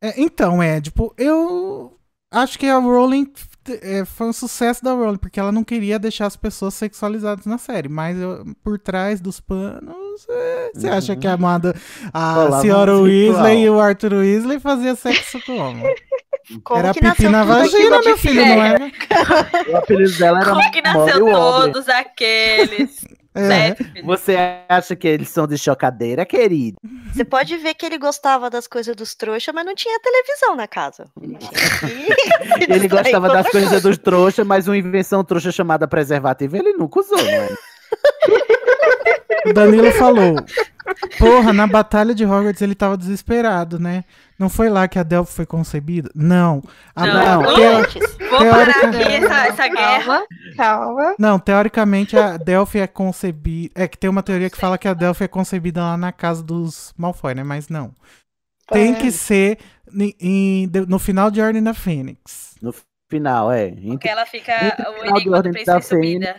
[0.03, 1.97] É, então, é, tipo, eu.
[2.35, 3.31] Acho que a Rowling
[3.83, 7.59] é, foi um sucesso da Rowling, porque ela não queria deixar as pessoas sexualizadas na
[7.59, 7.89] série.
[7.89, 11.75] Mas eu- por trás dos panos, é, você acha que a amada
[12.13, 13.05] a um senhora ritual.
[13.05, 15.83] Weasley e o Arthur Weasley fazia sexo como?
[16.65, 18.93] Como Era que pipi nasceu na vagina, meu filho, não é?
[19.73, 23.05] O apelido dela era Como que nasceu todos aqueles?
[23.35, 23.75] É.
[23.75, 24.05] Filhos.
[24.05, 24.37] Você
[24.69, 26.77] acha que eles são de chocadeira, querido?
[27.13, 30.67] Você pode ver que ele gostava das coisas dos trouxas, mas não tinha televisão na
[30.67, 31.05] casa.
[32.69, 33.89] Ele gostava das coisas coisa.
[33.89, 37.49] dos trouxas, mas uma invenção trouxa chamada preservativo ele nunca usou, é?
[39.47, 40.37] O Danilo falou.
[41.19, 44.05] Porra, na batalha de Hogwarts ele tava desesperado, né?
[44.43, 46.11] Não foi lá que a Delphi foi concebida?
[46.17, 46.61] Não.
[46.97, 48.17] A Não, não, teo- Antes.
[48.29, 50.23] Vou Teórica- parar aqui essa, essa guerra.
[50.57, 51.15] Calma, calma.
[51.17, 53.73] não, teoricamente a Delphi é concebida.
[53.77, 56.43] É que tem uma teoria que fala que a Delphi é concebida lá na casa
[56.43, 57.45] dos Malfoy, né?
[57.45, 57.93] Mas não.
[58.69, 59.59] Tem que ser
[60.21, 62.57] em- de- no final de Ordem da Fênix.
[62.61, 62.75] No
[63.09, 63.69] final, é.
[63.71, 64.53] Porque Entre- ela fica
[65.01, 66.35] o enigma do príncipe subida.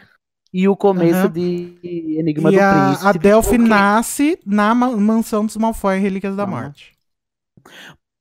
[0.54, 1.32] E o começo Aham.
[1.32, 1.80] de
[2.20, 3.08] Enigma e do a, Príncipe.
[3.08, 6.46] a Delphi porque- nasce na ma- mansão dos Malfoy, Relíquias da.
[6.46, 6.92] Morte.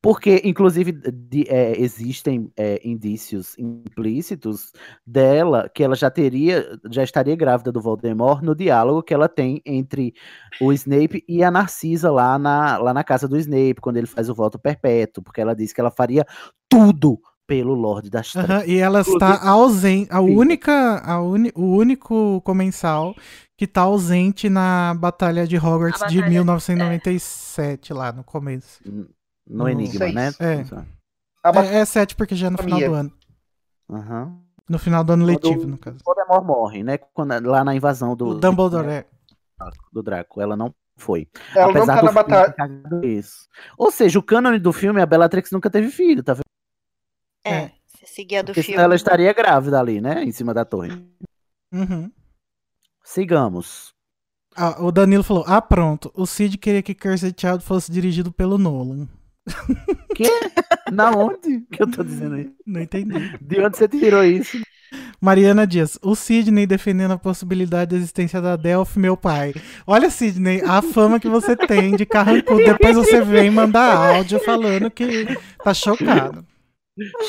[0.05, 4.73] Porque, inclusive, de- é, existem é, indícios implícitos
[5.07, 9.63] dela que ela já teria, já estaria grávida do Voldemort no diálogo que ela tem
[9.65, 10.13] entre
[10.61, 14.29] o Snape e a Narcisa lá na, lá na casa do Snape, quando ele faz
[14.29, 16.27] o voto perpétuo, porque ela disse que ela faria
[16.69, 18.51] tudo pelo Lorde das Trevas.
[18.51, 20.09] Aham, e ela está ausente.
[20.11, 23.15] A única, a uni- o único comensal
[23.57, 28.81] que tá ausente na Batalha de Hogwarts A de batalha- 1997, lá no começo.
[29.47, 30.15] No No Enigma, seis.
[30.15, 30.29] né?
[30.41, 30.65] É.
[31.45, 33.13] É, é 7 porque já é no final do ano.
[33.91, 34.39] Aham.
[34.69, 35.99] No final do ano Quando letivo, no caso.
[36.05, 36.97] Voldemort morre, né?
[36.99, 39.07] Quando, lá na invasão do, O Dumbledore é.
[39.93, 40.41] do Draco.
[40.41, 41.29] Ela não foi.
[41.55, 43.07] Ela não Apesar tá do na filme batalha.
[43.07, 43.49] isso.
[43.77, 46.43] Ou seja, o cânone do filme, a Bellatrix nunca teve filho, tá vendo?
[47.45, 48.75] É, se seguir a do Porque filme.
[48.75, 50.23] senão ela estaria grávida ali, né?
[50.23, 50.91] Em cima da torre.
[51.73, 52.11] Uhum.
[53.03, 53.93] Sigamos.
[54.55, 56.11] Ah, o Danilo falou: Ah, pronto.
[56.15, 59.09] O Cid queria que Cursed Child fosse dirigido pelo Nolan.
[60.15, 60.29] Que?
[60.93, 62.55] Na onde que eu tô dizendo isso?
[62.67, 63.39] Não entendi.
[63.41, 64.61] De onde você tirou isso?
[65.21, 69.55] Mariana Dias, o Sidney defendendo a possibilidade da existência da Delphi, meu pai.
[69.87, 72.65] Olha, Sidney, a fama que você tem de carrancudo.
[72.65, 75.27] Depois você vem mandar áudio falando que
[75.63, 76.45] tá chocado.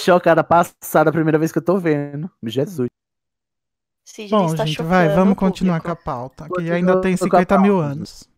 [0.04, 2.30] Chocada, passada a primeira vez que eu tô vendo.
[2.44, 2.90] Jesus.
[4.06, 7.24] Sidney Bom, está gente, vai, vamos continuar com a pauta, que Continua ainda tem com
[7.24, 8.30] a 50 mil anos.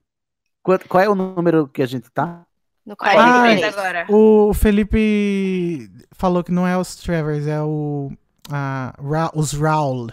[0.61, 2.45] Qual é o número que a gente tá?
[2.85, 3.59] No Quarenta e 43.
[3.59, 4.05] três agora.
[4.09, 8.11] O Felipe falou que não é os Travers, é o.
[8.51, 10.09] a Ra- os Raul.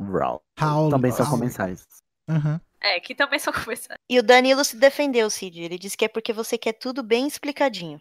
[0.00, 0.40] Raul.
[0.58, 0.90] Raul.
[0.90, 1.86] Também são comensais.
[2.28, 2.60] Aham.
[2.80, 3.96] É, que também são começando.
[4.08, 5.60] E o Danilo se defendeu, Cid.
[5.62, 8.00] Ele disse que é porque você quer tudo bem explicadinho.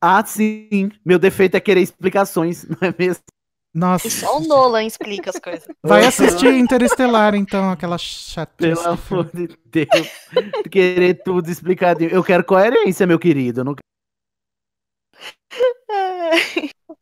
[0.00, 0.90] Ah, sim.
[1.04, 3.22] Meu defeito é querer explicações, não é mesmo?
[3.76, 4.08] Nossa.
[4.08, 5.68] E só o Nolan explica as coisas.
[5.84, 8.56] Vai assistir Interestelar, então, aquela chatice.
[8.56, 10.08] Pelo amor de Deus.
[10.72, 12.08] querer tudo explicadinho.
[12.08, 13.60] Eu quero coerência, meu querido.
[13.60, 13.76] Eu não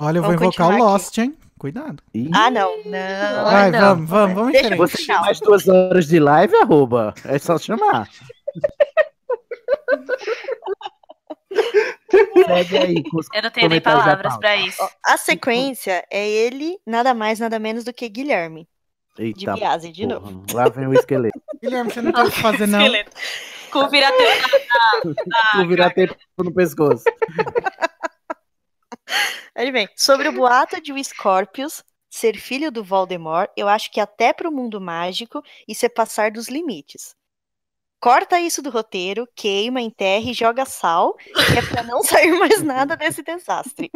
[0.00, 1.38] Olha, eu vou invocar o Lost, hein?
[1.56, 2.02] Cuidado.
[2.12, 2.76] Ih, Ah, não.
[2.84, 3.44] Não.
[3.44, 3.80] Vai, não.
[3.80, 7.14] vamos, vamos, vamos Deixa Você tem mais duas horas de live, arroba?
[7.24, 8.10] É só chamar.
[12.46, 13.02] Segue aí
[13.34, 14.38] Eu não tenho nem palavras pauta.
[14.38, 14.88] pra isso.
[15.04, 18.68] A sequência é ele, nada mais, nada menos do que Guilherme.
[19.16, 20.20] De Eita, Biase, de porra.
[20.20, 20.44] novo.
[20.52, 21.40] Lá vem o esqueleto.
[21.62, 22.80] Guilherme, você não tem o que fazer, não.
[22.80, 23.10] Esqueleto.
[23.70, 24.26] Com vira-teu
[25.56, 27.04] Vou virar tempo no pescoço.
[29.54, 29.88] Aí vem.
[29.96, 34.52] Sobre o boato de o Scorpius ser filho do Voldemort, eu acho que até pro
[34.52, 37.14] mundo mágico isso é passar dos limites.
[38.04, 42.62] Corta isso do roteiro, queima, enterra e joga sal, que é pra não sair mais
[42.62, 43.90] nada desse desastre.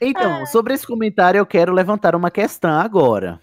[0.00, 3.40] Então, sobre esse comentário, eu quero levantar uma questão agora.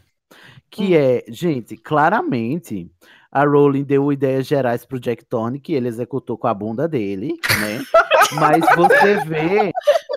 [0.69, 2.91] Que é, gente, claramente
[3.31, 7.39] a Rowling deu ideias gerais pro Jack Thorne, que ele executou com a bunda dele,
[7.61, 7.81] né?
[8.35, 9.71] Mas você vê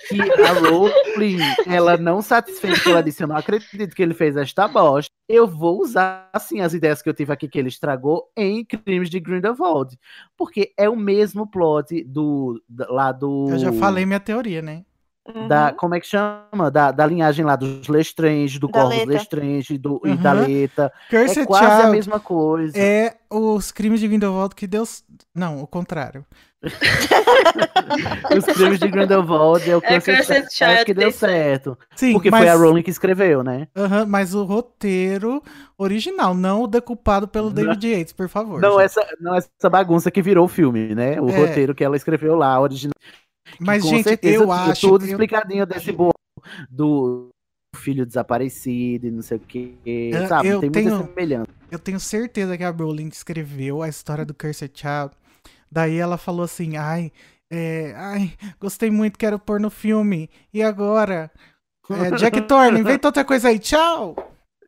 [0.08, 4.66] que a Rowling, ela não satisfeita, ela disse, eu não acredito que ele fez esta
[4.66, 5.12] bosta.
[5.28, 9.10] Eu vou usar, assim, as ideias que eu tive aqui que ele estragou em Crimes
[9.10, 9.98] de Grindelwald.
[10.36, 13.50] Porque é o mesmo plot do, lá do...
[13.50, 14.84] Eu já falei minha teoria, né?
[15.48, 16.70] Da, como é que chama?
[16.70, 19.10] Da, da linhagem lá dos Lestrange, do Da Corvus Leta.
[19.12, 20.46] Lestrange do, e da Uhum.
[20.46, 20.92] Leta.
[21.10, 22.78] Cursed É quase a Child mesma coisa.
[22.78, 25.04] É os crimes de Grindelwald que Deus...
[25.34, 26.24] Não, o contrário.
[28.36, 31.78] Os crimes de Grindelwald é o É Cursed Cursed Child Child que deu certo.
[31.94, 32.40] Sim, Porque mas...
[32.40, 33.68] foi a Rowling que escreveu, né?
[33.76, 35.42] Aham, mas o roteiro
[35.78, 38.60] original, não o decupado pelo David Yates, por favor.
[38.60, 38.84] Não gente.
[38.84, 41.20] essa, não essa bagunça que virou o filme, né?
[41.20, 41.36] O É.
[41.38, 42.92] roteiro que ela escreveu lá, original.
[43.60, 44.88] Mas, com gente, certeza eu acho.
[44.88, 46.12] Tudo eu- explicadinho desse bolo
[46.70, 47.30] do
[47.74, 50.48] filho desaparecido e não sei o que, Eu- sabe?
[50.48, 51.50] eu Tem tenho- muita semelhança.
[51.70, 55.10] Eu tenho certeza que a Rowling escreveu a história do Cursed Child.
[55.70, 57.10] Daí ela falou assim: ai,
[57.50, 60.30] é, ai, gostei muito, quero pôr no filme.
[60.54, 61.30] E agora?
[61.90, 64.16] É, Jack Thorne, inventa outra coisa aí, tchau!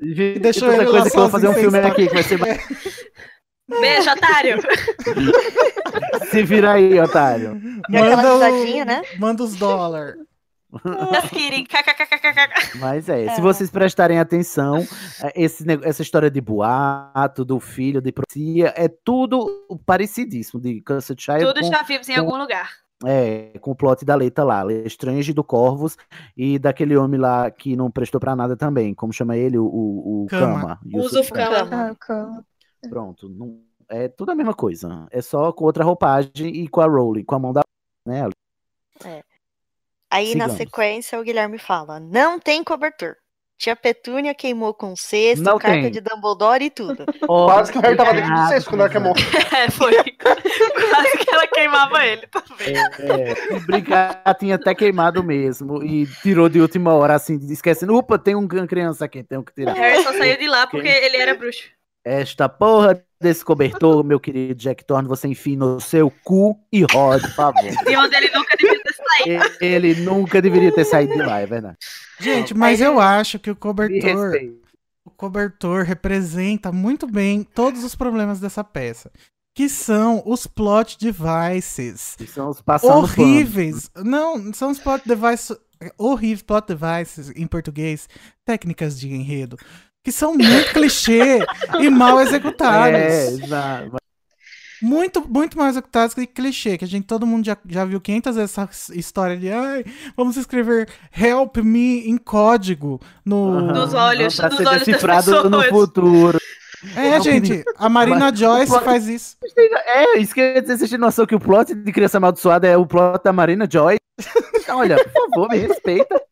[0.00, 2.38] E deixou ele coisa lá que eu vou fazer um filme aqui que vai ser.
[3.68, 4.58] Beijo, otário.
[6.30, 7.60] Se vira aí, otário.
[7.88, 9.02] E Manda, o- né?
[9.18, 10.16] manda os dólares.
[11.14, 11.64] Just kidding.
[11.64, 12.78] KKKKK.
[12.78, 14.86] Mas é, se vocês prestarem atenção,
[15.22, 19.48] é, esse, essa história de boato, do filho, de profecia, é tudo
[19.86, 21.44] parecidíssimo de Cursed Child.
[21.46, 22.70] Tudo com- já vimos em com- algum lugar.
[23.06, 25.96] É, com o plot da letra lá, Estrange do Corvos
[26.36, 28.92] e daquele homem lá que não prestou pra nada também.
[28.92, 29.56] Como chama ele?
[29.56, 30.60] O, o, o Cama.
[30.60, 30.80] Kama.
[30.84, 31.96] Yusuf Yusuf Kama.
[32.88, 33.28] Pronto.
[33.28, 35.06] Não, é tudo a mesma coisa.
[35.10, 37.62] É só com outra roupagem e com a Rowling, com a mão da.
[38.06, 39.22] Né, ali.
[40.10, 40.56] Aí na Sigamos.
[40.56, 43.16] sequência o Guilherme fala: não tem cobertor.
[43.58, 45.90] Tia Petúnia queimou com cesto, Não carta tem.
[45.90, 47.04] de Dumbledore e tudo.
[47.26, 49.14] Quase que o Harry tava dentro do cesto quando ela queimou.
[49.58, 49.92] É, foi.
[49.92, 52.76] Quase que ela queimava ele também.
[53.00, 55.82] É, se brincar, tinha até queimado mesmo.
[55.82, 57.96] E tirou de última hora, assim, esquecendo.
[57.96, 59.72] Opa, tem um uma criança aqui, tenho que tirar.
[59.74, 61.68] Harry só saiu de lá porque ele era bruxo.
[62.08, 67.22] Esta porra desse cobertor, meu querido Jack Thorne, você enfia no seu cu e rode,
[67.24, 67.62] por favor.
[67.84, 69.56] De onde ele nunca devia ter saído.
[69.60, 71.76] Ele nunca deveria ter saído de lá, é verdade.
[72.18, 74.32] Gente, mas eu acho que o cobertor.
[75.04, 79.10] O cobertor representa muito bem todos os problemas dessa peça.
[79.54, 82.14] Que são os plot devices.
[82.16, 83.90] Que são os horríveis.
[83.96, 85.54] Não, são os plot devices.
[85.98, 88.08] Horríveis plot devices em português.
[88.46, 89.58] Técnicas de enredo.
[90.08, 91.38] Que são muito clichê
[91.78, 92.96] e mal executados.
[92.98, 93.96] É, exato.
[94.80, 98.36] Muito, muito mal executados que clichê, que a gente, todo mundo já, já viu 500
[98.36, 99.84] vezes essa história de ai,
[100.16, 103.60] vamos escrever help me em código no...
[103.60, 105.68] Nos olhos, Pra nos ser olhos das decifrado no pessoas.
[105.68, 106.38] futuro.
[106.96, 109.36] É, Não, gente, a Marina Mas Joyce plot- faz isso.
[109.86, 112.66] É, isso que eu ia dizer, vocês têm noção que o plot de Criança Amaldiçoada
[112.68, 113.96] é o plot da Marina Joy?
[114.68, 116.14] Olha, por favor, me respeita.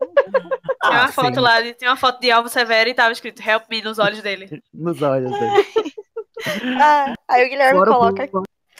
[0.86, 3.10] Tinha uma Ah, foto sim, lá, de- tinha uma foto de Alvo Severo e tava
[3.10, 4.62] escrito Help me nos olhos dele.
[4.73, 5.66] Nos olhos dele.
[6.78, 8.28] Ah, aí o Guilherme Fora, o- coloca.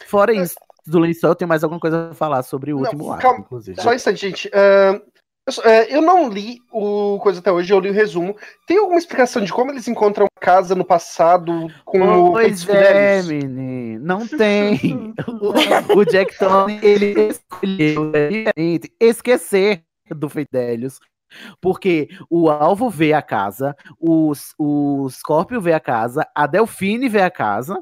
[0.05, 3.21] fora isso, do lençol, tem mais alguma coisa a falar sobre o Não, último ato,
[3.23, 3.81] calma, inclusive.
[3.81, 4.49] Só um instante, gente.
[4.53, 5.01] Ahn,
[5.47, 8.35] eu, é, eu não li o coisa até hoje, eu li o resumo.
[8.67, 13.23] Tem alguma explicação de como eles encontram casa no passado com o Pois Feitiço é,
[13.23, 14.05] menino.
[14.05, 15.13] Não tem.
[15.27, 20.99] o, o Jack Thorne, ele escolheu é esquecer do Fidelius.
[21.61, 27.21] Porque o alvo vê a casa, o, o Scorpio vê a casa, a Delfine vê
[27.21, 27.77] a casa.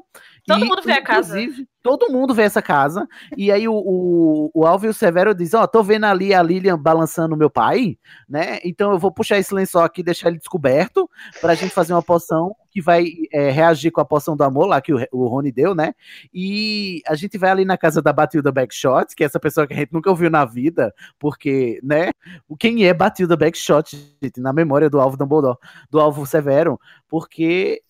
[0.46, 1.40] Todo e, mundo vê a casa.
[1.40, 3.06] inclusive, Todo mundo vê essa casa.
[3.36, 6.42] E aí o, o, o Alvo e o Severo dizem, ó, tô vendo ali a
[6.42, 7.96] Lilian balançando o meu pai,
[8.28, 8.58] né?
[8.64, 11.08] Então eu vou puxar esse lençol aqui e deixar ele descoberto
[11.40, 14.80] pra gente fazer uma poção que vai é, reagir com a poção do amor lá
[14.80, 15.94] que o, o Rony deu, né?
[16.34, 19.72] E a gente vai ali na casa da Batilda Backshot, que é essa pessoa que
[19.72, 22.10] a gente nunca ouviu na vida, porque, né?
[22.58, 25.56] Quem é Batilda Backshot, gente, na memória do Alvo Dumbledore,
[25.88, 27.80] do Alvo Severo, porque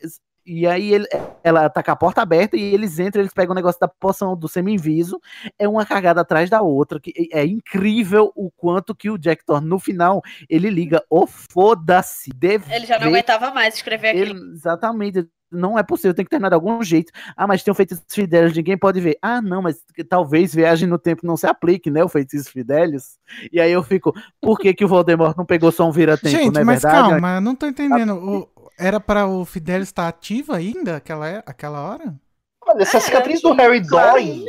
[0.46, 1.08] e aí ele-
[1.42, 4.36] ela tá com a porta aberta e eles entram, eles pegam o negócio da poção
[4.36, 5.20] do semi-inviso,
[5.58, 9.66] é uma cagada atrás da outra, que é incrível o quanto que o Jack Thorne,
[9.68, 14.36] no final, ele liga o foda-se, deve Ele já não aguentava mais escrever aquilo.
[14.38, 17.12] ele- exatamente, não é possível, tem que terminar de algum jeito.
[17.36, 19.16] Ah, mas tem um feitiço Fidelis, ninguém pode ver.
[19.22, 23.16] Ah, não, mas talvez viagem no tempo não se aplique, né, o feitiço Fidelis.
[23.52, 26.52] E aí eu fico, por que que o Voldemort não pegou só um vira-tempo, Gente,
[26.54, 27.10] não é mas verdade?
[27.10, 28.14] calma, eu não tô entendendo.
[28.16, 28.48] O-
[28.78, 32.14] era para o Fidelis estar ativo ainda aquela, é- aquela hora?
[32.62, 34.44] Olha, se a cicatriz do Harry dói.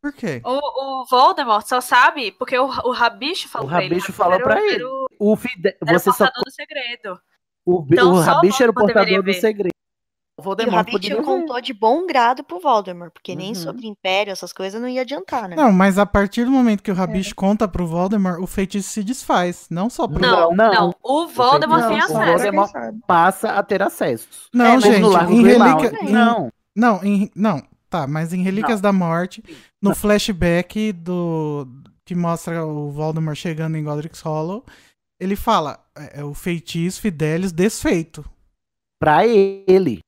[0.00, 0.40] Por quê?
[0.44, 3.94] O, o Voldemort só sabe porque o, o Rabicho falou O pra ele.
[3.94, 4.84] Rabicho falou pra era ele.
[4.84, 5.76] o- O Fide...
[5.86, 6.24] Era Você o só...
[6.24, 7.20] portador do segredo.
[7.66, 9.73] O, Então, o só Rabicho era o portador do segredo.
[10.36, 13.54] O E o Voldemort poderia contou de bom grado pro Voldemort, porque nem Uhum.
[13.54, 15.54] sobre Império, essas coisas não ia adiantar, né?
[15.54, 19.04] Não, mas a partir do momento que o Rabicho conta pro Voldemort, o feitiço se
[19.04, 19.66] desfaz.
[19.70, 20.20] Não só pro.
[20.20, 20.94] Não, Não, não.
[21.02, 22.32] O Voldemort Não, tem o acesso.
[22.32, 22.72] Voldemort
[23.06, 24.26] passa a ter acesso.
[24.52, 25.98] Não, É, gente, em relíquia.
[26.02, 26.50] em- Não.
[26.76, 29.40] Não, em- não, tá, mas em Relíquias da Morte,
[29.80, 31.68] no flashback do.
[32.04, 34.64] que mostra o Voldemort chegando em Godric's Hollow,
[35.20, 38.24] ele fala: é, é o feitiço Fidelis desfeito.
[39.00, 40.00] Pra ele.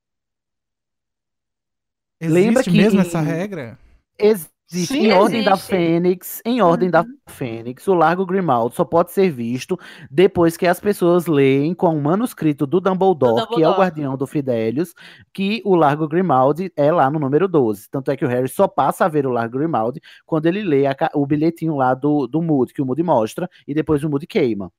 [2.20, 3.78] Existe Lembra que- mesmo essa regra?
[4.18, 5.68] Existe, Existe Sim, em ordem da existe.
[5.68, 9.78] Fênix, em ordem da Fênix, o Largo Grimaldo só pode ser visto
[10.10, 13.78] depois que as pessoas leem com o manuscrito do Dumbledore, Do que é o Dumbledore.
[13.78, 14.92] guardião do Fidelius,
[15.32, 17.88] que o Largo Grimaldi é lá no número 12.
[17.88, 20.84] Tanto é que o Harry só passa a ver o Largo Grimaldi quando ele lê
[20.86, 24.26] a o bilhetinho lá do, do Moody, que o Moody mostra, e depois o Moody
[24.26, 24.72] queima.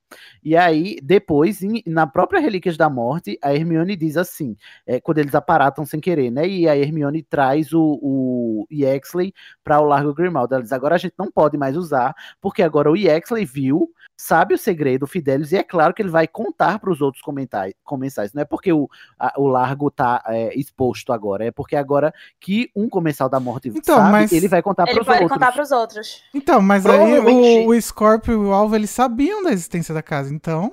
[0.44, 4.54] E aí, depois, em- na própria Relíquias da Morte, a Hermione diz assim,
[4.86, 6.46] é, quando eles aparatam sem querer, né?
[6.46, 9.32] E a Hermione traz o, o Yaxley
[9.78, 10.54] para o Largo Grimaldi.
[10.54, 14.54] Ela diz: agora a gente não pode mais usar, porque agora o Yaxley viu, sabe
[14.54, 18.32] o segredo, o Fidelius, e é claro que ele vai contar para os outros comensais.
[18.34, 22.70] Não é porque o, a- o Largo tá é, exposto agora, é porque agora que
[22.74, 25.38] um comensal da morte Então, sabe, mas- ele vai contar para Ele os pode outros.
[25.38, 26.22] contar pros outros.
[26.34, 30.34] Então, mas aí o, o Scorpio e o Alvo, eles sabiam da existência da casa,
[30.34, 30.72] então...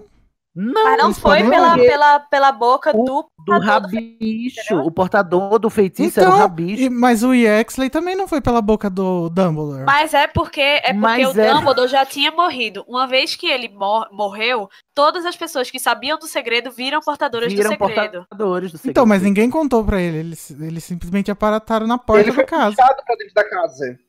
[0.56, 5.70] Não, Mas não foi pela, pela, pela boca do do do rabicho, o portador do
[5.70, 6.84] feitiço era o Então, rabicho.
[6.84, 9.84] e- mas o Yaxley também não foi pela boca do Dumbledore.
[9.86, 12.86] Mas é porque é porque Mas o é- Dumbledore já tinha morrido.
[12.88, 17.52] Uma vez que ele mor- morreu, todas as pessoas que sabiam do segredo viram portadoras
[17.52, 18.26] Viram do segredo.
[18.26, 18.92] portadores do segredo.
[18.92, 20.18] Então, mas ninguém contou pra ele.
[20.20, 22.76] Eles, eles simplesmente aparataram na porta Ele foi da casa.
[22.78, 24.00] puxado pra dentro da casa.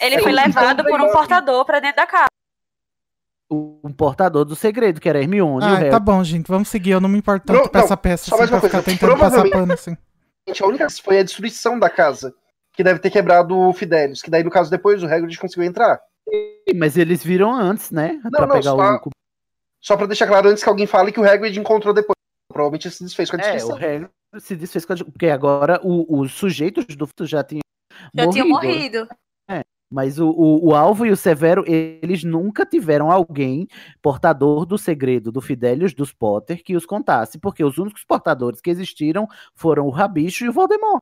[0.00, 2.26] Ele É foi levado então, por um portador pra dentro da casa.
[3.50, 6.48] O um portador do segredo, que era Hermione Ah, tá bom, gente.
[6.48, 6.90] Vamos seguir.
[6.92, 8.62] Eu não me importo tanto Pro- com não, essa peça só assim, mais pra uma
[8.62, 8.90] ficar coisa.
[8.98, 9.96] tentando passar Provavelmente- pano assim.
[10.48, 12.34] Gente, a única coisa foi a destruição da casa.
[12.72, 14.20] Que deve ter quebrado o Fidelius.
[14.20, 15.98] Que daí, no caso, depois o Hagrid conseguiu entrar.
[16.76, 18.20] Mas eles viram antes, né?
[18.22, 19.10] Não, pra não, pegar só- o.
[19.80, 22.14] Só pra deixar claro antes que alguém fale que o Hagrid encontrou depois.
[22.52, 23.78] Provavelmente se desfez com a É, o destruição.
[23.78, 24.08] Harry
[24.38, 24.96] se desfez com a...
[24.96, 27.60] Porque agora o- os sujeitos do futuro já tinham
[28.14, 28.32] Já morrido.
[28.32, 29.08] tinha morrido.
[29.90, 33.68] Mas o, o, o Alvo e o Severo, eles nunca tiveram alguém
[34.02, 38.70] portador do segredo do Fidelius dos Potter que os contasse, porque os únicos portadores que
[38.70, 41.00] existiram foram o Rabicho e o Voldemort.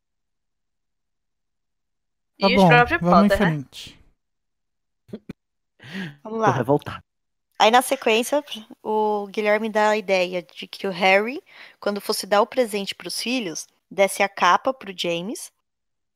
[2.39, 3.47] Tá e bom, os próprios vamos em Potter, né?
[3.47, 4.01] frente.
[6.23, 6.51] Vamos Tô lá.
[6.51, 7.03] revoltado.
[7.59, 8.45] Aí na sequência,
[8.83, 11.43] o Guilherme dá a ideia de que o Harry,
[11.81, 15.53] quando fosse dar o presente para os filhos, desse a capa pro James,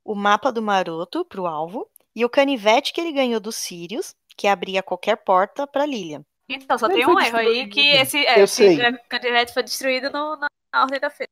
[0.03, 1.89] o mapa do maroto pro alvo
[2.19, 6.21] e o canivete que ele ganhou dos Sirius, que abria qualquer porta para Lilian.
[6.49, 8.77] Então, só Ele tem um erro aí que esse, é, esse sei.
[9.07, 11.31] canivete foi destruído no- na, na ordem da feira.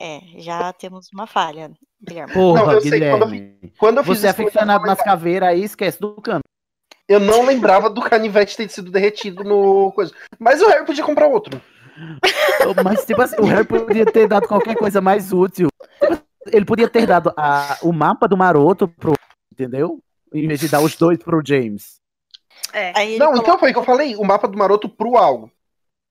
[0.00, 1.70] É, já temos uma falha,
[2.02, 2.32] Guilherme.
[2.32, 3.72] Porra, Não, eu sei, quando eu Guilherme.
[3.76, 6.40] Quando eu fiz Você é aficionado nas caveiras aí, esquece do cano.
[7.06, 10.14] eu não lembrava do canivete ter sido derretido no coisa.
[10.38, 11.60] Mas o Harry podia comprar outro.
[12.82, 15.68] Mas, tipo assim, o Harry podia ter dado qualquer coisa mais útil.
[16.46, 19.12] Ele podia ter dado a- o mapa do maroto pro.
[19.60, 20.02] Entendeu?
[20.32, 22.00] Em vez de dar os dois pro James.
[22.72, 23.18] É.
[23.18, 24.16] Não, coloca- então foi o que eu falei.
[24.16, 25.50] O mapa do maroto pro algo.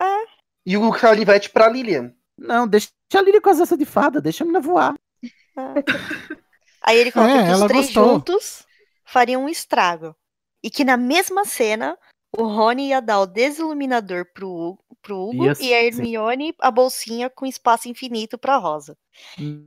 [0.01, 0.23] É.
[0.65, 2.13] E o canivete pra Lilian.
[2.37, 4.93] Não, deixa a Lília com as asas de fada, deixa a menina voar.
[6.83, 8.09] Aí ele coloca É, que os três gostou.
[8.13, 8.65] juntos
[9.05, 10.15] fariam um estrago.
[10.63, 11.97] E que na mesma cena,
[12.37, 15.73] o Rony ia dar o desiluminador pro, pro Hugo Ia e a sim.
[15.73, 18.97] Hermione a bolsinha com espaço infinito pra Rosa.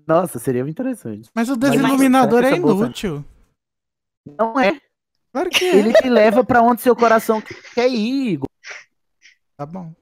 [0.07, 1.28] Nossa, seria interessante.
[1.35, 3.25] Mas o desiluminador é bolsa- inútil.
[4.26, 4.81] Não é.
[5.33, 5.76] Claro que é.
[5.76, 7.42] Ele te leva pra onde seu coração
[7.75, 8.49] quer ir, Igor.
[9.57, 9.92] Tá bom.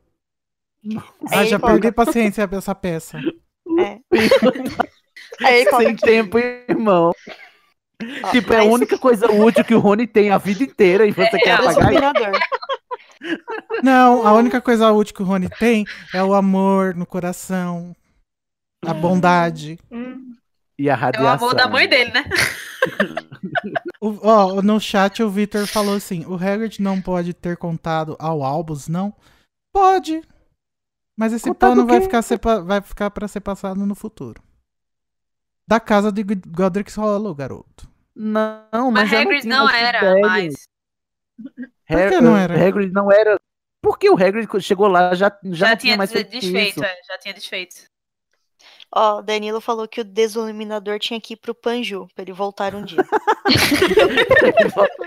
[1.31, 3.19] Ah, já perdi paciência essa peça.
[3.79, 3.99] É.
[5.45, 7.11] Aí Sem tempo, irmão.
[7.11, 11.13] ó, Tipo, é a única coisa útil que o Rony tem a vida inteira e
[11.13, 12.41] você É, quer é, apagar isso.
[13.83, 15.85] Não, a única coisa útil que o Rony tem
[16.15, 17.95] é o amor no coração,
[18.85, 19.79] a bondade.
[20.79, 21.35] E a É o radiação.
[21.49, 22.25] amor da mãe dele, né?
[24.01, 28.43] O- Ó, no chat o Victor falou assim: o Hagrid não pode ter contado ao
[28.43, 29.15] Albus, não?
[29.73, 30.23] Pode.
[31.17, 32.23] Mas esse Contado pano o vai ficar,
[32.63, 34.43] vai ficar pra ser passado no futuro.
[35.69, 37.89] Da casa de Godric's Hollow, garoto.
[38.17, 40.55] Não, Mas mas, Hagrid tinha não essa era mais.
[41.87, 42.55] Por que não era?
[42.69, 43.39] Hagrid não era.
[43.83, 46.85] Porque o Hagrid chegou lá já, já, Já, não tinha mais des- feito desfeito, isso.
[46.85, 47.90] é, já tinha desfeito.
[48.93, 52.85] Ó, Danilo falou que o desiluminador tinha que ir pro Panju, pra ele voltar um
[52.85, 53.05] dia.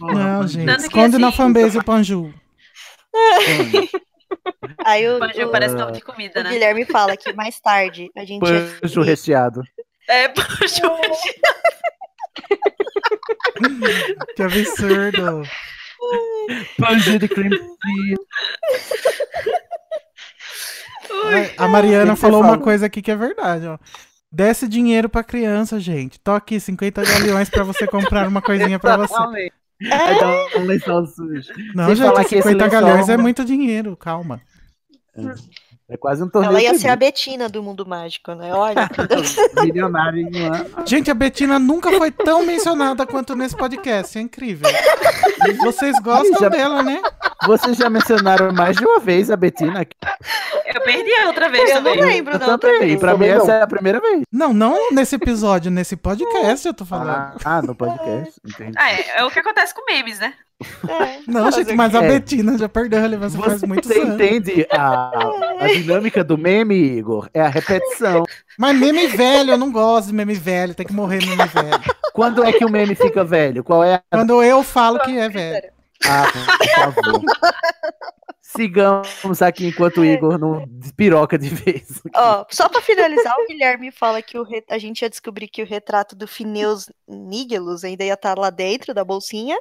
[0.00, 0.70] Não, gente.
[0.82, 2.32] Esconde na assim, fanbase o Panju.
[4.84, 6.50] Aí o, Panju o- parece nome de comida, o né?
[6.50, 9.62] Guilherme fala que mais tarde a gente ia Pancho descobrir recheado.
[10.08, 10.44] É, Panju.
[14.36, 15.42] Que absurdo.
[16.78, 18.16] Pancho de cream cheese.
[21.58, 23.78] A Mariana falou uma coisa aqui que é verdade, ó.
[24.32, 26.18] Desce dinheiro pra criança, gente.
[26.18, 29.50] Tô aqui, 50 galeões pra você comprar uma coisinha pra você.
[30.56, 31.52] Um lençol sujo.
[31.74, 34.40] Não, Sem gente, falar que esse 50 lençol- galhões é muito dinheiro, calma.
[35.16, 35.20] É
[35.96, 36.50] quase um torneio.
[36.52, 36.96] Ela ia ser a.
[36.96, 38.52] Betina do mundo mágico, né?
[38.54, 38.88] Olha.
[39.62, 40.66] Milionário em um ano.
[40.86, 44.16] Gente, a Betina nunca foi tão mencionada quanto nesse podcast.
[44.18, 44.68] É incrível.
[45.62, 47.00] Vocês gostam Já- dela, né?
[47.46, 49.96] Vocês já mencionaram mais de uma vez a Betina aqui.
[50.74, 52.04] Eu perdi a outra vez Eu não também.
[52.04, 52.78] lembro Eu também.
[52.80, 53.00] vez.
[53.00, 53.36] Pra mim, não.
[53.36, 54.22] essa é a primeira vez.
[54.32, 57.10] Não, não nesse episódio, nesse podcast eu tô falando.
[57.10, 58.40] Ah, ah, no podcast.
[58.44, 58.72] Entendi.
[58.76, 60.32] Ah, é, é o que acontece com memes, né?
[60.88, 61.18] É.
[61.26, 62.08] Não, gente, mas a É.
[62.08, 65.10] Betina já perdeu a relevância faz muitos Você entende a,
[65.60, 67.28] a dinâmica do meme, Igor?
[67.34, 68.22] É a repetição.
[68.58, 71.80] Mas meme velho, eu não gosto de meme velho, tem que morrer meme velho.
[72.12, 73.64] Quando é que o meme fica velho?
[73.64, 74.02] Qual é a.
[74.10, 75.72] Quando eu falo que é velho.
[76.06, 77.22] Ah, por favor.
[78.40, 82.00] Sigamos aqui enquanto o Igor não despiroca de vez.
[82.14, 85.62] Ó, só pra finalizar, o Guilherme fala que o re- a gente ia descobrir que
[85.62, 89.56] o retrato do Phineus Nigellus ainda ia estar lá dentro da bolsinha.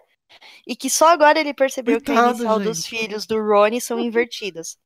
[0.68, 2.90] E que só agora ele percebeu que a Coitado, inicial dos gente.
[2.90, 4.78] filhos do Rony são invertidas.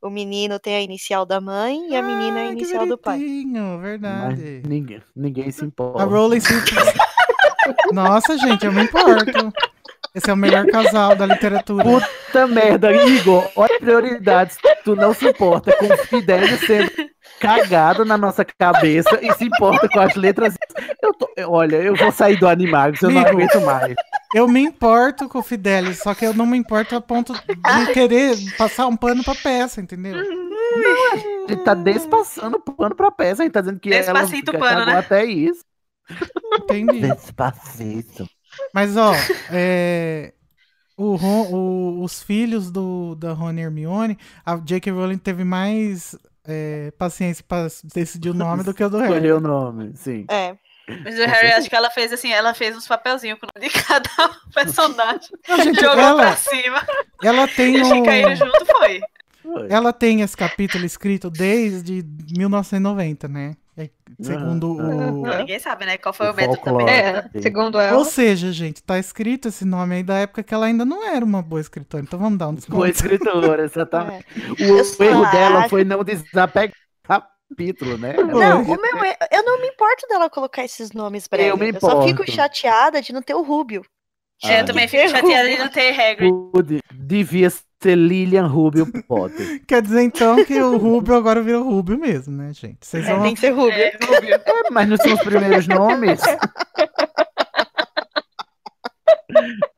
[0.00, 3.18] O menino tem a inicial da mãe e a menina é a inicial do pai.
[3.18, 4.62] Mas verdade.
[4.66, 6.02] ninguém, ninguém se importa.
[6.02, 6.52] A Rowling se...
[7.92, 9.52] Nossa, gente, eu me importo.
[10.14, 11.84] Esse é o melhor casal da literatura.
[11.84, 14.56] Puta merda, Igor, olha prioridades.
[14.84, 16.90] Tu não se importa com o Fidelis sendo
[17.40, 20.54] cagado na nossa cabeça e se importa com as letras.
[21.02, 23.94] Eu tô- olha, eu vou sair do Animagos, eu não aguento mais.
[24.34, 27.92] Eu me importo com o Fidelis, só que eu não me importo a ponto de
[27.92, 30.14] querer passar um pano pra peça, entendeu?
[30.16, 34.58] A gente tá despassando o pano pra peça, a gente tá dizendo que Despacito ela
[34.58, 34.98] o pano, né?
[34.98, 35.64] até isso.
[36.60, 37.00] Entendi.
[37.00, 38.28] Despacito.
[38.74, 39.12] Mas, ó,
[39.50, 40.32] é,
[40.96, 44.90] o Ron- o- os filhos do, da Rony e Hermione, a J.K.
[44.92, 46.16] Rowling teve mais
[46.46, 49.12] é, paciência pra decidir o nome do que o do Harry.
[49.14, 50.24] Escolheu o nome, sim.
[50.30, 50.56] É.
[51.04, 53.68] Mas o Harry, acho que ela fez assim, ela fez uns papelzinhos com o nome
[53.68, 54.08] de cada
[54.54, 55.30] personagem.
[55.48, 56.86] Não, gente, Jogou ela- pra cima.
[57.22, 58.04] Ela tem o...
[58.04, 59.00] caíram junto, foi.
[59.68, 62.04] Ela tem esse capítulo escrito desde
[62.36, 63.54] 1990, né?
[63.78, 63.90] É,
[64.20, 65.36] Segundo o.
[65.38, 65.98] Ninguém sabe, né?
[65.98, 66.86] Qual foi o, O método folclore.
[66.86, 66.94] também.
[67.34, 67.98] É, segundo ela.
[67.98, 71.22] Ou seja, gente, tá escrito esse nome aí da época que ela ainda não era
[71.24, 72.02] uma boa escritora.
[72.02, 72.76] Então vamos dar um desconto.
[72.76, 74.24] Boa escritora, exatamente.
[74.58, 76.72] Eu O só erro dela acho- foi não desapegar
[77.02, 78.14] capítulo, né?
[78.14, 81.56] Não, o meu, é- eu não me importo dela colocar esses nomes pra Eu ela.
[81.58, 82.32] me Eu só fico importo.
[82.32, 83.82] chateada de não ter o Rubio.
[84.42, 86.80] É, eu também fico chateada de não ter Hagrid.
[86.92, 87.48] Devia
[87.86, 89.60] ser Lilian Rubio Potter.
[89.66, 92.78] Quer dizer então que o Rubio agora virou Rubio mesmo, né, gente?
[92.84, 93.22] Vocês É, vão...
[93.22, 93.72] tem que ser Rubio.
[93.72, 93.96] É,
[94.72, 96.20] mas não são os primeiros nomes?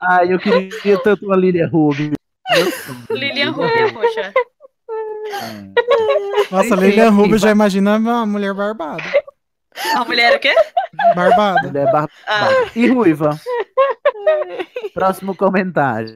[0.01, 2.13] Ai, eu queria tanto uma Lilian Rubio.
[3.11, 4.33] Lilian Rubio, poxa.
[6.51, 9.03] Nossa, Enfim, Lilian enfim, Rubio já imagina uma mulher barbada.
[9.95, 10.55] A mulher o quê?
[11.15, 11.69] Barbada.
[11.69, 12.49] Mulher bar- Ah.
[12.75, 13.39] E ruiva.
[14.95, 16.15] Próximo comentário.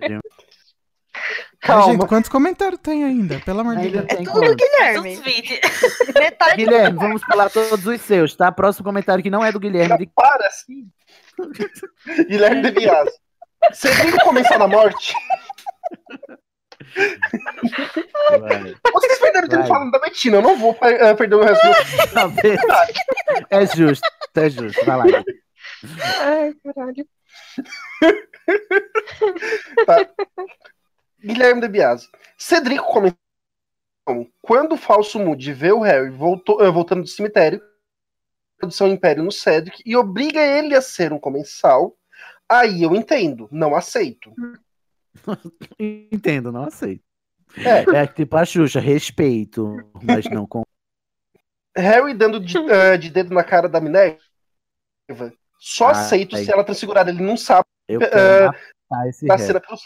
[1.67, 3.39] Mas, gente, quantos comentários tem ainda?
[3.41, 4.07] Pelo amor de Deus.
[4.07, 4.57] tem Tudo do quantos?
[4.57, 5.13] Guilherme.
[5.13, 5.61] Uns 20.
[6.19, 8.51] Metade Guilherme, vamos pular todos os seus, tá?
[8.51, 9.99] Próximo comentário que não é do Guilherme.
[9.99, 10.07] De...
[10.09, 10.89] Para, sim.
[12.29, 13.11] Guilherme de Vias.
[13.73, 15.15] Cedrico começar na morte.
[18.41, 18.75] Vai.
[18.93, 20.39] Vocês perderam tempo falando da Betina.
[20.39, 21.73] Eu não vou eh, perder o resto do.
[23.51, 24.85] É justo, é justo.
[24.85, 25.05] Vai lá.
[26.21, 27.07] Ai, caralho.
[29.87, 30.09] Tá.
[31.23, 32.09] Guilherme de Biasi.
[32.37, 33.17] Cedrico comentou.
[34.41, 37.63] Quando o falso Moody vê o Harry voltou- eh, voltando do cemitério,
[38.59, 41.97] produção Império no Cedric e obriga ele a ser um comensal,
[42.49, 44.33] aí eu entendo, não aceito.
[45.79, 47.05] Entendo, não aceito.
[47.59, 48.03] É.
[48.03, 50.63] É tipo a Xuxa, respeito, mas não com.
[51.77, 54.19] Harry dando de, eh, de dedo na cara da Minerva,
[55.59, 56.45] só Ah, aceito aí.
[56.45, 57.11] se ela transfigurada.
[57.11, 58.09] Ele não sabe Eu da
[59.37, 59.39] Harry.
[59.39, 59.83] cena pelos.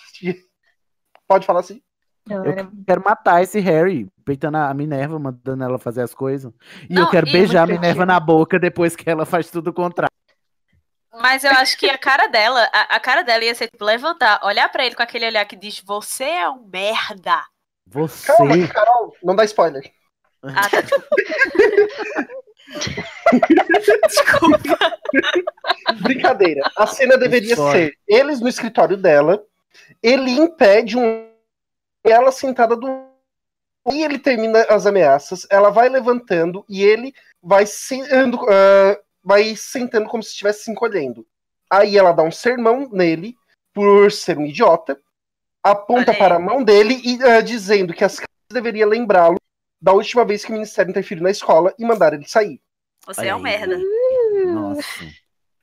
[1.28, 1.80] Pode falar assim?
[2.28, 6.52] Eu era- quero matar esse Harry, peitando a Minerva, mandando ela fazer as coisas.
[6.90, 9.68] E eu Não, quero e- beijar a Minerva na boca depois que ela faz tudo
[9.70, 10.10] o contrário.
[11.18, 14.40] Mas eu acho que a cara dela, a, a cara dela ia ser tipo levantar,
[14.44, 17.40] olhar pra ele com aquele olhar que diz: Você é um merda.
[17.86, 18.26] Você.
[18.26, 19.90] Calma, Carol, não dá spoiler.
[20.42, 21.06] Ah, tá, desculpa.
[24.08, 24.78] desculpa.
[26.02, 26.70] Brincadeira.
[26.76, 27.88] A cena deveria Spoiler.
[27.90, 29.42] ser eles no escritório dela,
[30.02, 31.26] ele impede um
[32.04, 33.06] ela sentada do
[33.92, 40.08] e ele termina as ameaças, ela vai levantando e ele vai sentando, ah, vai sentando
[40.08, 41.24] como se estivesse se encolhendo.
[41.70, 43.36] Aí ela dá um sermão nele
[43.72, 44.98] por ser um idiota,
[45.62, 46.18] aponta aí.
[46.18, 49.36] para a mão dele e ah, dizendo que as crianças deveriam lembrá-lo
[49.80, 52.60] da última vez que o ministério interferiu na escola e mandar ele sair.
[53.06, 53.42] Você é um Aí.
[53.42, 53.78] merda.
[54.46, 54.82] Nossa.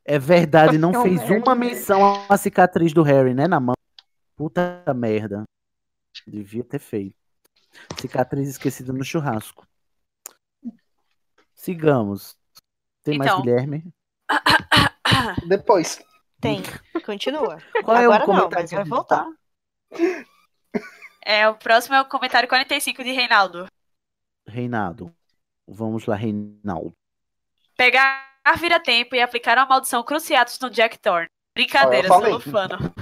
[0.06, 1.50] É verdade, não é um fez merda.
[1.50, 3.48] uma menção à cicatriz do Harry, né?
[3.48, 3.76] Na mão.
[4.36, 5.44] Puta merda.
[6.28, 7.16] Devia ter feito.
[8.00, 9.68] Cicatriz esquecida no churrasco.
[11.54, 12.38] Sigamos.
[13.04, 13.42] Tem mais Então.
[13.42, 13.94] Guilherme?
[15.48, 16.04] Depois.
[16.40, 16.62] Tem.
[17.06, 17.58] Continua.
[17.84, 19.28] Qual é o Agora não, comentário mas que vai voltar.
[21.26, 23.68] É, o próximo é o comentário 45 de Reinaldo.
[24.48, 25.14] Reinaldo.
[25.68, 26.94] Vamos lá, Reinaldo.
[27.78, 31.30] Pegar vira-tempo e aplicar uma maldição Cruciatus no Jack Thorne.
[31.56, 32.32] Brincadeira, falei.
[32.32, 32.94] solufano.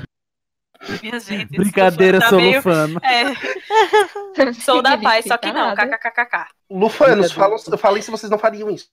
[1.01, 3.00] Minha gente, Brincadeira Lufano tá meio- solufano.
[3.03, 4.53] É.
[4.61, 5.76] Sou da paz, só que não.
[5.76, 6.48] KKKKK.
[6.69, 8.90] Lufanos, falam, falem se vocês não fariam isso.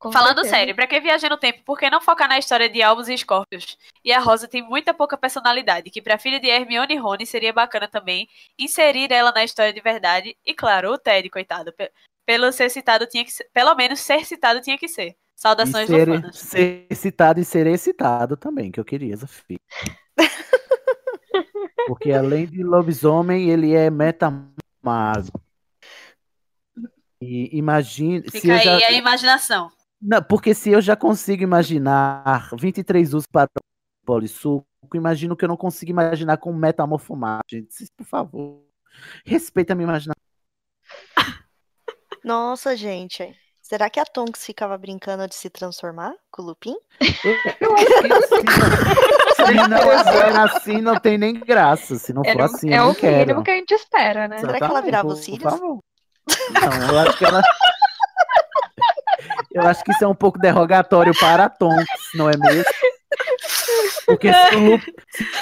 [0.00, 0.48] Falando certeza.
[0.56, 1.62] sério, pra que viajar no tempo?
[1.62, 3.76] Por que não focar na história de Albus e Scorpius?
[4.02, 7.52] E a Rosa tem muita pouca personalidade, que pra filha de Hermione e Rony seria
[7.52, 8.26] bacana também
[8.58, 10.34] inserir ela na história de verdade.
[10.44, 11.70] E claro, o Ted, coitado.
[11.74, 11.92] pe-
[12.24, 15.16] Pelo ser citado tinha que ser, pelo menos ser citado tinha que ser.
[15.36, 16.38] Saudações E ser, lufanas.
[16.38, 19.58] ser citado e ser excitado também, que eu queria, Zafir.
[21.86, 25.40] Porque além de lobisomem, ele é metamago.
[27.20, 28.22] E imagine.
[28.28, 28.88] se Fica eu aí já...
[28.88, 29.70] a imaginação.
[30.00, 35.48] Não, porque se eu já consigo imaginar 23 usos para o polissuco, imagino que eu
[35.48, 37.72] não consigo imaginar com metamorfomar, gente.
[37.72, 38.62] Vocês, Por favor,
[39.24, 40.14] respeita a minha imaginação.
[42.22, 43.34] Nossa, gente.
[43.62, 46.76] Será que a Tonks ficava brincando de se transformar com o Lupin?
[49.52, 51.96] Se não for assim, não tem nem graça.
[51.96, 53.16] Se não for Era, assim, é eu o não quero.
[53.18, 54.38] mínimo que a gente espera, né?
[54.38, 55.42] Será que ela virava os por cílios?
[55.52, 55.78] favor.
[56.52, 57.42] Não, eu acho que ela.
[59.54, 62.64] Eu acho que isso é um pouco derrogatório para a Tonks, não é mesmo?
[64.04, 64.82] Porque se o, Lup...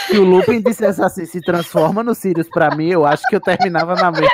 [0.06, 3.40] se o Lupin dissesse assim, se transforma no Sirius pra mim, eu acho que eu
[3.40, 4.28] terminava na mesma.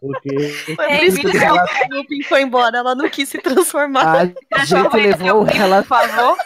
[0.00, 4.30] Porque por isso que o Lupin foi embora, ela não quis se transformar.
[4.52, 6.36] a gente levou o rela- Por favor.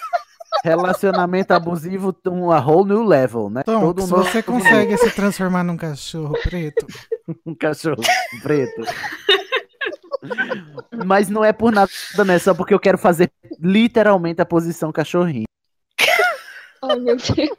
[0.63, 3.63] Relacionamento abusivo um a whole new level, né?
[3.63, 6.87] Tom, Todo se novo você consegue se transformar num cachorro preto,
[7.45, 8.03] um cachorro
[8.43, 8.83] preto.
[11.05, 11.91] Mas não é por nada,
[12.25, 12.39] né?
[12.39, 15.45] Só porque eu quero fazer literalmente a posição cachorrinho.
[16.83, 17.51] Ai, meu Deus.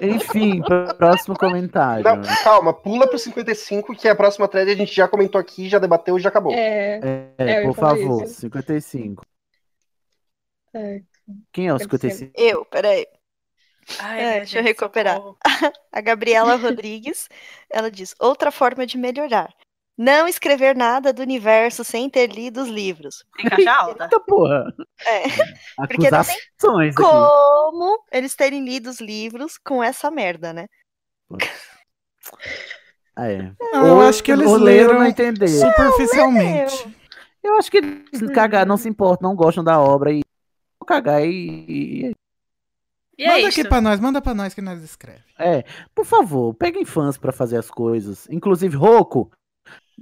[0.00, 0.60] Enfim,
[0.98, 2.04] próximo comentário.
[2.04, 5.68] Não, calma, pula pro 55, que é a próxima thread a gente já comentou aqui,
[5.68, 6.52] já debateu e já acabou.
[6.52, 7.00] É.
[7.02, 8.40] É, É, por favor, isso.
[8.40, 9.24] 55.
[10.74, 11.02] É.
[11.52, 12.32] Quem é o Deve 55?
[12.36, 13.06] Eu, peraí.
[13.98, 15.16] Ai, É, deixa eu recuperar.
[15.16, 15.38] socorro.
[15.92, 17.28] A Gabriela Rodrigues,
[17.70, 19.52] ela diz: outra forma de melhorar.
[19.98, 23.24] Não escrever nada do universo sem ter lido os livros.
[23.38, 24.04] Em caixa alta.
[24.04, 24.64] Eita porra!
[25.06, 25.22] É.
[25.86, 27.02] Porque não tem Acusações aqui.
[27.02, 30.66] como eles terem lido os livros com essa merda, né?
[33.14, 33.52] Ah, é.
[33.60, 35.52] Não, eu acho que eles leram não entenderam.
[35.70, 36.96] superficialmente.
[37.42, 40.22] Eu acho que eles cagaram, não se importam, não gostam da obra e
[40.82, 41.30] vão cagar e.
[42.10, 42.12] e-
[43.18, 43.60] E é manda isso.
[43.60, 45.22] aqui pra nós, manda pra nós que nós escreve.
[45.38, 48.26] É, por favor, peguem fãs pra fazer as coisas.
[48.30, 49.30] Inclusive, Roco,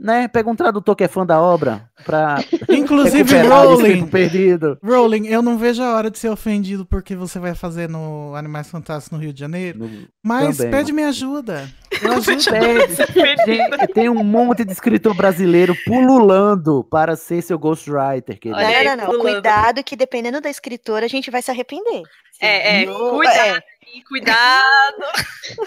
[0.00, 0.26] né?
[0.28, 2.38] Pega um tradutor que é fã da obra pra.
[2.68, 4.06] Inclusive, Rowling.
[4.06, 4.78] perdido.
[4.82, 8.70] Rowling, eu não vejo a hora de ser ofendido porque você vai fazer no Animais
[8.70, 10.08] Fantásticos no Rio de Janeiro.
[10.22, 10.72] Mas também.
[10.72, 11.68] pede minha ajuda.
[12.02, 12.40] Eu ajudo.
[12.40, 18.60] Gente, tem um monte de escritor brasileiro pululando para ser seu ghostwriter, querido.
[18.60, 19.20] Não, não, não.
[19.20, 22.02] Cuidado que dependendo da escritora a gente vai se arrepender.
[22.40, 23.62] É, é, Não, cuidado,
[24.08, 25.04] cuidado.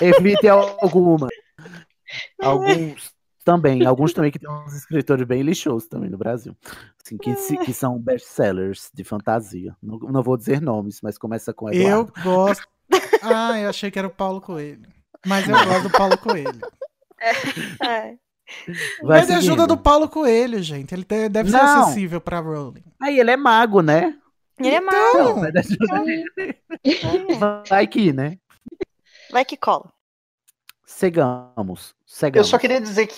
[0.02, 1.28] Evite alguma.
[2.42, 3.14] Alguns
[3.44, 6.56] também, alguns também que tem uns escritores bem lixosos também no Brasil.
[7.04, 9.76] Assim, que, se- que são best-sellers de fantasia.
[9.82, 12.14] Não, não vou dizer nomes, mas começa com Eu Eduardo.
[12.24, 12.68] gosto.
[13.22, 14.88] Ah, eu achei que era o Paulo Coelho.
[15.26, 16.60] Mas eu gosto do Paulo Coelho.
[17.82, 18.16] É.
[19.02, 19.68] Vai Pede ajuda seguindo.
[19.68, 20.94] do Paulo Coelho, gente.
[20.94, 21.82] Ele deve ser Não.
[21.84, 22.84] acessível pra Rowling.
[23.02, 24.18] Aí ele é mago, né?
[24.60, 25.42] Ele é Então, mau.
[25.42, 26.26] Pede ajuda dele.
[27.70, 28.38] Vai que, né?
[29.32, 29.92] Vai que cola.
[30.86, 31.90] Segamos.
[31.90, 32.50] Eu Segamos.
[32.50, 33.16] só queria dizer que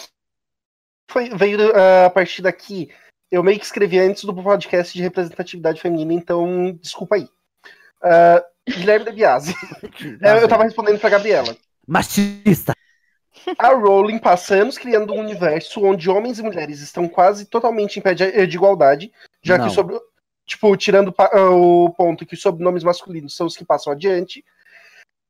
[1.09, 2.89] foi, veio ah, a partir daqui.
[3.31, 7.27] Eu meio que escrevi antes do podcast de representatividade feminina, então desculpa aí.
[8.03, 9.53] Ah, Guilherme De Biasi.
[10.21, 11.55] eu, eu tava respondendo pra Gabriela.
[11.87, 12.73] Machista.
[13.59, 18.01] A Rowling passa anos criando um universo onde homens e mulheres estão quase totalmente em
[18.01, 19.11] pé de, de igualdade,
[19.43, 19.67] já Não.
[19.67, 19.99] que sobre.
[20.47, 24.45] Tipo, tirando o ponto que os sobrenomes masculinos são os que passam adiante.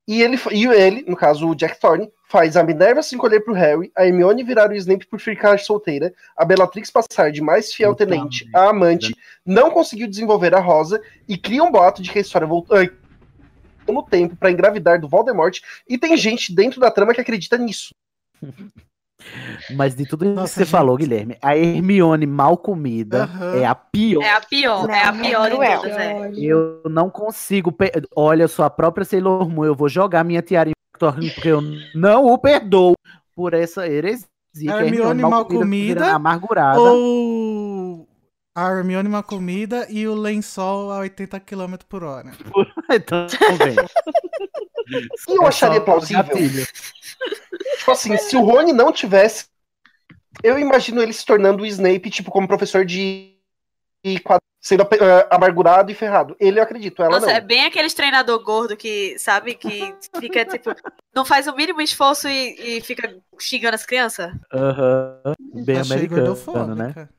[0.07, 3.53] E ele, e ele, no caso o Jack Thorne, faz a Minerva se encolher pro
[3.53, 7.95] Harry, a Hermione virar o Snape por ficar solteira, a Bellatrix passar de mais fiel
[7.95, 12.21] tenente a amante, não conseguiu desenvolver a Rosa e cria um boato de que a
[12.21, 12.77] história voltou
[13.87, 17.93] no tempo pra engravidar do Voldemort e tem gente dentro da trama que acredita nisso.
[19.75, 20.71] Mas de tudo isso Nossa, que você gente.
[20.71, 23.55] falou, Guilherme, a Hermione mal comida Aham.
[23.55, 24.23] é a pior.
[24.23, 25.81] É a pior, é a pior de cruel.
[25.81, 26.31] todas, é.
[26.37, 27.71] Eu não consigo.
[27.71, 29.65] pe- Olha, eu sou a própria Sailor Moon.
[29.65, 30.73] Eu vou jogar minha tiara em
[31.33, 31.61] porque eu
[31.93, 32.93] não o perdoo
[33.35, 34.25] por essa heresia.
[34.57, 36.79] que é Hermione mal comida virando amargurada.
[36.79, 37.54] ou
[38.55, 42.31] a Hermione mal comida e o lençol a 80 km por hora.
[42.89, 43.27] então,
[43.57, 43.75] bem.
[45.27, 46.23] E eu acharia plausível.
[46.25, 49.47] Tipo assim, se o Rony não tivesse.
[50.43, 53.35] Eu imagino ele se tornando o Snape, tipo, como professor de.
[54.61, 56.35] sendo eh, amargurado e ferrado.
[56.39, 57.33] Ele eu acredito, ela Nossa, não.
[57.33, 60.69] é bem aqueles treinador gordo que, sabe, que fica, tipo,
[61.15, 64.31] não faz o mínimo esforço e, e fica xingando as crianças.
[64.53, 65.33] Aham.
[65.65, 66.75] Bem Achei americano, gordofóbica.
[66.75, 67.09] né?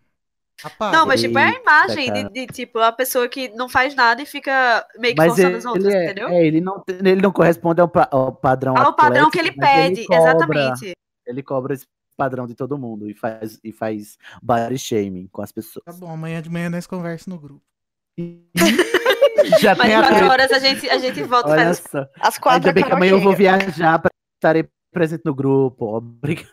[0.65, 0.97] Apaga.
[0.97, 4.23] Não, mas tipo, é a imagem de, de, tipo, a pessoa que não faz nada
[4.23, 6.29] e fica meio que Mas forçando ele, os outros, ele é, entendeu?
[6.29, 10.07] é, ele, não, ele não corresponde ao, ao padrão Ao padrão que atlético, ele pede,
[10.07, 10.93] cobra- exatamente.
[11.27, 11.85] Ele cobra esse
[12.17, 15.85] padrão de todo mundo e faz, e faz body shaming com as pessoas.
[15.85, 17.63] Tá bom, amanhã de manhã nós conversa no grupo.
[19.61, 20.33] Já Mas tem a quatro treta.
[20.33, 21.85] horas a gente, a gente volta Olha faz.
[21.91, 22.07] só.
[22.19, 23.59] Às quatro Ainda bem que a amanhã eu vou chega.
[23.59, 25.97] viajar para estarei presente no grupo.
[25.97, 26.49] Obrigado.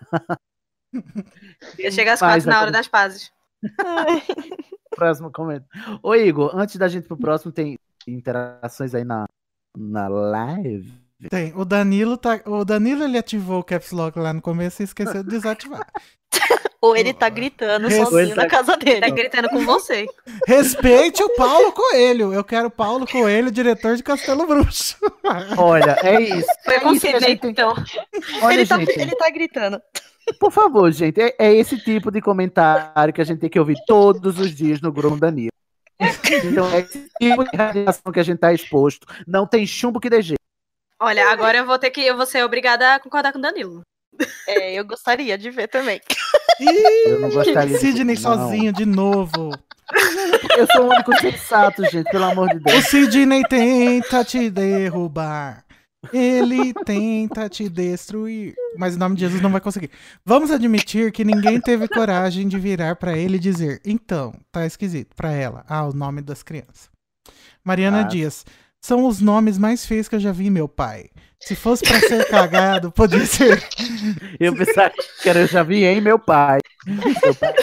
[1.79, 3.31] Ia chegar às quatro na hora das pazes.
[4.95, 5.99] Próximo comentário.
[6.01, 7.77] Ô, Igor, antes da gente pro próximo, tem
[8.07, 9.25] interações aí na,
[9.77, 10.93] na live?
[11.29, 11.53] Tem.
[11.55, 12.41] O Danilo tá.
[12.45, 15.87] O Danilo ele ativou o Caps Lock lá no começo e esqueceu de desativar.
[16.81, 19.09] Ou ele tá gritando Res- sozinho na casa Tá dele.
[19.11, 20.05] gritando com você.
[20.45, 22.33] Respeite o Paulo Coelho.
[22.33, 24.97] Eu quero Paulo Coelho, diretor de Castelo Bruxo.
[25.57, 26.47] Olha, é isso.
[26.65, 27.73] Foi É isso que a gente então.
[28.41, 29.81] Olha, ele, tá, gente, ele tá gritando.
[30.39, 33.75] Por favor, gente, é, é esse tipo de comentário que a gente tem que ouvir
[33.85, 35.51] todos os dias no grupo Danilo.
[35.99, 39.07] Então, é esse tipo de radiação que a gente tá exposto.
[39.27, 40.39] Não tem chumbo que dê jeito.
[40.99, 42.01] Olha, agora eu vou ter que.
[42.01, 43.81] Eu vou ser obrigada a concordar com o Danilo.
[44.47, 45.99] É, eu gostaria de ver também.
[47.05, 49.49] Eu não gostaria de- Sidney sozinho de novo.
[50.57, 52.85] Eu sou o único sensato, gente, pelo amor de O Deus.
[52.85, 55.63] Sidney tenta te derrubar.
[56.11, 58.55] Ele tenta te destruir.
[58.77, 59.89] Mas em nome de Jesus não vai conseguir.
[60.25, 65.15] Vamos admitir que ninguém teve coragem de virar pra ele e dizer: então, tá esquisito.
[65.15, 65.63] Pra ela.
[65.67, 66.89] Ah, o nome das crianças.
[67.63, 68.03] Mariana Ah.
[68.03, 68.45] Dias.
[68.81, 71.05] São os nomes mais feios que eu já vi, meu pai.
[71.39, 73.63] Se fosse pra ser cagado, podia ser.
[74.37, 74.91] Eu pensava
[75.21, 76.59] que era, eu já vi em meu pai.
[76.85, 77.53] Meu pai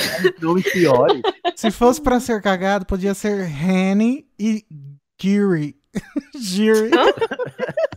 [0.41, 1.21] nome piores.
[1.57, 4.65] Se fosse pra ser cagado, podia ser Henny e
[5.21, 5.77] Giri.
[6.39, 6.91] Giri.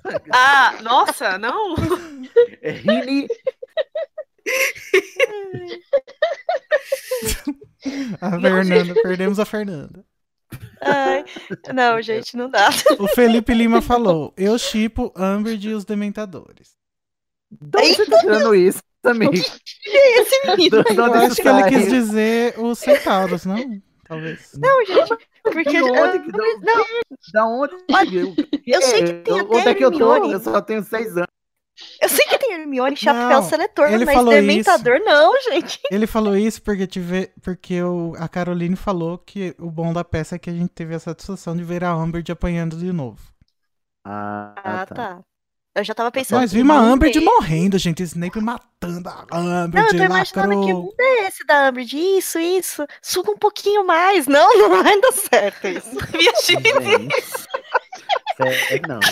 [0.33, 1.75] Ah, nossa, não.
[2.61, 3.27] É Rini.
[8.19, 8.93] A Fernanda.
[9.01, 10.05] Perdemos a Fernanda.
[10.81, 11.23] Ai,
[11.73, 12.69] não, gente, não dá.
[12.99, 16.75] O Felipe Lima falou: Eu chipo Amber e os Dementadores.
[17.49, 19.31] De onde você tá tirando isso, amigo?
[19.83, 20.77] Que é esse menino?
[20.77, 23.57] Eu acho que ele quis dizer os centauros, não?
[24.05, 24.51] Talvez.
[24.57, 25.63] Não, gente, porque.
[25.71, 26.19] De onde?
[26.19, 26.85] que- Não,
[27.33, 27.75] Da onde?
[28.67, 30.15] eu sei que tem Eu- até Onde é que eu tô?
[30.31, 31.27] Eu só tenho seis anos.
[32.01, 35.79] Eu sei que tem Hermione e chapéu Não, seletor, ele mas dementador não, gente.
[35.89, 40.35] Ele falou isso porque, tive, porque o, a Caroline falou que o bom da peça
[40.35, 43.19] é que a gente teve a satisfação de ver a Amber de apanhando de novo.
[44.05, 44.95] Ah, Ah, tá.
[44.95, 45.21] tá.
[45.75, 46.41] Eu já tava pensando.
[46.41, 48.03] Nós que vimos a Amber de morrendo, gente.
[48.03, 51.97] Snape matando a Amber Não, eu tô imaginando que mundo é esse da Amber, de
[51.97, 52.85] isso, isso.
[53.01, 54.27] Suga um pouquinho mais.
[54.27, 55.89] Não, não vai dar certo isso.
[56.15, 56.77] Minha gente.
[58.39, 59.07] Gente, Fernanda.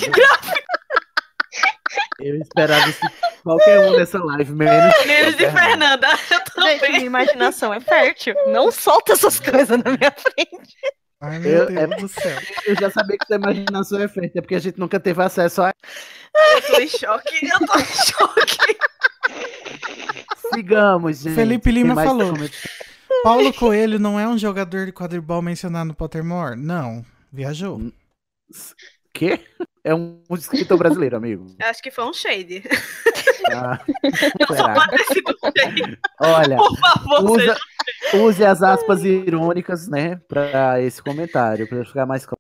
[2.20, 3.00] Eu esperava isso
[3.44, 4.94] qualquer um dessa live, menos.
[5.06, 6.08] Menos de Fernanda.
[6.08, 6.92] Eu Gente, também.
[6.92, 8.36] minha imaginação é fértil.
[8.48, 10.78] Não solta essas coisas na minha frente.
[11.22, 12.40] Ai, meu Eu, Deus é, do céu.
[12.66, 15.62] eu já sabia que sua imaginação é fértil, é porque a gente nunca teve acesso
[15.62, 15.72] a.
[16.56, 17.46] Eu tô em choque.
[17.46, 18.78] Eu tô em choque.
[20.54, 21.36] Sigamos, gente.
[21.36, 22.34] Felipe Lima falou.
[23.24, 26.56] Paulo Coelho não é um jogador de quadribol mencionado no Pottermore?
[26.56, 27.06] Não.
[27.32, 27.92] Viajou.
[29.14, 29.40] Quê?
[29.84, 31.48] É um escritor brasileiro, amigo.
[31.62, 32.64] Acho que foi um shade.
[33.54, 33.80] Ah,
[34.48, 34.74] Só será?
[34.76, 36.00] pode ter sido um shade.
[36.22, 37.58] Olha, Por favor, usa,
[38.12, 38.24] seja.
[38.24, 42.40] use as aspas irônicas, né, pra esse comentário, pra ficar mais claro.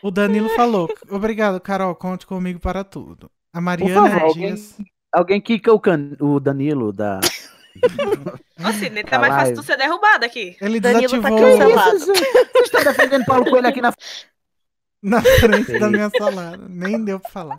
[0.00, 1.94] O Danilo falou: Obrigado, Carol.
[1.96, 3.28] Conte comigo para tudo.
[3.52, 4.76] A Por Mariana favor, alguém, Dias.
[5.12, 7.18] alguém quica o, can, o Danilo da.
[8.64, 9.02] Assim, né?
[9.02, 9.60] Tá mais fácil live.
[9.60, 10.56] tu ser derrubado aqui.
[10.60, 11.98] Ele Danilo tá desativou cancelado.
[11.98, 13.92] Vocês estão defendendo Paulo Coelho aqui na.
[15.02, 16.66] Na frente da minha salada.
[16.68, 17.56] Nem deu pra falar.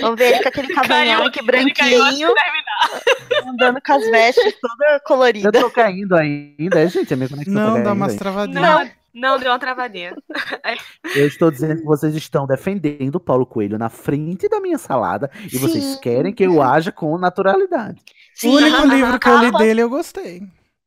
[0.00, 2.32] Vamos ver ele com aquele cavanhaque branquinho,
[3.46, 5.52] andando com as vestes toda Eu colorida.
[5.52, 8.62] tô caindo ainda, gente, a minha conexão Não, dá umas travadinhas.
[8.62, 10.14] Não, não deu uma travadinha.
[11.14, 15.30] Eu estou dizendo que vocês estão defendendo o Paulo Coelho na frente da minha salada
[15.52, 16.00] e vocês Sim.
[16.00, 18.00] querem que eu haja com naturalidade.
[18.44, 20.42] O único livro que eu li dele eu gostei.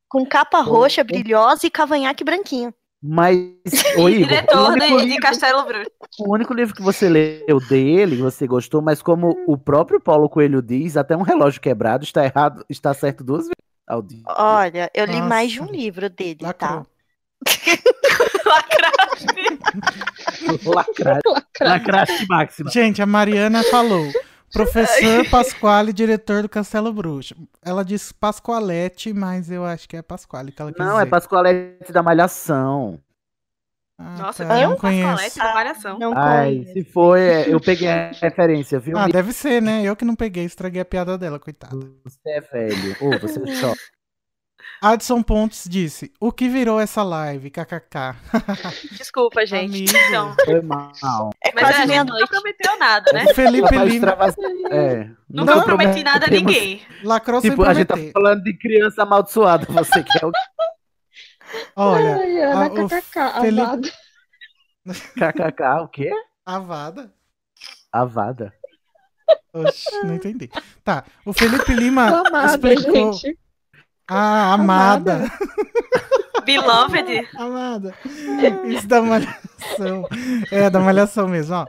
[0.09, 2.73] Com capa roxa, brilhosa e cavanhaque branquinho.
[3.06, 3.35] Mas,
[3.99, 5.91] ô, Igor, o Diretor único, de, de livro, Castelo Bruxo.
[6.19, 10.61] o único livro que você leu dele, você gostou, mas como o próprio Paulo Coelho
[10.61, 13.51] diz, até um relógio quebrado está errado, está certo duas vezes
[13.85, 14.23] ao dia.
[14.25, 15.75] Olha, eu li mais de um Nossa.
[15.75, 16.85] livro dele, tá?
[20.65, 21.22] Lacrate,
[21.59, 22.72] lacrate máxima.
[22.72, 24.09] Gente, a Mariana falou.
[24.53, 27.35] Professor Pasquale, diretor do Castelo Bruxo.
[27.61, 31.09] Ela disse Pasqualete, mas eu acho que é Pasquale que ela quis Não, é dizer.
[31.09, 32.99] Pascoalete da Malhação.
[33.99, 35.40] Nossa, tá, tem não Pascoalete conheço.
[35.40, 35.99] da Malhação.
[35.99, 36.73] Não Ai, conheço.
[36.73, 38.98] se foi, é, eu peguei a referência, viu?
[38.98, 39.83] Ah, deve ser, né?
[39.83, 41.75] Eu que não peguei, estraguei a piada dela, coitada.
[42.03, 42.95] Você é velho.
[43.01, 43.73] Ô, você é só.
[44.82, 47.50] Adson Pontes disse: O que virou essa live?
[47.50, 48.16] KKK.
[48.98, 49.75] Desculpa, gente.
[49.75, 49.98] Amigo.
[50.08, 51.30] Então, Foi mal.
[51.43, 53.25] É mas quase a gente nunca prometeu nada, né?
[53.25, 54.17] O Felipe Lima.
[54.72, 56.82] É, Nunca prometi nada a ninguém.
[57.03, 59.66] Lacrou sem Tipo, a gente tá falando de criança amaldiçoada.
[59.69, 60.32] Você quer o
[61.75, 63.92] Olha, Ai, Ana, a- o kkk,
[65.16, 66.11] kkk, o quê?
[66.45, 67.14] Avada.
[67.92, 68.53] Avada.
[69.53, 70.50] Oxe, não entendi.
[70.83, 73.14] Tá, o Felipe Lima Amada, explicou.
[73.14, 73.38] gente.
[74.07, 75.30] Ah, amada.
[76.45, 77.27] Beloved.
[77.38, 77.95] Amada.
[78.65, 80.07] Isso da malhação.
[80.51, 81.67] É, da malhação mesmo, ó.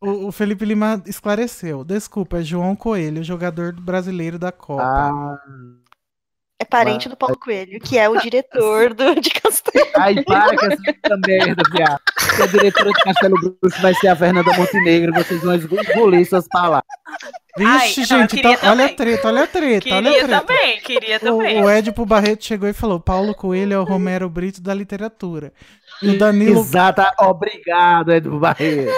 [0.00, 1.84] O, o Felipe Lima esclareceu.
[1.84, 4.82] Desculpa, é João Coelho, jogador brasileiro da Copa.
[4.82, 5.36] Ah,
[6.58, 9.86] É parente do Paulo Coelho, que é o diretor do, de Castelo.
[9.96, 12.00] ai, para com essa merda, viado.
[12.18, 16.46] Se a diretora de Castelo Bruxo vai ser a Fernanda Montenegro, vocês vão engolir suas
[16.48, 16.84] palavras.
[17.56, 20.26] Vixe, Ai, não, gente, queria então, olha a treta, olha a treta, olha a Queria
[20.26, 20.40] treta.
[20.40, 21.62] também, queria também.
[21.62, 25.52] O, o Edipo Barreto chegou e falou: Paulo Coelho é o Romero Brito da literatura.
[26.02, 28.90] E o Danilo, Exata, obrigado, Edu Barreiro.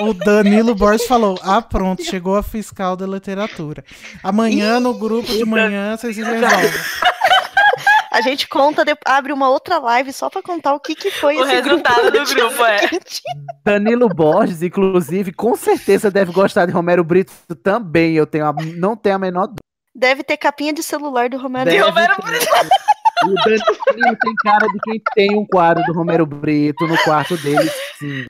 [0.00, 3.82] o Danilo Borges falou: Ah, pronto, chegou a fiscal da literatura.
[4.22, 6.70] Amanhã no grupo de manhã vocês se resolvem.
[8.12, 11.36] A gente conta, de- abre uma outra live só pra contar o que, que foi
[11.36, 12.80] O esse resultado do dia grupo, é.
[13.64, 17.32] Danilo Borges, inclusive, com certeza deve gostar de Romero Brito
[17.62, 18.14] também.
[18.14, 19.62] Eu tenho a- não tenho a menor dúvida.
[19.94, 21.70] Deve ter capinha de celular do Romero.
[21.70, 22.48] Deve Romero ter.
[23.24, 27.70] O Danilo tem cara de quem tem um quadro do Romero Brito no quarto dele,
[27.96, 28.26] sim.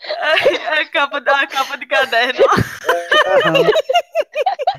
[0.71, 2.45] A capa, a capa de caderno.
[3.47, 3.71] Aham.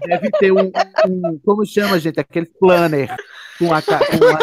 [0.06, 0.72] Deve ter um,
[1.07, 2.19] um- Como chama, gente?
[2.19, 3.09] Aquele planner
[3.67, 3.93] com a, com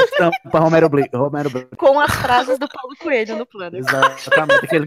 [0.01, 1.17] a estampa Romero Brito.
[1.19, 1.77] Romero Brito.
[1.77, 3.77] Com as frases do Paulo Coelho no plano.
[3.77, 4.65] Exatamente.
[4.65, 4.87] Aquele,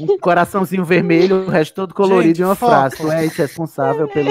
[0.00, 2.72] um coraçãozinho vermelho, o resto todo colorido Gente, e uma foco.
[2.72, 2.96] frase.
[2.96, 4.30] Tu és responsável pelo.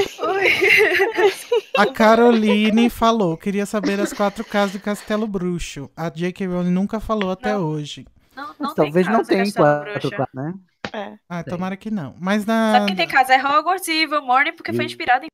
[1.78, 5.90] A Caroline falou: Queria saber as quatro casas do Castelo Bruxo.
[5.96, 6.48] A J.K.
[6.48, 8.06] Rowling nunca falou até hoje.
[8.36, 10.10] Não, não Talvez tem não tenha quatro, Bruxo.
[10.12, 10.54] quatro, né?
[10.94, 11.14] É.
[11.30, 12.16] Ah, tomara que não.
[12.20, 12.74] Mas na.
[12.74, 13.34] Sabe quem tem casa?
[13.34, 15.30] É Hogwarts e Morning porque foi inspirado em.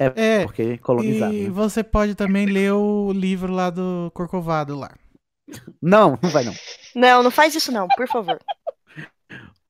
[0.00, 1.34] É, É, porque colonizado.
[1.34, 1.50] E né?
[1.50, 4.90] você pode também ler o livro lá do Corcovado lá.
[5.82, 6.54] Não, não vai não.
[6.94, 8.38] Não, não faz isso não, por favor.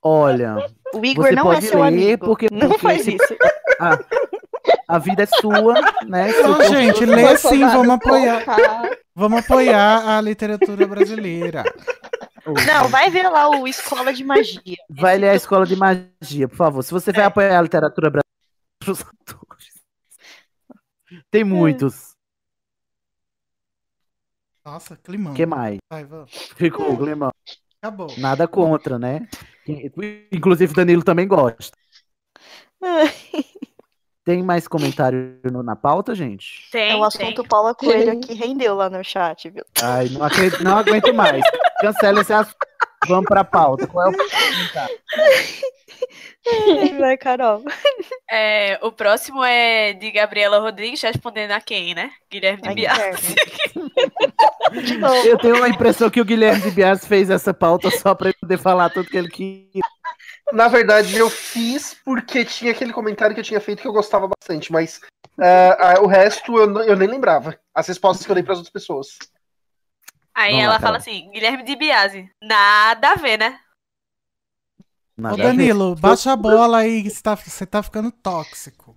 [0.03, 0.57] Olha,
[0.95, 2.27] O Igor Você não é pode seu ler, amigo.
[2.27, 3.37] porque- não porque faz se- isso.
[3.79, 3.99] a,
[4.89, 5.75] a vida é sua,
[6.07, 6.33] né?
[6.33, 8.45] Se Não, for- gente, lê Corcovado, sim, vamos apoiar.
[8.45, 11.65] colocar- Vamos apoiar a literatura brasileira.
[12.67, 14.77] Não, vai ver lá o Escola de Magia.
[14.89, 16.83] Vai ler a escola de magia, por favor.
[16.83, 17.27] Se você vai É.
[17.27, 18.31] apoiar a literatura brasileira.
[21.31, 22.15] tem muitos.
[24.65, 25.33] Nossa, climão.
[25.33, 25.79] O que mais?
[25.91, 26.07] Vai.
[26.29, 27.31] Ficou, Glemão.
[27.83, 28.15] Acabou.
[28.19, 29.27] Nada contra, né?
[30.31, 31.77] Inclusive o Danilo também gosta.
[34.23, 36.69] Tem mais comentário no- na pauta, gente?
[36.71, 39.65] Tem, É o assunto Paula Coelho aqui rendeu lá no chat, viu?
[39.83, 41.43] Ai, não, acredito- não aguento mais.
[41.81, 42.57] Cancela esse assunto.
[43.07, 43.87] Vamos pra pauta.
[43.87, 44.99] Qual é o comentário?
[46.99, 47.63] Vai, Carol.
[48.31, 52.11] É, o próximo é de Gabriela Rodrigues respondendo a quem, né?
[52.31, 53.35] Guilherme de Biasi.
[55.27, 58.39] Eu tenho a impressão que o Guilherme de Bias fez essa pauta só pra ele
[58.41, 59.83] poder falar tudo que ele queria.
[60.53, 64.29] Na verdade, eu fiz porque tinha aquele comentário que eu tinha feito que eu gostava
[64.29, 65.01] bastante, mas
[65.39, 67.59] ah, ah, o resto eu, eu nem lembrava.
[67.75, 69.19] As respostas que eu dei para as outras pessoas.
[70.35, 72.31] Aí Vamos ela lá, fala assim, Guilherme de Biasi.
[72.43, 73.59] Nada a ver, né?
[75.17, 75.39] Nada Ô.
[75.39, 78.97] Danilo, baixa a bola aí, você tá, você tá ficando tóxico.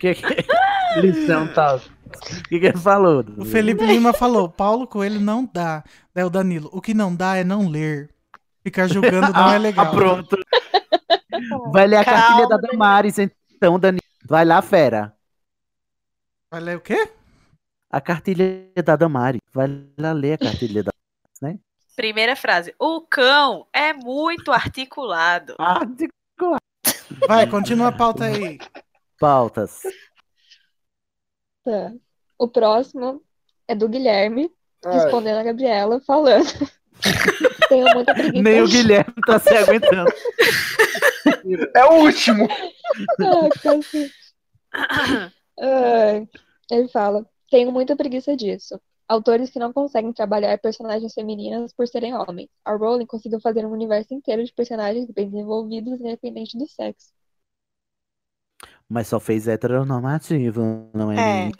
[0.00, 0.46] Que, que...
[1.00, 1.78] Lição tal.
[1.78, 3.24] O que, que ele falou?
[3.38, 5.82] O Felipe Lima falou: Paulo Coelho não dá.
[6.14, 8.10] Daí o Danilo, o que não dá é não ler.
[8.62, 9.86] Ficar julgando não é legal.
[9.86, 10.38] Ah, pronto.
[11.72, 14.02] Vai ler a Calma, cartilha da Damares, então, Danilo.
[14.24, 15.12] Vai lá, fera.
[16.50, 17.10] Vai ler o quê?
[17.94, 19.40] A cartilha da Damares.
[19.52, 20.90] Vai lá ler a cartilha da
[21.40, 21.60] né?
[21.94, 22.74] Primeira frase.
[22.76, 25.54] O cão é muito articulado.
[25.62, 26.08] Ah, de
[27.28, 28.58] Vai, continua a pauta aí.
[29.20, 29.82] pautas.
[31.64, 31.92] Tá.
[32.36, 33.22] O próximo
[33.68, 34.50] é do Guilherme,
[34.84, 34.94] Ai.
[34.94, 36.50] respondendo a Gabriela, falando.
[37.68, 38.42] Tenho muita preguiça.
[38.42, 40.12] Nem o Guilherme tá se aguentando.
[41.76, 42.48] É o último.
[43.20, 44.12] Ah, cacete.
[45.58, 46.28] Ai,
[46.70, 48.80] ele fala: Tenho muita preguiça disso.
[49.06, 52.48] Autores que não conseguem trabalhar personagens femininas por serem homens.
[52.64, 57.08] A Rowling conseguiu fazer um universo inteiro de personagens bem desenvolvidos, independente do sexo.
[58.88, 61.48] Mas só fez heteronormativo, não é?
[61.48, 61.50] É.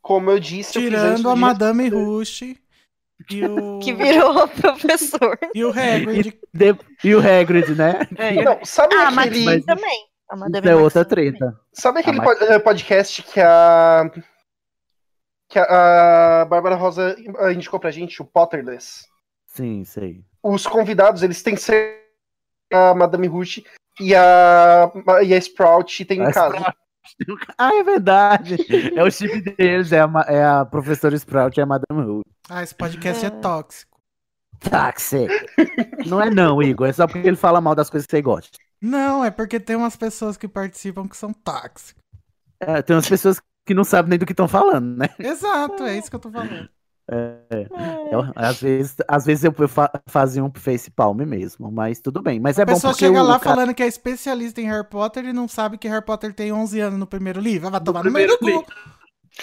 [0.00, 3.78] Como eu disse, eu Tirando do a Madame Rush e o.
[3.80, 5.38] Que virou professor.
[5.54, 6.38] E o Hagrid.
[6.54, 7.92] De- E o Hagrid, né?
[8.44, 9.44] Não, sabe Ah, a aquele...
[9.44, 10.06] Maxine também.
[10.30, 11.60] A Isso Madame é outra treta.
[11.72, 14.10] Sabe aquele Ah, pod- eh, podcast que a.
[15.48, 17.16] que a, a Bárbara Rosa
[17.52, 19.06] indicou pra gente, o Potterless?
[19.46, 20.24] Sim, sei.
[20.42, 22.04] Os convidados, eles têm que ser
[22.72, 23.62] a Madame Rush
[24.00, 24.90] e a,
[25.24, 26.56] e a Sprout tem um caso.
[27.56, 28.56] Ah, é verdade.
[28.96, 32.22] É o chip deles, é a, é a professora Sprout e a Madame Who.
[32.48, 33.96] Ah, esse podcast é tóxico.
[34.58, 35.28] Táxi.
[36.06, 36.88] Não é não, Igor.
[36.88, 38.58] É só porque ele fala mal das coisas que você gosta.
[38.80, 41.94] Não, é porque tem umas pessoas que participam que são tóxicas.
[42.58, 45.08] É, tem umas pessoas que não sabem nem do que estão falando, né?
[45.18, 46.68] Exato, é isso que eu tô falando.
[47.10, 47.66] É, é.
[48.14, 52.20] Eu- às, vezes, às vezes eu eu fa- fazia um face palm mesmo, mas tudo
[52.22, 52.40] bem.
[52.40, 54.64] Mas é a bom pessoa porque chega o lá cara- falando que é especialista em
[54.66, 57.68] Harry Potter e não sabe que Harry Potter tem 11 anos no primeiro livro.
[57.68, 58.72] Ah, Vai tomar no meio do primeiro cu.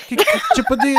[0.07, 0.93] Que, que tipo de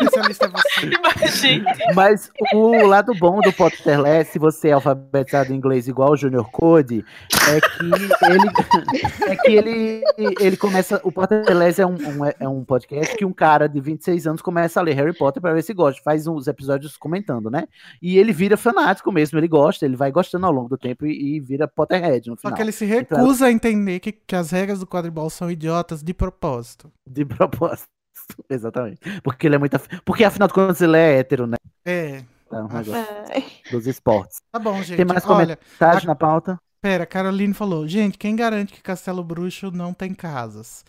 [0.00, 0.86] especialista é você?
[1.54, 1.72] Imagina.
[1.94, 6.48] Mas o lado bom do Potterless, se você é alfabetizado em inglês igual o Junior
[6.50, 7.04] Code,
[7.48, 8.50] é que ele
[9.32, 10.02] é que ele,
[10.40, 11.00] ele começa.
[11.04, 14.80] O Potterless é um, um- é um podcast que um cara de 26 anos começa
[14.80, 16.00] a ler Harry Potter para ver se gosta.
[16.02, 17.64] Faz uns episódios comentando, né?
[18.02, 21.36] E ele vira fanático mesmo, ele gosta, ele vai gostando ao longo do tempo e,
[21.36, 22.54] e vira Potterhead no Só final.
[22.56, 26.02] que ele se Então, recusa a entender que, que as regras do quadribol são idiotas
[26.02, 26.90] de propósito.
[27.06, 27.88] de propósito.
[28.48, 29.00] Exatamente.
[29.22, 29.74] Porque ele é muito.
[29.74, 31.56] af- Porque afinal de contas ele é hétero, né?
[31.84, 32.22] É.
[32.52, 33.70] É um negócio É.
[33.70, 34.40] dos esportes.
[34.52, 34.96] Tá bom, gente.
[34.96, 36.58] Tem mais Olha, comentários a- na pauta?
[36.80, 40.84] Pera, Caroline falou, gente, quem garante que Castelo Bruxo não tem casas?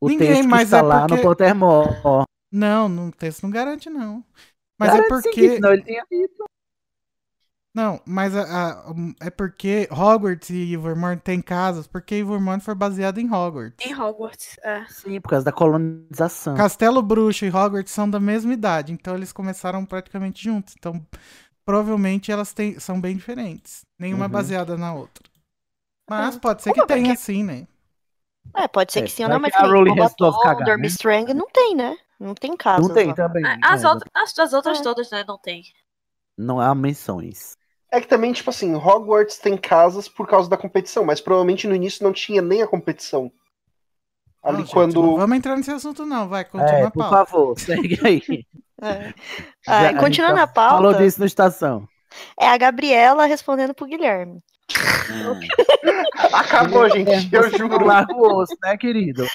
[0.00, 1.16] O Ninguém, mas está é lá porque...
[1.16, 1.96] no Pottermore.
[2.52, 4.24] Não, no texto não garante, não.
[4.78, 5.54] Mas Garante é sim, porque.
[5.56, 6.44] senão ele tinha dito.
[7.72, 13.18] Não, mas a- a- é porque Hogwarts e Evermore têm casas, porque Evermore foi baseado
[13.18, 13.86] em Hogwarts.
[13.86, 14.84] Em Hogwarts, é.
[14.88, 16.56] Sim, por causa da colonização.
[16.56, 20.74] Castelo Bruxo e Hogwarts são da mesma idade, então eles começaram praticamente juntos.
[20.76, 21.04] Então,
[21.64, 23.84] provavelmente elas têm, são bem diferentes.
[23.98, 24.32] Nenhuma é Uhum.
[24.32, 25.22] baseada na outra.
[26.08, 27.68] Mas Ah, pode ser que como é tenha que- sim, né?
[28.56, 30.88] É, pode ser É, que sim ou não, mas a Rowling resolve cagar, Dormy né?
[30.88, 31.96] Strang não tem, né?
[32.18, 32.88] Não tem casos.
[32.88, 33.44] Não tem também.
[33.44, 34.82] É, As, é, outras, as, as outras É.
[34.82, 35.62] todas, né, não tem.
[36.36, 37.56] Não há menções.
[37.92, 41.74] É que também, tipo assim, Hogwarts tem casas por causa da competição, mas provavelmente no
[41.74, 43.32] início não tinha nem a competição.
[44.42, 45.02] Ali Não, gente, quando.
[45.02, 46.28] não vamos entrar nesse assunto, não.
[46.28, 47.16] Vai, continua É, a por pauta.
[47.26, 48.22] favor, segue aí.
[48.82, 49.12] É.
[49.68, 51.86] Ah, a gente continuando já a pauta, Falou disso no estação.
[52.40, 54.40] é a Gabriela respondendo pro Guilherme.
[56.32, 57.84] Acabou, gente, eu juro.
[57.84, 59.26] Larga o osso, né, querido?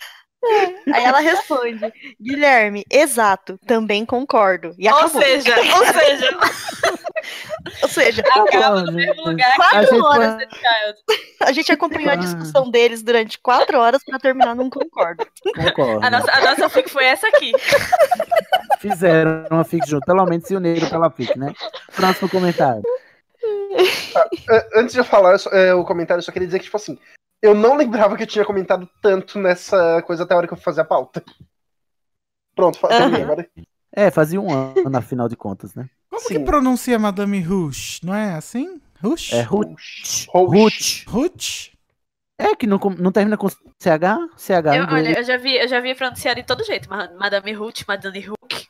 [0.94, 1.92] Aí ela responde:
[2.22, 4.74] Guilherme, exato, também concordo.
[4.78, 5.22] E Ou acabou.
[5.22, 6.38] seja, ou seja,
[7.82, 11.24] Ou seja, acaba Bom, no mesmo lugar Quatro a gente horas foi- Child.
[11.42, 15.26] a gente acompanhou a discussão deles durante quatro horas pra terminar num concordo.
[15.56, 16.06] Concordo.
[16.06, 17.52] A nossa, a nossa fic foi essa aqui.
[18.80, 21.54] Fizeram uma fic junto, pelo menos se uniram pela fic, né?
[21.96, 22.84] Próximo comentário.
[24.50, 26.66] É, Antes de eu falar eu só- é, o comentário, eu só queria dizer que,
[26.66, 26.98] tipo assim,
[27.46, 30.58] eu não lembrava que eu tinha comentado tanto nessa coisa até a hora que eu
[30.58, 31.24] fui fazer a pauta.
[32.56, 33.24] Pronto, terminei Aham.
[33.24, 33.50] agora.
[33.92, 35.90] É, fazia um ano, afinal de contas, né?
[36.10, 36.36] Como Sim.
[36.36, 38.02] que pronuncia Madame Rush?
[38.04, 38.82] Não é assim?
[39.02, 39.34] Rush?
[39.34, 39.42] É.
[39.44, 40.28] Ruth.
[40.34, 41.06] Ruth.
[41.08, 41.76] Ruth?
[42.38, 44.30] É que não, não termina com CH?
[44.36, 46.90] CH Eu, olha, eu já vi, eu já vi pronunciado de todo jeito.
[46.90, 48.68] Ma- Madame Ruth, Madame Hook.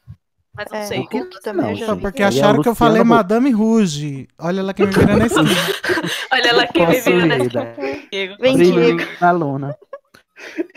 [0.55, 0.99] Mas não É, sei.
[1.11, 3.09] Hulk também Não, eu já porque é acharam que eu falei Huck.
[3.09, 4.27] Madame Rouge.
[4.39, 5.49] Olha lá quem me vira na esquina.
[6.31, 7.65] Olha ela aqui me nessa Possuída.
[7.75, 8.35] comigo.
[8.39, 9.01] Vem, Diego.
[9.19, 9.77] na luna.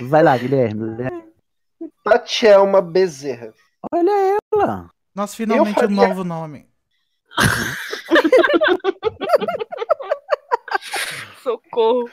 [0.01, 0.97] Vai lá, Guilherme.
[2.03, 3.53] Tatielma Bezerra.
[3.93, 4.91] Olha ela.
[5.15, 6.67] Nossa, finalmente Eu um faria- novo nome.
[11.43, 12.09] Socorro.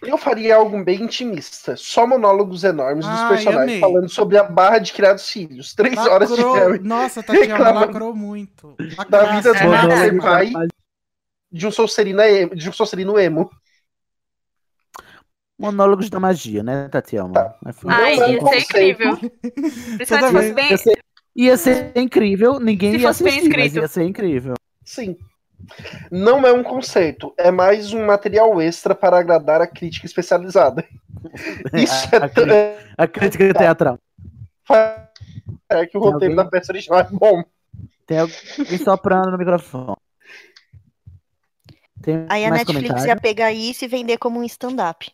[0.00, 1.76] Eu faria algo bem intimista.
[1.76, 3.80] Só monólogos enormes dos Ai, personagens amei.
[3.80, 5.74] falando sobre a barra de criar os filhos.
[5.74, 6.54] Três horas de Lacrou.
[6.54, 6.78] Harry.
[6.80, 8.76] Nossa, Tatiana reclamando lacrou muito.
[9.08, 9.86] Da vida Lacraça.
[9.86, 10.52] do É ser pai
[11.50, 12.54] de um Sonserino emo.
[12.54, 13.50] De um Sonserino emo.
[15.58, 17.54] Monólogos da magia, né, Tatiana?
[17.66, 17.94] É foda.
[17.94, 19.16] Ai, é um ia ser incrível.
[19.96, 20.70] Principalmente se fosse bem.
[20.70, 21.04] Ia ser,
[21.36, 23.82] ia ser incrível, ninguém Se ia fosse bem assistir, mas escrito.
[23.82, 24.54] ia ser incrível.
[24.84, 25.16] Sim.
[26.10, 30.84] Não é um conceito, é mais um material extra para agradar a crítica especializada.
[31.72, 33.98] Isso a, é, a é, a crítica teatral.
[35.68, 36.36] é que o Tem roteiro alguém?
[36.36, 37.44] da peça original é bom.
[38.06, 39.96] Tem alguém soprando no microfone.
[42.02, 43.08] Tem Aí a Netflix comentário?
[43.08, 45.10] ia pegar isso e vender como um stand-up.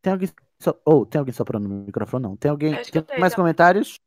[0.00, 0.28] Tem alguém.
[0.58, 0.74] So...
[0.84, 2.22] Oh, tem alguém soprando no microfone?
[2.22, 2.36] Não.
[2.36, 2.74] Tem alguém.
[2.82, 3.36] Tem mais já.
[3.36, 4.00] comentários?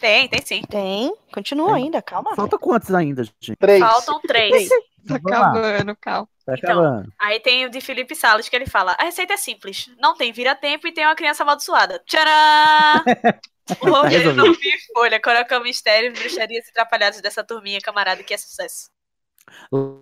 [0.00, 0.62] Tem, tem sim.
[0.68, 1.12] Tem.
[1.32, 2.34] Continua ainda, calma.
[2.36, 3.56] Falta quantos ainda, gente?
[3.56, 3.80] Três.
[3.80, 4.68] Faltam três.
[5.06, 6.28] Tá acabando, calma.
[6.44, 7.12] Tá Então, acabando.
[7.18, 9.90] Aí tem o de Felipe Salles que ele fala: a receita é simples.
[9.98, 12.02] Não tem vira-tempo e tem uma criança amaldiçoada.
[12.06, 13.04] Tcharam!
[13.82, 14.34] O resolvido.
[14.34, 15.20] não vi folha.
[15.20, 18.88] Coloca mistério, bruxarias e atrapalhados dessa turminha, camarada, que é sucesso.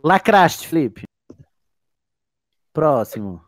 [0.04, 1.02] Lacraste, Felipe.
[2.72, 3.44] Próximo.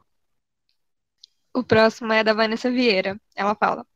[1.54, 3.16] O próximo é da Vanessa Vieira.
[3.36, 3.86] Ela fala: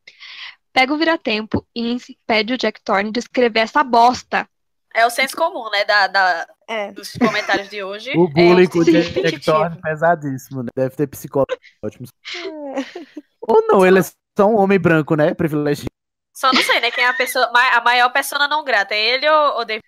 [0.73, 4.49] Pega o vira-tempo e impede o Jack Thorne de escrever essa bosta.
[4.95, 5.85] É o senso comum, né?
[5.85, 6.93] Da, da- É.
[6.93, 8.11] dos comentários de hoje.
[8.17, 8.93] O bullying com o sim.
[8.93, 10.69] Jack Thorne é pesadíssimo, né?
[10.75, 11.53] Deve ter psicólogo
[11.83, 12.11] ótimos.
[13.41, 15.35] Ou não, ele é só um homem branco, né?
[15.35, 15.91] Privilegiado.
[16.35, 16.91] Só não sei, né?
[16.91, 17.47] Quem é a pessoa.
[17.55, 18.95] A maior persona não grata.
[18.95, 19.85] É ele ou o David?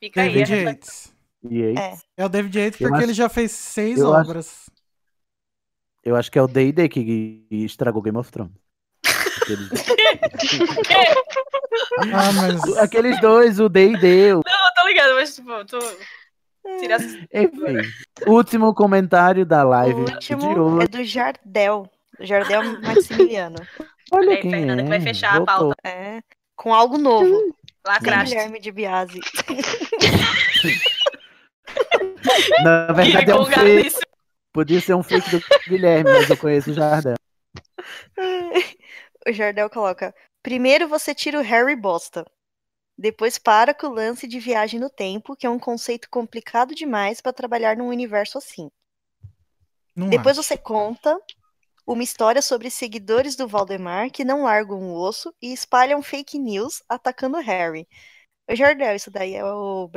[0.00, 0.32] Fica aí.
[0.34, 1.14] David a Yates.
[1.44, 1.96] Aí, É.
[2.16, 4.70] É o David Yates porque acho- ele já fez seis eu acho- obras.
[6.04, 8.52] eu acho que é o D&D que estragou Game of Thrones.
[9.44, 9.68] Aqueles,
[12.14, 12.78] Ah, mas.
[12.78, 14.36] aqueles dois, o D&D, o...
[14.36, 15.78] Não, eu tô ligado, mas tipo, tu.
[16.80, 17.82] Tira as- enfim.
[18.26, 20.84] Último comentário da O live de último hoje.
[20.84, 21.90] é do Jardel.
[22.20, 23.56] Jardel Maximiliano.
[24.12, 25.02] Olha Aí, quem Fernanda, que vai é.
[25.02, 25.46] fechar a Voltou.
[25.56, 25.74] pauta.
[25.84, 26.20] É.
[26.56, 27.54] Com algo novo.
[27.86, 28.34] Lacraste.
[28.34, 29.20] Guilherme de Biasi.
[32.62, 33.96] Na verdade é um fake.
[34.52, 37.14] Podia ser um fake do Guilherme, mas eu conheço o Jardel.
[39.26, 42.26] O Jardel coloca: primeiro você tira o Harry bosta.
[42.96, 47.20] Depois para com o lance de viagem no tempo, que é um conceito complicado demais
[47.20, 48.70] para trabalhar num universo assim.
[49.96, 50.46] Não Depois acho.
[50.46, 51.18] você conta
[51.86, 56.82] uma história sobre seguidores do Valdemar que não largam o osso e espalham fake news
[56.88, 57.86] atacando o Harry.
[58.48, 59.90] O Jardel, isso daí é o.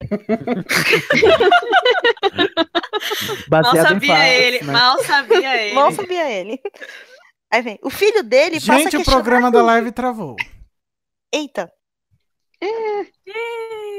[3.50, 4.64] Mal sabia fatos, ele.
[4.64, 4.72] né?
[4.72, 5.74] Mal sabia ele.
[5.74, 6.60] Mal sabia ele.
[7.50, 7.78] Aí vem.
[7.82, 10.36] O filho dele passa a Gente, o programa da live travou.
[11.32, 11.72] Eita.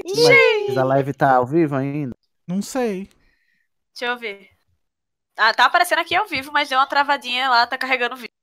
[0.03, 2.15] Mas a live tá ao vivo ainda?
[2.47, 3.09] Não sei.
[3.93, 4.49] Deixa eu ver.
[5.37, 8.33] Ah, tá aparecendo aqui ao vivo, mas deu uma travadinha lá, tá carregando o vídeo.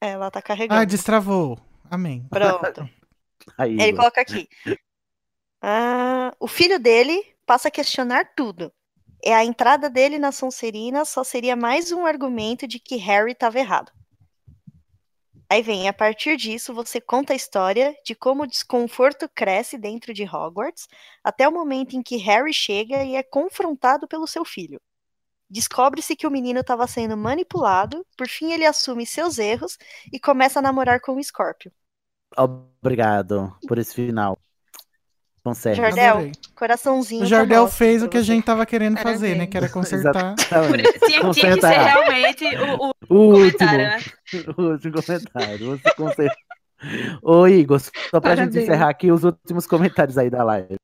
[0.00, 0.80] É, Ela tá carregando.
[0.80, 1.58] Ah, destravou.
[1.90, 2.26] Amém.
[2.30, 2.88] Pronto.
[3.58, 4.48] Aí, Ele coloca aqui.
[5.60, 8.72] Ah, o filho dele passa a questionar tudo.
[9.22, 13.58] É a entrada dele na Sonserina só seria mais um argumento de que Harry estava
[13.58, 13.92] errado.
[15.50, 20.12] Aí vem, a partir disso, você conta a história de como o desconforto cresce dentro
[20.12, 20.86] de Hogwarts,
[21.24, 24.78] até o momento em que Harry chega e é confrontado pelo seu filho.
[25.48, 29.78] Descobre-se que o menino estava sendo manipulado, por fim ele assume seus erros
[30.12, 31.72] e começa a namorar com o Scorpio.
[32.36, 34.38] Obrigado por esse final.
[35.48, 35.76] Consegue.
[35.76, 36.32] Jardel, Adorei.
[36.54, 37.20] coraçãozinho.
[37.20, 39.46] O tá Jardel nosso fez o que a gente tava querendo fazer, né?
[39.46, 40.34] Que era consertar.
[40.36, 41.70] Tinha, tinha que ser Consertar.
[41.84, 43.58] realmente o, o O último.
[43.58, 43.98] comentário, né?
[44.56, 45.66] O último comentário.
[45.78, 46.36] Você conserta.
[47.22, 48.56] Ô, Igor, só pra gente Parabéns.
[48.64, 50.76] encerrar aqui os últimos comentários aí da live.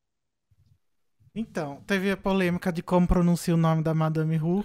[1.36, 4.64] Então, teve a polêmica de como pronuncia o nome da Madame Who.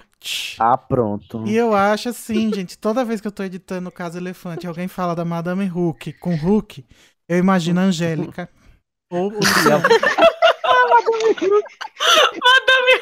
[0.60, 1.44] Ah, pronto.
[1.48, 4.88] E eu acho assim, gente, toda vez que eu tô editando o caso Elefante, alguém
[4.88, 6.86] fala da Madame Hook com Hook,
[7.28, 8.48] eu imagino a Angélica.
[9.12, 9.84] Ou o Luciano.
[12.42, 13.00] Madame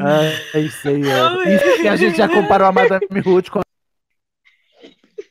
[0.00, 1.54] Ah, isso aí, é.
[1.56, 3.60] Isso que a gente já comparou a Madame Ruth com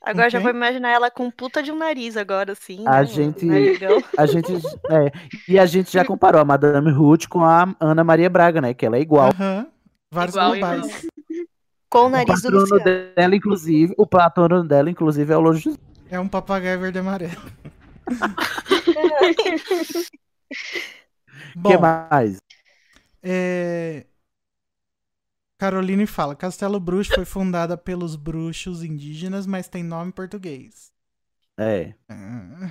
[0.06, 0.52] Agora já Ok.
[0.52, 2.84] vou imaginar ela com puta de um nariz agora, assim.
[2.86, 3.06] a né?
[3.06, 3.46] gente.
[3.46, 4.04] Narigão.
[4.18, 4.52] A gente.
[4.90, 5.12] É,
[5.48, 8.74] e a gente já comparou a Madame Ruth com a Ana Maria Braga, né?
[8.74, 9.30] Que ela é igual.
[9.30, 9.66] Aham.
[10.12, 11.08] Vários Igual, globais.
[11.90, 12.84] Com o O nariz do patrono Luciano.
[13.16, 15.78] dela, inclusive, o patrono dela, inclusive, é o José.
[16.16, 17.42] É um papagaio verde amarelo.
[17.42, 17.54] O
[21.56, 22.38] Bom, que mais?
[23.22, 24.06] é...
[25.60, 30.92] Caroline fala: Castelo Bruxo foi fundada pelos bruxos indígenas, mas tem nome em português.
[31.58, 32.70] É, Ah,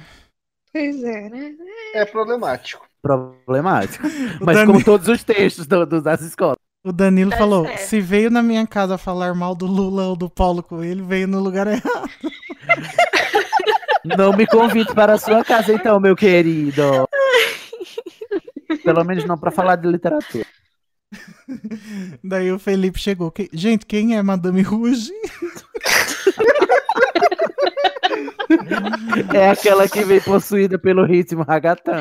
[0.72, 1.56] Pois é, né?
[1.94, 2.86] É problemático.
[3.02, 4.04] problemático.
[4.44, 6.56] Mas Dani- como todos os textos do- do- das escolas.
[6.84, 7.78] O Danilo Tá falou: certo.
[7.78, 11.40] se veio na minha casa falar mal do Lula ou do Paulo Coelho, veio no
[11.40, 12.10] lugar errado.
[14.04, 17.08] Não me convide para a sua casa, então, meu querido.
[18.84, 20.44] Pelo menos não para falar de literatura.
[22.24, 23.30] Daí o Felipe chegou.
[23.30, 25.12] "Que- Gente, quem é Madame Rouge?
[29.34, 31.96] É aquela que vem possuída pelo ritmo ragatã.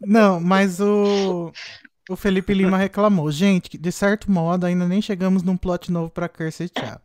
[0.00, 1.52] Não, mas o.
[2.10, 3.30] O Felipe Lima reclamou.
[3.30, 6.98] Gente, que de certo modo, ainda nem chegamos num plot novo pra Cursed Child.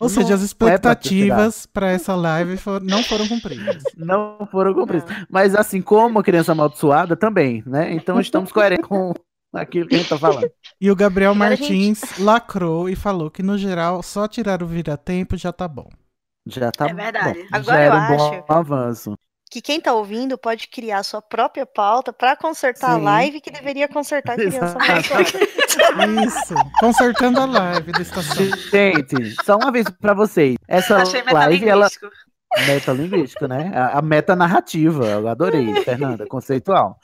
[0.00, 3.82] Ou Não seja, as é pra expectativas pra essa live for- não foram cumpridas.
[3.96, 5.08] Não foram cumpridos.
[5.30, 7.92] Mas assim, como a criança amaldiçoada também, né?
[7.92, 9.12] Então estamos coerentes com
[9.52, 10.50] aquilo que a gente tá falando.
[10.80, 15.52] E o Gabriel Martins lacrou e falou que, no geral, só tirar o vira-tempo já
[15.52, 15.88] tá bom.
[16.46, 17.38] Já tá É verdade.
[17.40, 17.46] bom.
[17.52, 19.14] Agora Já era eu um bom acho- avanço.
[19.50, 23.00] Que quem tá ouvindo pode criar sua própria pauta pra consertar Sim.
[23.00, 24.78] a live que deveria consertar a criança.
[26.24, 26.54] Isso.
[26.78, 28.46] Consertando a live da estação.
[28.70, 30.56] Gente, só uma vez pra vocês.
[30.68, 31.86] Essa Achei live, ela.
[31.86, 32.10] metalinguístico.
[32.66, 33.72] Metalinguístico, né?
[33.74, 36.96] A, a metanarrativa, eu adorei, Fernanda, conceitual.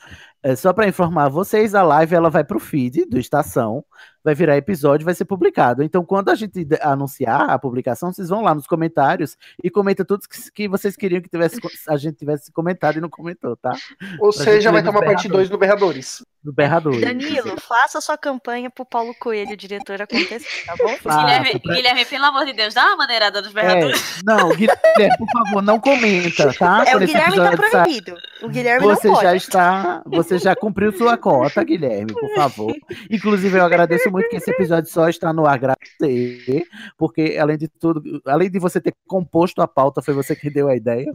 [0.43, 3.85] É, só para informar vocês, a live ela vai pro feed do Estação,
[4.25, 5.83] vai virar episódio, vai ser publicado.
[5.83, 10.23] Então, quando a gente anunciar a publicação, vocês vão lá nos comentários e comenta tudo
[10.29, 11.59] que, que vocês queriam que tivesse,
[11.89, 13.73] a gente tivesse comentado e não comentou, tá?
[14.21, 16.25] Ou Pra seja, vai ter uma parte 2 no Berradores.
[16.43, 17.01] Do Berrador.
[17.01, 20.95] Danilo, faça sua campanha pro Paulo Coelho, diretor, acontecer, tá bom?
[21.03, 24.23] Faço, Guilherme, pra- Guilherme, pelo amor de Deus, dá uma maneirada dos É, berradores.
[24.25, 26.85] não, Guilherme, por favor, não comenta, tá?
[26.87, 28.15] É, o Quando Guilherme tá proibido.
[28.43, 29.27] O Guilherme Você não pode.
[29.27, 32.73] já está, você já cumpriu sua cota, Guilherme, por favor.
[33.11, 36.65] Inclusive, eu agradeço muito que esse episódio só está no ar graças a você,
[36.97, 40.69] porque além de tudo, além de você ter composto a pauta, foi você que deu
[40.69, 41.13] a ideia.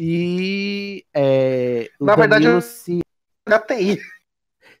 [0.00, 3.00] E é, o Na verdade, Danilo, eu- se,
[3.46, 4.00] Da TI.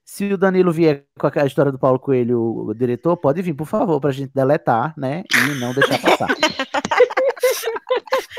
[0.04, 3.66] se o Danilo vier com a história do Paulo Coelho, o diretor, pode vir, por
[3.66, 5.22] favor, para a gente deletar, né?
[5.32, 6.28] E não deixar passar.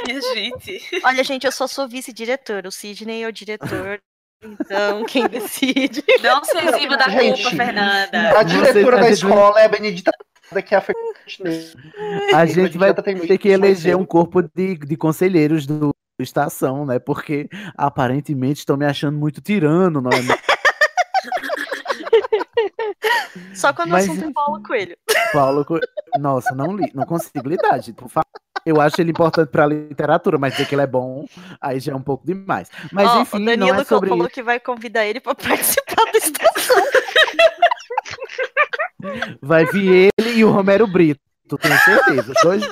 [0.08, 0.80] Minha gente.
[1.04, 2.66] Olha, gente, eu só sou vice-diretor.
[2.68, 4.00] O Sidney é o diretor.
[4.42, 6.04] Então, quem decide?
[6.22, 8.40] Não se exima da Gente, culpa, Fernanda.
[8.40, 10.12] A diretora a da escola é a Benedita
[10.66, 10.84] que é a.
[12.36, 17.00] A gente vai ter que eleger um corpo de, de conselheiros do estação, né?
[17.00, 20.22] Porque aparentemente estão me achando muito tirano, não é?
[23.54, 24.98] Só quando Mas, o assunto é Paulo Coelho.
[25.34, 25.80] Paulo, Co-
[26.20, 27.96] nossa, não li, não consigo lidar, gente.
[27.96, 28.26] Por favor.
[28.66, 31.26] Eu acho ele importante pra literatura, mas dizer que ele é bom,
[31.62, 32.70] aí já é um pouco demais.
[32.92, 34.34] Mas Ó, enfim, o não Danilo é sobre falou isso.
[34.34, 36.84] que vai convidar ele pra participar da estação.
[39.42, 41.22] Vai vir ele e o Romero Brito,
[41.62, 42.32] tenho certeza.
[42.32, 42.64] Os dois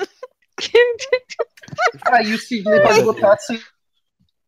[2.11, 3.59] Aí o Sidney pode botar assim,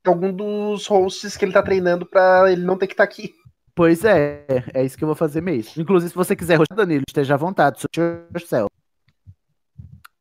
[0.05, 3.33] algum dos hosts que ele tá treinando pra ele não ter que estar aqui.
[3.73, 5.81] Pois é, é isso que eu vou fazer mesmo.
[5.81, 8.69] Inclusive, se você quiser roxar, Danilo, esteja à vontade, suit yourself.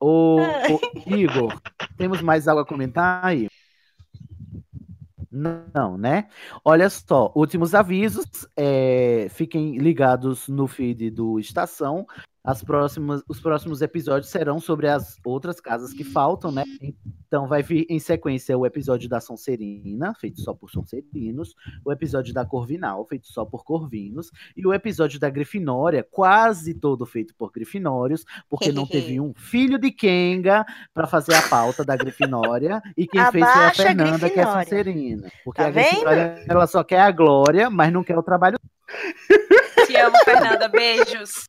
[0.07, 1.58] Ô, ô, Igor,
[1.97, 3.49] temos mais algo a comentar aí?
[5.33, 6.28] Não, né?
[6.62, 8.26] Olha só, últimos avisos.
[8.55, 12.07] é, fiquem ligados no feed do Estação.
[12.45, 16.63] As próximas, os próximos episódios serão sobre as outras casas que faltam, né?
[17.27, 22.35] Então vai vir em sequência o episódio da Sonserina, feito só por Sonserinos, o episódio
[22.35, 27.51] da Corvinal, feito só por Corvinos, e o episódio da Grifinória, quase todo feito por
[27.51, 33.07] Grifinórios, porque não teve um filho de Kenga para fazer a pauta da Grifinória, e
[33.07, 34.45] quem fez foi a Abaixa a Fernanda, que é.
[34.45, 35.33] Sonserina.
[35.43, 38.59] Porque Tá a Grifinória, ela só quer a glória, mas não quer o trabalho.
[39.87, 40.69] Te amo, Fernanda.
[40.69, 41.49] Beijos.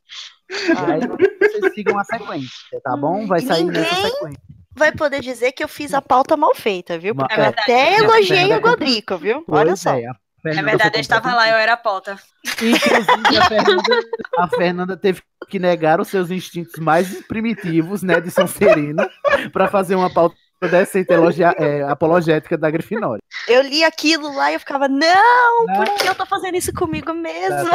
[0.78, 3.26] Aí vocês sigam a sequência, tá bom?
[3.28, 4.42] Vai sair nessa Ninguém sequência.
[4.76, 7.16] vai poder dizer que eu fiz a pauta mal feita, viu?
[7.16, 9.44] Porque é até elogiei Fernanda o Godrico, viu?
[9.48, 9.92] Pois Olha só.
[9.96, 12.20] é, a É Fernanda verdade, eu estava lá, eu era a pauta.
[12.62, 14.00] Inclusive, a Fernanda,
[14.38, 19.10] a Fernanda teve que negar os seus instintos mais primitivos, né, de Sonserina,
[19.52, 20.36] para fazer uma pauta
[20.68, 23.22] decente elogia- é, apologética da Grifinória.
[23.48, 27.14] Eu li aquilo lá e eu ficava, não, por que eu tô fazendo isso comigo
[27.14, 27.70] mesmo?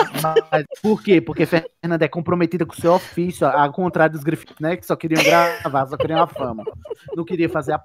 [0.50, 1.20] Mas por quê?
[1.20, 4.96] Porque Fernanda é comprometida com o seu ofício, ao contrário dos Grifinórios, né, que só
[4.96, 6.64] queriam gravar, só queriam a fama.
[7.14, 7.82] Não queria fazer a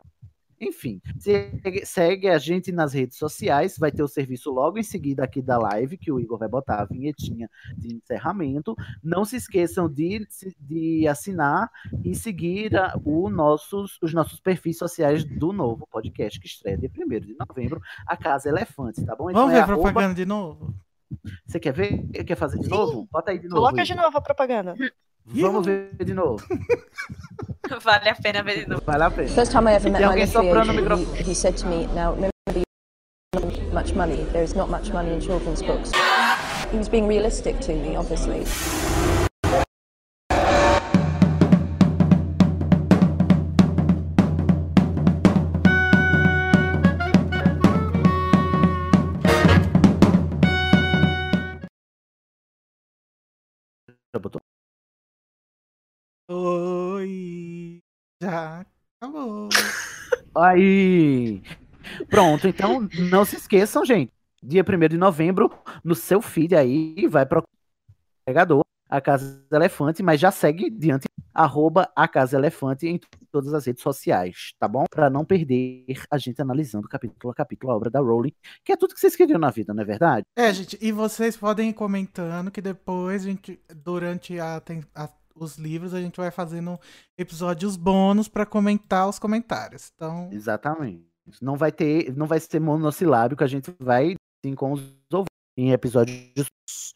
[0.59, 5.23] enfim, segue, segue a gente nas redes sociais, vai ter o serviço logo em seguida
[5.23, 8.75] aqui da live, que o Igor vai botar a vinhetinha de encerramento.
[9.03, 10.25] Não se esqueçam de,
[10.59, 11.69] de assinar
[12.03, 16.89] e seguir a- o nossos, os nossos perfis sociais do novo podcast que estreia dia
[16.89, 19.31] 1 de novembro, a Casa Elefante, tá bom?
[19.31, 20.73] Vamos ver é a arroba- propaganda de novo?
[21.45, 22.07] Você quer ver?
[22.25, 23.07] Quer fazer de novo?
[23.11, 23.61] Bota aí de novo.
[23.61, 24.75] Coloca de novo a propaganda.
[25.27, 26.37] Vamos ver de novo.
[27.83, 28.83] Vale a pena ver de novo.
[28.85, 29.27] Vale a pena.
[29.29, 32.13] First time I ever met my alguém literary agent, he, he said to me, now
[32.13, 32.63] remember you
[33.33, 35.91] don't much money, there is not much money in children's books.
[36.71, 38.45] He was being realistic to me, obviously.
[54.13, 54.54] Já botou?
[56.27, 57.81] Oi.
[58.21, 58.65] Já
[58.99, 59.49] acabou.
[60.35, 61.41] Aí.
[62.09, 64.11] Pronto, então não se esqueçam, gente.
[64.43, 65.51] Dia 1 de novembro,
[65.83, 67.43] no seu feed aí, vai pro...
[68.27, 72.99] agregador, a Casa Elefante, mas já segue diante, arroba a Casa Elefante em
[73.31, 74.85] todas as redes sociais, tá bom?
[74.89, 78.77] Para não perder a gente analisando capítulo a capítulo a obra da Rowling, que é
[78.77, 80.25] tudo que vocês queriam na vida, não é verdade?
[80.35, 84.61] É, gente, e vocês podem ir comentando que depois, a gente, durante a,
[84.95, 86.79] a- os livros, a gente vai fazendo
[87.17, 89.91] episódios bônus para comentar os comentários.
[89.95, 91.05] Então, Exatamente.
[91.41, 94.15] Não vai ter, não vai ser monossilábico, a gente vai
[94.45, 94.81] sim com os
[95.11, 96.93] ouvintes em episódios.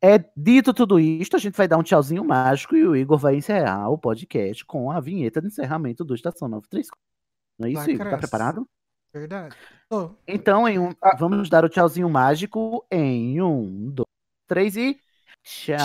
[0.00, 3.36] É dito tudo isto, a gente vai dar um tchauzinho mágico e o Igor vai
[3.36, 6.88] encerrar o podcast com a vinheta de encerramento do Estação 93.
[7.58, 8.10] Não é isso, Igor?
[8.10, 8.66] Tá preparado?
[9.12, 9.54] verdade.
[9.88, 10.10] Tô.
[10.26, 14.08] Então, em um, vamos dar o tchauzinho mágico em um, dois,
[14.48, 14.98] três e.
[15.44, 15.76] Tchau!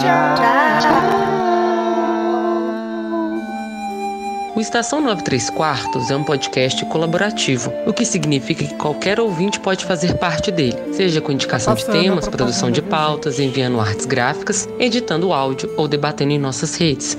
[4.57, 9.85] O Estação 93 Quartos é um podcast colaborativo, o que significa que qualquer ouvinte pode
[9.85, 15.31] fazer parte dele, seja com indicação de temas, produção de pautas, enviando artes gráficas, editando
[15.31, 17.15] áudio ou debatendo em nossas redes.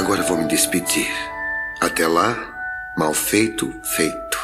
[0.08, 1.12] Agora vou me despedir.
[1.82, 2.34] Até lá,
[2.96, 4.40] mal feito, feito.